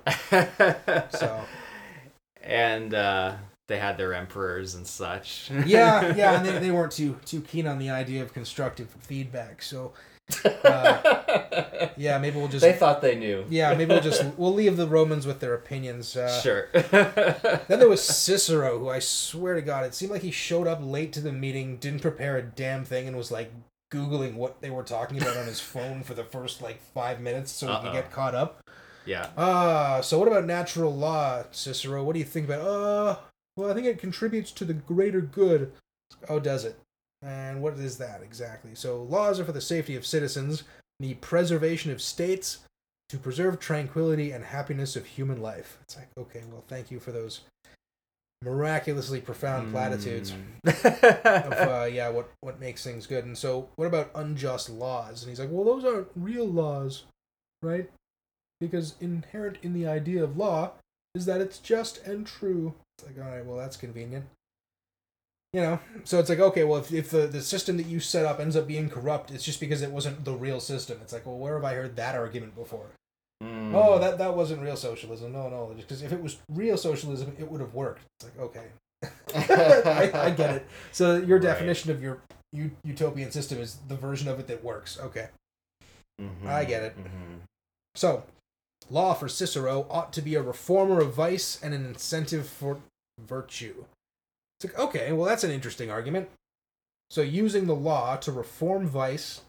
So 1.11 1.45
and 2.43 2.93
uh, 2.93 3.37
they 3.69 3.79
had 3.79 3.97
their 3.97 4.15
emperors 4.15 4.75
and 4.75 4.87
such. 4.87 5.51
yeah, 5.65 6.15
yeah, 6.15 6.39
and 6.39 6.47
they, 6.47 6.59
they 6.59 6.71
weren't 6.71 6.93
too 6.93 7.19
too 7.25 7.41
keen 7.41 7.67
on 7.67 7.79
the 7.79 7.91
idea 7.91 8.23
of 8.23 8.33
constructive 8.33 8.91
feedback. 9.01 9.63
So 9.63 9.93
uh, 10.47 11.89
yeah, 11.97 12.19
maybe 12.19 12.37
we'll 12.39 12.49
just 12.49 12.63
they 12.63 12.73
thought 12.73 13.01
they 13.03 13.17
knew. 13.17 13.45
yeah, 13.49 13.75
maybe 13.75 13.93
we'll 13.93 14.01
just 14.03 14.25
we'll 14.37 14.53
leave 14.55 14.77
the 14.77 14.87
Romans 14.87 15.27
with 15.27 15.41
their 15.41 15.55
opinions. 15.55 16.17
Uh, 16.17 16.41
sure. 16.41 16.69
Then 16.73 17.79
there 17.79 17.89
was 17.89 18.03
Cicero, 18.03 18.79
who 18.79 18.89
I 18.89 18.99
swear 18.99 19.55
to 19.55 19.63
God, 19.63 19.85
it 19.85 19.95
seemed 19.95 20.13
like 20.13 20.23
he 20.23 20.31
showed 20.31 20.67
up 20.67 20.79
late 20.83 21.13
to 21.15 21.21
the 21.21 21.33
meeting, 21.33 21.77
didn't 21.79 22.01
prepare 22.01 22.37
a 22.37 22.43
damn 22.43 22.85
thing, 22.85 23.07
and 23.09 23.17
was 23.17 23.31
like 23.31 23.51
googling 23.93 24.35
what 24.35 24.61
they 24.63 24.71
were 24.71 24.83
talking 24.83 25.21
about 25.21 25.37
on 25.37 25.47
his 25.47 25.61
phone 25.61 26.03
for 26.03 26.15
the 26.15 26.25
first 26.25 26.63
like 26.63 26.81
five 26.95 27.21
minutes 27.21 27.53
so 27.53 27.67
he 27.67 27.73
Uh-oh. 27.73 27.83
could 27.83 27.93
get 27.93 28.11
caught 28.11 28.35
up. 28.35 28.63
yeah. 29.05 29.29
Ah, 29.37 30.01
so 30.01 30.19
what 30.19 30.29
about 30.29 30.47
natural 30.47 30.95
law, 30.97 31.45
Cicero? 31.51 32.03
What 32.03 32.15
do 32.15 32.19
you 32.19 32.25
think 32.25 32.47
about? 32.47 32.61
Uh, 32.67 33.17
well, 33.57 33.71
I 33.71 33.75
think 33.75 33.87
it 33.87 33.99
contributes 33.99 34.51
to 34.53 34.65
the 34.65 34.73
greater 34.73 35.21
good. 35.21 35.73
Oh, 36.29 36.41
does 36.41 36.65
it? 36.65 36.79
And 37.23 37.63
what 37.63 37.75
is 37.75 37.99
that 37.99 38.23
exactly? 38.23 38.75
So 38.75 39.03
laws 39.05 39.39
are 39.39 39.45
for 39.45 39.53
the 39.53 39.61
safety 39.61 39.95
of 39.95 40.05
citizens, 40.05 40.65
the 40.99 41.15
preservation 41.15 41.91
of 41.93 42.03
states, 42.03 42.59
to 43.09 43.19
preserve 43.19 43.61
tranquility 43.61 44.33
and 44.33 44.45
happiness 44.45 44.97
of 44.97 45.07
human 45.07 45.41
life. 45.41 45.79
It's 45.83 45.97
like, 45.97 46.09
okay, 46.19 46.43
well, 46.51 46.65
thank 46.67 46.91
you 46.91 46.99
for 46.99 47.13
those 47.13 47.43
miraculously 48.43 49.21
profound 49.21 49.71
platitudes 49.71 50.35
of 50.67 50.85
uh, 50.85 51.89
yeah, 51.91 52.09
what 52.09 52.31
what 52.41 52.59
makes 52.59 52.83
things 52.83 53.07
good. 53.07 53.25
And 53.25 53.39
so, 53.39 53.69
what 53.77 53.87
about 53.87 54.11
unjust 54.15 54.69
laws? 54.71 55.23
And 55.23 55.31
he's 55.31 55.39
like, 55.39 55.51
well, 55.51 55.65
those 55.65 55.85
aren't 55.85 56.09
real 56.17 56.47
laws, 56.47 57.05
right? 57.63 57.89
Because 58.61 58.95
inherent 59.01 59.59
in 59.63 59.75
the 59.75 59.87
idea 59.87 60.25
of 60.25 60.37
law 60.37 60.73
is 61.15 61.27
that 61.27 61.41
it's 61.41 61.59
just 61.59 62.05
and 62.07 62.27
true. 62.27 62.75
It's 62.99 63.07
like, 63.07 63.25
all 63.25 63.31
right, 63.31 63.45
well, 63.45 63.59
that's 63.59 63.77
convenient. 63.77 64.27
You 65.53 65.61
know, 65.61 65.81
so 66.05 66.19
it's 66.19 66.31
like, 66.31 66.39
okay, 66.41 66.65
well, 66.65 66.79
if, 66.79 66.91
if 66.93 67.11
the, 67.11 67.27
the 67.27 67.43
system 67.43 67.77
that 67.77 67.85
you 67.87 68.01
set 68.01 68.25
up 68.25 68.41
ends 68.41 68.57
up 68.57 68.67
being 68.67 68.89
corrupt, 68.89 69.31
it's 69.31 69.45
just 69.45 69.61
because 69.61 69.83
it 69.83 69.91
wasn't 69.91 70.25
the 70.25 70.33
real 70.33 70.61
system. 70.61 70.99
It's 71.03 71.13
like, 71.13 71.27
well, 71.27 71.37
where 71.37 71.55
have 71.57 71.65
I 71.65 71.75
heard 71.75 71.95
that 71.97 72.15
argument 72.15 72.55
before? 72.55 72.87
Mm. 73.45 73.75
Oh, 73.75 73.99
that, 73.99 74.17
that 74.17 74.35
wasn't 74.35 74.63
real 74.63 74.77
socialism. 74.77 75.33
No, 75.33 75.51
no, 75.51 75.75
because 75.77 76.01
if 76.03 76.11
it 76.11 76.23
was 76.23 76.39
real 76.49 76.79
socialism, 76.79 77.37
it 77.39 77.51
would 77.51 77.61
have 77.61 77.75
worked. 77.75 78.01
It's 78.19 78.31
like, 78.31 78.39
okay. 78.41 78.67
I, 80.15 80.27
I 80.29 80.31
get 80.31 80.55
it. 80.55 80.67
So 80.91 81.17
your 81.19 81.37
Right. 81.39 81.43
definition 81.49 81.91
of 81.91 82.01
your 82.03 82.23
u- 82.53 82.71
utopian 82.85 83.31
system 83.31 83.59
is 83.59 83.77
the 83.89 83.97
version 83.97 84.29
of 84.29 84.41
it 84.41 84.47
that 84.47 84.65
works. 84.65 84.99
Okay. 85.01 85.29
Mhm, 86.19 86.47
I 86.47 86.65
get 86.65 86.83
it. 86.83 86.97
mhm. 86.99 87.41
So, 87.95 88.23
law 88.91 89.13
for 89.13 89.29
Cicero 89.29 89.87
ought 89.91 90.13
to 90.15 90.23
be 90.23 90.35
a 90.35 90.41
reformer 90.43 91.01
of 91.01 91.13
vice 91.15 91.59
and 91.63 91.75
an 91.75 91.85
incentive 91.85 92.47
for 92.49 92.79
virtue. 93.21 93.85
It's 94.63 94.73
like, 94.73 94.89
okay, 94.89 95.13
well, 95.13 95.27
that's 95.27 95.45
an 95.45 95.51
interesting 95.51 95.91
argument. 95.91 96.29
So, 97.11 97.21
using 97.21 97.67
the 97.67 97.75
law 97.75 98.17
to 98.17 98.33
reform 98.33 98.87
vice 98.87 99.43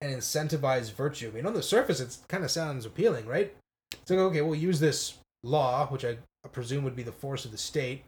and 0.00 0.14
incentivize 0.14 0.92
virtue. 0.92 1.28
I 1.28 1.36
mean, 1.36 1.46
on 1.46 1.54
the 1.54 1.62
surface, 1.62 2.00
it 2.00 2.16
kind 2.28 2.44
of 2.44 2.50
sounds 2.50 2.84
appealing, 2.84 3.26
right? 3.26 3.54
It's 3.92 4.10
like, 4.10 4.18
okay, 4.20 4.42
we'll 4.42 4.54
use 4.54 4.80
this 4.80 5.14
law, 5.42 5.86
which 5.86 6.04
I 6.04 6.18
presume 6.52 6.84
would 6.84 6.96
be 6.96 7.02
the 7.02 7.12
force 7.12 7.44
of 7.44 7.50
the 7.50 7.58
state, 7.58 8.04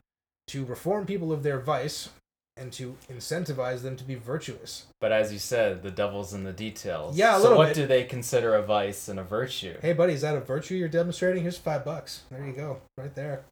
to 0.48 0.64
reform 0.64 1.06
people 1.06 1.32
of 1.32 1.42
their 1.42 1.60
vice 1.60 2.10
and 2.56 2.72
to 2.72 2.96
incentivize 3.10 3.82
them 3.82 3.96
to 3.96 4.04
be 4.04 4.16
virtuous. 4.16 4.86
But 5.00 5.12
as 5.12 5.32
you 5.32 5.38
said, 5.38 5.82
the 5.82 5.90
devil's 5.90 6.34
in 6.34 6.44
the 6.44 6.52
details. 6.52 7.16
Yeah, 7.16 7.38
a 7.38 7.40
so 7.40 7.56
what 7.56 7.68
bit. 7.68 7.74
do 7.74 7.86
they 7.86 8.04
consider 8.04 8.54
a 8.54 8.62
vice 8.62 9.08
and 9.08 9.18
a 9.18 9.24
virtue? 9.24 9.76
Hey, 9.80 9.92
buddy, 9.92 10.12
is 10.12 10.20
that 10.20 10.36
a 10.36 10.40
virtue 10.40 10.74
you're 10.74 10.88
demonstrating? 10.88 11.42
Here's 11.42 11.56
five 11.56 11.84
bucks. 11.84 12.24
There 12.30 12.44
you 12.44 12.52
go, 12.52 12.80
right 12.98 13.14
there. 13.14 13.44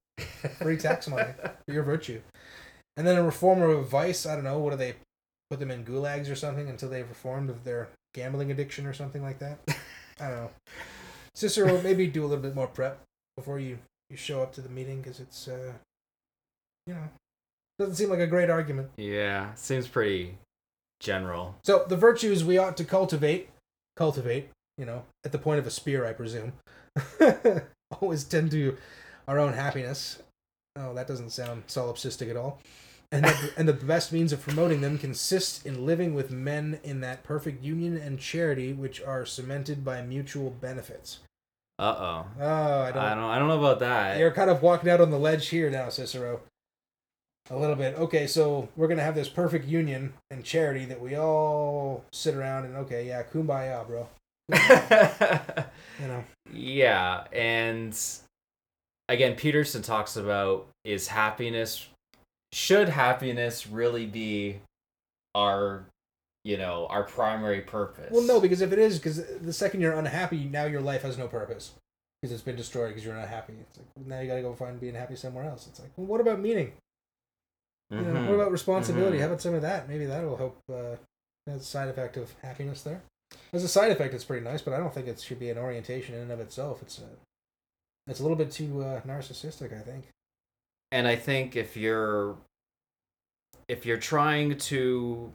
Free 0.60 0.76
tax 0.76 1.08
money 1.08 1.30
for 1.66 1.72
your 1.72 1.84
virtue. 1.84 2.20
And 2.98 3.06
then 3.06 3.16
a 3.16 3.22
reformer 3.22 3.70
of 3.70 3.88
vice, 3.88 4.26
I 4.26 4.34
don't 4.34 4.42
know, 4.42 4.58
what 4.58 4.72
do 4.72 4.76
they 4.76 4.96
put 5.48 5.60
them 5.60 5.70
in 5.70 5.84
gulags 5.84 6.30
or 6.30 6.34
something 6.34 6.68
until 6.68 6.88
they've 6.88 7.08
reformed 7.08 7.48
of 7.48 7.62
their 7.62 7.88
gambling 8.12 8.50
addiction 8.50 8.86
or 8.86 8.92
something 8.92 9.22
like 9.22 9.38
that? 9.38 9.60
I 10.20 10.28
don't 10.28 10.36
know. 10.36 10.50
Cicero, 11.32 11.80
maybe 11.84 12.08
do 12.08 12.24
a 12.24 12.26
little 12.26 12.42
bit 12.42 12.56
more 12.56 12.66
prep 12.66 13.00
before 13.36 13.60
you, 13.60 13.78
you 14.10 14.16
show 14.16 14.42
up 14.42 14.52
to 14.54 14.60
the 14.60 14.68
meeting 14.68 15.00
because 15.00 15.20
it's, 15.20 15.46
uh, 15.46 15.74
you 16.88 16.94
know, 16.94 17.08
doesn't 17.78 17.94
seem 17.94 18.10
like 18.10 18.18
a 18.18 18.26
great 18.26 18.50
argument. 18.50 18.90
Yeah, 18.96 19.54
seems 19.54 19.86
pretty 19.86 20.36
general. 20.98 21.54
So 21.62 21.84
the 21.88 21.96
virtues 21.96 22.42
we 22.42 22.58
ought 22.58 22.76
to 22.78 22.84
cultivate, 22.84 23.48
cultivate, 23.96 24.48
you 24.76 24.84
know, 24.84 25.04
at 25.24 25.30
the 25.30 25.38
point 25.38 25.60
of 25.60 25.68
a 25.68 25.70
spear, 25.70 26.04
I 26.04 26.14
presume, 26.14 26.54
always 28.00 28.24
tend 28.24 28.50
to 28.50 28.76
our 29.28 29.38
own 29.38 29.52
happiness. 29.52 30.20
Oh, 30.74 30.94
that 30.94 31.06
doesn't 31.06 31.30
sound 31.30 31.68
solipsistic 31.68 32.28
at 32.28 32.36
all. 32.36 32.60
And 33.10 33.24
the, 33.24 33.52
and 33.56 33.66
the 33.66 33.72
best 33.72 34.12
means 34.12 34.32
of 34.32 34.42
promoting 34.42 34.82
them 34.82 34.98
consists 34.98 35.64
in 35.64 35.86
living 35.86 36.14
with 36.14 36.30
men 36.30 36.78
in 36.84 37.00
that 37.00 37.24
perfect 37.24 37.64
union 37.64 37.96
and 37.96 38.18
charity 38.18 38.74
which 38.74 39.00
are 39.00 39.24
cemented 39.24 39.82
by 39.82 40.02
mutual 40.02 40.50
benefits. 40.50 41.20
Uh 41.78 41.94
oh. 41.96 42.26
Oh, 42.40 42.80
I 42.82 42.90
don't. 42.90 43.02
I 43.02 43.14
don't. 43.14 43.24
I 43.24 43.38
don't 43.38 43.48
know 43.48 43.58
about 43.58 43.78
that. 43.80 44.18
You're 44.18 44.32
kind 44.32 44.50
of 44.50 44.62
walking 44.62 44.90
out 44.90 45.00
on 45.00 45.10
the 45.10 45.18
ledge 45.18 45.48
here 45.48 45.70
now, 45.70 45.88
Cicero. 45.88 46.40
A 47.50 47.56
little 47.56 47.76
bit. 47.76 47.94
Okay, 47.96 48.26
so 48.26 48.68
we're 48.76 48.88
gonna 48.88 49.02
have 49.02 49.14
this 49.14 49.28
perfect 49.28 49.66
union 49.66 50.12
and 50.30 50.44
charity 50.44 50.84
that 50.84 51.00
we 51.00 51.16
all 51.16 52.04
sit 52.12 52.34
around 52.34 52.66
and 52.66 52.76
okay, 52.76 53.06
yeah, 53.06 53.22
kumbaya, 53.22 53.86
bro. 53.86 54.08
You 56.00 56.06
know. 56.06 56.24
yeah, 56.52 57.24
and 57.32 57.98
again, 59.08 59.34
Peterson 59.34 59.82
talks 59.82 60.16
about 60.16 60.68
is 60.84 61.08
happiness. 61.08 61.88
Should 62.52 62.88
happiness 62.88 63.66
really 63.66 64.06
be 64.06 64.60
our, 65.34 65.84
you 66.44 66.56
know, 66.56 66.86
our 66.88 67.02
primary 67.04 67.60
purpose? 67.60 68.10
Well, 68.10 68.22
no, 68.22 68.40
because 68.40 68.60
if 68.60 68.72
it 68.72 68.78
is, 68.78 68.98
because 68.98 69.24
the 69.40 69.52
second 69.52 69.80
you're 69.80 69.92
unhappy, 69.92 70.44
now 70.44 70.64
your 70.64 70.80
life 70.80 71.02
has 71.02 71.18
no 71.18 71.28
purpose 71.28 71.72
because 72.22 72.32
it's 72.32 72.42
been 72.42 72.56
destroyed 72.56 72.88
because 72.88 73.04
you're 73.04 73.14
not 73.14 73.28
happy. 73.28 73.54
It's 73.60 73.78
like 73.78 74.06
now 74.06 74.20
you 74.20 74.26
gotta 74.28 74.42
go 74.42 74.54
find 74.54 74.80
being 74.80 74.94
happy 74.94 75.14
somewhere 75.16 75.44
else. 75.44 75.66
It's 75.68 75.78
like, 75.80 75.90
well, 75.96 76.06
what 76.06 76.20
about 76.20 76.40
meaning? 76.40 76.72
You 77.90 78.00
know, 78.00 78.24
what 78.26 78.34
about 78.34 78.52
responsibility? 78.52 79.16
Mhm. 79.16 79.20
How 79.20 79.26
about 79.28 79.40
some 79.40 79.54
of 79.54 79.62
that? 79.62 79.88
Maybe 79.88 80.04
that'll 80.04 80.36
help 80.36 80.58
uh, 80.70 80.96
as 81.46 81.62
a 81.62 81.64
side 81.64 81.88
effect 81.88 82.16
of 82.18 82.30
happiness 82.42 82.82
there. 82.82 83.00
As 83.52 83.64
a 83.64 83.68
side 83.68 83.90
effect, 83.90 84.12
it's 84.12 84.24
pretty 84.24 84.44
nice, 84.44 84.60
but 84.60 84.74
I 84.74 84.78
don't 84.78 84.92
think 84.92 85.06
it 85.06 85.20
should 85.20 85.38
be 85.38 85.48
an 85.48 85.56
orientation 85.58 86.14
in 86.14 86.22
and 86.22 86.32
of 86.32 86.40
itself. 86.40 86.82
It's 86.82 86.98
a, 86.98 87.08
it's 88.10 88.20
a 88.20 88.22
little 88.22 88.36
bit 88.36 88.50
too 88.50 88.82
uh, 88.82 89.00
narcissistic, 89.02 89.72
I 89.78 89.80
think. 89.82 90.04
And 90.92 91.06
I 91.06 91.16
think 91.16 91.56
if 91.56 91.76
you're 91.76 92.36
if 93.68 93.84
you're 93.84 93.98
trying 93.98 94.56
to 94.56 95.32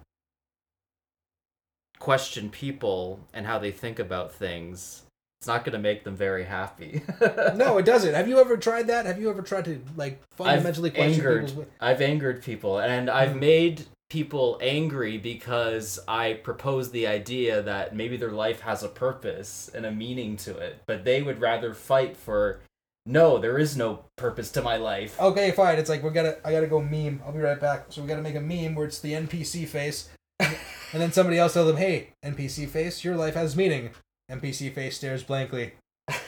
question 1.99 2.49
people 2.49 3.19
and 3.33 3.45
how 3.45 3.59
they 3.59 3.71
think 3.71 3.99
about 3.99 4.33
things, 4.33 5.03
it's 5.39 5.47
not 5.47 5.63
going 5.63 5.73
to 5.73 5.79
make 5.79 6.03
them 6.03 6.15
very 6.15 6.43
happy. 6.45 7.01
No, 7.55 7.77
it 7.77 7.85
doesn't. 7.85 8.13
Have 8.13 8.27
you 8.27 8.39
ever 8.39 8.57
tried 8.57 8.87
that? 8.87 9.05
Have 9.05 9.19
you 9.21 9.29
ever 9.29 9.41
tried 9.41 9.65
to 9.65 9.79
like 9.95 10.19
fundamentally 10.35 10.89
question 10.89 11.13
angered. 11.19 11.47
people's? 11.47 11.67
I've 11.79 12.01
angered 12.01 12.41
people 12.43 12.79
and 12.79 13.09
I've 13.09 13.31
Mhm. 13.35 13.39
made 13.39 13.85
people 14.09 14.57
angry 14.61 15.17
because 15.17 15.99
I 16.07 16.33
propose 16.43 16.91
the 16.91 17.07
idea 17.07 17.61
that 17.61 17.95
maybe 17.95 18.17
their 18.17 18.31
life 18.31 18.61
has 18.61 18.83
a 18.83 18.89
purpose 18.89 19.69
and 19.73 19.85
a 19.85 19.91
meaning 19.91 20.35
to 20.37 20.57
it, 20.57 20.81
but 20.87 21.03
they 21.03 21.21
would 21.21 21.39
rather 21.39 21.73
fight 21.73 22.17
for 22.17 22.59
no, 23.05 23.37
there 23.37 23.57
is 23.57 23.75
no 23.75 24.05
purpose 24.17 24.51
to 24.51 24.61
my 24.61 24.77
life. 24.77 25.19
Okay, 25.19 25.51
fine. 25.51 25.77
It's 25.77 25.89
like 25.89 26.03
we 26.03 26.09
gotta. 26.11 26.37
I 26.45 26.51
gotta 26.51 26.67
go 26.67 26.81
meme. 26.81 27.21
I'll 27.25 27.33
be 27.33 27.39
right 27.39 27.59
back. 27.59 27.85
So 27.89 28.01
we 28.01 28.07
gotta 28.07 28.21
make 28.21 28.35
a 28.35 28.41
meme 28.41 28.75
where 28.75 28.85
it's 28.85 28.99
the 28.99 29.13
NPC 29.13 29.67
face, 29.67 30.09
and 30.39 30.55
then 30.93 31.11
somebody 31.11 31.37
else 31.37 31.53
tells 31.53 31.67
them, 31.67 31.77
"Hey, 31.77 32.09
NPC 32.23 32.67
face, 32.67 33.03
your 33.03 33.15
life 33.15 33.35
has 33.35 33.55
meaning." 33.55 33.91
NPC 34.31 34.73
face 34.73 34.95
stares 34.95 35.23
blankly. 35.23 35.73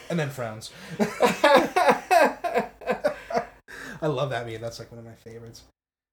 and 0.10 0.20
then 0.20 0.30
frowns. 0.30 0.72
I 1.00 2.70
love 4.08 4.30
that 4.30 4.46
meme. 4.46 4.62
That's 4.62 4.80
like 4.80 4.92
one 4.92 5.00
of 5.00 5.06
my 5.06 5.16
favorites. 5.16 5.64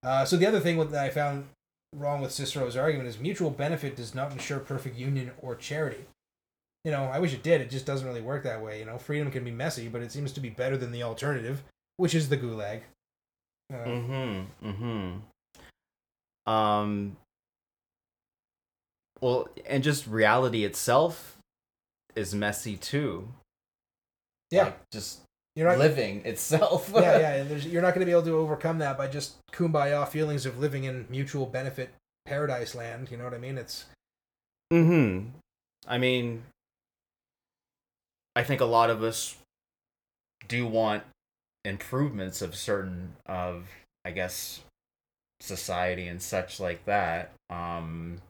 Uh, 0.04 0.24
so 0.24 0.36
the 0.36 0.46
other 0.46 0.60
thing 0.60 0.78
that 0.78 1.04
I 1.04 1.10
found 1.10 1.46
wrong 1.94 2.20
with 2.20 2.32
Cicero's 2.32 2.76
argument 2.76 3.08
is 3.08 3.18
mutual 3.18 3.50
benefit 3.50 3.96
does 3.96 4.14
not 4.14 4.32
ensure 4.32 4.58
perfect 4.58 4.96
union 4.96 5.32
or 5.40 5.54
charity. 5.54 6.04
You 6.84 6.90
know, 6.90 7.04
I 7.04 7.18
wish 7.20 7.32
it 7.32 7.42
did. 7.42 7.60
It 7.60 7.70
just 7.70 7.86
doesn't 7.86 8.06
really 8.06 8.20
work 8.22 8.42
that 8.44 8.60
way. 8.62 8.78
You 8.80 8.84
know, 8.86 8.98
freedom 8.98 9.30
can 9.30 9.44
be 9.44 9.50
messy, 9.52 9.88
but 9.88 10.02
it 10.02 10.10
seems 10.10 10.32
to 10.32 10.40
be 10.40 10.50
better 10.50 10.76
than 10.76 10.90
the 10.92 11.02
alternative, 11.04 11.62
which 11.96 12.14
is 12.14 12.28
the 12.28 12.36
gulag. 12.36 12.80
Uh, 13.72 13.76
Mm-hmm. 13.76 14.68
Mm-hmm. 14.68 16.50
Um. 16.52 17.16
Well, 19.20 19.48
and 19.66 19.84
just 19.84 20.06
reality 20.08 20.64
itself 20.64 21.38
is 22.16 22.34
messy 22.34 22.76
too. 22.76 23.28
Yeah, 24.50 24.64
Like, 24.64 24.90
just 24.90 25.20
you're 25.54 25.68
not. 25.68 25.78
living 25.78 26.22
itself. 26.26 26.90
yeah, 26.92 27.18
yeah. 27.36 27.42
There's, 27.44 27.64
you're 27.66 27.80
not 27.82 27.94
going 27.94 28.00
to 28.00 28.06
be 28.06 28.12
able 28.12 28.24
to 28.24 28.36
overcome 28.36 28.78
that 28.80 28.98
by 28.98 29.06
just 29.06 29.36
kumbaya 29.52 30.06
feelings 30.08 30.44
of 30.44 30.58
living 30.58 30.84
in 30.84 31.06
mutual 31.08 31.46
benefit 31.46 31.90
paradise 32.26 32.74
land. 32.74 33.10
You 33.12 33.16
know 33.16 33.24
what 33.24 33.34
I 33.34 33.38
mean? 33.38 33.56
It's 33.58 33.84
Mm-hmm. 34.72 35.28
I 35.86 35.98
mean, 35.98 36.42
I 38.34 38.42
think 38.42 38.60
a 38.60 38.66
lot 38.66 38.90
of 38.90 39.02
us 39.02 39.36
do 40.48 40.66
want 40.66 41.02
improvements 41.64 42.42
of 42.42 42.54
certain 42.54 43.14
of, 43.26 43.68
I 44.04 44.10
guess, 44.10 44.60
society 45.40 46.06
and 46.06 46.22
such 46.22 46.58
like 46.58 46.84
that. 46.86 47.32
Um, 47.50 48.22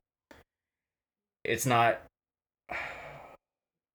it's 1.45 1.67
not. 1.67 2.01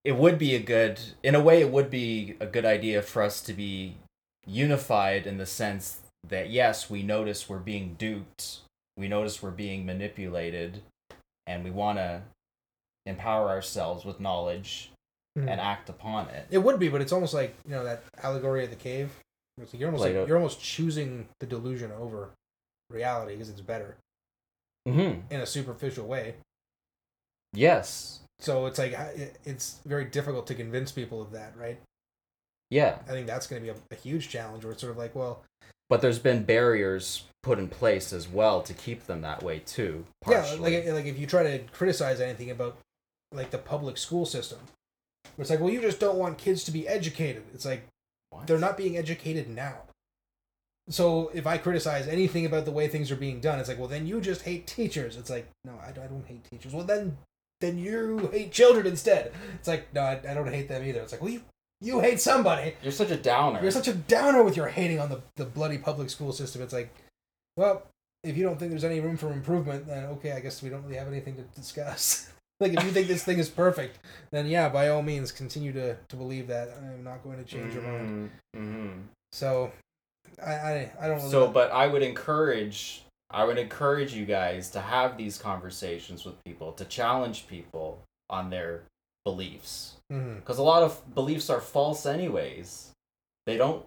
It 0.03 0.15
would 0.15 0.37
be 0.37 0.55
a 0.55 0.59
good, 0.59 1.01
in 1.21 1.35
a 1.35 1.41
way, 1.41 1.59
it 1.59 1.69
would 1.69 1.89
be 1.89 2.37
a 2.39 2.45
good 2.45 2.63
idea 2.63 3.01
for 3.01 3.21
us 3.21 3.41
to 3.41 3.51
be 3.51 3.95
unified 4.45 5.27
in 5.27 5.37
the 5.37 5.45
sense 5.45 5.99
that 6.25 6.49
yes, 6.49 6.89
we 6.89 7.03
notice 7.03 7.49
we're 7.49 7.57
being 7.57 7.95
duped, 7.97 8.59
we 8.95 9.09
notice 9.09 9.43
we're 9.43 9.51
being 9.51 9.85
manipulated, 9.85 10.81
and 11.45 11.65
we 11.65 11.71
want 11.71 11.97
to 11.97 12.21
empower 13.05 13.49
ourselves 13.49 14.05
with 14.05 14.21
knowledge 14.21 14.91
Mhm. 15.37 15.49
and 15.51 15.61
act 15.61 15.89
upon 15.89 16.27
it. 16.29 16.47
It 16.49 16.57
would 16.57 16.79
be, 16.79 16.89
but 16.89 17.01
it's 17.01 17.11
almost 17.11 17.33
like 17.33 17.55
you 17.65 17.71
know 17.71 17.83
that 17.83 18.03
allegory 18.23 18.63
of 18.63 18.69
the 18.71 18.75
cave. 18.75 19.11
It's 19.59 19.73
like 19.73 19.79
you're 19.79 19.89
almost 19.89 20.03
Plato. 20.03 20.19
like 20.21 20.27
you're 20.27 20.37
almost 20.37 20.61
choosing 20.61 21.27
the 21.39 21.45
delusion 21.45 21.91
over 21.91 22.29
reality 22.89 23.33
because 23.33 23.49
it's 23.49 23.61
better 23.61 23.97
Mm-hmm. 24.87 25.33
in 25.33 25.41
a 25.41 25.45
superficial 25.45 26.07
way. 26.07 26.35
Yes. 27.53 28.19
So 28.39 28.65
it's 28.67 28.77
like 28.79 28.95
it's 29.45 29.79
very 29.85 30.05
difficult 30.05 30.47
to 30.47 30.55
convince 30.55 30.91
people 30.91 31.21
of 31.21 31.31
that, 31.31 31.53
right? 31.57 31.79
Yeah. 32.69 32.97
I 33.07 33.11
think 33.11 33.27
that's 33.27 33.47
going 33.47 33.61
to 33.65 33.73
be 33.73 33.77
a, 33.77 33.81
a 33.95 33.99
huge 33.99 34.29
challenge. 34.29 34.63
Where 34.63 34.71
it's 34.73 34.81
sort 34.81 34.91
of 34.91 34.97
like, 34.97 35.15
well, 35.15 35.43
But 35.89 36.01
there's 36.01 36.19
been 36.19 36.43
barriers 36.43 37.23
put 37.43 37.59
in 37.59 37.67
place 37.69 38.11
as 38.13 38.27
well 38.27 38.61
to 38.61 38.73
keep 38.73 39.05
them 39.07 39.21
that 39.21 39.41
way 39.41 39.59
too. 39.59 40.05
yeah, 40.29 40.43
like 40.59 40.85
like 40.87 41.05
if 41.05 41.17
you 41.17 41.25
try 41.27 41.43
to 41.43 41.59
criticize 41.71 42.19
anything 42.21 42.51
about 42.51 42.77
like 43.33 43.51
the 43.51 43.57
public 43.57 43.97
school 43.97 44.25
system, 44.25 44.59
it's 45.37 45.49
like, 45.49 45.59
well, 45.59 45.69
you 45.69 45.81
just 45.81 45.99
don't 45.99 46.17
want 46.17 46.37
kids 46.37 46.63
to 46.65 46.71
be 46.71 46.87
educated. 46.87 47.43
It's 47.53 47.65
like 47.65 47.87
What? 48.29 48.47
they're 48.47 48.57
not 48.59 48.77
being 48.77 48.97
educated 48.97 49.49
now. 49.49 49.75
So 50.89 51.31
if 51.33 51.45
I 51.45 51.57
criticize 51.57 52.07
anything 52.07 52.45
about 52.45 52.65
the 52.65 52.71
way 52.71 52.87
things 52.87 53.11
are 53.11 53.17
being 53.17 53.41
done, 53.41 53.59
it's 53.59 53.67
like, 53.67 53.77
well, 53.77 53.89
then 53.89 54.07
you 54.07 54.21
just 54.21 54.43
hate 54.43 54.67
teachers. 54.67 55.17
It's 55.17 55.29
like, 55.29 55.49
no, 55.65 55.73
I 55.85 55.91
don't, 55.91 56.05
I 56.05 56.07
don't 56.07 56.25
hate 56.25 56.45
teachers. 56.49 56.73
Well, 56.73 56.85
then, 56.85 57.17
then 57.59 57.77
you 57.77 58.29
hate 58.31 58.51
children 58.53 58.87
instead. 58.87 59.33
It's 59.55 59.67
like, 59.67 59.93
no, 59.93 60.01
I, 60.01 60.21
I 60.29 60.33
don't 60.33 60.51
hate 60.51 60.69
them 60.69 60.85
either. 60.85 61.01
It's 61.01 61.11
like, 61.11 61.21
well, 61.21 61.31
you, 61.31 61.41
you 61.81 61.99
hate 61.99 62.21
somebody. 62.21 62.75
You're 62.81 62.93
such 62.93 63.11
a 63.11 63.17
downer. 63.17 63.61
You're 63.61 63.71
such 63.71 63.89
a 63.89 63.93
downer 63.93 64.43
with 64.43 64.55
your 64.55 64.67
hating 64.67 64.99
on 64.99 65.09
the, 65.09 65.21
the 65.35 65.45
bloody 65.45 65.77
public 65.77 66.09
school 66.09 66.31
system. 66.31 66.61
It's 66.61 66.73
like, 66.73 66.95
well, 67.57 67.83
if 68.23 68.37
you 68.37 68.43
don't 68.43 68.57
think 68.57 68.71
there's 68.71 68.83
any 68.85 69.01
room 69.01 69.17
for 69.17 69.31
improvement, 69.33 69.87
then 69.87 70.05
okay, 70.05 70.31
I 70.31 70.39
guess 70.39 70.63
we 70.63 70.69
don't 70.69 70.83
really 70.83 70.95
have 70.97 71.07
anything 71.07 71.35
to 71.35 71.43
discuss. 71.59 72.31
like, 72.59 72.73
if 72.73 72.83
you 72.83 72.91
think 72.91 73.07
this 73.07 73.23
thing 73.23 73.39
is 73.39 73.49
perfect, 73.49 73.99
then 74.31 74.47
yeah, 74.47 74.69
by 74.69 74.89
all 74.89 75.01
means, 75.01 75.31
continue 75.31 75.71
to, 75.73 75.95
to 75.95 76.15
believe 76.15 76.47
that. 76.47 76.69
I'm 76.77 77.03
not 77.03 77.23
going 77.23 77.37
to 77.37 77.43
change 77.43 77.73
your 77.73 77.83
mind. 77.83 78.31
Mm-hmm. 78.55 78.99
So, 79.31 79.71
I, 80.45 80.51
I, 80.51 80.91
I 81.01 81.07
don't 81.07 81.17
really. 81.17 81.31
So, 81.31 81.47
but 81.47 81.71
I 81.71 81.87
would 81.87 82.03
encourage, 82.03 83.03
I 83.29 83.43
would 83.43 83.57
encourage 83.57 84.13
you 84.13 84.25
guys 84.25 84.69
to 84.71 84.81
have 84.81 85.17
these 85.17 85.37
conversations 85.37 86.25
with 86.25 86.35
people, 86.45 86.71
to 86.73 86.85
challenge 86.85 87.47
people 87.47 88.01
on 88.29 88.49
their 88.49 88.83
beliefs, 89.23 89.95
because 90.09 90.57
a 90.57 90.63
lot 90.63 90.83
of 90.83 91.13
beliefs 91.13 91.49
are 91.49 91.61
false, 91.61 92.05
anyways. 92.05 92.91
They 93.45 93.57
don't. 93.57 93.85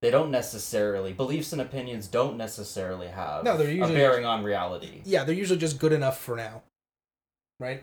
They 0.00 0.12
don't 0.12 0.30
necessarily 0.30 1.12
beliefs 1.12 1.52
and 1.52 1.60
opinions 1.60 2.06
don't 2.06 2.36
necessarily 2.36 3.08
have 3.08 3.42
No, 3.42 3.56
they're 3.56 3.66
a 3.66 3.72
usually 3.72 3.96
bearing 3.96 4.24
on 4.24 4.44
reality. 4.44 5.02
Yeah, 5.04 5.24
they're 5.24 5.34
usually 5.34 5.58
just 5.58 5.80
good 5.80 5.92
enough 5.92 6.20
for 6.20 6.36
now, 6.36 6.62
right? 7.60 7.82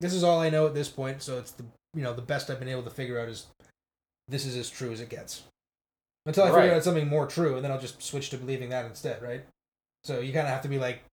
This 0.00 0.12
is 0.12 0.22
all 0.24 0.40
I 0.40 0.50
know 0.50 0.66
at 0.66 0.74
this 0.74 0.88
point, 0.88 1.22
so 1.22 1.38
it's 1.38 1.52
the 1.52 1.64
you 1.94 2.02
know 2.02 2.12
the 2.12 2.22
best 2.22 2.50
I've 2.50 2.58
been 2.58 2.68
able 2.68 2.82
to 2.82 2.90
figure 2.90 3.18
out 3.18 3.28
is 3.28 3.46
this 4.28 4.44
is 4.44 4.56
as 4.56 4.68
true 4.68 4.92
as 4.92 5.00
it 5.00 5.08
gets. 5.08 5.44
Until 6.26 6.44
I 6.44 6.50
Right. 6.50 6.62
figure 6.62 6.74
out 6.76 6.84
something 6.84 7.08
more 7.08 7.26
true, 7.26 7.54
and 7.56 7.64
then 7.64 7.70
I'll 7.70 7.80
just 7.80 8.02
switch 8.02 8.30
to 8.30 8.38
believing 8.38 8.68
that 8.70 8.84
instead, 8.84 9.22
right? 9.22 9.44
So 10.04 10.20
you 10.20 10.32
kind 10.32 10.46
of 10.46 10.52
have 10.52 10.62
to 10.62 10.68
be 10.68 10.78
like, 10.78 11.04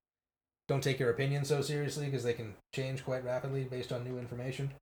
don't 0.68 0.84
take 0.84 1.00
your 1.00 1.12
opinions 1.12 1.50
so 1.50 1.62
seriously 1.62 2.06
because 2.06 2.24
they 2.24 2.34
can 2.34 2.56
change 2.74 3.06
quite 3.06 3.24
rapidly 3.24 3.64
based 3.64 3.92
on 3.92 4.04
new 4.04 4.18
information. 4.18 4.74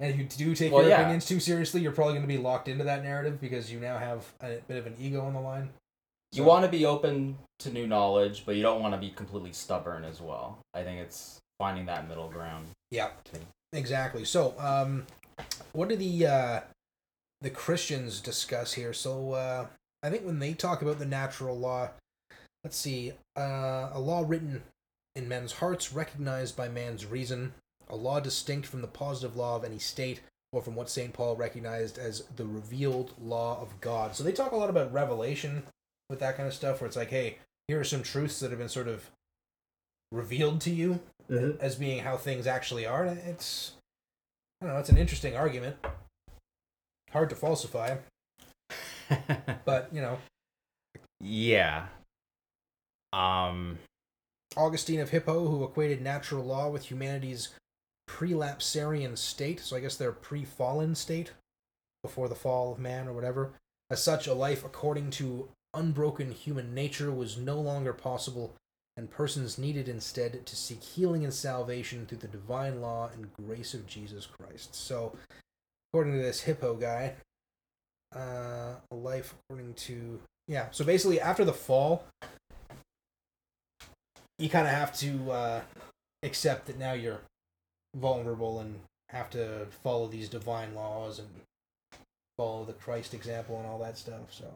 And 0.00 0.10
if 0.10 0.18
you 0.18 0.24
do 0.24 0.54
take 0.54 0.72
Well, 0.72 0.82
your 0.82 0.90
yeah. 0.90 1.00
opinions 1.00 1.26
too 1.26 1.40
seriously, 1.40 1.80
you're 1.80 1.92
probably 1.92 2.14
going 2.14 2.24
to 2.24 2.28
be 2.28 2.38
locked 2.38 2.68
into 2.68 2.84
that 2.84 3.02
narrative 3.02 3.40
because 3.40 3.72
you 3.72 3.80
now 3.80 3.98
have 3.98 4.32
a 4.40 4.58
bit 4.68 4.76
of 4.76 4.86
an 4.86 4.96
ego 4.98 5.20
on 5.22 5.32
the 5.32 5.40
line. 5.40 5.70
You 6.32 6.44
want 6.44 6.64
to 6.64 6.70
be 6.70 6.84
open 6.86 7.38
to 7.60 7.70
new 7.70 7.86
knowledge, 7.86 8.44
but 8.44 8.56
you 8.56 8.62
don't 8.62 8.80
want 8.80 8.94
to 8.94 8.98
be 8.98 9.10
completely 9.10 9.52
stubborn 9.52 10.04
as 10.04 10.20
well. 10.20 10.58
I 10.74 10.82
think 10.82 11.00
it's 11.00 11.38
finding 11.62 11.86
that 11.86 12.08
middle 12.08 12.28
ground. 12.28 12.66
Yeah, 12.90 13.10
exactly. 13.72 14.24
So, 14.24 14.54
um, 14.58 15.06
what 15.74 15.88
do 15.88 15.94
the 15.94 16.26
uh, 16.26 16.60
the 17.40 17.50
Christians 17.50 18.20
discuss 18.20 18.72
here? 18.72 18.92
So, 18.92 19.34
uh, 19.34 19.66
I 20.02 20.10
think 20.10 20.24
when 20.24 20.40
they 20.40 20.54
talk 20.54 20.82
about 20.82 20.98
the 20.98 21.06
natural 21.06 21.56
law, 21.56 21.90
let's 22.64 22.76
see, 22.76 23.12
uh, 23.38 23.90
a 23.92 24.00
law 24.00 24.24
written 24.26 24.62
in 25.14 25.28
men's 25.28 25.52
hearts, 25.52 25.92
recognized 25.92 26.56
by 26.56 26.68
man's 26.68 27.06
reason, 27.06 27.52
a 27.88 27.94
law 27.94 28.18
distinct 28.18 28.66
from 28.66 28.80
the 28.80 28.88
positive 28.88 29.36
law 29.36 29.54
of 29.54 29.62
any 29.62 29.78
state, 29.78 30.20
or 30.50 30.62
from 30.62 30.74
what 30.74 30.90
Saint 30.90 31.12
Paul 31.12 31.36
recognized 31.36 31.96
as 31.96 32.24
the 32.34 32.44
revealed 32.44 33.12
law 33.22 33.62
of 33.62 33.80
God. 33.80 34.16
So 34.16 34.24
they 34.24 34.32
talk 34.32 34.50
a 34.50 34.56
lot 34.56 34.68
about 34.68 34.92
revelation 34.92 35.62
with 36.10 36.18
that 36.18 36.36
kind 36.36 36.48
of 36.48 36.54
stuff, 36.54 36.80
where 36.80 36.88
it's 36.88 36.96
like, 36.96 37.10
hey, 37.10 37.38
here 37.68 37.78
are 37.78 37.84
some 37.84 38.02
truths 38.02 38.40
that 38.40 38.50
have 38.50 38.58
been 38.58 38.68
sort 38.68 38.88
of 38.88 39.10
revealed 40.10 40.60
to 40.62 40.70
you 40.70 41.00
as 41.32 41.76
being 41.76 42.02
how 42.02 42.16
things 42.16 42.46
actually 42.46 42.86
are. 42.86 43.04
And 43.04 43.18
it's, 43.26 43.72
I 44.60 44.66
don't 44.66 44.74
know, 44.74 44.80
it's 44.80 44.90
an 44.90 44.98
interesting 44.98 45.36
argument. 45.36 45.76
Hard 47.10 47.30
to 47.30 47.36
falsify, 47.36 47.96
but 49.64 49.88
you 49.92 50.00
know, 50.00 50.18
yeah. 51.20 51.86
Um. 53.12 53.78
Augustine 54.56 55.00
of 55.00 55.10
Hippo, 55.10 55.48
who 55.48 55.64
equated 55.64 56.02
natural 56.02 56.44
law 56.44 56.68
with 56.68 56.90
humanity's 56.90 57.50
prelapsarian 58.08 59.16
state, 59.16 59.60
so 59.60 59.76
I 59.76 59.80
guess 59.80 59.96
their 59.96 60.12
pre-fallen 60.12 60.94
state, 60.94 61.32
before 62.02 62.28
the 62.28 62.34
fall 62.34 62.72
of 62.72 62.78
man 62.78 63.08
or 63.08 63.14
whatever. 63.14 63.52
As 63.90 64.02
such, 64.02 64.26
a 64.26 64.34
life 64.34 64.64
according 64.64 65.10
to 65.12 65.48
unbroken 65.72 66.32
human 66.32 66.74
nature 66.74 67.10
was 67.10 67.38
no 67.38 67.60
longer 67.60 67.92
possible, 67.92 68.52
and 68.96 69.10
persons 69.10 69.58
needed 69.58 69.88
instead 69.88 70.44
to 70.44 70.56
seek 70.56 70.82
healing 70.82 71.24
and 71.24 71.32
salvation 71.32 72.06
through 72.06 72.18
the 72.18 72.28
divine 72.28 72.80
law 72.80 73.10
and 73.12 73.32
grace 73.34 73.74
of 73.74 73.86
Jesus 73.86 74.26
Christ. 74.26 74.74
So, 74.74 75.12
according 75.92 76.14
to 76.14 76.22
this 76.22 76.42
Hippo 76.42 76.74
guy, 76.74 77.14
uh, 78.14 78.74
a 78.90 78.94
life 78.94 79.34
according 79.34 79.74
to 79.74 80.20
yeah. 80.48 80.66
So 80.70 80.84
basically, 80.84 81.20
after 81.20 81.44
the 81.44 81.52
fall, 81.52 82.04
you 84.38 84.48
kind 84.48 84.66
of 84.66 84.74
have 84.74 84.94
to 84.98 85.30
uh, 85.30 85.60
accept 86.22 86.66
that 86.66 86.78
now 86.78 86.92
you're 86.92 87.20
vulnerable 87.96 88.60
and 88.60 88.80
have 89.08 89.30
to 89.30 89.66
follow 89.82 90.08
these 90.08 90.28
divine 90.28 90.74
laws 90.74 91.18
and 91.18 91.28
follow 92.36 92.64
the 92.64 92.72
Christ 92.72 93.14
example 93.14 93.58
and 93.58 93.66
all 93.66 93.78
that 93.78 93.98
stuff. 93.98 94.32
So 94.32 94.52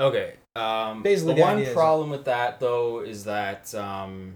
Okay. 0.00 0.34
Um. 0.56 1.02
Basically, 1.02 1.34
the 1.34 1.40
the 1.40 1.42
one 1.42 1.66
problem 1.74 2.10
with 2.10 2.24
that 2.24 2.58
though 2.58 3.00
is 3.00 3.24
that 3.24 3.74
um. 3.74 4.34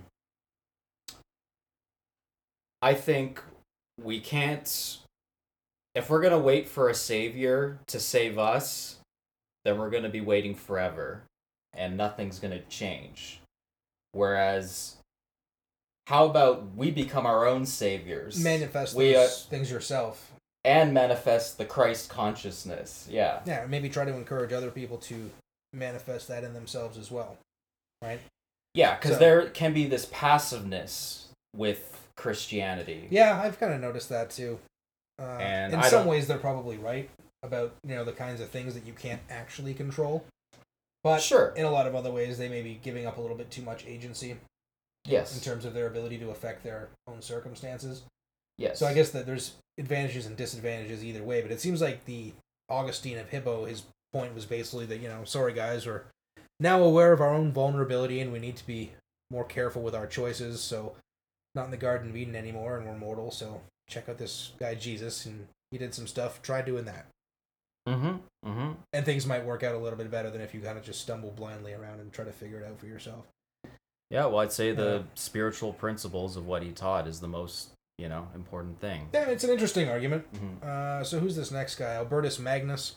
I 2.82 2.92
think 2.94 3.40
we 4.02 4.20
can't. 4.20 4.98
If 5.94 6.10
we're 6.10 6.20
gonna 6.20 6.38
wait 6.38 6.68
for 6.68 6.88
a 6.88 6.94
savior 6.94 7.78
to 7.86 7.98
save 7.98 8.38
us, 8.38 8.98
then 9.64 9.78
we're 9.78 9.90
gonna 9.90 10.10
be 10.10 10.20
waiting 10.20 10.54
forever, 10.54 11.22
and 11.72 11.96
nothing's 11.96 12.38
gonna 12.38 12.60
change. 12.68 13.40
Whereas, 14.12 14.96
how 16.08 16.26
about 16.26 16.76
we 16.76 16.90
become 16.90 17.24
our 17.26 17.46
own 17.46 17.64
saviors? 17.64 18.42
manifest 18.42 18.94
We, 18.94 19.16
uh, 19.16 19.26
things 19.26 19.70
yourself. 19.70 20.32
and 20.64 20.92
manifest 20.92 21.58
the 21.58 21.64
Christ 21.64 22.10
consciousness. 22.10 23.08
Yeah. 23.10 23.40
Yeah, 23.46 23.66
maybe 23.66 23.88
try 23.88 24.04
to 24.04 24.14
encourage 24.14 24.52
other 24.52 24.70
people 24.70 24.98
to 24.98 25.30
manifest 25.74 26.28
that 26.28 26.44
in 26.44 26.52
themselves 26.54 26.96
as 26.98 27.10
well, 27.10 27.36
right? 28.02 28.20
Yeah, 28.74 28.94
because 28.96 29.12
So- 29.12 29.18
there 29.18 29.50
can 29.50 29.72
be 29.72 29.86
this 29.86 30.06
passiveness 30.10 31.28
with 31.54 32.06
Christianity. 32.16 33.08
Yeah, 33.10 33.40
I've 33.40 33.58
kind 33.58 33.72
of 33.74 33.80
noticed 33.80 34.08
that 34.08 34.30
too. 34.30 34.60
Uh, 35.18 35.38
And 35.40 35.72
in 35.74 35.78
I 35.80 35.88
some 35.88 36.00
don't- 36.00 36.08
ways, 36.08 36.26
they're 36.26 36.38
probably 36.38 36.76
right 36.76 37.08
about 37.42 37.74
you 37.86 37.94
know 37.94 38.04
the 38.04 38.12
kinds 38.12 38.40
of 38.40 38.48
things 38.50 38.74
that 38.74 38.84
you 38.86 38.92
can't 38.94 39.20
actually 39.28 39.74
control. 39.74 40.24
But 41.02 41.20
Sure. 41.20 41.52
in 41.54 41.66
a 41.66 41.70
lot 41.70 41.86
of 41.86 41.94
other 41.94 42.10
ways, 42.10 42.38
they 42.38 42.48
may 42.48 42.62
be 42.62 42.74
giving 42.76 43.04
up 43.06 43.18
a 43.18 43.20
little 43.20 43.36
bit 43.36 43.50
too 43.50 43.62
much 43.62 43.84
agency 43.86 44.38
Yes, 45.04 45.34
in 45.34 45.40
terms 45.42 45.66
of 45.66 45.74
their 45.74 45.86
ability 45.86 46.18
to 46.18 46.30
affect 46.30 46.62
their 46.64 46.88
own 47.06 47.20
circumstances. 47.20 48.02
Yes. 48.56 48.78
So 48.78 48.86
I 48.86 48.94
guess 48.94 49.10
that 49.10 49.26
there's 49.26 49.54
advantages 49.76 50.24
and 50.24 50.34
disadvantages 50.36 51.04
either 51.04 51.22
way. 51.22 51.42
But 51.42 51.50
it 51.52 51.60
seems 51.60 51.82
like 51.82 52.06
the 52.06 52.32
Augustine 52.70 53.18
of 53.18 53.28
Hippo, 53.28 53.66
his 53.66 53.82
point 54.14 54.34
was 54.34 54.46
basically 54.46 54.86
that 54.86 54.98
you 55.00 55.08
know, 55.08 55.24
sorry 55.24 55.52
guys, 55.52 55.86
we're 55.86 56.02
now 56.60 56.80
aware 56.82 57.12
of 57.12 57.20
our 57.20 57.34
own 57.34 57.50
vulnerability 57.52 58.20
and 58.20 58.32
we 58.32 58.38
need 58.38 58.56
to 58.56 58.66
be 58.66 58.92
more 59.30 59.44
careful 59.44 59.82
with 59.82 59.94
our 59.94 60.06
choices. 60.06 60.60
So 60.60 60.94
not 61.54 61.64
in 61.66 61.70
the 61.72 61.76
Garden 61.76 62.10
of 62.10 62.16
Eden 62.16 62.36
anymore, 62.36 62.76
and 62.78 62.86
we're 62.86 62.96
mortal. 62.96 63.30
So 63.32 63.60
check 63.88 64.08
out 64.08 64.18
this 64.18 64.52
guy 64.58 64.74
Jesus, 64.76 65.26
and 65.26 65.46
he 65.72 65.78
did 65.78 65.92
some 65.94 66.06
stuff. 66.06 66.40
Try 66.42 66.62
doing 66.62 66.84
that, 66.86 67.06
Mm-hmm. 67.88 68.48
Mm-hmm. 68.48 68.72
and 68.92 69.04
things 69.04 69.26
might 69.26 69.44
work 69.44 69.62
out 69.62 69.74
a 69.74 69.78
little 69.78 69.98
bit 69.98 70.10
better 70.10 70.30
than 70.30 70.40
if 70.40 70.54
you 70.54 70.60
kind 70.60 70.78
of 70.78 70.84
just 70.84 71.00
stumble 71.02 71.30
blindly 71.30 71.74
around 71.74 72.00
and 72.00 72.12
try 72.12 72.24
to 72.24 72.32
figure 72.32 72.58
it 72.60 72.64
out 72.66 72.78
for 72.78 72.86
yourself. 72.86 73.26
Yeah, 74.10 74.26
well, 74.26 74.38
I'd 74.38 74.52
say 74.52 74.72
the 74.72 74.98
Yeah. 74.98 75.02
spiritual 75.14 75.72
principles 75.72 76.36
of 76.36 76.46
what 76.46 76.62
he 76.62 76.72
taught 76.72 77.06
is 77.06 77.20
the 77.20 77.28
most, 77.28 77.70
you 77.98 78.08
know, 78.08 78.28
important 78.34 78.80
thing. 78.80 79.08
Yeah, 79.12 79.28
it's 79.28 79.44
an 79.44 79.50
interesting 79.50 79.88
argument. 79.88 80.24
Mhm. 80.32 80.62
Uh, 80.62 81.04
so 81.04 81.18
who's 81.20 81.36
this 81.36 81.50
next 81.50 81.74
guy? 81.76 81.94
Albertus 81.94 82.38
Magnus. 82.38 82.94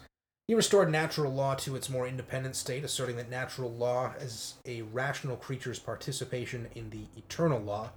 He 0.47 0.55
restored 0.55 0.89
natural 0.89 1.33
law 1.33 1.55
to 1.55 1.75
its 1.75 1.89
more 1.89 2.07
independent 2.07 2.55
state, 2.55 2.85
asserting 2.85 3.17
that 3.17 3.29
natural 3.29 3.69
law 3.69 4.13
is 4.13 4.55
a 4.65 4.83
rational 4.83 5.35
creature's 5.35 5.79
participation 5.79 6.69
in 6.73 6.89
the 6.89 7.07
eternal 7.17 7.59
law. 7.59 7.91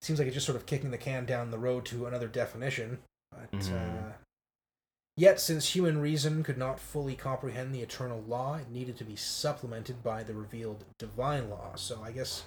Seems 0.00 0.18
like 0.18 0.26
it's 0.26 0.34
just 0.34 0.46
sort 0.46 0.56
of 0.56 0.64
kicking 0.64 0.90
the 0.90 0.98
can 0.98 1.26
down 1.26 1.50
the 1.50 1.58
road 1.58 1.84
to 1.86 2.06
another 2.06 2.28
definition. 2.28 3.02
But, 3.30 3.52
Mhm. 3.52 4.10
uh, 4.10 4.12
yet, 5.16 5.38
since 5.38 5.76
human 5.76 6.00
reason 6.00 6.42
could 6.42 6.56
not 6.56 6.80
fully 6.80 7.14
comprehend 7.14 7.74
the 7.74 7.82
eternal 7.82 8.22
law, 8.22 8.56
it 8.56 8.70
needed 8.70 8.96
to 8.96 9.04
be 9.04 9.16
supplemented 9.16 10.02
by 10.02 10.22
the 10.22 10.34
revealed 10.34 10.86
divine 10.98 11.50
law. 11.50 11.76
So 11.76 12.02
I 12.02 12.12
guess 12.12 12.44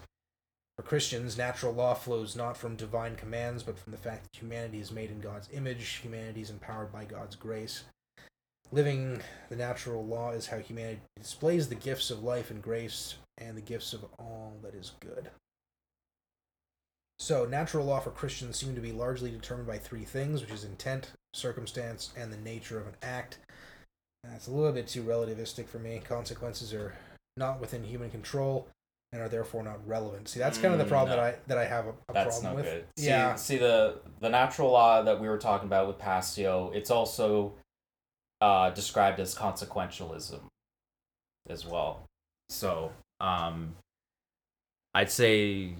for 0.75 0.83
Christians, 0.83 1.37
natural 1.37 1.71
law 1.71 1.93
flows 1.93 2.35
not 2.35 2.57
from 2.57 2.75
divine 2.75 3.15
commands, 3.15 3.61
but 3.61 3.77
from 3.77 3.91
the 3.91 3.97
fact 3.97 4.23
that 4.23 4.39
humanity 4.39 4.79
is 4.79 4.91
made 4.91 5.11
in 5.11 5.21
God's 5.21 5.49
image, 5.51 5.85
humanity 5.97 6.41
is 6.41 6.49
empowered 6.49 6.91
by 6.91 7.05
God's 7.05 7.35
grace. 7.35 7.83
Living 8.71 9.21
the 9.49 9.55
natural 9.55 10.05
law 10.05 10.31
is 10.31 10.47
how 10.47 10.57
humanity 10.57 10.99
displays 11.17 11.69
the 11.69 11.75
gifts 11.75 12.09
of 12.11 12.23
life 12.23 12.49
and 12.51 12.61
grace 12.61 13.15
and 13.37 13.55
the 13.55 13.61
gifts 13.61 13.93
of 13.93 14.05
all 14.17 14.57
that 14.63 14.73
is 14.73 14.93
good. 14.99 15.29
So, 17.19 17.45
natural 17.45 17.85
law 17.85 17.99
for 18.01 18.09
Christians 18.11 18.57
seem 18.57 18.75
to 18.75 18.81
be 18.81 18.91
largely 18.91 19.31
determined 19.31 19.67
by 19.67 19.77
three 19.77 20.03
things, 20.03 20.41
which 20.41 20.51
is 20.51 20.65
intent, 20.65 21.11
circumstance, 21.33 22.11
and 22.17 22.31
the 22.31 22.37
nature 22.37 22.77
of 22.77 22.87
an 22.87 22.95
act. 23.01 23.37
That's 24.23 24.47
a 24.47 24.51
little 24.51 24.73
bit 24.73 24.87
too 24.87 25.03
relativistic 25.03 25.67
for 25.67 25.79
me. 25.79 26.01
Consequences 26.03 26.73
are 26.73 26.93
not 27.37 27.61
within 27.61 27.83
human 27.83 28.09
control 28.09 28.67
and 29.13 29.21
are 29.21 29.29
therefore 29.29 29.63
not 29.63 29.87
relevant. 29.87 30.27
See, 30.27 30.39
that's 30.39 30.57
kind 30.57 30.73
of 30.73 30.79
the 30.79 30.85
Mm, 30.85 30.89
problem 30.89 31.15
no. 31.17 31.23
that 31.23 31.35
I 31.35 31.39
that 31.47 31.57
I 31.57 31.65
have 31.65 31.85
a, 31.85 31.89
a 32.09 32.13
That's 32.13 32.39
problem 32.39 32.51
no 32.51 32.55
with. 32.63 32.65
good. 32.65 32.85
See, 32.97 33.07
Yeah. 33.07 33.35
See 33.35 33.57
the 33.57 33.99
the 34.19 34.29
natural 34.29 34.71
law 34.71 35.01
that 35.03 35.21
we 35.21 35.29
were 35.29 35.37
talking 35.37 35.67
about 35.67 35.87
with 35.87 35.99
Passio. 35.99 36.71
It's 36.73 36.89
also 36.91 37.53
uh, 38.41 38.69
described 38.71 39.19
as 39.19 39.35
consequentialism 39.35 40.39
as 41.49 41.65
well. 41.65 42.03
So, 42.49 42.91
um, 43.19 43.75
I'd 44.93 45.11
say 45.11 45.73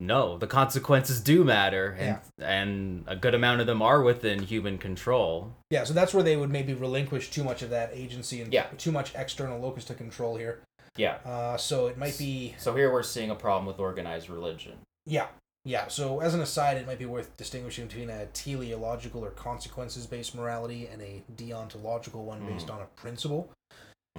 no. 0.00 0.36
The 0.38 0.46
consequences 0.46 1.20
do 1.20 1.44
matter, 1.44 1.96
and 1.98 2.18
and 2.38 3.04
a 3.06 3.14
good 3.16 3.34
amount 3.34 3.60
of 3.60 3.66
them 3.66 3.82
are 3.82 4.02
within 4.02 4.42
human 4.42 4.78
control. 4.78 5.52
Yeah, 5.70 5.84
so 5.84 5.92
that's 5.94 6.12
where 6.14 6.22
they 6.22 6.36
would 6.36 6.50
maybe 6.50 6.74
relinquish 6.74 7.30
too 7.30 7.44
much 7.44 7.62
of 7.62 7.70
that 7.70 7.90
agency 7.92 8.40
and 8.40 8.52
Yeah. 8.52 8.66
too 8.78 8.92
much 8.92 9.14
external 9.14 9.60
locus 9.60 9.84
to 9.86 9.94
control 9.94 10.36
here. 10.36 10.62
Yeah. 10.96 11.16
Uh, 11.24 11.56
so 11.56 11.86
it 11.86 11.96
might 11.98 12.18
be 12.18 12.54
So 12.58 12.74
here 12.74 12.92
we're 12.92 13.02
seeing 13.02 13.30
a 13.30 13.34
problem 13.34 13.66
with 13.66 13.78
organized 13.78 14.28
religion. 14.28 14.78
yeah, 15.06 15.28
yeah. 15.64 15.88
So 15.88 16.20
as 16.20 16.34
an 16.34 16.40
aside, 16.40 16.76
it 16.76 16.86
might 16.86 16.98
be 16.98 17.06
worth 17.06 17.36
distinguishing 17.36 17.86
between 17.86 18.10
a 18.10 18.26
teleological 18.26 19.24
or 19.24 19.30
consequences-based 19.30 20.34
morality 20.34 20.88
and 20.92 21.00
a 21.00 21.22
deontological 21.36 22.24
one 22.24 22.44
based 22.46 22.70
on 22.70 22.80
a 22.80 22.86
principle. 22.96 23.50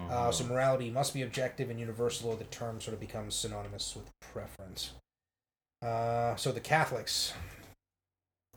Uh, 0.09 0.31
so 0.31 0.43
morality 0.45 0.89
must 0.89 1.13
be 1.13 1.21
objective 1.21 1.69
and 1.69 1.79
universal, 1.79 2.29
or 2.29 2.35
the 2.35 2.43
term 2.45 2.81
sort 2.81 2.93
of 2.93 2.99
becomes 2.99 3.35
synonymous 3.35 3.95
with 3.95 4.09
preference. 4.19 4.93
Uh, 5.81 6.35
so 6.35 6.51
the 6.51 6.59
Catholics. 6.59 7.33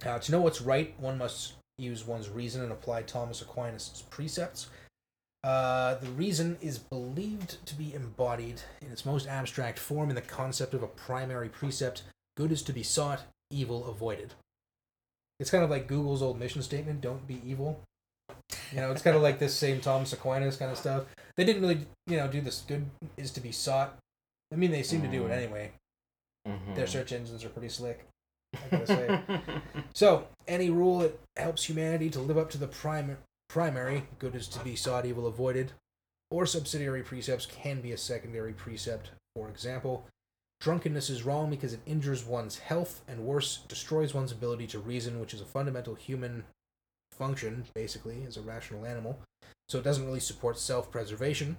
Uh, 0.05 0.19
to 0.19 0.33
know 0.33 0.41
what's 0.41 0.61
right, 0.61 0.95
one 1.01 1.19
must 1.19 1.55
use 1.79 2.07
one's 2.07 2.29
reason 2.29 2.63
and 2.63 2.73
apply 2.73 3.03
Thomas 3.03 3.43
Aquinas' 3.43 4.05
precepts. 4.11 4.69
Uh, 5.45 5.95
the 5.97 6.11
reason 6.11 6.57
is 6.61 6.79
believed 6.79 7.65
to 7.67 7.75
be 7.75 7.95
embodied 7.95 8.61
in 8.81 8.91
its 8.91 9.07
most 9.07 9.27
abstract 9.27 9.79
form 9.79 10.09
in 10.09 10.17
the 10.17 10.23
concept 10.23 10.75
of 10.75 10.83
a 10.83 10.89
primary 10.89 11.49
precept 11.49 12.03
good 12.37 12.53
is 12.53 12.63
to 12.63 12.73
be 12.73 12.83
sought, 12.83 13.23
evil 13.51 13.87
avoided. 13.87 14.35
It's 15.41 15.51
kind 15.51 15.65
of 15.65 15.71
like 15.71 15.87
Google's 15.87 16.23
old 16.23 16.39
mission 16.39 16.63
statement 16.63 17.01
don't 17.01 17.27
be 17.27 17.41
evil. 17.45 17.81
You 18.73 18.81
know, 18.81 18.91
it's 18.91 19.03
kind 19.03 19.17
of 19.17 19.23
like 19.23 19.39
this 19.39 19.55
same 19.55 19.81
Thomas 19.81 20.13
Aquinas 20.13 20.57
kind 20.57 20.71
of 20.71 20.79
stuff. 20.79 21.05
They 21.37 21.45
didn't 21.45 21.63
really, 21.63 21.87
you 22.07 22.17
know, 22.17 22.29
do 22.29 22.41
this 22.41 22.65
good 22.67 22.87
is 23.17 23.31
to 23.33 23.41
be 23.41 23.53
sought. 23.53 23.97
I 24.53 24.57
mean, 24.57 24.71
they 24.71 24.83
seem 24.83 25.03
to 25.03 25.09
do 25.09 25.25
it 25.27 25.31
Mm. 25.31 25.37
anyway. 25.37 25.73
Mhm. 26.49 26.75
Their 26.75 26.87
search 26.87 27.13
engines 27.13 27.45
are 27.45 27.49
pretty 27.49 27.69
slick. 27.69 28.07
I 28.55 28.69
gotta 28.71 28.87
say. 28.87 29.43
So, 29.95 30.29
any 30.47 30.71
rule 30.71 31.01
that 31.01 31.19
helps 31.37 31.65
humanity 31.65 32.11
to 32.11 32.21
live 32.21 32.39
up 32.39 32.51
to 32.51 32.59
the 32.59 32.69
prim- 32.69 33.19
primary, 33.49 34.07
good 34.19 34.35
is 34.35 34.47
to 34.49 34.63
be 34.65 34.77
sought, 34.77 35.07
evil 35.07 35.27
avoided, 35.27 35.73
or 36.31 36.47
subsidiary 36.47 37.03
precepts 37.03 37.47
can 37.47 37.81
be 37.81 37.93
a 37.93 37.99
secondary 37.99 38.53
precept. 38.53 39.11
For 39.35 39.49
example, 39.49 40.07
drunkenness 40.61 41.11
is 41.11 41.23
wrong 41.25 41.51
because 41.51 41.73
it 41.73 41.81
injures 41.87 42.25
one's 42.25 42.59
health, 42.59 43.03
and 43.09 43.25
worse, 43.25 43.59
destroys 43.69 44.15
one's 44.15 44.33
ability 44.33 44.67
to 44.69 44.79
reason, 44.79 45.21
which 45.21 45.35
is 45.35 45.41
a 45.41 45.47
fundamental 45.47 45.95
human 45.95 46.45
function, 47.13 47.65
basically, 47.75 48.25
as 48.27 48.37
a 48.37 48.43
rational 48.43 48.85
animal. 48.87 49.19
So, 49.69 49.79
it 49.79 49.85
doesn't 49.85 50.07
really 50.07 50.21
support 50.21 50.59
self 50.59 50.91
preservation. 50.91 51.57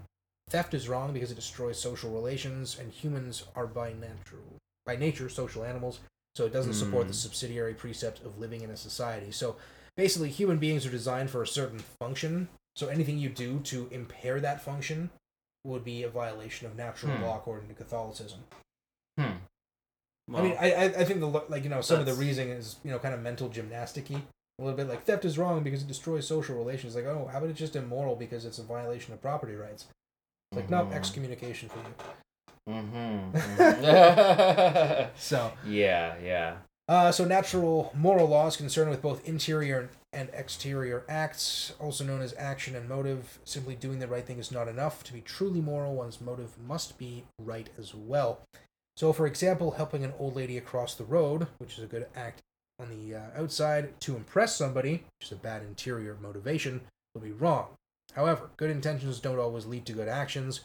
Theft 0.49 0.73
is 0.73 0.87
wrong 0.87 1.11
because 1.13 1.31
it 1.31 1.35
destroys 1.35 1.79
social 1.79 2.11
relations, 2.11 2.77
and 2.79 2.91
humans 2.91 3.43
are 3.55 3.67
by 3.67 3.93
natural, 3.93 4.57
by 4.85 4.95
nature 4.95 5.29
social 5.29 5.63
animals 5.63 5.99
so 6.37 6.45
it 6.45 6.53
doesn't 6.53 6.73
support 6.75 7.07
the 7.07 7.13
Mm. 7.13 7.17
subsidiary 7.17 7.73
precept 7.73 8.23
of 8.23 8.37
living 8.37 8.61
in 8.61 8.69
a 8.69 8.77
society. 8.77 9.31
So 9.31 9.57
basically, 9.95 10.29
human 10.29 10.59
beings 10.59 10.85
are 10.85 10.91
designed 10.91 11.31
for 11.31 11.41
a 11.41 11.47
certain 11.47 11.79
function. 11.99 12.47
So 12.75 12.89
anything 12.89 13.17
you 13.17 13.29
do 13.29 13.59
to 13.61 13.87
impair 13.89 14.39
that 14.41 14.61
function 14.61 15.09
would 15.63 15.83
be 15.83 16.03
a 16.03 16.09
violation 16.09 16.67
of 16.67 16.75
natural 16.75 17.15
Hmm. 17.15 17.23
law 17.23 17.37
according 17.37 17.69
to 17.69 17.73
Catholicism. 17.73 18.43
Hmm. 19.17 20.35
I 20.35 20.41
mean, 20.41 20.57
I 20.59 20.71
I 20.73 20.83
I 20.85 21.03
think 21.05 21.19
the 21.21 21.27
like 21.27 21.63
you 21.63 21.69
know 21.69 21.81
some 21.81 21.99
of 21.99 22.05
the 22.05 22.13
reasoning 22.13 22.49
is 22.49 22.75
you 22.83 22.91
know 22.91 22.99
kind 22.99 23.13
of 23.13 23.21
mental 23.21 23.49
gymnasticy. 23.49 24.21
A 24.59 24.63
little 24.63 24.75
bit 24.75 24.87
like 24.89 25.05
theft 25.05 25.23
is 25.23 25.37
wrong 25.37 25.63
because 25.63 25.81
it 25.83 25.87
destroys 25.87 26.27
social 26.27 26.55
relations. 26.57 26.95
Like 26.95 27.05
oh, 27.05 27.29
how 27.31 27.37
about 27.37 27.49
it's 27.49 27.59
just 27.59 27.75
immoral 27.75 28.15
because 28.15 28.43
it's 28.45 28.57
a 28.59 28.63
violation 28.63 29.13
of 29.13 29.21
property 29.21 29.55
rights? 29.55 29.85
It's 30.51 30.57
like 30.57 30.69
no 30.69 30.85
Mhm. 30.85 30.93
excommunication 30.93 31.69
for 31.69 31.77
you. 31.79 31.93
Mhm. 32.69 33.33
So 35.17 35.51
yeah, 35.65 36.15
yeah. 36.21 36.57
Uh, 36.89 37.11
so 37.11 37.25
natural 37.25 37.91
moral 37.95 38.27
law 38.27 38.47
is 38.47 38.55
concerned 38.55 38.89
with 38.89 39.01
both 39.01 39.27
interior 39.27 39.89
and 40.13 40.29
exterior 40.33 41.03
acts, 41.09 41.73
also 41.79 42.03
known 42.05 42.21
as 42.21 42.33
action 42.37 42.75
and 42.75 42.87
motive. 42.87 43.39
Simply 43.43 43.75
doing 43.75 43.99
the 43.99 44.07
right 44.07 44.25
thing 44.25 44.39
is 44.39 44.51
not 44.51 44.67
enough. 44.69 45.03
To 45.05 45.13
be 45.13 45.19
truly 45.21 45.59
moral, 45.61 45.95
one's 45.95 46.21
motive 46.21 46.57
must 46.65 46.97
be 46.97 47.25
right 47.39 47.69
as 47.77 47.93
well. 47.93 48.39
So, 48.97 49.13
for 49.13 49.27
example, 49.27 49.71
helping 49.71 50.03
an 50.03 50.13
old 50.17 50.35
lady 50.35 50.57
across 50.57 50.95
the 50.95 51.05
road, 51.05 51.47
which 51.59 51.77
is 51.77 51.83
a 51.83 51.87
good 51.87 52.07
act 52.15 52.41
on 52.79 52.89
the 52.89 53.15
uh, 53.15 53.21
outside, 53.35 53.99
to 54.01 54.15
impress 54.15 54.55
somebody, 54.55 55.03
which 55.19 55.27
is 55.27 55.31
a 55.31 55.35
bad 55.35 55.61
interior 55.61 56.17
motivation, 56.19 56.81
will 57.13 57.21
be 57.21 57.31
wrong. 57.31 57.67
However, 58.15 58.49
good 58.57 58.71
intentions 58.71 59.19
don't 59.19 59.37
always 59.37 59.67
lead 59.67 59.85
to 59.85 59.93
good 59.93 60.07
actions. 60.07 60.61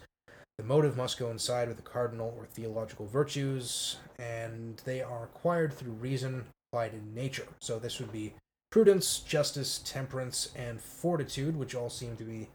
The 0.57 0.65
motive 0.65 0.97
must 0.97 1.19
coincide 1.19 1.69
with 1.69 1.77
the 1.77 1.83
cardinal 1.83 2.35
or 2.39 2.47
theological 2.47 3.07
virtues, 3.07 3.99
and 4.19 4.81
they 4.87 5.03
are 5.03 5.25
acquired 5.25 5.75
through 5.75 5.93
reason 5.93 6.47
applied 6.73 6.95
in 6.95 7.15
nature. 7.15 7.49
So 7.61 7.79
this 7.79 8.01
would 8.01 8.13
be 8.13 8.33
prudence, 8.71 9.19
justice, 9.19 9.83
temperance, 9.85 10.49
and 10.57 10.81
fortitude, 10.81 11.57
which 11.57 11.75
all 11.75 11.91
seem 11.91 12.17
to 12.17 12.25
be, 12.25 12.49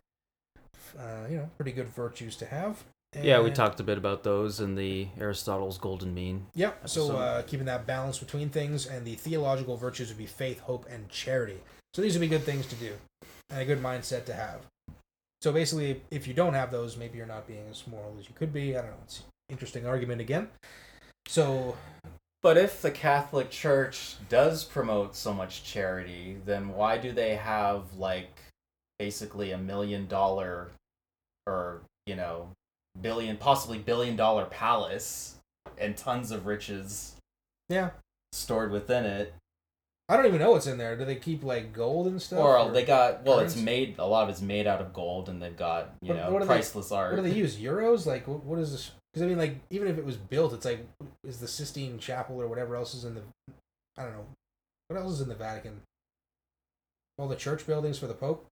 uh, 0.97 1.27
you 1.29 1.37
know, 1.37 1.49
pretty 1.57 1.71
good 1.71 1.89
virtues 1.89 2.35
to 2.37 2.47
have. 2.47 2.83
Yeah, 3.23 3.41
we 3.41 3.52
talked 3.52 3.80
a 3.80 3.84
bit 3.84 3.98
about 3.98 4.23
those 4.23 4.60
in 4.60 4.76
the 4.76 5.07
Aristotle's 5.19 5.77
Golden 5.77 6.14
Mean. 6.14 6.45
Yep. 6.56 6.89
So 6.89 7.18
uh, 7.18 7.41
keeping 7.44 7.65
that 7.65 7.85
balance 7.85 8.19
between 8.19 8.49
things, 8.49 8.85
and 8.85 9.06
the 9.06 9.15
theological 9.15 9.77
virtues 9.77 10.10
would 10.10 10.18
be 10.18 10.26
faith, 10.26 10.60
hope, 10.60 10.85
and 10.89 11.07
charity. 11.10 11.57
So 11.94 12.02
these 12.02 12.14
would 12.14 12.22
be 12.22 12.27
good 12.27 12.44
things 12.44 12.65
to 12.68 12.76
do 12.76 12.94
and 13.49 13.61
a 13.61 13.65
good 13.65 13.81
mindset 13.81 14.26
to 14.26 14.34
have. 14.34 14.61
So 15.41 15.52
basically, 15.52 16.02
if 16.11 16.27
you 16.27 16.34
don't 16.34 16.53
have 16.53 16.72
those, 16.72 16.98
maybe 16.98 17.18
you're 17.18 17.27
not 17.27 17.48
being 17.48 17.65
as 17.69 17.85
moral 17.88 18.15
as 18.19 18.27
you 18.27 18.35
could 18.35 18.52
be. 18.52 18.76
I 18.76 18.81
don't 18.81 18.91
know. 18.91 18.98
It's 19.03 19.19
an 19.19 19.26
interesting 19.49 19.85
argument 19.85 20.19
again. 20.22 20.49
So 21.27 21.76
But 22.44 22.57
if 22.57 22.81
the 22.81 22.91
Catholic 22.91 23.49
Church 23.49 24.15
does 24.30 24.64
promote 24.64 25.15
so 25.15 25.34
much 25.34 25.64
charity, 25.64 26.38
then 26.45 26.69
why 26.69 26.98
do 26.98 27.11
they 27.11 27.35
have 27.35 27.94
like 27.98 28.39
basically 28.99 29.52
a 29.52 29.57
million 29.57 30.07
dollar 30.07 30.69
or, 31.45 31.81
you 32.06 32.15
know, 32.15 32.49
billion 33.02 33.38
possibly 33.38 33.78
billion 33.78 34.15
dollar 34.15 34.45
palace 34.45 35.36
and 35.78 35.95
tons 35.95 36.32
of 36.32 36.45
riches 36.45 37.15
yeah, 37.69 37.91
stored 38.32 38.72
within 38.72 39.06
it? 39.06 39.34
I 40.10 40.15
don't 40.15 40.26
even 40.26 40.40
know 40.40 40.52
what's 40.52 40.68
in 40.68 40.78
there. 40.78 40.95
Do 40.95 41.03
they 41.03 41.18
keep 41.18 41.44
like 41.44 41.74
gold 41.74 42.07
and 42.07 42.22
stuff? 42.22 42.40
Or 42.40 42.72
they 42.72 42.86
got 42.86 43.24
well, 43.24 43.40
it's 43.40 43.53
currency? 43.56 43.65
made 43.65 43.95
a 43.99 44.06
lot 44.06 44.24
of 44.24 44.30
it's 44.30 44.41
made 44.41 44.65
out 44.65 44.80
of 44.80 44.94
gold 44.94 45.28
and 45.28 45.41
they've 45.41 45.56
got, 45.57 45.90
you 46.02 46.14
What- 46.14 46.18
know, 46.18 46.32
what 46.32 46.40
they- 46.41 46.48
priceless 46.48 46.91
art. 46.94 47.11
What 47.14 47.24
do 47.24 47.30
they 47.30 47.36
use? 47.38 47.57
Euros? 47.57 48.06
Like, 48.06 48.26
what, 48.28 48.44
what 48.45 48.57
is 48.60 48.72
this? 48.72 48.91
Because 49.14 49.24
I 49.26 49.28
mean, 49.30 49.38
like, 49.38 49.56
even 49.69 49.88
if 49.90 49.98
it 49.98 50.06
was 50.06 50.15
built, 50.15 50.53
it's 50.53 50.64
like, 50.65 50.86
is 51.26 51.40
the 51.40 51.48
Sistine 51.48 51.98
Chapel 51.99 52.41
or 52.41 52.48
whatever 52.48 52.76
else 52.78 52.94
is 52.94 53.03
in 53.03 53.15
the, 53.15 53.22
I 53.98 54.03
don't 54.03 54.14
know, 54.14 54.26
what 54.88 54.98
else 54.99 55.14
is 55.14 55.22
in 55.22 55.28
the 55.30 55.36
Vatican? 55.36 55.82
All 57.18 57.28
the 57.28 57.36
church 57.36 57.65
buildings 57.68 57.98
for 57.99 58.07
the 58.07 58.14
Pope. 58.14 58.45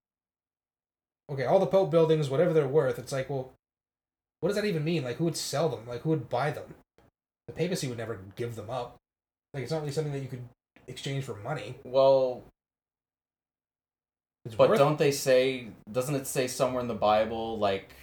Okay, 1.31 1.45
all 1.45 1.59
the 1.59 1.67
Pope 1.67 1.89
buildings, 1.91 2.29
whatever 2.29 2.51
they're 2.51 2.67
worth, 2.67 2.99
it's 2.99 3.11
like, 3.11 3.29
well, 3.29 3.51
what 4.45 4.49
does 4.49 4.57
that 4.57 4.65
even 4.65 4.83
mean? 4.83 5.03
Like, 5.03 5.15
who 5.15 5.23
would 5.23 5.35
sell 5.35 5.69
them? 5.69 5.87
Like, 5.87 6.01
who 6.01 6.11
would 6.11 6.29
buy 6.29 6.51
them? 6.51 6.75
The 7.47 7.53
papacy 7.53 7.87
would 7.87 7.97
never 7.97 8.19
give 8.35 8.55
them 8.55 8.69
up. 8.69 8.95
Like, 9.55 9.63
it's 9.63 9.71
not 9.71 9.81
really 9.81 9.91
something 9.91 10.13
that 10.13 10.19
you 10.19 10.27
could 10.27 10.47
exchange 10.87 11.23
for 11.23 11.33
money. 11.37 11.73
Well, 11.83 12.43
It's 14.45 14.53
But 14.53 14.77
don't 14.77 14.99
they 14.99 15.09
say? 15.09 15.69
Doesn't 15.91 16.13
it 16.13 16.27
say 16.27 16.45
somewhere 16.45 16.81
in 16.81 16.87
the 16.87 16.93
Bible 16.93 17.57
like 17.57 17.95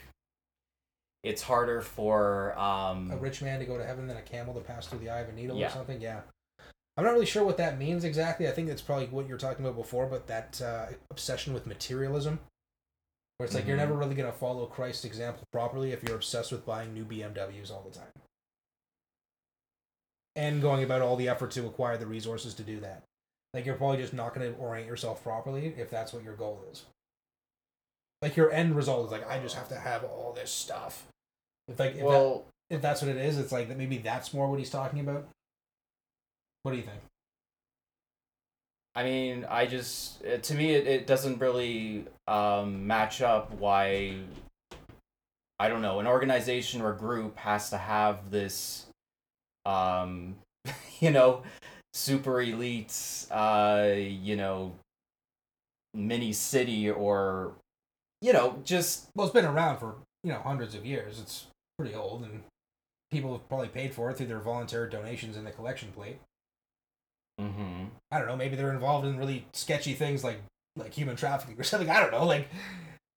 it's 1.23 1.43
harder 1.43 1.81
for 1.81 2.59
um 2.59 3.13
a 3.13 3.17
rich 3.17 3.41
man 3.41 3.61
to 3.61 3.65
go 3.65 3.79
to 3.79 3.85
heaven 3.85 4.09
than 4.09 4.17
a 4.17 4.23
camel 4.23 4.53
to 4.55 4.61
pass 4.61 4.89
through 4.89 4.99
the 4.99 5.11
eye 5.11 5.21
of 5.21 5.29
a 5.29 5.33
needle 5.33 5.57
Yeah. 5.57 5.69
or 5.69 5.71
something. 5.71 6.01
Yeah. 6.01 6.23
I'm 6.97 7.05
not 7.05 7.13
really 7.13 7.25
sure 7.27 7.45
what 7.45 7.57
that 7.59 7.79
means 7.79 8.03
exactly. 8.03 8.49
I 8.49 8.51
think 8.51 8.67
that's 8.67 8.83
probably 8.83 9.07
what 9.07 9.29
you're 9.29 9.39
talking 9.39 9.65
about 9.65 9.77
before, 9.77 10.07
but 10.07 10.27
that 10.27 10.61
uh, 10.61 10.87
obsession 11.13 11.55
with 11.55 11.69
materialism, 11.69 12.41
where 13.43 13.47
it's 13.47 13.57
like 13.57 13.67
you're 13.67 13.75
Mhm. 13.75 13.81
never 13.81 13.95
really 13.95 14.15
going 14.15 14.31
to 14.31 14.39
follow 14.39 14.67
Christ's 14.67 15.05
example 15.05 15.43
properly 15.51 15.91
if 15.91 16.05
you're 16.05 16.15
obsessed 16.15 16.53
with 16.53 16.65
buying 16.65 16.95
new 16.95 17.05
BMWs 17.05 17.73
all 17.73 17.83
the 17.83 17.91
time. 17.91 18.13
And 20.37 20.63
going 20.63 20.85
about 20.85 21.03
all 21.03 21.17
the 21.17 21.29
effort 21.29 21.51
to 21.53 21.67
acquire 21.67 21.97
the 21.99 22.07
resources 22.07 22.55
to 22.55 22.63
do 22.63 22.79
that. 22.79 23.03
Like 23.53 23.67
you're 23.67 23.75
probably 23.75 23.97
just 23.97 24.13
not 24.15 24.33
going 24.33 24.53
to 24.55 24.57
orient 24.61 24.87
yourself 24.87 25.25
properly 25.25 25.75
if 25.77 25.91
that's 25.91 26.13
what 26.13 26.23
your 26.23 26.37
goal 26.37 26.65
is. 26.71 26.85
Like 28.23 28.37
your 28.37 28.53
end 28.53 28.77
result 28.77 29.07
is 29.07 29.11
like 29.11 29.29
I 29.29 29.41
just 29.41 29.57
have 29.57 29.69
to 29.71 29.77
have 29.81 30.05
all 30.05 30.33
this 30.33 30.53
stuff. 30.53 31.09
If 31.67 31.81
like 31.81 31.95
if 31.95 31.97
that- 31.99 32.07
well 32.07 32.47
if 32.71 32.81
that's 32.81 33.03
what 33.03 33.11
it 33.11 33.17
is, 33.17 33.39
it's 33.39 33.51
like 33.51 33.67
that 33.69 33.77
maybe 33.77 33.99
that's 33.99 34.33
more 34.33 34.49
what 34.49 34.61
he's 34.61 34.71
talking 34.71 35.01
about. 35.01 35.27
What 36.63 36.71
do 36.71 36.77
you 36.79 36.85
think? 36.85 37.01
I 38.95 39.05
mean, 39.05 39.47
I 39.49 39.67
just 39.67 40.25
uh, 40.25 40.39
to 40.39 40.55
me 40.55 40.73
it, 40.73 40.87
it 40.87 41.07
doesn't 41.07 41.41
really 41.41 42.05
um 42.27 42.87
match 42.87 43.23
up 43.23 43.53
why 43.55 44.17
I 45.59 45.69
don't 45.69 45.83
know, 45.83 46.01
an 46.01 46.07
organization 46.07 46.83
or 46.83 46.93
group 46.93 47.37
has 47.39 47.71
to 47.71 47.79
have 47.79 48.31
this 48.31 48.87
um 49.65 50.37
you 51.01 51.11
know, 51.11 51.43
super 51.95 52.41
elite 52.41 53.27
uh 53.31 53.91
you 53.97 54.37
know 54.37 54.73
mini 55.95 56.33
city 56.33 56.91
or 56.91 57.53
you 58.21 58.33
know, 58.33 58.59
just 58.65 59.09
Well, 59.15 59.27
it's 59.27 59.35
been 59.35 59.45
around 59.45 59.79
for 59.79 59.97
you 60.23 60.33
know 60.33 60.41
hundreds 60.41 60.75
of 60.75 60.87
years. 60.87 61.19
It's 61.21 61.47
pretty 61.79 61.95
old, 61.95 62.23
and 62.23 62.43
people 63.11 63.33
have 63.33 63.49
probably 63.49 63.69
paid 63.69 63.93
for 63.95 64.11
it 64.11 64.17
through 64.17 64.29
their 64.29 64.39
voluntary 64.39 64.89
donations 64.89 65.37
in 65.37 65.45
the 65.45 65.51
collection 65.51 65.91
plate. 65.93 66.19
Mhm 67.43 67.87
I 68.11 68.19
don't 68.19 68.29
know. 68.29 68.37
Maybe 68.37 68.57
they're 68.57 68.73
involved 68.73 69.07
in 69.07 69.17
really 69.19 69.47
sketchy 69.53 69.95
things 69.95 70.23
like 70.25 70.39
like 70.77 70.93
human 70.95 71.17
trafficking 71.17 71.59
or 71.59 71.63
something. 71.73 71.91
I 71.91 72.01
don't 72.01 72.13
know. 72.13 72.25
Like, 72.25 72.49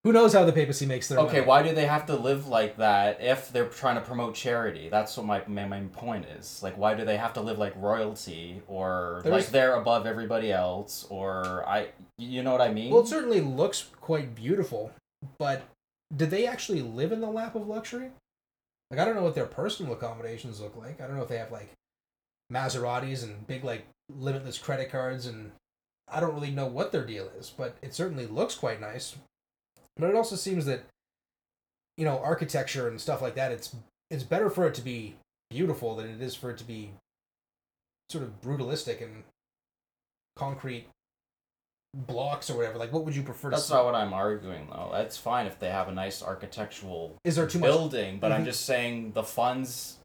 who 0.04 0.14
knows 0.14 0.34
how 0.34 0.46
the 0.46 0.52
papacy 0.54 0.86
makes 0.86 1.08
their 1.08 1.18
Okay, 1.20 1.38
money? 1.38 1.48
why 1.48 1.64
do 1.64 1.74
they 1.74 1.86
have 1.88 2.06
to 2.08 2.16
live 2.16 2.48
like 2.48 2.78
that 2.78 3.22
if 3.22 3.52
they're 3.52 3.66
trying 3.68 3.96
to 3.96 4.02
promote 4.02 4.36
charity? 4.36 4.88
That's 4.90 5.18
what 5.18 5.26
my, 5.26 5.42
my 5.48 5.66
main 5.66 5.90
point 5.90 6.26
is. 6.26 6.62
Like, 6.62 6.78
why 6.78 6.94
do 6.94 7.06
they 7.06 7.18
have 7.18 7.34
to 7.34 7.42
live 7.42 7.58
like 7.58 7.74
royalty 7.76 8.62
or 8.68 9.22
There's- 9.24 9.44
like 9.46 9.52
they're 9.52 9.76
above 9.76 10.06
everybody 10.06 10.52
else 10.52 11.08
or 11.10 11.68
I, 11.68 11.88
you 12.20 12.44
know 12.44 12.52
what 12.52 12.62
I 12.62 12.72
mean? 12.72 12.92
Well, 12.94 13.02
it 13.02 13.08
certainly 13.08 13.42
looks 13.42 13.90
quite 14.00 14.36
beautiful, 14.36 14.92
but 15.40 15.64
did 16.16 16.30
they 16.30 16.46
actually 16.46 16.82
live 16.84 17.12
in 17.12 17.20
the 17.20 17.30
lap 17.32 17.56
of 17.56 17.68
luxury? 17.68 18.12
Like, 18.92 19.00
I 19.00 19.06
don't 19.06 19.16
know 19.16 19.24
what 19.24 19.34
their 19.34 19.48
personal 19.48 19.94
accommodations 19.94 20.62
look 20.62 20.76
like. 20.78 21.02
I 21.02 21.08
don't 21.08 21.16
know 21.18 21.24
if 21.24 21.30
they 21.30 21.40
have 21.40 21.52
like 21.52 21.72
Maseratis 22.52 23.24
and 23.24 23.46
big 23.48 23.64
like 23.64 23.86
limitless 24.10 24.58
credit 24.58 24.92
cards, 24.92 25.26
and 25.26 25.52
I 26.08 26.20
don't 26.20 26.34
really 26.36 26.52
know 26.52 26.68
what 26.68 26.92
their 26.92 27.06
deal 27.06 27.30
is. 27.40 27.50
But 27.50 27.76
it 27.82 27.94
certainly 27.94 28.28
looks 28.28 28.56
quite 28.56 28.80
nice. 28.80 29.16
But 29.98 30.10
it 30.10 30.16
also 30.16 30.36
seems 30.36 30.66
that 30.66 30.84
you 31.98 32.06
know 32.06 32.20
architecture 32.20 32.88
and 32.88 33.00
stuff 33.02 33.22
like 33.22 33.36
that. 33.36 33.52
It's 33.52 33.76
it's 34.12 34.24
better 34.24 34.50
for 34.50 34.68
it 34.68 34.74
to 34.76 34.82
be 34.82 35.16
beautiful 35.50 35.96
than 35.96 36.08
it 36.08 36.22
is 36.22 36.36
for 36.36 36.52
it 36.52 36.58
to 36.58 36.64
be 36.64 36.92
sort 38.10 38.24
of 38.24 38.40
brutalistic 38.42 39.02
and 39.02 39.24
concrete 40.36 40.88
blocks 41.96 42.50
or 42.50 42.58
whatever. 42.58 42.78
Like, 42.78 42.92
what 42.92 43.06
would 43.06 43.16
you 43.16 43.24
prefer 43.24 43.50
to 43.50 43.56
That's 43.56 43.70
not 43.70 43.86
what 43.86 43.96
I'm 43.96 44.14
arguing 44.14 44.68
though. 44.70 44.90
That's 44.92 45.18
fine 45.18 45.48
if 45.48 45.58
they 45.60 45.70
have 45.70 45.88
a 45.88 45.94
nice 45.94 46.22
architectural 46.22 47.16
Is 47.24 47.36
there 47.38 47.48
too 47.48 47.60
much? 47.60 47.70
building, 47.70 48.20
but 48.20 48.32
I'm 48.32 48.42
Mhm. 48.42 48.46
just 48.46 48.66
saying 48.66 49.14
the 49.14 49.24
funds, 49.24 49.98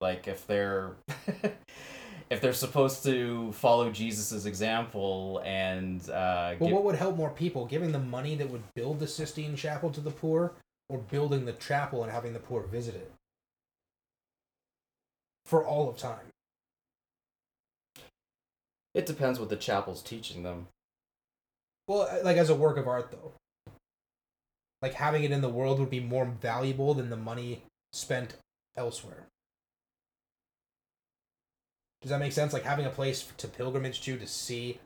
like 0.00 0.28
if 0.28 0.46
they're. 0.46 0.92
If 2.28 2.40
they're 2.40 2.52
supposed 2.52 3.04
to 3.04 3.52
follow 3.52 3.88
Jesus's 3.88 4.46
example 4.46 5.40
and 5.44 6.00
uh, 6.10 6.56
Well, 6.58 6.70
give- 6.70 6.72
what 6.72 6.82
would 6.82 6.96
help 6.96 7.16
more 7.16 7.30
people? 7.30 7.66
Giving 7.66 7.92
the 7.92 8.00
money 8.00 8.34
that 8.34 8.50
would 8.50 8.64
build 8.74 8.98
the 8.98 9.06
Sistine 9.06 9.54
Chapel 9.54 9.90
to 9.90 10.00
the 10.00 10.10
poor, 10.10 10.52
or 10.88 10.98
building 10.98 11.44
the 11.44 11.52
chapel 11.52 12.02
and 12.02 12.10
having 12.10 12.32
the 12.32 12.40
poor 12.40 12.62
visit 12.62 12.96
it 12.96 13.12
for 15.44 15.64
all 15.64 15.88
of 15.88 15.96
time? 15.96 16.26
it 18.92 19.06
depends 19.06 19.38
what 19.38 19.50
the 19.50 19.56
chapel's 19.56 20.02
teaching 20.02 20.42
them. 20.42 20.66
Well, 21.86 22.08
uh, 22.10 22.24
like 22.24 22.38
as 22.38 22.48
a 22.50 22.54
work 22.54 22.76
of 22.78 22.88
art, 22.88 23.12
though. 23.12 23.34
Like 24.82 24.94
having 24.94 25.22
it 25.22 25.30
in 25.30 25.42
the 25.42 25.48
world 25.48 25.78
would 25.78 25.90
be 25.90 26.00
more 26.00 26.24
valuable 26.24 26.94
than 26.94 27.10
the 27.10 27.16
money 27.16 27.62
spent 27.92 28.36
elsewhere. 28.76 29.26
Does 32.06 32.10
that 32.10 32.20
make 32.20 32.30
sense? 32.30 32.52
Like 32.52 32.62
having 32.62 32.86
a 32.86 32.90
place 32.90 33.26
to 33.36 33.48
pilgrimage 33.48 34.00
to, 34.02 34.16
to 34.16 34.28
see, 34.28 34.78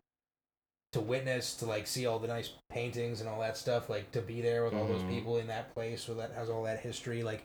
to 0.92 1.02
witness, 1.02 1.55
to 1.56 1.66
like 1.66 1.86
see 1.86 2.06
all 2.06 2.18
the 2.18 2.26
nice 2.26 2.52
paintings 2.70 3.20
and 3.20 3.28
all 3.28 3.40
that 3.40 3.59
stuff, 3.59 3.90
like 3.90 4.10
to 4.12 4.22
be 4.22 4.40
there 4.40 4.64
with 4.64 4.72
all 4.72 4.86
those 4.86 5.02
Mhm. 5.02 5.10
people 5.10 5.36
in 5.36 5.47
that 5.48 5.74
place 5.74 6.09
where 6.09 6.16
that 6.16 6.32
has 6.32 6.48
all 6.48 6.62
that 6.62 6.80
history. 6.80 7.22
Like, 7.22 7.44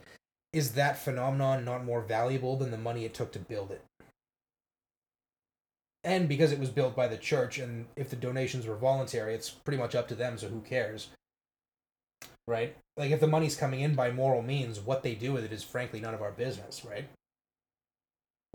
is 0.53 0.75
that 0.75 0.97
phenomenon 0.97 1.65
not 1.65 1.83
more 1.83 2.01
valuable 2.01 2.55
than 2.55 2.71
the 2.71 2.77
money 2.77 3.03
it 3.03 3.13
took 3.13 3.33
to 3.33 3.39
build 3.39 3.69
it? 3.69 3.83
And 6.05 6.29
because 6.29 6.53
it 6.53 6.59
was 6.59 6.69
built 6.69 6.95
by 6.95 7.09
the 7.09 7.17
church, 7.17 7.59
and 7.59 7.87
if 7.97 8.09
the 8.09 8.15
donations 8.15 8.65
were 8.65 8.77
voluntary, 8.77 9.35
it's 9.35 9.49
pretty 9.49 9.77
much 9.77 9.93
up 9.93 10.07
to 10.07 10.15
them, 10.15 10.37
so 10.37 10.47
who 10.47 10.61
cares? 10.61 11.09
Right? 12.47 12.77
Like, 12.95 13.11
if 13.11 13.19
the 13.19 13.27
money's 13.27 13.57
coming 13.57 13.81
in 13.81 13.93
by 13.93 14.09
moral 14.09 14.41
means, 14.41 14.79
what 14.79 15.03
they 15.03 15.15
do 15.15 15.33
with 15.33 15.43
it 15.43 15.51
is 15.51 15.65
frankly 15.65 15.99
none 15.99 16.13
of 16.13 16.21
our 16.21 16.31
business, 16.31 16.85
right? 16.85 17.09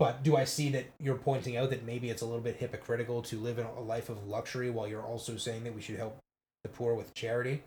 But 0.01 0.23
do 0.23 0.35
I 0.35 0.45
see 0.45 0.69
that 0.69 0.85
you're 0.99 1.13
pointing 1.13 1.57
out 1.57 1.69
that 1.69 1.85
maybe 1.85 2.09
it's 2.09 2.23
a 2.23 2.25
little 2.25 2.41
bit 2.41 2.55
hypocritical 2.55 3.21
to 3.21 3.37
live 3.37 3.59
in 3.59 3.67
a 3.67 3.79
life 3.79 4.09
of 4.09 4.27
luxury 4.27 4.71
while 4.71 4.87
you're 4.87 5.05
also 5.05 5.37
saying 5.37 5.63
that 5.63 5.75
we 5.75 5.81
should 5.83 5.97
help 5.97 6.17
the 6.63 6.69
poor 6.69 6.95
with 6.95 7.13
charity? 7.13 7.61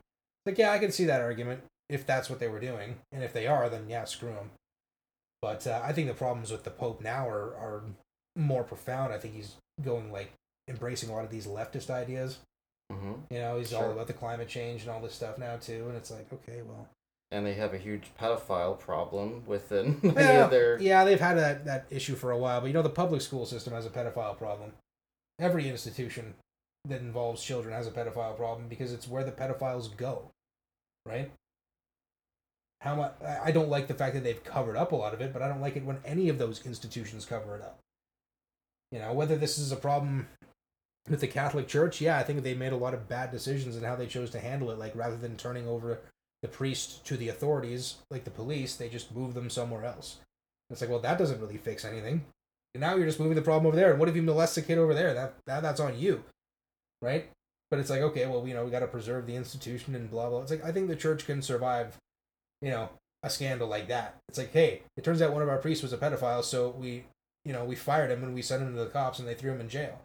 Like, 0.44 0.59
yeah, 0.59 0.73
I 0.73 0.81
can 0.81 0.90
see 0.90 1.05
that 1.05 1.20
argument 1.20 1.62
if 1.89 2.05
that's 2.05 2.28
what 2.28 2.40
they 2.40 2.48
were 2.48 2.59
doing. 2.59 2.97
And 3.12 3.23
if 3.23 3.32
they 3.32 3.47
are, 3.47 3.69
then 3.69 3.89
yeah, 3.89 4.02
screw 4.02 4.31
them. 4.31 4.51
But 5.43 5.65
uh, 5.69 5.81
I 5.85 5.93
think 5.93 6.09
the 6.09 6.15
problems 6.15 6.51
with 6.51 6.65
the 6.65 6.70
Pope 6.70 7.01
now 7.01 7.28
are, 7.28 7.55
are 7.55 7.85
more 8.35 8.65
profound. 8.65 9.12
I 9.12 9.19
think 9.19 9.35
he's 9.35 9.55
going 9.81 10.11
like 10.11 10.32
embracing 10.66 11.11
a 11.11 11.12
lot 11.15 11.24
of 11.24 11.31
these 11.31 11.47
leftist 11.47 11.89
ideas. 11.89 12.39
Mm-hmm. 12.93 13.12
You 13.31 13.39
know, 13.39 13.59
he's 13.59 13.73
all 13.73 13.93
about 13.93 14.09
the 14.09 14.12
climate 14.12 14.48
change 14.48 14.82
and 14.82 14.90
all 14.90 15.01
this 15.01 15.15
stuff 15.15 15.39
now 15.39 15.55
too. 15.59 15.85
And 15.86 15.97
it's 15.97 16.11
like, 16.11 16.27
okay, 16.32 16.62
well, 16.62 16.89
And 17.31 17.45
they 17.45 17.55
have 17.55 17.75
a 17.75 17.79
huge 17.79 18.13
pedophile 18.21 18.79
problem 18.79 19.43
within 19.47 19.99
many 20.03 20.21
yeah, 20.21 20.45
of 20.45 20.51
their. 20.51 20.81
yeah, 20.81 21.05
they've 21.05 21.21
had 21.21 21.37
that 21.37 21.65
that 21.65 21.87
issue 21.91 22.15
for 22.15 22.31
a 22.31 22.39
while. 22.39 22.61
But 22.61 22.69
you 22.69 22.73
know, 22.73 22.83
the 22.83 22.91
public 22.91 23.23
school 23.23 23.47
system 23.47 23.73
has 23.73 23.87
a 23.87 23.91
pedophile 23.91 24.39
problem. 24.39 24.73
Every 25.41 25.69
institution 25.69 26.35
that 26.85 27.01
involves 27.01 27.43
children 27.43 27.75
has 27.75 27.87
a 27.87 27.91
pedophile 27.91 28.37
problem 28.37 28.69
because 28.69 28.93
it's 28.93 29.09
where 29.09 29.25
the 29.25 29.33
pedophiles 29.33 29.97
go, 29.97 30.31
right? 31.07 31.31
How 32.83 32.95
much? 32.95 33.15
I 33.23 33.51
don't 33.51 33.71
like 33.71 33.89
the 33.89 33.95
fact 33.95 34.15
that 34.15 34.23
they've 34.23 34.45
covered 34.45 34.77
up 34.77 34.93
a 34.93 34.97
lot 34.97 35.15
of 35.15 35.21
it, 35.21 35.33
but 35.33 35.43
I 35.43 35.49
don't 35.49 35.63
like 35.63 35.77
it 35.77 35.85
when 35.85 35.99
any 36.05 36.29
of 36.29 36.39
those 36.39 36.65
institutions 36.67 37.25
cover 37.25 37.57
it 37.57 37.63
up. 37.63 37.79
You 38.93 38.99
know, 38.99 39.13
whether 39.13 39.37
this 39.37 39.59
is 39.59 39.73
a 39.73 39.77
problem 39.77 40.29
with 41.09 41.21
the 41.21 41.27
Catholic 41.27 41.67
Church, 41.67 42.01
yeah, 42.01 42.19
I 42.19 42.23
think 42.23 42.43
they 42.43 42.55
made 42.55 42.73
a 42.73 42.77
lot 42.77 42.95
of 42.95 43.09
bad 43.09 43.31
decisions 43.31 43.77
in 43.77 43.83
how 43.83 43.97
they 43.97 44.07
chose 44.07 44.31
to 44.31 44.39
handle 44.39 44.71
it. 44.71 44.79
Like 44.79 44.95
rather 44.95 45.17
than 45.17 45.37
turning 45.37 45.67
over 45.67 46.01
the 46.45 46.49
priest 46.49 47.03
to 47.07 47.16
the 47.16 47.31
authorities, 47.31 47.97
like 48.11 48.25
the 48.25 48.31
police, 48.31 48.77
they 48.77 48.91
just 48.91 49.15
move 49.15 49.33
them 49.33 49.49
somewhere 49.49 49.83
else. 49.87 50.19
It's 50.69 50.83
like, 50.83 50.91
well, 50.91 50.99
that 50.99 51.16
doesn't 51.16 51.41
really 51.41 51.57
fix 51.57 51.87
anything. 51.87 52.27
And 52.75 52.83
now 52.83 52.97
you're 52.97 53.07
just 53.07 53.19
moving 53.19 53.35
the 53.35 53.41
problem 53.41 53.66
over 53.66 53.77
there. 53.77 53.93
And 53.93 53.99
what 53.99 54.11
if 54.11 54.15
you 54.15 54.21
molest 54.21 54.59
a 54.59 54.62
kid 54.62 54.77
over 54.77 54.93
there? 54.93 55.15
That, 55.15 55.37
that 55.47 55.62
that's 55.62 55.81
on 55.81 55.99
you, 55.99 56.23
right? 57.01 57.31
But 57.71 57.79
it's 57.79 57.89
like, 57.89 58.03
okay, 58.03 58.27
well, 58.27 58.47
you 58.47 58.53
know, 58.53 58.62
we 58.62 58.71
got 58.71 58.81
to 58.81 58.87
preserve 58.87 59.27
the 59.27 59.37
institution 59.37 59.95
and 59.95 60.11
blah 60.11 60.29
blah. 60.29 60.43
It's 60.43 60.51
like 60.51 60.62
I 60.62 60.71
think 60.71 60.89
the 60.89 60.97
church 60.97 61.25
can 61.25 61.41
survive, 61.41 61.97
you 62.61 62.69
know, 62.69 62.91
a 63.23 63.31
scandal 63.31 63.66
like 63.66 63.89
that. 63.89 64.16
It's 64.29 64.37
like, 64.37 64.53
hey, 64.53 64.83
it 64.99 65.03
turns 65.03 65.23
out 65.23 65.33
one 65.33 65.41
of 65.41 65.49
our 65.49 65.57
priests 65.57 65.83
was 65.83 65.95
a 65.95 65.99
pedophile, 65.99 66.45
so 66.45 66.75
we, 66.79 67.05
you 67.47 67.55
know, 67.55 67.65
we 67.65 67.75
fired 67.75 68.11
him 68.11 68.23
and 68.23 68.35
we 68.35 68.43
sent 68.43 68.62
him 68.62 68.75
to 68.75 68.85
the 68.85 68.91
cops 68.91 69.19
and 69.19 69.27
they 69.27 69.35
threw 69.35 69.53
him 69.53 69.62
in 69.62 69.71
jail. 69.71 69.99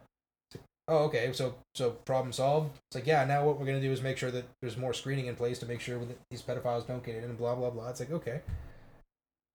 Oh, 0.90 1.04
okay, 1.04 1.32
so 1.32 1.54
so 1.76 1.90
problem 2.04 2.32
solved. 2.32 2.76
It's 2.90 2.96
like, 2.96 3.06
yeah, 3.06 3.24
now 3.24 3.44
what 3.46 3.58
we're 3.60 3.66
gonna 3.66 3.80
do 3.80 3.92
is 3.92 4.02
make 4.02 4.18
sure 4.18 4.32
that 4.32 4.44
there's 4.60 4.76
more 4.76 4.92
screening 4.92 5.26
in 5.26 5.36
place 5.36 5.60
to 5.60 5.66
make 5.66 5.80
sure 5.80 5.98
that 6.00 6.18
these 6.30 6.42
pedophiles 6.42 6.86
don't 6.86 7.04
get 7.04 7.14
in 7.14 7.24
and 7.24 7.38
blah 7.38 7.54
blah 7.54 7.70
blah. 7.70 7.88
It's 7.90 8.00
like, 8.00 8.10
okay, 8.10 8.40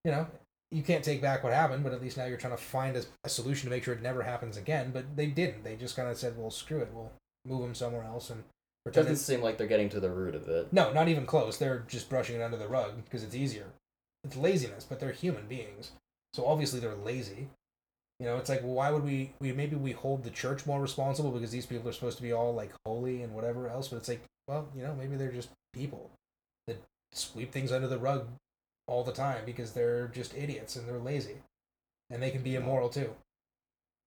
you 0.06 0.12
know, 0.12 0.28
you 0.72 0.82
can't 0.82 1.04
take 1.04 1.22
back 1.22 1.44
what 1.44 1.52
happened, 1.54 1.84
but 1.84 1.92
at 1.92 2.02
least 2.02 2.16
now 2.18 2.26
you're 2.26 2.38
trying 2.38 2.56
to 2.56 2.62
find 2.64 2.96
a, 2.96 3.04
a 3.26 3.30
solution 3.30 3.68
to 3.70 3.76
make 3.76 3.84
sure 3.84 3.94
it 3.94 4.02
never 4.02 4.24
happens 4.24 4.56
again. 4.56 4.92
But 4.94 5.18
they 5.18 5.28
didn't. 5.28 5.64
They 5.66 5.76
just 5.76 5.98
kind 5.98 6.08
of 6.10 6.18
said, 6.18 6.38
well, 6.38 6.52
screw 6.52 6.80
it, 6.80 6.90
we'll 6.94 7.12
move 7.46 7.62
them 7.64 7.76
somewhere 7.76 8.04
else 8.06 8.30
and 8.30 8.44
pretend. 8.86 9.08
Doesn't 9.08 9.14
it's- 9.14 9.26
seem 9.26 9.42
like 9.42 9.58
they're 9.58 9.68
getting 9.68 9.90
to 9.90 10.00
the 10.00 10.12
root 10.12 10.36
of 10.36 10.48
it. 10.48 10.72
no, 10.72 10.94
not 10.94 11.10
even 11.10 11.26
close. 11.26 11.58
They're 11.58 11.84
just 11.88 12.10
brushing 12.10 12.38
it 12.38 12.42
under 12.42 12.58
the 12.58 12.70
rug 12.70 13.04
because 13.04 13.24
it's 13.24 13.36
easier. 13.36 13.68
It's 14.24 14.38
laziness, 14.38 14.86
but 14.88 15.02
they're 15.02 15.12
human 15.12 15.48
beings. 15.48 15.92
So 16.34 16.46
obviously 16.46 16.80
they're 16.80 16.96
lazy. 16.96 17.50
You 18.20 18.26
know, 18.28 18.38
it's 18.38 18.50
like, 18.50 18.62
well, 18.64 18.74
why 18.74 18.92
would 18.92 19.04
we, 19.04 19.34
we 19.40 19.52
maybe 19.52 19.76
we 19.76 19.92
hold 19.92 20.24
the 20.24 20.30
church 20.30 20.66
more 20.66 20.82
responsible 20.82 21.32
because 21.32 21.52
these 21.52 21.66
people 21.66 21.90
are 21.90 21.94
supposed 21.94 22.18
to 22.18 22.24
be 22.24 22.32
all 22.32 22.54
like 22.54 22.72
holy 22.86 23.22
and 23.22 23.34
whatever 23.34 23.68
else, 23.68 23.90
but 23.90 23.98
it's 23.98 24.08
like, 24.08 24.24
well, 24.48 24.70
you 24.76 24.84
know, 24.84 24.96
maybe 24.96 25.16
they're 25.16 25.32
just 25.32 25.50
people 25.74 26.12
that 26.68 26.82
sweep 27.12 27.52
things 27.52 27.72
under 27.72 27.88
the 27.88 27.98
rug 27.98 28.28
all 28.88 29.04
the 29.04 29.12
time 29.12 29.44
because 29.46 29.72
they're 29.72 30.08
just 30.08 30.36
idiots 30.36 30.76
and 30.76 30.88
they're 30.88 31.00
lazy. 31.00 31.38
And 32.10 32.22
they 32.22 32.32
can 32.32 32.44
be 32.44 32.56
immoral 32.56 32.90
too. 32.90 33.10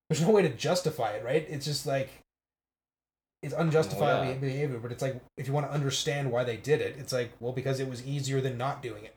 There's 0.09 0.23
no 0.23 0.31
way 0.31 0.43
to 0.43 0.49
justify 0.49 1.11
it, 1.11 1.25
right? 1.25 1.45
It's 1.49 1.67
just 1.67 1.87
like 1.87 2.09
it's 3.43 3.55
unjustifiable 3.55 4.33
yeah. 4.33 4.39
behavior, 4.39 4.79
but 4.79 4.91
it's 4.91 5.03
like 5.03 5.21
if 5.37 5.47
you 5.47 5.53
want 5.53 5.67
to 5.67 5.73
understand 5.73 6.33
why 6.33 6.45
they 6.45 6.57
did 6.57 6.81
it, 6.81 6.97
it's 6.99 7.13
like, 7.13 7.33
well, 7.41 7.53
because 7.53 7.79
it 7.79 7.89
was 7.89 8.07
easier 8.07 8.41
than 8.41 8.57
not 8.57 8.83
doing 8.83 9.05
it. 9.05 9.15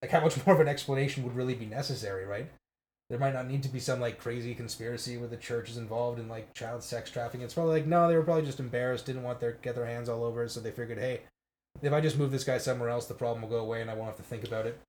Like 0.00 0.10
how 0.10 0.20
much 0.20 0.44
more 0.46 0.54
of 0.54 0.60
an 0.60 0.68
explanation 0.68 1.22
would 1.22 1.36
really 1.36 1.54
be 1.54 1.66
necessary, 1.66 2.26
right? 2.26 2.50
There 3.12 3.18
might 3.20 3.34
not 3.34 3.46
need 3.46 3.62
to 3.64 3.68
be 3.68 3.78
some 3.78 4.00
like 4.00 4.18
crazy 4.18 4.54
conspiracy 4.54 5.18
where 5.18 5.28
the 5.28 5.36
church 5.36 5.68
is 5.68 5.76
involved 5.76 6.18
in 6.18 6.30
like 6.30 6.54
child 6.54 6.82
sex 6.82 7.10
trafficking. 7.10 7.42
It's 7.42 7.52
probably 7.52 7.74
like 7.74 7.86
no, 7.86 8.08
they 8.08 8.16
were 8.16 8.22
probably 8.22 8.46
just 8.46 8.58
embarrassed, 8.58 9.04
didn't 9.04 9.22
want 9.22 9.38
their 9.38 9.52
get 9.52 9.74
their 9.74 9.84
hands 9.84 10.08
all 10.08 10.24
over 10.24 10.44
it, 10.44 10.48
so 10.48 10.60
they 10.60 10.70
figured, 10.70 10.96
hey, 10.96 11.20
if 11.82 11.92
I 11.92 12.00
just 12.00 12.16
move 12.16 12.30
this 12.30 12.42
guy 12.42 12.56
somewhere 12.56 12.88
else, 12.88 13.04
the 13.04 13.12
problem 13.12 13.42
will 13.42 13.50
go 13.50 13.58
away 13.58 13.82
and 13.82 13.90
I 13.90 13.94
won't 13.94 14.06
have 14.06 14.16
to 14.16 14.22
think 14.22 14.44
about 14.44 14.64
it. 14.64 14.80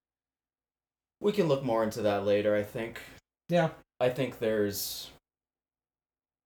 We 1.19 1.33
can 1.33 1.49
look 1.49 1.65
more 1.65 1.83
into 1.83 2.01
that 2.03 2.25
later, 2.25 2.55
I 2.55 2.63
think. 2.63 3.01
Yeah, 3.49 3.71
I 3.99 4.07
think 4.07 4.39
there's 4.39 5.09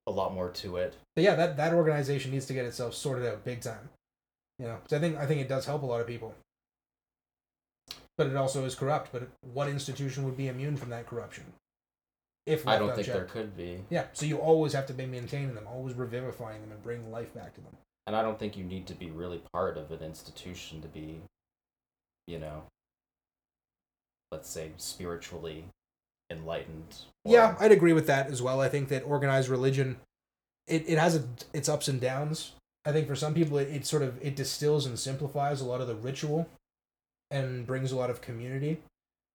a 0.08 0.12
lot 0.12 0.34
more 0.34 0.50
to 0.50 0.78
it. 0.78 0.96
but 1.16 1.24
yeah, 1.24 1.36
that 1.36 1.58
that 1.58 1.76
organization 1.76 2.32
needs 2.32 2.48
to 2.48 2.56
get 2.56 2.66
itself 2.66 2.96
sorted 2.96 3.28
out 3.28 3.46
big 3.46 3.62
time. 3.62 3.90
You 4.58 4.66
know, 4.66 4.78
'cause 4.78 4.94
I 4.94 5.00
think 5.00 5.16
I 5.16 5.28
think 5.28 5.42
it 5.42 5.48
does 5.48 5.68
help 5.68 5.84
a 5.84 5.86
lot 5.86 6.02
of 6.02 6.08
people, 6.08 6.34
but 8.18 8.26
it 8.26 8.36
also 8.36 8.66
is 8.66 8.74
corrupt. 8.74 9.12
But 9.12 9.28
what 9.42 9.70
institution 9.70 10.24
would 10.24 10.38
be 10.38 10.48
immune 10.48 10.76
from 10.76 10.90
that 10.90 11.06
corruption? 11.06 11.54
If 12.48 12.66
I 12.68 12.80
don't 12.80 12.96
think 12.96 13.08
there 13.08 13.26
could 13.26 13.56
be. 13.58 13.84
Yeah, 13.90 14.06
so 14.14 14.26
you 14.26 14.38
always 14.38 14.72
have 14.74 14.86
to 14.88 14.94
be 14.94 15.06
maintaining 15.06 15.54
them, 15.54 15.68
always 15.68 15.94
revivifying 15.96 16.62
them, 16.62 16.72
and 16.72 16.82
bring 16.82 17.12
life 17.12 17.34
back 17.34 17.54
to 17.56 17.62
them. 17.62 17.76
And 18.08 18.16
I 18.16 18.22
don't 18.22 18.40
think 18.40 18.56
you 18.56 18.64
need 18.64 18.88
to 18.88 18.94
be 18.96 19.12
really 19.12 19.42
part 19.54 19.78
of 19.78 19.92
an 19.92 20.02
institution 20.02 20.82
to 20.82 20.88
be, 20.88 21.20
you 22.26 22.40
know, 22.40 22.64
let's 24.32 24.50
say 24.50 24.72
spiritually 24.78 25.66
enlightened. 26.32 26.96
or- 27.26 27.34
Yeah, 27.34 27.56
I'd 27.60 27.72
agree 27.74 27.94
with 27.94 28.08
that 28.08 28.28
as 28.28 28.42
well. 28.42 28.62
I 28.62 28.70
think 28.70 28.88
that 28.90 29.04
organized 29.04 29.50
religion, 29.50 29.98
it, 30.68 30.84
it 30.88 30.98
has 30.98 31.16
a, 31.18 31.24
its 31.54 31.68
ups 31.70 31.88
and 31.90 32.00
downs. 32.00 32.54
I 32.86 32.94
think 32.94 33.08
for 33.08 33.16
some 33.16 33.34
people, 33.34 33.58
it, 33.58 33.68
it 33.70 33.86
sort 33.86 34.04
of 34.04 34.18
it 34.26 34.36
distills 34.38 34.86
and 34.86 34.98
simplifies 34.98 35.60
a 35.60 35.66
lot 35.66 35.82
of 35.82 35.88
the 35.88 35.96
ritual, 35.96 36.48
and 37.30 37.68
brings 37.68 37.92
a 37.92 37.98
lot 37.98 38.10
of 38.10 38.22
community. 38.22 38.82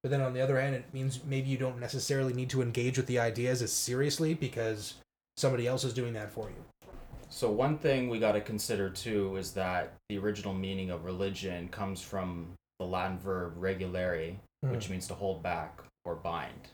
But 0.03 0.11
then 0.11 0.21
on 0.21 0.33
the 0.33 0.41
other 0.41 0.61
hand, 0.61 0.75
it 0.75 0.93
means 0.93 1.21
maybe 1.25 1.49
you 1.49 1.57
don't 1.57 1.79
necessarily 1.79 2.33
need 2.33 2.51
to 2.51 2.63
engage 2.63 2.97
with 2.97 3.07
the 3.07 3.21
ideas 3.21 3.63
as 3.63 3.73
seriously 3.73 4.35
because 4.35 4.95
somebody 5.37 5.67
else 5.67 5.85
is 5.85 5.95
doing 5.95 6.13
that 6.15 6.31
for 6.31 6.49
you. 6.49 6.89
So 7.29 7.51
one 7.51 7.79
thing 7.79 8.11
we 8.11 8.19
got 8.19 8.33
to 8.33 8.41
consider 8.41 8.91
too 8.91 9.37
is 9.37 9.53
that 9.53 9.95
the 10.09 10.19
original 10.19 10.53
meaning 10.53 10.91
of 10.91 11.05
religion 11.05 11.69
comes 11.69 12.03
from 12.03 12.49
the 12.79 12.85
Latin 12.85 13.19
verb 13.19 13.59
religare, 13.59 14.35
hmm. 14.63 14.71
which 14.71 14.91
means 14.91 15.07
to 15.07 15.15
hold 15.15 15.43
back 15.43 15.81
or 16.05 16.17
bind. 16.17 16.69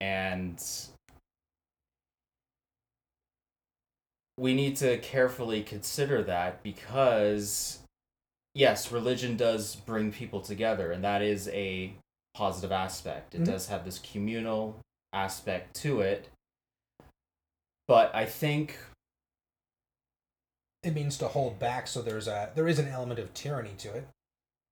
And 0.00 0.62
we 4.36 4.54
need 4.54 4.76
to 4.76 4.98
carefully 4.98 5.62
consider 5.62 6.22
that 6.24 6.62
because 6.62 7.80
yes, 8.54 8.90
religion 8.92 9.36
does 9.36 9.76
bring 9.76 10.12
people 10.12 10.40
together 10.40 10.92
and 10.92 11.02
that 11.04 11.22
is 11.22 11.48
a 11.48 11.94
positive 12.34 12.72
aspect. 12.72 13.34
It 13.34 13.42
Mhm. 13.42 13.46
does 13.46 13.68
have 13.68 13.84
this 13.84 13.98
communal 13.98 14.80
aspect 15.12 15.74
to 15.76 16.00
it. 16.00 16.28
But 17.86 18.14
I 18.14 18.26
think 18.26 18.78
it 20.82 20.92
means 20.94 21.18
to 21.18 21.28
hold 21.28 21.58
back 21.58 21.86
so 21.88 22.00
there's 22.02 22.28
a 22.28 22.52
there 22.54 22.68
is 22.68 22.78
an 22.78 22.86
element 22.88 23.18
of 23.18 23.34
tyranny 23.34 23.74
to 23.78 23.92
it 23.94 24.06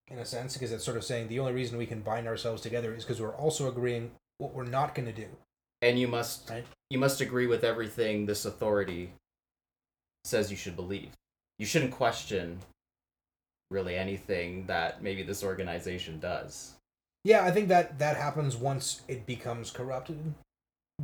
in 0.09 0.19
a 0.19 0.25
sense 0.25 0.53
because 0.55 0.71
it's 0.71 0.85
sort 0.85 0.97
of 0.97 1.05
saying 1.05 1.27
the 1.29 1.41
only 1.41 1.53
reason 1.53 1.77
we 1.77 1.87
can 1.87 2.01
bind 2.01 2.29
ourselves 2.29 2.63
together 2.63 2.95
is 2.95 3.05
because 3.05 3.21
we're 3.21 3.35
also 3.35 3.69
agreeing 3.69 4.15
what 4.39 4.53
we're 4.55 4.63
not 4.65 4.95
going 4.95 5.07
to 5.07 5.13
do 5.13 5.29
and 5.83 5.99
you 5.99 6.07
must 6.07 6.49
Right. 6.49 6.65
you 6.91 6.99
must 6.99 7.21
agree 7.21 7.47
with 7.49 7.65
everything 7.65 8.27
this 8.27 8.45
authority 8.45 9.15
says 10.25 10.51
you 10.51 10.57
should 10.57 10.77
believe. 10.77 11.13
You 11.59 11.67
shouldn't 11.67 11.93
question 11.93 12.61
really 13.71 13.97
anything 13.97 14.67
that 14.67 15.03
maybe 15.03 15.23
this 15.23 15.43
organization 15.43 16.19
does. 16.21 16.75
yeah 17.25 17.45
i 17.45 17.51
think 17.51 17.69
that 17.69 17.99
that 17.99 18.17
happens 18.17 18.57
once 18.57 19.01
it 19.09 19.27
becomes 19.27 19.71
corrupted 19.71 20.35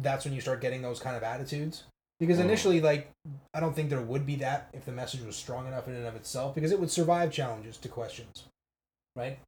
that's 0.01 0.25
when 0.25 0.33
you 0.35 0.41
start 0.41 0.61
getting 0.61 0.81
those 0.83 1.01
kind 1.01 1.17
of 1.17 1.23
attitudes 1.23 1.85
because 2.21 2.39
Mm. 2.39 2.45
initially 2.45 2.81
like 2.81 3.11
i 3.55 3.61
don't 3.61 3.75
think 3.75 3.91
there 3.91 4.01
would 4.01 4.25
be 4.25 4.37
that 4.37 4.69
if 4.73 4.85
the 4.85 4.93
message 4.93 5.23
was 5.23 5.35
strong 5.37 5.67
enough 5.67 5.89
in 5.89 5.95
and 5.95 6.07
of 6.07 6.15
itself 6.17 6.55
because 6.55 6.73
it 6.73 6.79
would 6.81 6.91
survive 6.91 7.33
challenges 7.33 7.77
to 7.79 7.89
questions 7.89 8.45
right 9.17 9.39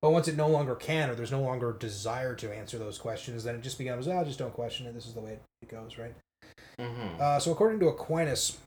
but 0.00 0.10
once 0.10 0.28
it 0.28 0.36
no 0.36 0.48
longer 0.48 0.74
can 0.74 1.10
or 1.10 1.14
there's 1.14 1.32
no 1.32 1.40
longer 1.42 1.72
desire 1.72 2.34
to 2.36 2.54
answer 2.54 2.78
those 2.78 2.98
questions 2.98 3.42
then 3.44 3.54
it 3.56 3.62
just 3.62 3.78
becomes 3.78 4.06
oh 4.06 4.24
just 4.24 4.38
don't 4.38 4.54
question 4.54 4.86
it 4.86 4.94
this 4.94 5.06
is 5.06 5.14
the 5.14 5.20
way 5.20 5.38
it 5.62 5.68
goes 5.68 5.98
right 5.98 6.14
Mm-hmm. 6.78 7.20
Uh, 7.20 7.38
so 7.38 7.52
according 7.52 7.78
to 7.80 7.86
Aquinas, 7.88 8.58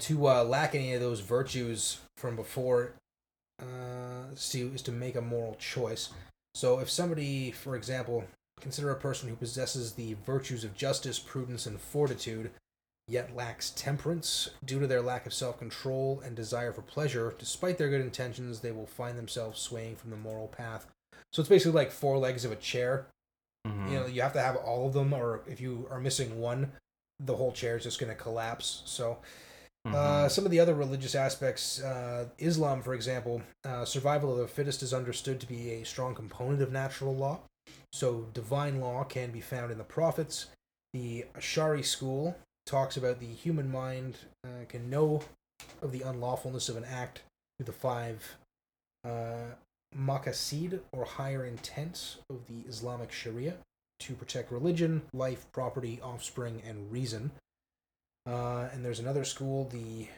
to 0.00 0.28
uh, 0.28 0.44
lack 0.44 0.74
any 0.74 0.92
of 0.92 1.00
those 1.00 1.20
virtues 1.20 1.98
from 2.18 2.36
before 2.36 2.92
uh, 3.62 4.32
is 4.32 4.48
to, 4.50 4.72
is 4.74 4.82
to 4.82 4.92
make 4.92 5.16
a 5.16 5.20
moral 5.20 5.54
choice. 5.54 6.10
So 6.54 6.80
if 6.80 6.90
somebody, 6.90 7.50
for 7.50 7.76
example, 7.76 8.24
consider 8.60 8.90
a 8.90 8.96
person 8.96 9.28
who 9.28 9.36
possesses 9.36 9.92
the 9.92 10.16
virtues 10.26 10.64
of 10.64 10.74
justice, 10.74 11.18
prudence, 11.18 11.66
and 11.66 11.80
fortitude, 11.80 12.50
yet 13.08 13.34
lacks 13.34 13.70
temperance 13.70 14.50
due 14.64 14.80
to 14.80 14.86
their 14.86 15.02
lack 15.02 15.26
of 15.26 15.34
self-control 15.34 16.22
and 16.24 16.36
desire 16.36 16.72
for 16.72 16.82
pleasure, 16.82 17.34
despite 17.38 17.78
their 17.78 17.88
good 17.88 18.00
intentions, 18.00 18.60
they 18.60 18.72
will 18.72 18.86
find 18.86 19.16
themselves 19.16 19.60
swaying 19.60 19.96
from 19.96 20.10
the 20.10 20.16
moral 20.16 20.48
path. 20.48 20.86
So 21.32 21.40
it's 21.40 21.48
basically 21.48 21.72
like 21.72 21.90
four 21.90 22.18
legs 22.18 22.44
of 22.44 22.52
a 22.52 22.56
chair 22.56 23.06
Mm-hmm. 23.66 23.92
you 23.92 24.00
know 24.00 24.06
you 24.06 24.22
have 24.22 24.32
to 24.32 24.42
have 24.42 24.56
all 24.56 24.88
of 24.88 24.92
them 24.92 25.12
or 25.12 25.42
if 25.46 25.60
you 25.60 25.86
are 25.88 26.00
missing 26.00 26.40
one 26.40 26.72
the 27.20 27.36
whole 27.36 27.52
chair 27.52 27.76
is 27.76 27.84
just 27.84 28.00
going 28.00 28.10
to 28.10 28.20
collapse 28.20 28.82
so 28.86 29.18
Mm-hmm. 29.86 29.96
uh, 29.96 30.28
some 30.28 30.44
of 30.44 30.52
the 30.52 30.60
other 30.60 30.74
religious 30.74 31.16
aspects 31.16 31.82
uh, 31.82 32.26
islam 32.38 32.82
for 32.82 32.94
example 32.94 33.42
uh, 33.64 33.84
survival 33.84 34.30
of 34.30 34.38
the 34.38 34.46
fittest 34.46 34.80
is 34.80 34.94
understood 34.94 35.40
to 35.40 35.46
be 35.46 35.70
a 35.70 35.84
strong 35.84 36.14
component 36.14 36.62
of 36.62 36.70
natural 36.70 37.16
law 37.16 37.40
so 37.92 38.26
divine 38.32 38.80
law 38.80 39.02
can 39.02 39.32
be 39.32 39.40
found 39.40 39.72
in 39.72 39.78
the 39.78 39.84
prophets 39.84 40.46
the 40.92 41.24
ashari 41.36 41.84
school 41.84 42.36
talks 42.64 42.96
about 42.96 43.18
the 43.18 43.26
human 43.26 43.70
mind 43.70 44.18
uh, 44.44 44.64
can 44.68 44.88
know 44.88 45.20
of 45.80 45.90
the 45.90 46.02
unlawfulness 46.02 46.68
of 46.68 46.76
an 46.76 46.84
act 46.84 47.22
through 47.58 47.66
the 47.66 47.72
five 47.72 48.36
uh, 49.04 49.54
maqasid 49.96 50.80
or 50.92 51.04
higher 51.04 51.44
intents 51.44 52.18
of 52.30 52.46
the 52.46 52.68
Islamic 52.68 53.12
Sharia 53.12 53.54
to 54.00 54.14
protect 54.14 54.50
religion, 54.50 55.02
life, 55.12 55.46
property, 55.52 56.00
offspring, 56.02 56.62
and 56.66 56.90
reason. 56.90 57.30
Uh, 58.26 58.68
and 58.72 58.84
there's 58.84 59.00
another 59.00 59.24
school, 59.24 59.68
the 59.72 60.08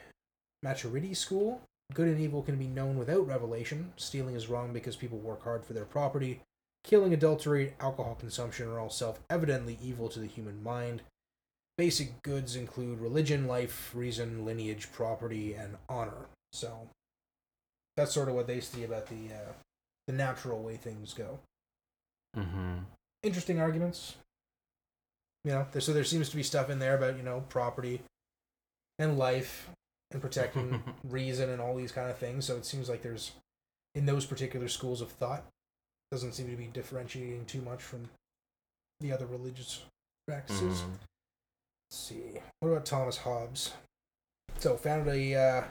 Maturidi 0.65 1.17
school. 1.17 1.63
Good 1.93 2.09
and 2.09 2.21
evil 2.21 2.43
can 2.43 2.57
be 2.57 2.67
known 2.67 2.99
without 2.99 3.27
revelation. 3.27 3.93
Stealing 3.97 4.35
is 4.35 4.49
wrong 4.49 4.73
because 4.73 4.97
people 4.97 5.19
work 5.19 5.45
hard 5.45 5.65
for 5.65 5.73
their 5.75 5.85
property. 5.85 6.41
Killing, 6.83 7.15
adultery, 7.15 7.75
alcohol 7.81 8.15
consumption 8.15 8.69
are 8.69 8.79
all 8.79 8.91
self 8.91 9.21
evidently 9.31 9.79
evil 9.83 10.09
to 10.09 10.19
the 10.21 10.27
human 10.27 10.63
mind. 10.63 11.03
basic 11.77 12.23
goods 12.23 12.57
include 12.57 13.01
religion, 13.01 13.47
life, 13.47 13.91
reason, 13.95 14.45
lineage, 14.45 14.93
property, 14.93 15.55
and 15.55 15.77
honor. 15.89 16.29
So 16.53 16.89
that's 17.97 18.13
sort 18.13 18.29
of 18.29 18.35
what 18.35 18.47
they 18.47 18.61
see 18.61 18.85
about 18.85 19.07
the 19.07 19.33
uh, 19.35 19.53
the 20.07 20.13
natural 20.13 20.63
way 20.63 20.77
things 20.77 21.15
go. 21.15 21.39
Mm-hmm. 22.37 22.79
Interesting 23.23 23.61
arguments. 23.61 24.17
You 25.45 25.53
know, 25.53 25.67
there, 25.73 25.81
so 25.81 25.93
there 25.93 26.05
seems 26.05 26.31
to 26.31 26.37
be 26.37 26.43
stuff 26.43 26.71
in 26.71 26.79
there 26.79 26.97
about 26.97 27.17
you 27.17 27.23
know 27.23 27.45
property 27.49 28.01
and 28.99 29.19
life 29.19 29.69
and 30.13 30.23
protecting 30.23 30.83
reason 31.05 31.51
and 31.51 31.61
all 31.61 31.75
these 31.77 31.93
kind 31.93 32.11
of 32.11 32.19
things. 32.19 32.45
So 32.47 32.57
it 32.57 32.65
seems 32.65 32.89
like 32.89 33.03
there's 33.03 33.33
in 33.95 34.07
those 34.07 34.27
particular 34.27 34.69
schools 34.69 35.01
of 35.01 35.11
thought 35.11 35.45
doesn't 36.11 36.33
seem 36.33 36.49
to 36.51 36.57
be 36.57 36.67
differentiating 36.67 37.45
too 37.47 37.61
much 37.61 37.83
from 37.83 38.09
the 39.01 39.13
other 39.13 39.27
religious 39.27 39.83
practices. 40.27 40.81
Mhm. 40.81 40.91
Let's 41.91 41.99
see. 42.09 42.41
What 42.61 42.71
about 42.71 42.87
Thomas 42.87 43.19
Hobbes? 43.19 43.73
So, 44.59 44.77
founded 44.77 45.13
a 45.15 45.35
uh, 45.35 45.65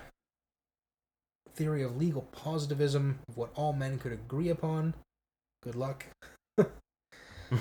theory 1.56 1.84
of 1.84 1.98
legal 1.98 2.24
positivism 2.34 3.20
of 3.30 3.38
what 3.38 3.52
all 3.56 3.74
men 3.74 3.98
could 3.98 4.12
agree 4.12 4.50
upon. 4.50 4.94
Good 5.64 5.76
luck. 5.76 6.06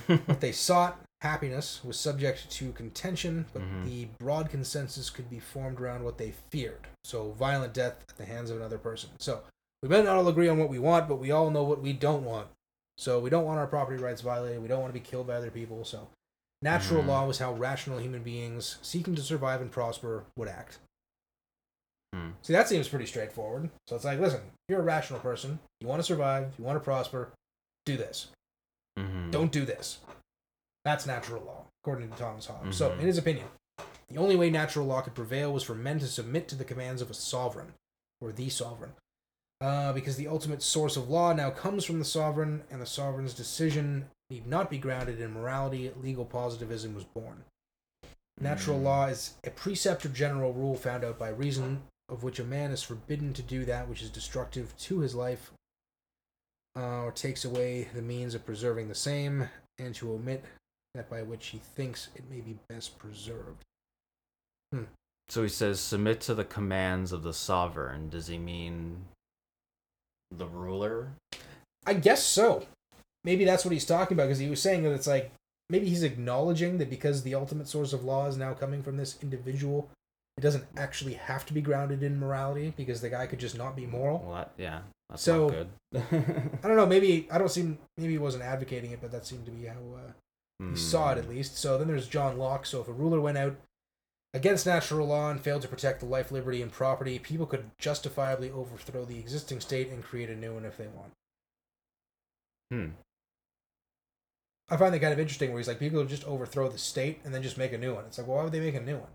What 0.07 0.41
they 0.41 0.53
sought, 0.53 0.99
happiness, 1.23 1.83
was 1.85 1.99
subject 1.99 2.51
to 2.51 2.73
contention, 2.73 3.47
but 3.53 3.63
Mhm. 3.63 3.85
the 3.85 4.05
broad 4.19 4.51
consensus 4.51 5.09
could 5.09 5.31
be 5.31 5.39
formed 5.39 5.81
around 5.81 6.03
what 6.05 6.19
they 6.19 6.33
feared. 6.51 6.89
So, 7.05 7.31
violent 7.33 7.73
death 7.73 8.05
at 8.09 8.17
the 8.17 8.25
hands 8.25 8.51
of 8.51 8.57
another 8.57 8.79
person. 8.79 9.11
So, 9.19 9.45
we 9.83 9.89
might 9.89 10.05
not 10.05 10.17
all 10.17 10.29
agree 10.29 10.49
on 10.49 10.59
what 10.59 10.69
we 10.69 10.79
want, 10.81 11.09
but 11.09 11.17
we 11.17 11.31
all 11.31 11.51
know 11.51 11.63
what 11.63 11.81
we 11.81 11.93
don't 11.93 12.25
want. 12.25 12.49
So, 12.99 13.21
we 13.21 13.31
don't 13.31 13.45
want 13.45 13.61
our 13.61 13.67
property 13.69 14.03
rights 14.03 14.21
violated. 14.21 14.61
We 14.63 14.69
don't 14.69 14.81
want 14.81 14.93
to 14.93 15.01
be 15.01 15.05
killed 15.05 15.29
by 15.29 15.35
other 15.35 15.51
people. 15.51 15.85
So, 15.85 16.09
natural 16.61 17.03
Mhm. 17.03 17.07
law 17.09 17.27
was 17.27 17.39
how 17.39 17.53
rational 17.53 17.99
human 17.99 18.23
beings 18.23 18.79
seeking 18.83 19.15
to 19.15 19.23
survive 19.23 19.61
and 19.61 19.71
prosper 19.71 20.25
would 20.37 20.49
act. 20.49 20.79
Hmm. 22.13 22.33
See, 22.43 22.53
that 22.53 22.69
seems 22.69 22.89
pretty 22.89 23.07
straightforward. 23.07 23.71
So, 23.87 23.95
it's 23.97 24.05
like, 24.05 24.19
listen, 24.19 24.41
if 24.41 24.53
you're 24.69 24.81
a 24.81 24.85
rational 24.85 25.21
person. 25.21 25.61
You 25.81 25.87
want 25.87 26.01
to 26.01 26.05
survive. 26.05 26.53
You 26.59 26.65
want 26.65 26.77
to 26.77 26.85
prosper. 26.85 27.31
Do 27.87 27.97
this. 27.97 28.29
Mhm. 28.99 29.31
Don't 29.31 29.51
do 29.51 29.65
this. 29.65 29.99
That's 30.85 31.07
natural 31.07 31.43
law, 31.45 31.67
according 31.83 32.11
to 32.11 32.17
Thomas 32.17 32.47
Hobbes. 32.47 32.77
So, 32.77 32.91
Mhm. 32.91 33.01
in 33.01 33.07
his 33.07 33.19
opinion, 33.19 33.49
the 34.09 34.19
only 34.19 34.37
way 34.37 34.51
natural 34.51 34.87
law 34.87 35.01
could 35.01 35.15
prevail 35.15 35.53
was 35.53 35.63
for 35.63 35.75
men 35.75 35.99
to 36.01 36.07
submit 36.07 36.49
to 36.49 36.57
the 36.57 36.65
commands 36.65 37.01
of 37.01 37.11
a 37.11 37.15
sovereign, 37.15 37.75
or 38.21 38.33
the 38.33 38.49
sovereign. 38.51 38.95
Uh, 39.61 39.93
because 39.93 40.17
the 40.17 40.27
ultimate 40.27 40.61
source 40.61 40.97
of 40.97 41.09
law 41.09 41.33
now 41.33 41.51
comes 41.51 41.85
from 41.85 42.01
the 42.01 42.05
sovereign, 42.05 42.65
and 42.69 42.83
the 42.83 42.87
sovereign's 42.87 43.33
decision 43.33 44.11
need 44.29 44.47
not 44.47 44.69
be 44.69 44.79
grounded 44.79 45.21
in 45.21 45.33
morality, 45.33 45.91
legal 45.91 46.25
positivism 46.25 46.95
was 46.95 47.05
born. 47.05 47.45
Natural 48.41 48.79
Mm. 48.79 48.83
law 48.83 49.07
is 49.07 49.35
a 49.45 49.51
precept 49.51 50.05
or 50.05 50.09
general 50.09 50.53
rule 50.53 50.77
found 50.77 51.05
out 51.05 51.19
by 51.19 51.29
reason, 51.29 51.89
of 52.09 52.25
which 52.25 52.41
a 52.41 52.45
man 52.45 52.73
is 52.73 52.83
forbidden 52.83 53.33
to 53.35 53.43
do 53.43 53.65
that 53.67 53.89
which 53.89 54.03
is 54.03 54.11
destructive 54.11 54.77
to 54.79 54.99
his 54.99 55.15
life, 55.15 55.53
uh, 56.77 57.03
or 57.05 57.13
takes 57.13 57.45
away 57.45 57.85
the 57.85 58.03
means 58.03 58.35
of 58.35 58.45
preserving 58.45 58.89
the 58.89 58.95
same, 58.95 59.49
and 59.79 59.95
to 59.95 60.13
omit 60.13 60.45
that 60.95 61.09
by 61.09 61.23
which 61.23 61.49
he 61.49 61.59
thinks 61.59 62.09
it 62.15 62.25
may 62.31 62.41
be 62.41 62.57
best 62.69 62.99
preserved. 62.99 63.65
So 65.29 65.43
he 65.43 65.49
says, 65.49 65.81
submit 65.81 66.21
to 66.23 66.35
the 66.35 66.45
commands 66.45 67.13
of 67.13 67.23
the 67.23 67.33
sovereign. 67.33 68.09
Does 68.11 68.27
he 68.27 68.39
mean 68.39 69.05
The 70.31 70.47
ruler. 70.47 71.13
I 71.87 71.95
guess 71.95 72.23
so. 72.23 72.67
Maybe 73.25 73.45
that's 73.45 73.65
what 73.65 73.73
he's 73.73 73.85
talking 73.87 74.17
about 74.17 74.25
because 74.25 74.39
he 74.39 74.49
was 74.51 74.61
saying 74.61 74.83
that 74.83 74.93
it's 74.93 75.07
like 75.07 75.31
maybe 75.71 75.89
he's 75.89 76.03
acknowledging 76.03 76.79
that 76.79 76.91
because 76.91 77.23
the 77.23 77.35
ultimate 77.35 77.69
source 77.69 77.93
of 77.93 78.05
law 78.05 78.27
is 78.27 78.37
now 78.37 78.53
coming 78.53 78.83
from 78.83 78.97
this 78.97 79.17
individual, 79.23 79.89
it 80.37 80.41
doesn't 80.41 80.65
actually 80.77 81.15
have 81.15 81.47
to 81.47 81.55
be 81.55 81.61
grounded 81.61 82.03
in 82.03 82.19
morality 82.19 82.73
because 82.77 83.01
the 83.01 83.09
guy 83.11 83.27
could 83.27 83.39
just 83.39 83.57
not 83.57 83.77
be 83.77 83.87
moral. 83.87 84.23
well? 84.27 84.35
That, 84.37 84.53
yeah, 84.59 84.81
that's 85.09 85.23
So- 85.23 85.49
not 85.49 85.53
good. 85.53 85.69
I 86.65 86.67
don't 86.69 86.77
know. 86.77 86.87
Maybe 86.87 87.29
I 87.31 87.39
don't 87.39 87.51
seem. 87.51 87.79
Maybe 87.99 88.13
he 88.13 88.19
wasn't 88.19 88.43
advocating 88.45 88.91
it, 88.93 89.01
but 89.01 89.13
that 89.13 89.27
seemed 89.27 89.45
to 89.47 89.53
be 89.53 89.67
how 89.67 89.75
uh, 89.75 90.11
he 90.59 90.77
saw 90.77 91.13
it 91.13 91.19
at 91.19 91.25
Hmm. 91.25 91.31
least. 91.31 91.57
So 91.57 91.77
then 91.79 91.89
there's 91.89 92.09
John 92.09 92.39
Locke. 92.39 92.67
So 92.67 92.81
if 92.81 92.89
a 92.89 92.93
ruler 92.93 93.21
went 93.21 93.39
out 93.39 93.57
against 94.35 94.65
natural 94.67 95.07
law 95.09 95.31
and 95.31 95.41
failed 95.41 95.63
to 95.63 95.69
protect 95.69 96.01
the 96.01 96.07
life, 96.07 96.31
liberty, 96.31 96.63
and 96.63 96.73
property, 96.73 97.19
people 97.19 97.47
could 97.47 97.71
justifiably 97.79 98.51
overthrow 98.51 99.05
the 99.05 99.19
existing 99.19 99.61
state 99.61 99.89
and 99.89 100.03
create 100.05 100.31
a 100.31 100.37
new 100.37 100.55
one 100.55 100.65
if 100.65 100.77
they 100.77 100.87
want. 100.87 101.13
Hmm. 102.71 102.91
I 104.71 104.77
find 104.79 104.95
that 104.95 105.01
kind 105.01 105.13
of 105.13 105.19
interesting 105.19 105.51
where 105.51 105.59
he's 105.59 105.69
like, 105.69 105.79
people 105.79 106.03
just 106.05 106.25
overthrow 106.25 106.69
the 106.69 106.79
state 106.79 107.21
and 107.25 107.35
then 107.35 107.43
just 107.43 107.59
make 107.59 107.73
a 107.73 107.79
new 107.79 107.95
one. 107.95 108.07
It's 108.07 108.17
like, 108.17 108.27
well, 108.27 108.39
why 108.39 108.45
would 108.45 108.53
they 108.53 108.61
make 108.61 108.75
a 108.75 108.81
new 108.81 108.97
one? 108.99 109.11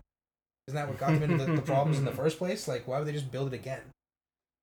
Isn't 0.68 0.76
that 0.76 0.86
what 0.86 0.98
got 0.98 1.14
them 1.14 1.22
into 1.24 1.44
the, 1.44 1.52
the 1.54 1.62
problems 1.62 1.98
in 1.98 2.04
the 2.04 2.12
first 2.22 2.38
place? 2.38 2.68
Like, 2.68 2.86
why 2.86 2.98
would 2.98 3.08
they 3.08 3.12
just 3.12 3.32
build 3.32 3.52
it 3.52 3.56
again? 3.56 3.80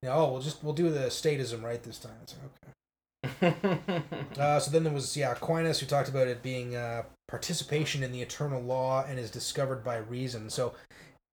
You 0.02 0.10
know, 0.10 0.16
oh, 0.16 0.32
we'll 0.32 0.42
just 0.42 0.64
we'll 0.64 0.74
do 0.74 0.90
the 0.90 1.08
statism 1.08 1.64
right 1.64 1.82
this 1.82 1.98
time. 1.98 2.16
It's 2.22 2.34
like, 2.34 2.44
okay. 2.46 2.72
Uh, 4.38 4.60
so 4.60 4.70
then 4.70 4.84
there 4.84 4.92
was 4.94 5.16
yeah 5.16 5.32
Aquinas 5.32 5.80
who 5.80 5.86
talked 5.86 6.10
about 6.10 6.28
it 6.28 6.44
being 6.44 6.76
uh, 6.76 7.04
participation 7.28 8.04
in 8.04 8.12
the 8.12 8.22
eternal 8.22 8.62
law 8.62 9.06
and 9.08 9.18
is 9.18 9.32
discovered 9.32 9.84
by 9.84 9.96
reason. 9.98 10.50
So 10.50 10.74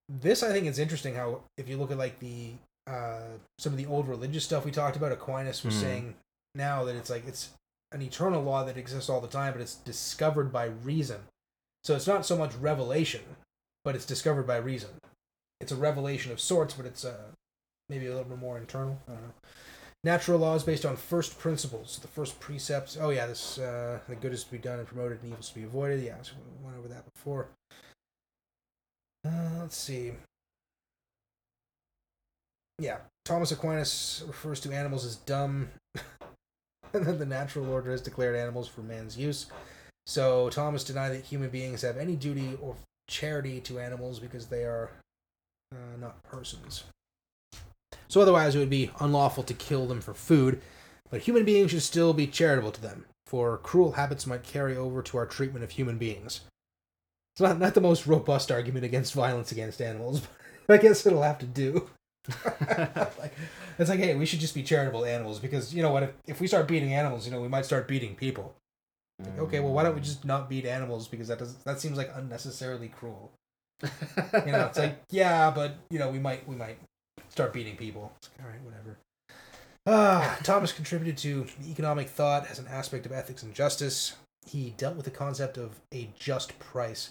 this 0.09 0.43
I 0.43 0.53
think 0.53 0.67
is 0.67 0.79
interesting 0.79 1.15
how 1.15 1.41
if 1.59 1.69
you 1.69 1.77
look 1.77 1.91
at 1.91 1.99
like 1.99 2.19
the 2.21 2.53
uh, 2.87 3.39
some 3.59 3.73
of 3.73 3.77
the 3.77 3.87
old 3.87 4.09
religious 4.09 4.45
stuff 4.45 4.65
we 4.65 4.71
talked 4.71 4.97
about, 4.97 5.13
Aquinas 5.13 5.65
was 5.65 5.75
Hmm. 5.75 5.81
saying 5.81 6.15
now 6.55 6.85
that 6.85 6.97
it's 6.97 7.11
like 7.11 7.27
it's 7.27 7.51
an 7.93 8.03
eternal 8.03 8.43
law 8.43 8.65
that 8.65 8.77
exists 8.77 9.11
all 9.11 9.21
the 9.21 9.29
time, 9.29 9.53
but 9.53 9.61
it's 9.63 9.75
discovered 9.75 10.53
by 10.53 10.67
reason. 10.67 11.21
So 11.85 11.97
it's 11.97 12.07
not 12.07 12.25
so 12.25 12.37
much 12.37 12.55
revelation, 12.55 13.23
but 13.85 13.95
it's 13.97 14.07
discovered 14.07 14.47
by 14.47 14.57
reason. 14.59 14.91
It's 15.61 15.73
a 15.73 15.77
revelation 15.77 16.33
of 16.33 16.41
sorts, 16.41 16.75
but 16.75 16.87
it's 16.87 17.05
uh, 17.05 17.33
maybe 17.89 18.07
a 18.07 18.11
little 18.11 18.25
bit 18.25 18.39
more 18.39 18.59
internal. 18.59 18.99
I 19.09 19.13
don't 19.13 19.23
know. 19.23 19.35
Natural 20.05 20.39
law 20.39 20.57
is 20.57 20.65
based 20.65 20.85
on 20.85 20.97
first 20.97 21.39
principles. 21.39 22.01
The 22.03 22.09
first 22.09 22.41
precepts. 22.41 22.99
Oh 23.01 23.11
yeah, 23.11 23.27
this 23.27 23.59
uh, 23.59 24.01
the 24.09 24.17
good 24.17 24.33
is 24.33 24.43
to 24.45 24.51
be 24.51 24.59
done 24.59 24.81
and 24.81 24.89
promoted, 24.89 25.19
and 25.23 25.29
evil 25.29 25.41
is 25.41 25.49
to 25.51 25.55
be 25.55 25.63
avoided. 25.63 26.03
Yeah, 26.03 26.17
so 26.23 26.33
we 26.61 26.65
went 26.65 26.77
over 26.77 26.89
that 26.89 27.05
before. 27.15 27.49
Uh, 29.25 29.61
let's 29.61 29.77
see. 29.77 30.13
Yeah, 32.81 32.99
Thomas 33.25 33.53
Aquinas 33.53 34.25
refers 34.27 34.59
to 34.61 34.73
animals 34.73 35.05
as 35.05 35.17
dumb, 35.17 35.69
and 36.93 37.07
then 37.07 37.19
the 37.19 37.27
natural 37.27 37.71
order 37.71 37.93
has 37.93 38.01
declared 38.01 38.35
animals 38.35 38.67
for 38.67 38.81
man's 38.81 39.17
use. 39.17 39.47
So 40.05 40.51
Thomas 40.51 40.83
denied 40.83 41.11
that 41.11 41.25
human 41.25 41.51
beings 41.51 41.83
have 41.83 41.97
any 41.97 42.17
duty 42.17 42.59
or 42.61 42.75
charity 43.09 43.61
to 43.61 43.79
animals 43.79 44.19
because 44.19 44.47
they 44.47 44.65
are 44.65 44.91
uh, 45.73 45.97
not 46.01 46.21
persons. 46.25 46.83
So 48.09 48.21
otherwise, 48.21 48.55
it 48.55 48.59
would 48.59 48.71
be 48.71 48.91
unlawful 49.01 49.43
to 49.45 49.55
kill 49.55 49.87
them 49.87 50.01
for 50.01 50.15
food, 50.15 50.61
but 51.11 51.23
human 51.23 51.45
beings 51.45 51.71
should 51.71 51.83
still 51.83 52.13
be 52.13 52.27
charitable 52.27 52.73
to 52.73 52.81
them, 52.81 53.07
for 53.27 53.59
cruel 53.59 53.93
habits 53.93 54.27
might 54.27 54.43
carry 54.43 54.77
over 54.77 55.03
to 55.03 55.19
our 55.19 55.27
treatment 55.27 55.65
of 55.65 55.73
human 55.73 55.99
beings. 55.99 56.41
It's 57.35 57.41
not, 57.41 57.59
not 57.59 57.75
the 57.75 57.81
most 57.81 58.07
robust 58.07 58.51
argument 58.51 58.85
against 58.85 59.15
violence 59.15 59.53
against 59.53 59.81
animals, 59.81 60.23
but 60.67 60.79
I 60.79 60.83
guess 60.83 61.07
it'll 61.07 61.23
have 61.23 61.39
to 61.39 61.47
do. 61.47 61.89
like, 62.45 63.35
it's 63.79 63.91
like, 63.91 63.99
hey, 63.99 64.15
we 64.15 64.27
should 64.27 64.41
just 64.41 64.55
be 64.55 64.63
charitable 64.63 65.01
to 65.01 65.11
animals 65.11 65.39
because 65.39 65.75
you 65.75 65.83
know 65.83 65.91
what? 65.91 66.03
If, 66.05 66.11
if 66.27 66.41
we 66.41 66.47
start 66.47 66.69
beating 66.69 66.95
animals, 66.95 67.27
you 67.27 67.33
know, 67.33 67.41
we 67.41 67.49
might 67.49 67.65
start 67.65 67.89
beating 67.89 68.15
people. 68.15 68.55
Like, 69.19 69.39
okay, 69.39 69.61
well, 69.61 69.73
why 69.73 69.83
don't 69.83 69.95
we 69.95 70.01
mm. 70.01 70.05
just 70.05 70.25
not 70.25 70.49
beat 70.49 70.67
animals 70.67 71.09
because 71.09 71.29
that 71.29 71.39
does 71.39 71.55
that 71.57 71.81
seems 71.81 71.97
like 71.97 72.11
unnecessarily 72.15 72.89
cruel. 72.89 73.33
You 74.47 74.53
know, 74.53 74.67
it's 74.67 74.79
like 74.79 75.03
yeah, 75.11 75.51
but 75.51 75.77
you 75.91 75.99
know, 75.99 76.09
we 76.09 76.19
might 76.19 76.47
we 76.49 76.55
might 76.55 76.79
start 77.33 77.55
beating 77.55 77.77
people. 77.77 78.13
Like, 78.23 78.47
all 78.47 78.53
right, 78.53 78.63
whatever. 78.63 78.99
Ah, 79.87 80.39
Thomas 80.43 80.73
contributed 80.73 81.17
to 81.19 81.47
economic 81.69 82.09
thought 82.09 82.49
as 82.49 82.59
an 82.59 82.69
aspect 82.69 83.07
of 83.07 83.13
ethics 83.13 83.43
and 83.43 83.55
justice. 83.55 84.15
He 84.47 84.75
dealt 84.77 84.97
with 84.97 85.07
the 85.07 85.11
concept 85.11 85.57
of 85.57 85.81
a 85.93 86.11
just 86.19 86.59
price. 86.59 87.11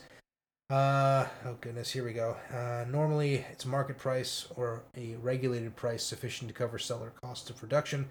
Uh, 0.70 1.26
oh 1.46 1.58
goodness, 1.60 1.92
here 1.92 2.06
we 2.06 2.14
go. 2.14 2.38
Uh, 2.54 2.86
normally, 2.88 3.46
it's 3.52 3.66
market 3.66 3.98
price 3.98 4.48
or 4.56 4.84
a 4.96 5.16
regulated 5.16 5.76
price 5.76 6.04
sufficient 6.04 6.48
to 6.50 6.54
cover 6.54 6.78
seller 6.78 7.12
costs 7.22 7.50
of 7.50 7.58
production. 7.58 8.08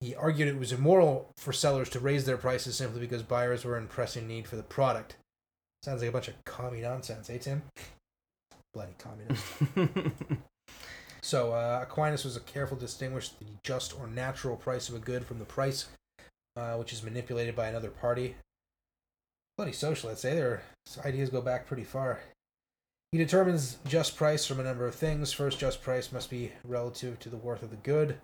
He 0.00 0.14
argued 0.14 0.48
it 0.48 0.58
was 0.58 0.72
immoral 0.72 1.30
for 1.36 1.52
sellers 1.52 1.90
to 1.90 2.00
raise 2.00 2.24
their 2.24 2.38
prices 2.38 2.74
simply 2.74 3.00
because 3.00 3.22
buyers 3.22 3.64
were 3.64 3.76
in 3.76 3.86
pressing 3.86 4.26
need 4.26 4.48
for 4.48 4.56
the 4.56 4.62
product. 4.62 5.16
Sounds 5.82 6.00
like 6.00 6.08
a 6.08 6.12
bunch 6.12 6.28
of 6.28 6.42
commie 6.44 6.80
nonsense, 6.80 7.28
eh, 7.28 7.38
Tim? 7.38 7.62
Bloody 8.72 8.94
communist. 8.98 9.44
So 11.30 11.52
uh, 11.52 11.78
Aquinas 11.84 12.24
was 12.24 12.36
careful 12.38 12.76
to 12.76 12.80
distinguish 12.80 13.28
the 13.28 13.44
just 13.62 13.96
or 13.96 14.08
natural 14.08 14.56
price 14.56 14.88
of 14.88 14.96
a 14.96 14.98
good 14.98 15.24
from 15.24 15.38
the 15.38 15.44
price 15.44 15.86
uh, 16.56 16.74
which 16.74 16.92
is 16.92 17.04
manipulated 17.04 17.54
by 17.54 17.68
another 17.68 17.88
party. 17.88 18.34
Bloody 19.56 19.70
socialists, 19.70 20.24
eh? 20.24 20.34
Their 20.34 20.62
ideas 21.04 21.30
go 21.30 21.40
back 21.40 21.68
pretty 21.68 21.84
far. 21.84 22.18
He 23.12 23.18
determines 23.18 23.78
just 23.86 24.16
price 24.16 24.44
from 24.44 24.58
a 24.58 24.64
number 24.64 24.88
of 24.88 24.96
things. 24.96 25.32
First, 25.32 25.60
just 25.60 25.84
price 25.84 26.10
must 26.10 26.30
be 26.30 26.50
relative 26.64 27.20
to 27.20 27.28
the 27.28 27.36
worth 27.36 27.62
of 27.62 27.70
the 27.70 27.76
good, 27.76 28.18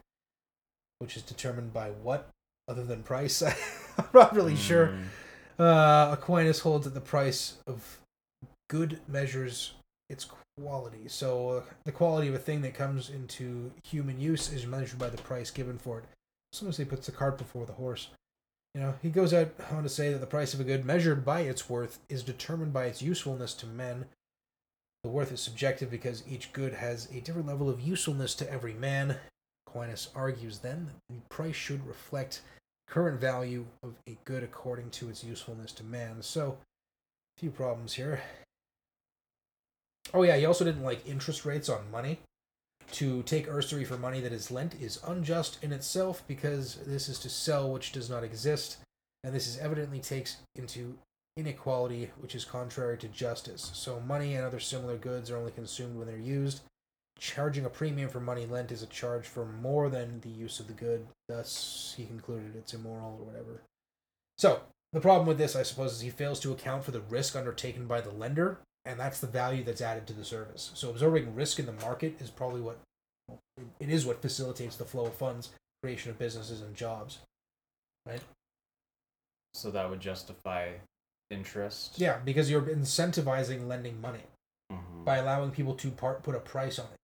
which 0.99 1.16
is 1.16 1.23
determined 1.23 1.73
by 1.73 1.91
what 1.91 2.28
other 2.66 2.83
than 2.83 3.05
price. 3.05 3.41
I'm 3.99 4.05
not 4.15 4.35
really 4.35 4.57
sure. 4.57 4.99
Mm. 5.61 5.61
Uh, 5.61 6.12
Aquinas 6.12 6.59
holds 6.59 6.87
that 6.87 6.95
the 6.95 7.01
price 7.01 7.59
of 7.69 8.01
good 8.69 8.99
measures 9.07 9.74
its 10.11 10.27
quality. 10.61 11.09
So 11.09 11.51
uh, 11.51 11.62
the 11.85 11.93
quality 11.93 12.28
of 12.28 12.35
a 12.35 12.39
thing 12.39 12.62
that 12.62 12.74
comes 12.74 13.11
into 13.11 13.70
human 13.85 14.19
use 14.19 14.53
is 14.53 14.66
measured 14.66 14.99
by 14.99 15.11
the 15.11 15.19
price 15.19 15.51
given 15.51 15.78
for 15.78 15.99
it. 15.99 16.05
Sometimes 16.53 16.78
he 16.78 16.85
puts 16.85 17.07
the 17.07 17.12
cart 17.12 17.37
before 17.37 17.66
the 17.66 17.74
horse. 17.74 18.09
You 18.74 18.81
know, 18.81 18.95
he 19.03 19.11
goes 19.11 19.35
out 19.35 19.53
on 19.70 19.83
to 19.83 19.89
say 19.89 20.12
that 20.12 20.19
the 20.19 20.27
price 20.27 20.55
of 20.55 20.61
a 20.61 20.65
good 20.65 20.85
measured 20.85 21.24
by 21.24 21.41
its 21.41 21.69
worth 21.69 21.99
is 22.09 22.23
determined 22.23 22.73
by 22.73 22.87
its 22.87 23.03
usefulness 23.03 23.55
to 23.55 23.66
men. 23.66 24.07
The 25.03 25.11
worth 25.11 25.33
is 25.33 25.41
subjective 25.41 25.91
because 25.91 26.24
each 26.28 26.53
good 26.53 26.74
has 26.74 27.09
a 27.11 27.20
different 27.20 27.49
level 27.49 27.69
of 27.69 27.81
usefulness 27.81 28.35
to 28.37 28.51
every 28.51 28.74
man. 28.74 29.16
Aquinas 29.66 30.09
argues 30.15 30.61
then 30.61 30.87
that 30.87 31.15
the 31.15 31.20
price 31.28 31.55
should 31.55 31.87
reflect 31.87 32.41
current 32.89 33.20
value 33.20 33.66
of 33.83 33.95
a 34.09 34.16
good 34.24 34.43
according 34.43 34.91
to 34.91 35.09
its 35.09 35.23
usefulness 35.23 35.73
to 35.73 35.85
man. 35.85 36.23
So, 36.23 36.59
a 37.37 37.41
few 37.41 37.51
problems 37.51 37.95
here. 37.95 38.20
Oh 40.15 40.23
yeah, 40.23 40.37
he 40.37 40.47
also 40.47 40.65
didn't 40.65 40.85
like 40.85 41.07
interest 41.07 41.45
rates 41.45 41.69
on 41.69 41.91
money. 41.91 42.20
To 42.93 43.23
take 43.24 43.47
usury 43.47 43.85
for 43.85 43.99
money 43.99 44.20
that 44.20 44.33
is 44.33 44.51
lent 44.51 44.74
is 44.81 45.01
unjust 45.07 45.59
in 45.62 45.73
itself 45.73 46.23
because 46.28 46.77
this 46.87 47.09
is 47.09 47.19
to 47.20 47.28
sell 47.28 47.70
which 47.70 47.93
does 47.93 48.09
not 48.09 48.23
exist, 48.23 48.78
and 49.24 49.35
this 49.35 49.49
is 49.49 49.59
evidently 49.59 49.99
takes 49.99 50.37
into 50.55 50.97
inequality 51.37 52.11
which 52.20 52.35
is 52.35 52.45
contrary 52.45 52.97
to 52.99 53.09
justice. 53.09 53.70
So 53.74 54.01
money 54.01 54.35
and 54.35 54.45
other 54.45 54.61
similar 54.61 54.97
goods 54.97 55.31
are 55.31 55.37
only 55.37 55.53
consumed 55.53 55.97
when 55.97 56.07
they're 56.07 56.16
used. 56.16 56.61
Charging 57.19 57.65
a 57.65 57.70
premium 57.70 58.09
for 58.09 58.20
money 58.20 58.47
lent 58.47 58.70
is 58.70 58.83
a 58.83 58.87
charge 58.87 59.27
for 59.27 59.45
more 59.45 59.89
than 59.89 60.20
the 60.20 60.28
use 60.28 60.61
of 60.61 60.66
the 60.66 60.74
good. 60.74 61.07
Thus, 61.28 61.95
he 61.97 62.05
concluded 62.05 62.55
it's 62.55 62.74
immoral 62.74 63.19
or 63.19 63.27
whatever. 63.27 63.62
So, 64.39 64.61
the 64.93 65.01
problem 65.01 65.27
with 65.27 65.39
this, 65.39 65.57
I 65.57 65.62
suppose, 65.62 65.95
is 65.95 66.01
he 66.03 66.11
fails 66.11 66.41
to 66.41 66.53
account 66.53 66.85
for 66.85 66.91
the 66.91 67.01
risk 67.01 67.35
undertaken 67.35 67.87
by 67.87 68.03
the 68.03 68.11
lender, 68.11 68.59
and 68.87 68.99
that's 68.99 69.21
the 69.21 69.27
value 69.27 69.65
that's 69.65 69.81
added 69.83 70.07
to 70.07 70.13
the 70.15 70.25
service. 70.25 70.71
So, 70.75 70.89
absorbing 70.91 71.35
risk 71.35 71.59
in 71.59 71.67
the 71.67 71.73
market 71.73 72.21
is 72.21 72.31
probably 72.31 72.61
what 72.63 72.79
it 73.81 73.89
is 73.89 74.07
what 74.07 74.23
facilitates 74.23 74.77
the 74.77 74.85
flow 74.85 75.07
of 75.07 75.15
funds, 75.15 75.51
creation 75.83 76.11
of 76.11 76.19
businesses 76.19 76.61
and 76.63 76.75
jobs. 76.75 77.19
Right? 78.07 78.21
So 79.55 79.71
that 79.71 79.89
would 79.91 80.01
justify 80.01 80.75
interest. 81.31 81.99
Yeah, 81.99 82.19
because 82.19 82.51
you're 82.51 82.63
incentivizing 82.63 83.67
lending 83.67 84.01
money 84.01 84.23
Mhm. 84.71 85.05
by 85.05 85.17
allowing 85.17 85.51
people 85.51 85.75
to 85.77 85.91
part 85.91 86.23
put 86.23 86.35
a 86.35 86.41
price 86.41 86.79
on 86.79 86.87
it. 86.93 86.99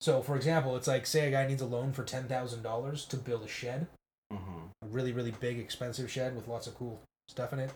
So, 0.00 0.22
for 0.22 0.36
example, 0.36 0.76
it's 0.76 0.86
like 0.86 1.06
say 1.06 1.26
a 1.28 1.30
guy 1.30 1.46
needs 1.46 1.62
a 1.62 1.66
loan 1.66 1.92
for 1.92 2.04
ten 2.04 2.28
thousand 2.28 2.62
dollars 2.62 3.04
to 3.06 3.16
build 3.16 3.42
a 3.42 3.48
shed, 3.48 3.88
Mhm. 4.32 4.70
a 4.82 4.86
really 4.86 5.12
really 5.12 5.30
big 5.32 5.58
expensive 5.58 6.10
shed 6.10 6.36
with 6.36 6.46
lots 6.48 6.66
of 6.66 6.74
cool 6.76 7.00
stuff 7.28 7.52
in 7.52 7.58
it. 7.58 7.70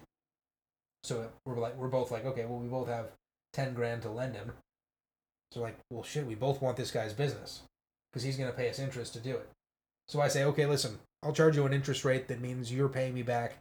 So 1.06 1.30
we're 1.44 1.56
like 1.56 1.76
we're 1.76 1.86
both 1.86 2.10
like 2.10 2.24
okay, 2.24 2.44
well 2.46 2.58
we 2.58 2.66
both 2.66 2.88
have 2.88 3.12
ten 3.52 3.74
grand 3.74 4.02
to 4.02 4.10
lend 4.10 4.34
him. 4.34 4.52
So 5.52 5.60
like, 5.60 5.78
well 5.88 6.02
shit, 6.02 6.26
we 6.26 6.34
both 6.34 6.60
want 6.60 6.76
this 6.76 6.90
guy's 6.90 7.12
business 7.12 7.62
because 8.10 8.24
he's 8.24 8.36
gonna 8.36 8.50
pay 8.50 8.68
us 8.68 8.80
interest 8.80 9.12
to 9.12 9.20
do 9.20 9.36
it. 9.36 9.48
So 10.08 10.20
I 10.20 10.26
say, 10.26 10.42
okay, 10.42 10.66
listen, 10.66 10.98
I'll 11.22 11.32
charge 11.32 11.54
you 11.54 11.64
an 11.64 11.72
interest 11.72 12.04
rate 12.04 12.26
that 12.26 12.40
means 12.40 12.72
you're 12.72 12.88
paying 12.88 13.14
me 13.14 13.22
back, 13.22 13.58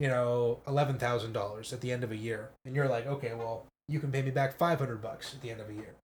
you 0.00 0.08
know, 0.08 0.58
eleven 0.66 0.98
thousand 0.98 1.34
dollars 1.34 1.72
at 1.72 1.82
the 1.82 1.92
end 1.92 2.02
of 2.02 2.10
a 2.10 2.16
year, 2.16 2.50
and 2.64 2.74
you're 2.74 2.88
like, 2.88 3.06
okay, 3.06 3.32
well 3.32 3.66
you 3.86 4.00
can 4.00 4.10
pay 4.10 4.22
me 4.22 4.32
back 4.32 4.58
five 4.58 4.80
hundred 4.80 5.00
bucks 5.00 5.34
at 5.34 5.40
the 5.40 5.52
end 5.52 5.60
of 5.60 5.70
a 5.70 5.74
year. 5.74 5.94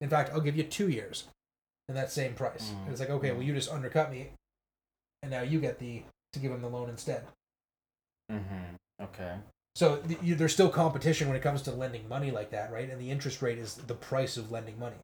In 0.00 0.08
fact, 0.08 0.30
I'll 0.32 0.40
give 0.40 0.56
you 0.56 0.64
two 0.64 0.88
years, 0.88 1.28
and 1.86 1.96
that 1.96 2.10
same 2.10 2.34
price. 2.34 2.70
Mm. 2.70 2.82
And 2.82 2.90
it's 2.90 3.00
like, 3.00 3.10
okay, 3.10 3.30
well 3.30 3.42
you 3.42 3.54
just 3.54 3.70
undercut 3.70 4.10
me, 4.10 4.30
and 5.22 5.30
now 5.30 5.42
you 5.42 5.60
get 5.60 5.78
the 5.78 6.02
to 6.32 6.40
give 6.40 6.50
him 6.50 6.60
the 6.60 6.68
loan 6.68 6.90
instead. 6.90 7.22
Mm 8.32 8.40
Mhm. 8.40 9.04
Okay. 9.04 9.36
So 9.74 9.96
th- 9.96 10.22
you, 10.22 10.34
there's 10.34 10.52
still 10.52 10.68
competition 10.68 11.26
when 11.28 11.36
it 11.36 11.42
comes 11.42 11.62
to 11.62 11.72
lending 11.72 12.08
money 12.08 12.30
like 12.30 12.50
that, 12.50 12.72
right? 12.72 12.88
And 12.88 13.00
the 13.00 13.10
interest 13.10 13.42
rate 13.42 13.58
is 13.58 13.74
the 13.74 13.94
price 13.94 14.36
of 14.36 14.50
lending 14.52 14.78
money. 14.78 14.96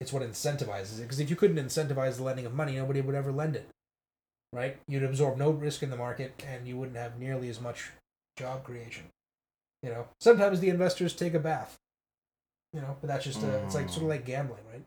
It's 0.00 0.12
what 0.12 0.22
incentivizes 0.22 0.98
it. 0.98 1.02
Because 1.02 1.20
if 1.20 1.28
you 1.30 1.36
couldn't 1.36 1.64
incentivize 1.64 2.16
the 2.16 2.22
lending 2.22 2.46
of 2.46 2.54
money, 2.54 2.76
nobody 2.76 3.00
would 3.00 3.14
ever 3.14 3.32
lend 3.32 3.54
it, 3.56 3.68
right? 4.52 4.78
You'd 4.88 5.02
absorb 5.04 5.36
no 5.36 5.50
risk 5.50 5.82
in 5.82 5.90
the 5.90 5.96
market, 5.96 6.42
and 6.46 6.66
you 6.66 6.76
wouldn't 6.76 6.96
have 6.96 7.18
nearly 7.18 7.48
as 7.48 7.60
much 7.60 7.90
job 8.38 8.64
creation. 8.64 9.04
You 9.82 9.90
know, 9.90 10.08
sometimes 10.20 10.60
the 10.60 10.70
investors 10.70 11.12
take 11.14 11.34
a 11.34 11.38
bath. 11.38 11.76
You 12.72 12.80
know, 12.80 12.96
but 13.00 13.06
that's 13.08 13.24
just 13.24 13.42
a, 13.44 13.62
it's 13.64 13.74
like 13.74 13.88
sort 13.88 14.02
of 14.02 14.08
like 14.08 14.24
gambling, 14.24 14.64
right? 14.72 14.84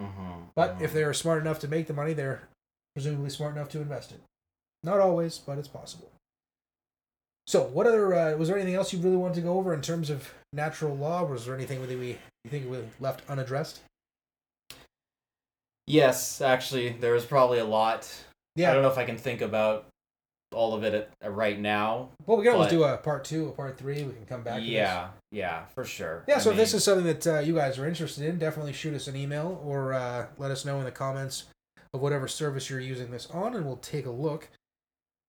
Mhm. 0.00 0.50
But 0.54 0.78
Mhm. 0.78 0.82
if 0.82 0.92
they're 0.92 1.14
smart 1.14 1.40
enough 1.40 1.58
to 1.60 1.68
make 1.68 1.86
the 1.88 1.92
money, 1.94 2.12
they're 2.12 2.42
presumably 2.94 3.30
smart 3.30 3.56
enough 3.56 3.70
to 3.70 3.80
invest 3.80 4.12
it. 4.12 4.20
Not 4.84 5.00
always, 5.00 5.38
but 5.38 5.58
it's 5.58 5.68
possible. 5.68 6.10
So, 7.46 7.64
what 7.64 7.86
other 7.86 8.14
uh, 8.14 8.36
was 8.36 8.48
there 8.48 8.56
anything 8.56 8.74
else 8.74 8.92
you 8.92 8.98
really 9.00 9.16
wanted 9.16 9.34
to 9.34 9.40
go 9.42 9.58
over 9.58 9.74
in 9.74 9.82
terms 9.82 10.10
of 10.10 10.32
natural 10.52 10.96
law? 10.96 11.24
Was 11.24 11.46
there 11.46 11.54
anything 11.54 11.80
that 11.82 11.98
we 11.98 12.18
you 12.44 12.50
think 12.50 12.70
we 12.70 12.78
left 13.00 13.28
unaddressed? 13.28 13.80
Yes, 15.86 16.40
actually, 16.40 16.90
there 16.90 17.12
was 17.12 17.26
probably 17.26 17.58
a 17.58 17.64
lot. 17.64 18.10
Yeah. 18.56 18.70
I 18.70 18.74
don't 18.74 18.82
know 18.82 18.90
if 18.90 18.98
I 18.98 19.04
can 19.04 19.18
think 19.18 19.42
about 19.42 19.86
all 20.54 20.72
of 20.74 20.84
it 20.84 20.94
at, 20.94 21.10
uh, 21.24 21.30
right 21.30 21.58
now. 21.58 22.10
Well, 22.24 22.38
we 22.38 22.44
can 22.44 22.54
always 22.54 22.70
do 22.70 22.84
a 22.84 22.96
part 22.96 23.24
two, 23.24 23.48
a 23.48 23.52
part 23.52 23.76
three. 23.76 24.02
We 24.04 24.12
can 24.12 24.24
come 24.26 24.42
back. 24.42 24.56
to 24.56 24.60
this. 24.60 24.70
Yeah, 24.70 25.08
yeah, 25.30 25.66
for 25.74 25.84
sure. 25.84 26.24
Yeah, 26.26 26.36
I 26.36 26.38
so 26.38 26.50
if 26.50 26.56
this 26.56 26.72
is 26.72 26.84
something 26.84 27.04
that 27.04 27.26
uh, 27.26 27.38
you 27.40 27.54
guys 27.54 27.78
are 27.78 27.86
interested 27.86 28.24
in, 28.24 28.38
definitely 28.38 28.72
shoot 28.72 28.94
us 28.94 29.08
an 29.08 29.16
email 29.16 29.60
or 29.64 29.92
uh, 29.92 30.26
let 30.38 30.50
us 30.50 30.64
know 30.64 30.78
in 30.78 30.84
the 30.84 30.92
comments 30.92 31.44
of 31.92 32.00
whatever 32.00 32.28
service 32.28 32.70
you're 32.70 32.80
using 32.80 33.10
this 33.10 33.26
on, 33.30 33.54
and 33.54 33.66
we'll 33.66 33.76
take 33.76 34.06
a 34.06 34.10
look. 34.10 34.48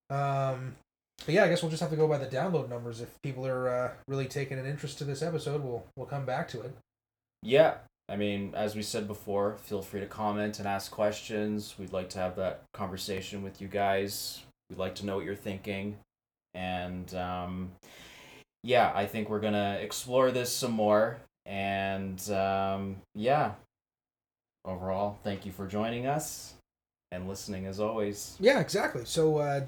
Um, 0.10 0.76
but 1.26 1.34
yeah, 1.34 1.44
I 1.44 1.48
guess 1.48 1.62
we'll 1.62 1.72
just 1.72 1.82
have 1.82 1.92
to 1.92 1.96
go 1.96 2.08
by 2.08 2.18
the 2.18 2.26
download 2.26 2.70
numbers. 2.70 3.02
If 3.02 3.22
people 3.22 3.46
are 3.48 3.70
uh, 3.70 3.92
really 4.08 4.26
taking 4.26 4.60
an 4.60 4.66
interest 4.66 4.98
to 5.00 5.04
this 5.04 5.22
episode, 5.22 5.64
we'll 5.64 5.86
we'll 5.96 6.08
come 6.08 6.26
back 6.26 6.48
to 6.50 6.62
it. 6.62 6.76
Yeah, 7.42 7.76
I 8.08 8.16
mean, 8.16 8.54
as 8.56 8.76
we 8.76 8.84
said 8.84 9.08
before, 9.08 9.56
feel 9.58 9.82
free 9.82 10.00
to 10.00 10.06
comment 10.06 10.60
and 10.60 10.68
ask 10.68 10.92
questions. 10.92 11.76
We'd 11.80 11.94
like 11.94 12.10
to 12.12 12.20
have 12.20 12.36
that 12.36 12.64
conversation 12.74 13.42
with 13.42 13.62
you 13.62 13.68
guys. 13.68 14.44
We'd 14.70 14.80
like 14.80 14.96
to 14.96 15.06
know 15.06 15.16
what 15.16 15.26
you're 15.26 15.36
thinking. 15.36 15.98
And 16.54 17.14
um, 17.16 17.72
yeah, 18.64 18.92
I 18.94 19.06
think 19.06 19.30
we're 19.30 19.40
going 19.40 19.54
to 19.54 19.80
explore 19.82 20.32
this 20.32 20.52
some 20.52 20.72
more. 20.72 21.18
And 21.46 22.20
um, 22.32 22.98
yeah, 23.16 23.54
overall, 24.64 25.18
thank 25.24 25.46
you 25.46 25.52
for 25.52 25.68
joining 25.68 26.06
us 26.06 26.54
and 27.12 27.28
listening 27.28 27.66
as 27.66 27.80
always. 27.80 28.36
Yeah, 28.40 28.60
exactly. 28.60 29.06
So 29.06 29.38
uh, 29.38 29.62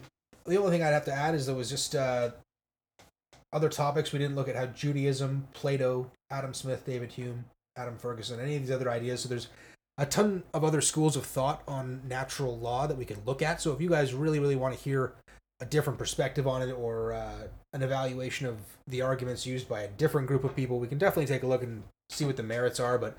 the 0.47 0.57
only 0.57 0.71
thing 0.71 0.83
I'd 0.83 0.93
have 0.93 1.05
to 1.05 1.13
add 1.13 1.35
is 1.35 1.45
there 1.45 1.55
was 1.55 1.69
just 1.69 1.95
uh, 1.95 2.31
other 3.53 3.69
topics 3.69 4.11
we 4.11 4.19
didn't 4.19 4.35
look 4.35 4.47
at 4.47 4.55
how 4.55 4.67
Judaism, 4.67 5.47
Plato, 5.53 6.09
Adam 6.31 6.53
Smith, 6.53 6.85
David 6.85 7.11
Hume, 7.11 7.45
Adam 7.77 7.97
Ferguson, 7.97 8.39
any 8.39 8.55
of 8.55 8.61
these 8.61 8.71
other 8.71 8.89
ideas. 8.89 9.21
So 9.21 9.29
there's 9.29 9.47
a 9.97 10.05
ton 10.05 10.43
of 10.53 10.63
other 10.63 10.81
schools 10.81 11.15
of 11.15 11.25
thought 11.25 11.63
on 11.67 12.01
natural 12.07 12.57
law 12.57 12.87
that 12.87 12.97
we 12.97 13.05
can 13.05 13.17
look 13.25 13.41
at. 13.41 13.61
So 13.61 13.73
if 13.73 13.81
you 13.81 13.89
guys 13.89 14.13
really, 14.13 14.39
really 14.39 14.55
want 14.55 14.75
to 14.75 14.83
hear 14.83 15.13
a 15.59 15.65
different 15.65 15.97
perspective 15.97 16.47
on 16.47 16.61
it 16.61 16.71
or 16.71 17.13
uh, 17.13 17.47
an 17.73 17.81
evaluation 17.81 18.47
of 18.47 18.57
the 18.87 19.01
arguments 19.01 19.45
used 19.45 19.67
by 19.67 19.81
a 19.81 19.87
different 19.87 20.27
group 20.27 20.43
of 20.43 20.55
people, 20.55 20.79
we 20.79 20.87
can 20.87 20.97
definitely 20.97 21.25
take 21.25 21.43
a 21.43 21.47
look 21.47 21.63
and 21.63 21.83
see 22.09 22.25
what 22.25 22.37
the 22.37 22.43
merits 22.43 22.79
are. 22.79 22.97
But 22.97 23.17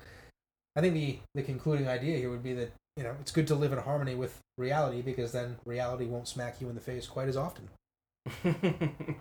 I 0.75 0.81
think 0.81 0.93
the 0.93 1.19
the 1.35 1.43
concluding 1.43 1.87
idea 1.87 2.17
here 2.17 2.29
would 2.29 2.43
be 2.43 2.53
that 2.53 2.71
you 2.99 3.05
know 3.05 3.15
it's 3.21 3.31
good 3.31 3.47
to 3.47 3.55
live 3.55 3.71
in 3.71 3.79
harmony 3.79 4.13
with 4.13 4.41
reality 4.57 5.01
because 5.01 5.31
then 5.31 5.55
reality 5.63 6.05
won't 6.05 6.27
smack 6.27 6.59
you 6.59 6.67
in 6.67 6.75
the 6.75 6.81
face 6.81 7.07
quite 7.07 7.29
as 7.29 7.37
often. 7.37 7.69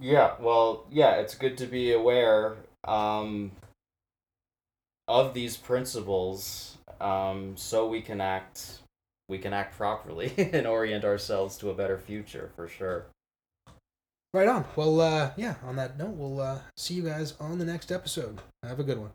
yeah, 0.00 0.32
well, 0.40 0.86
yeah, 0.90 1.16
it's 1.16 1.34
good 1.34 1.58
to 1.58 1.66
be 1.66 1.92
aware 1.92 2.56
um, 2.84 3.52
of 5.06 5.34
these 5.34 5.58
principles 5.58 6.78
um, 6.98 7.52
so 7.58 7.86
we 7.86 8.00
can 8.00 8.22
act 8.22 8.78
we 9.28 9.36
can 9.36 9.52
act 9.52 9.76
properly 9.76 10.32
and 10.54 10.66
orient 10.66 11.04
ourselves 11.04 11.58
to 11.58 11.68
a 11.68 11.74
better 11.74 11.98
future 11.98 12.52
for 12.56 12.66
sure. 12.66 13.04
Right 14.32 14.48
on. 14.48 14.64
Well, 14.76 15.02
uh, 15.02 15.32
yeah. 15.36 15.56
On 15.62 15.76
that 15.76 15.98
note, 15.98 16.14
we'll 16.16 16.40
uh, 16.40 16.60
see 16.78 16.94
you 16.94 17.02
guys 17.02 17.34
on 17.38 17.58
the 17.58 17.66
next 17.66 17.92
episode. 17.92 18.40
Have 18.62 18.80
a 18.80 18.82
good 18.82 18.98
one. 18.98 19.10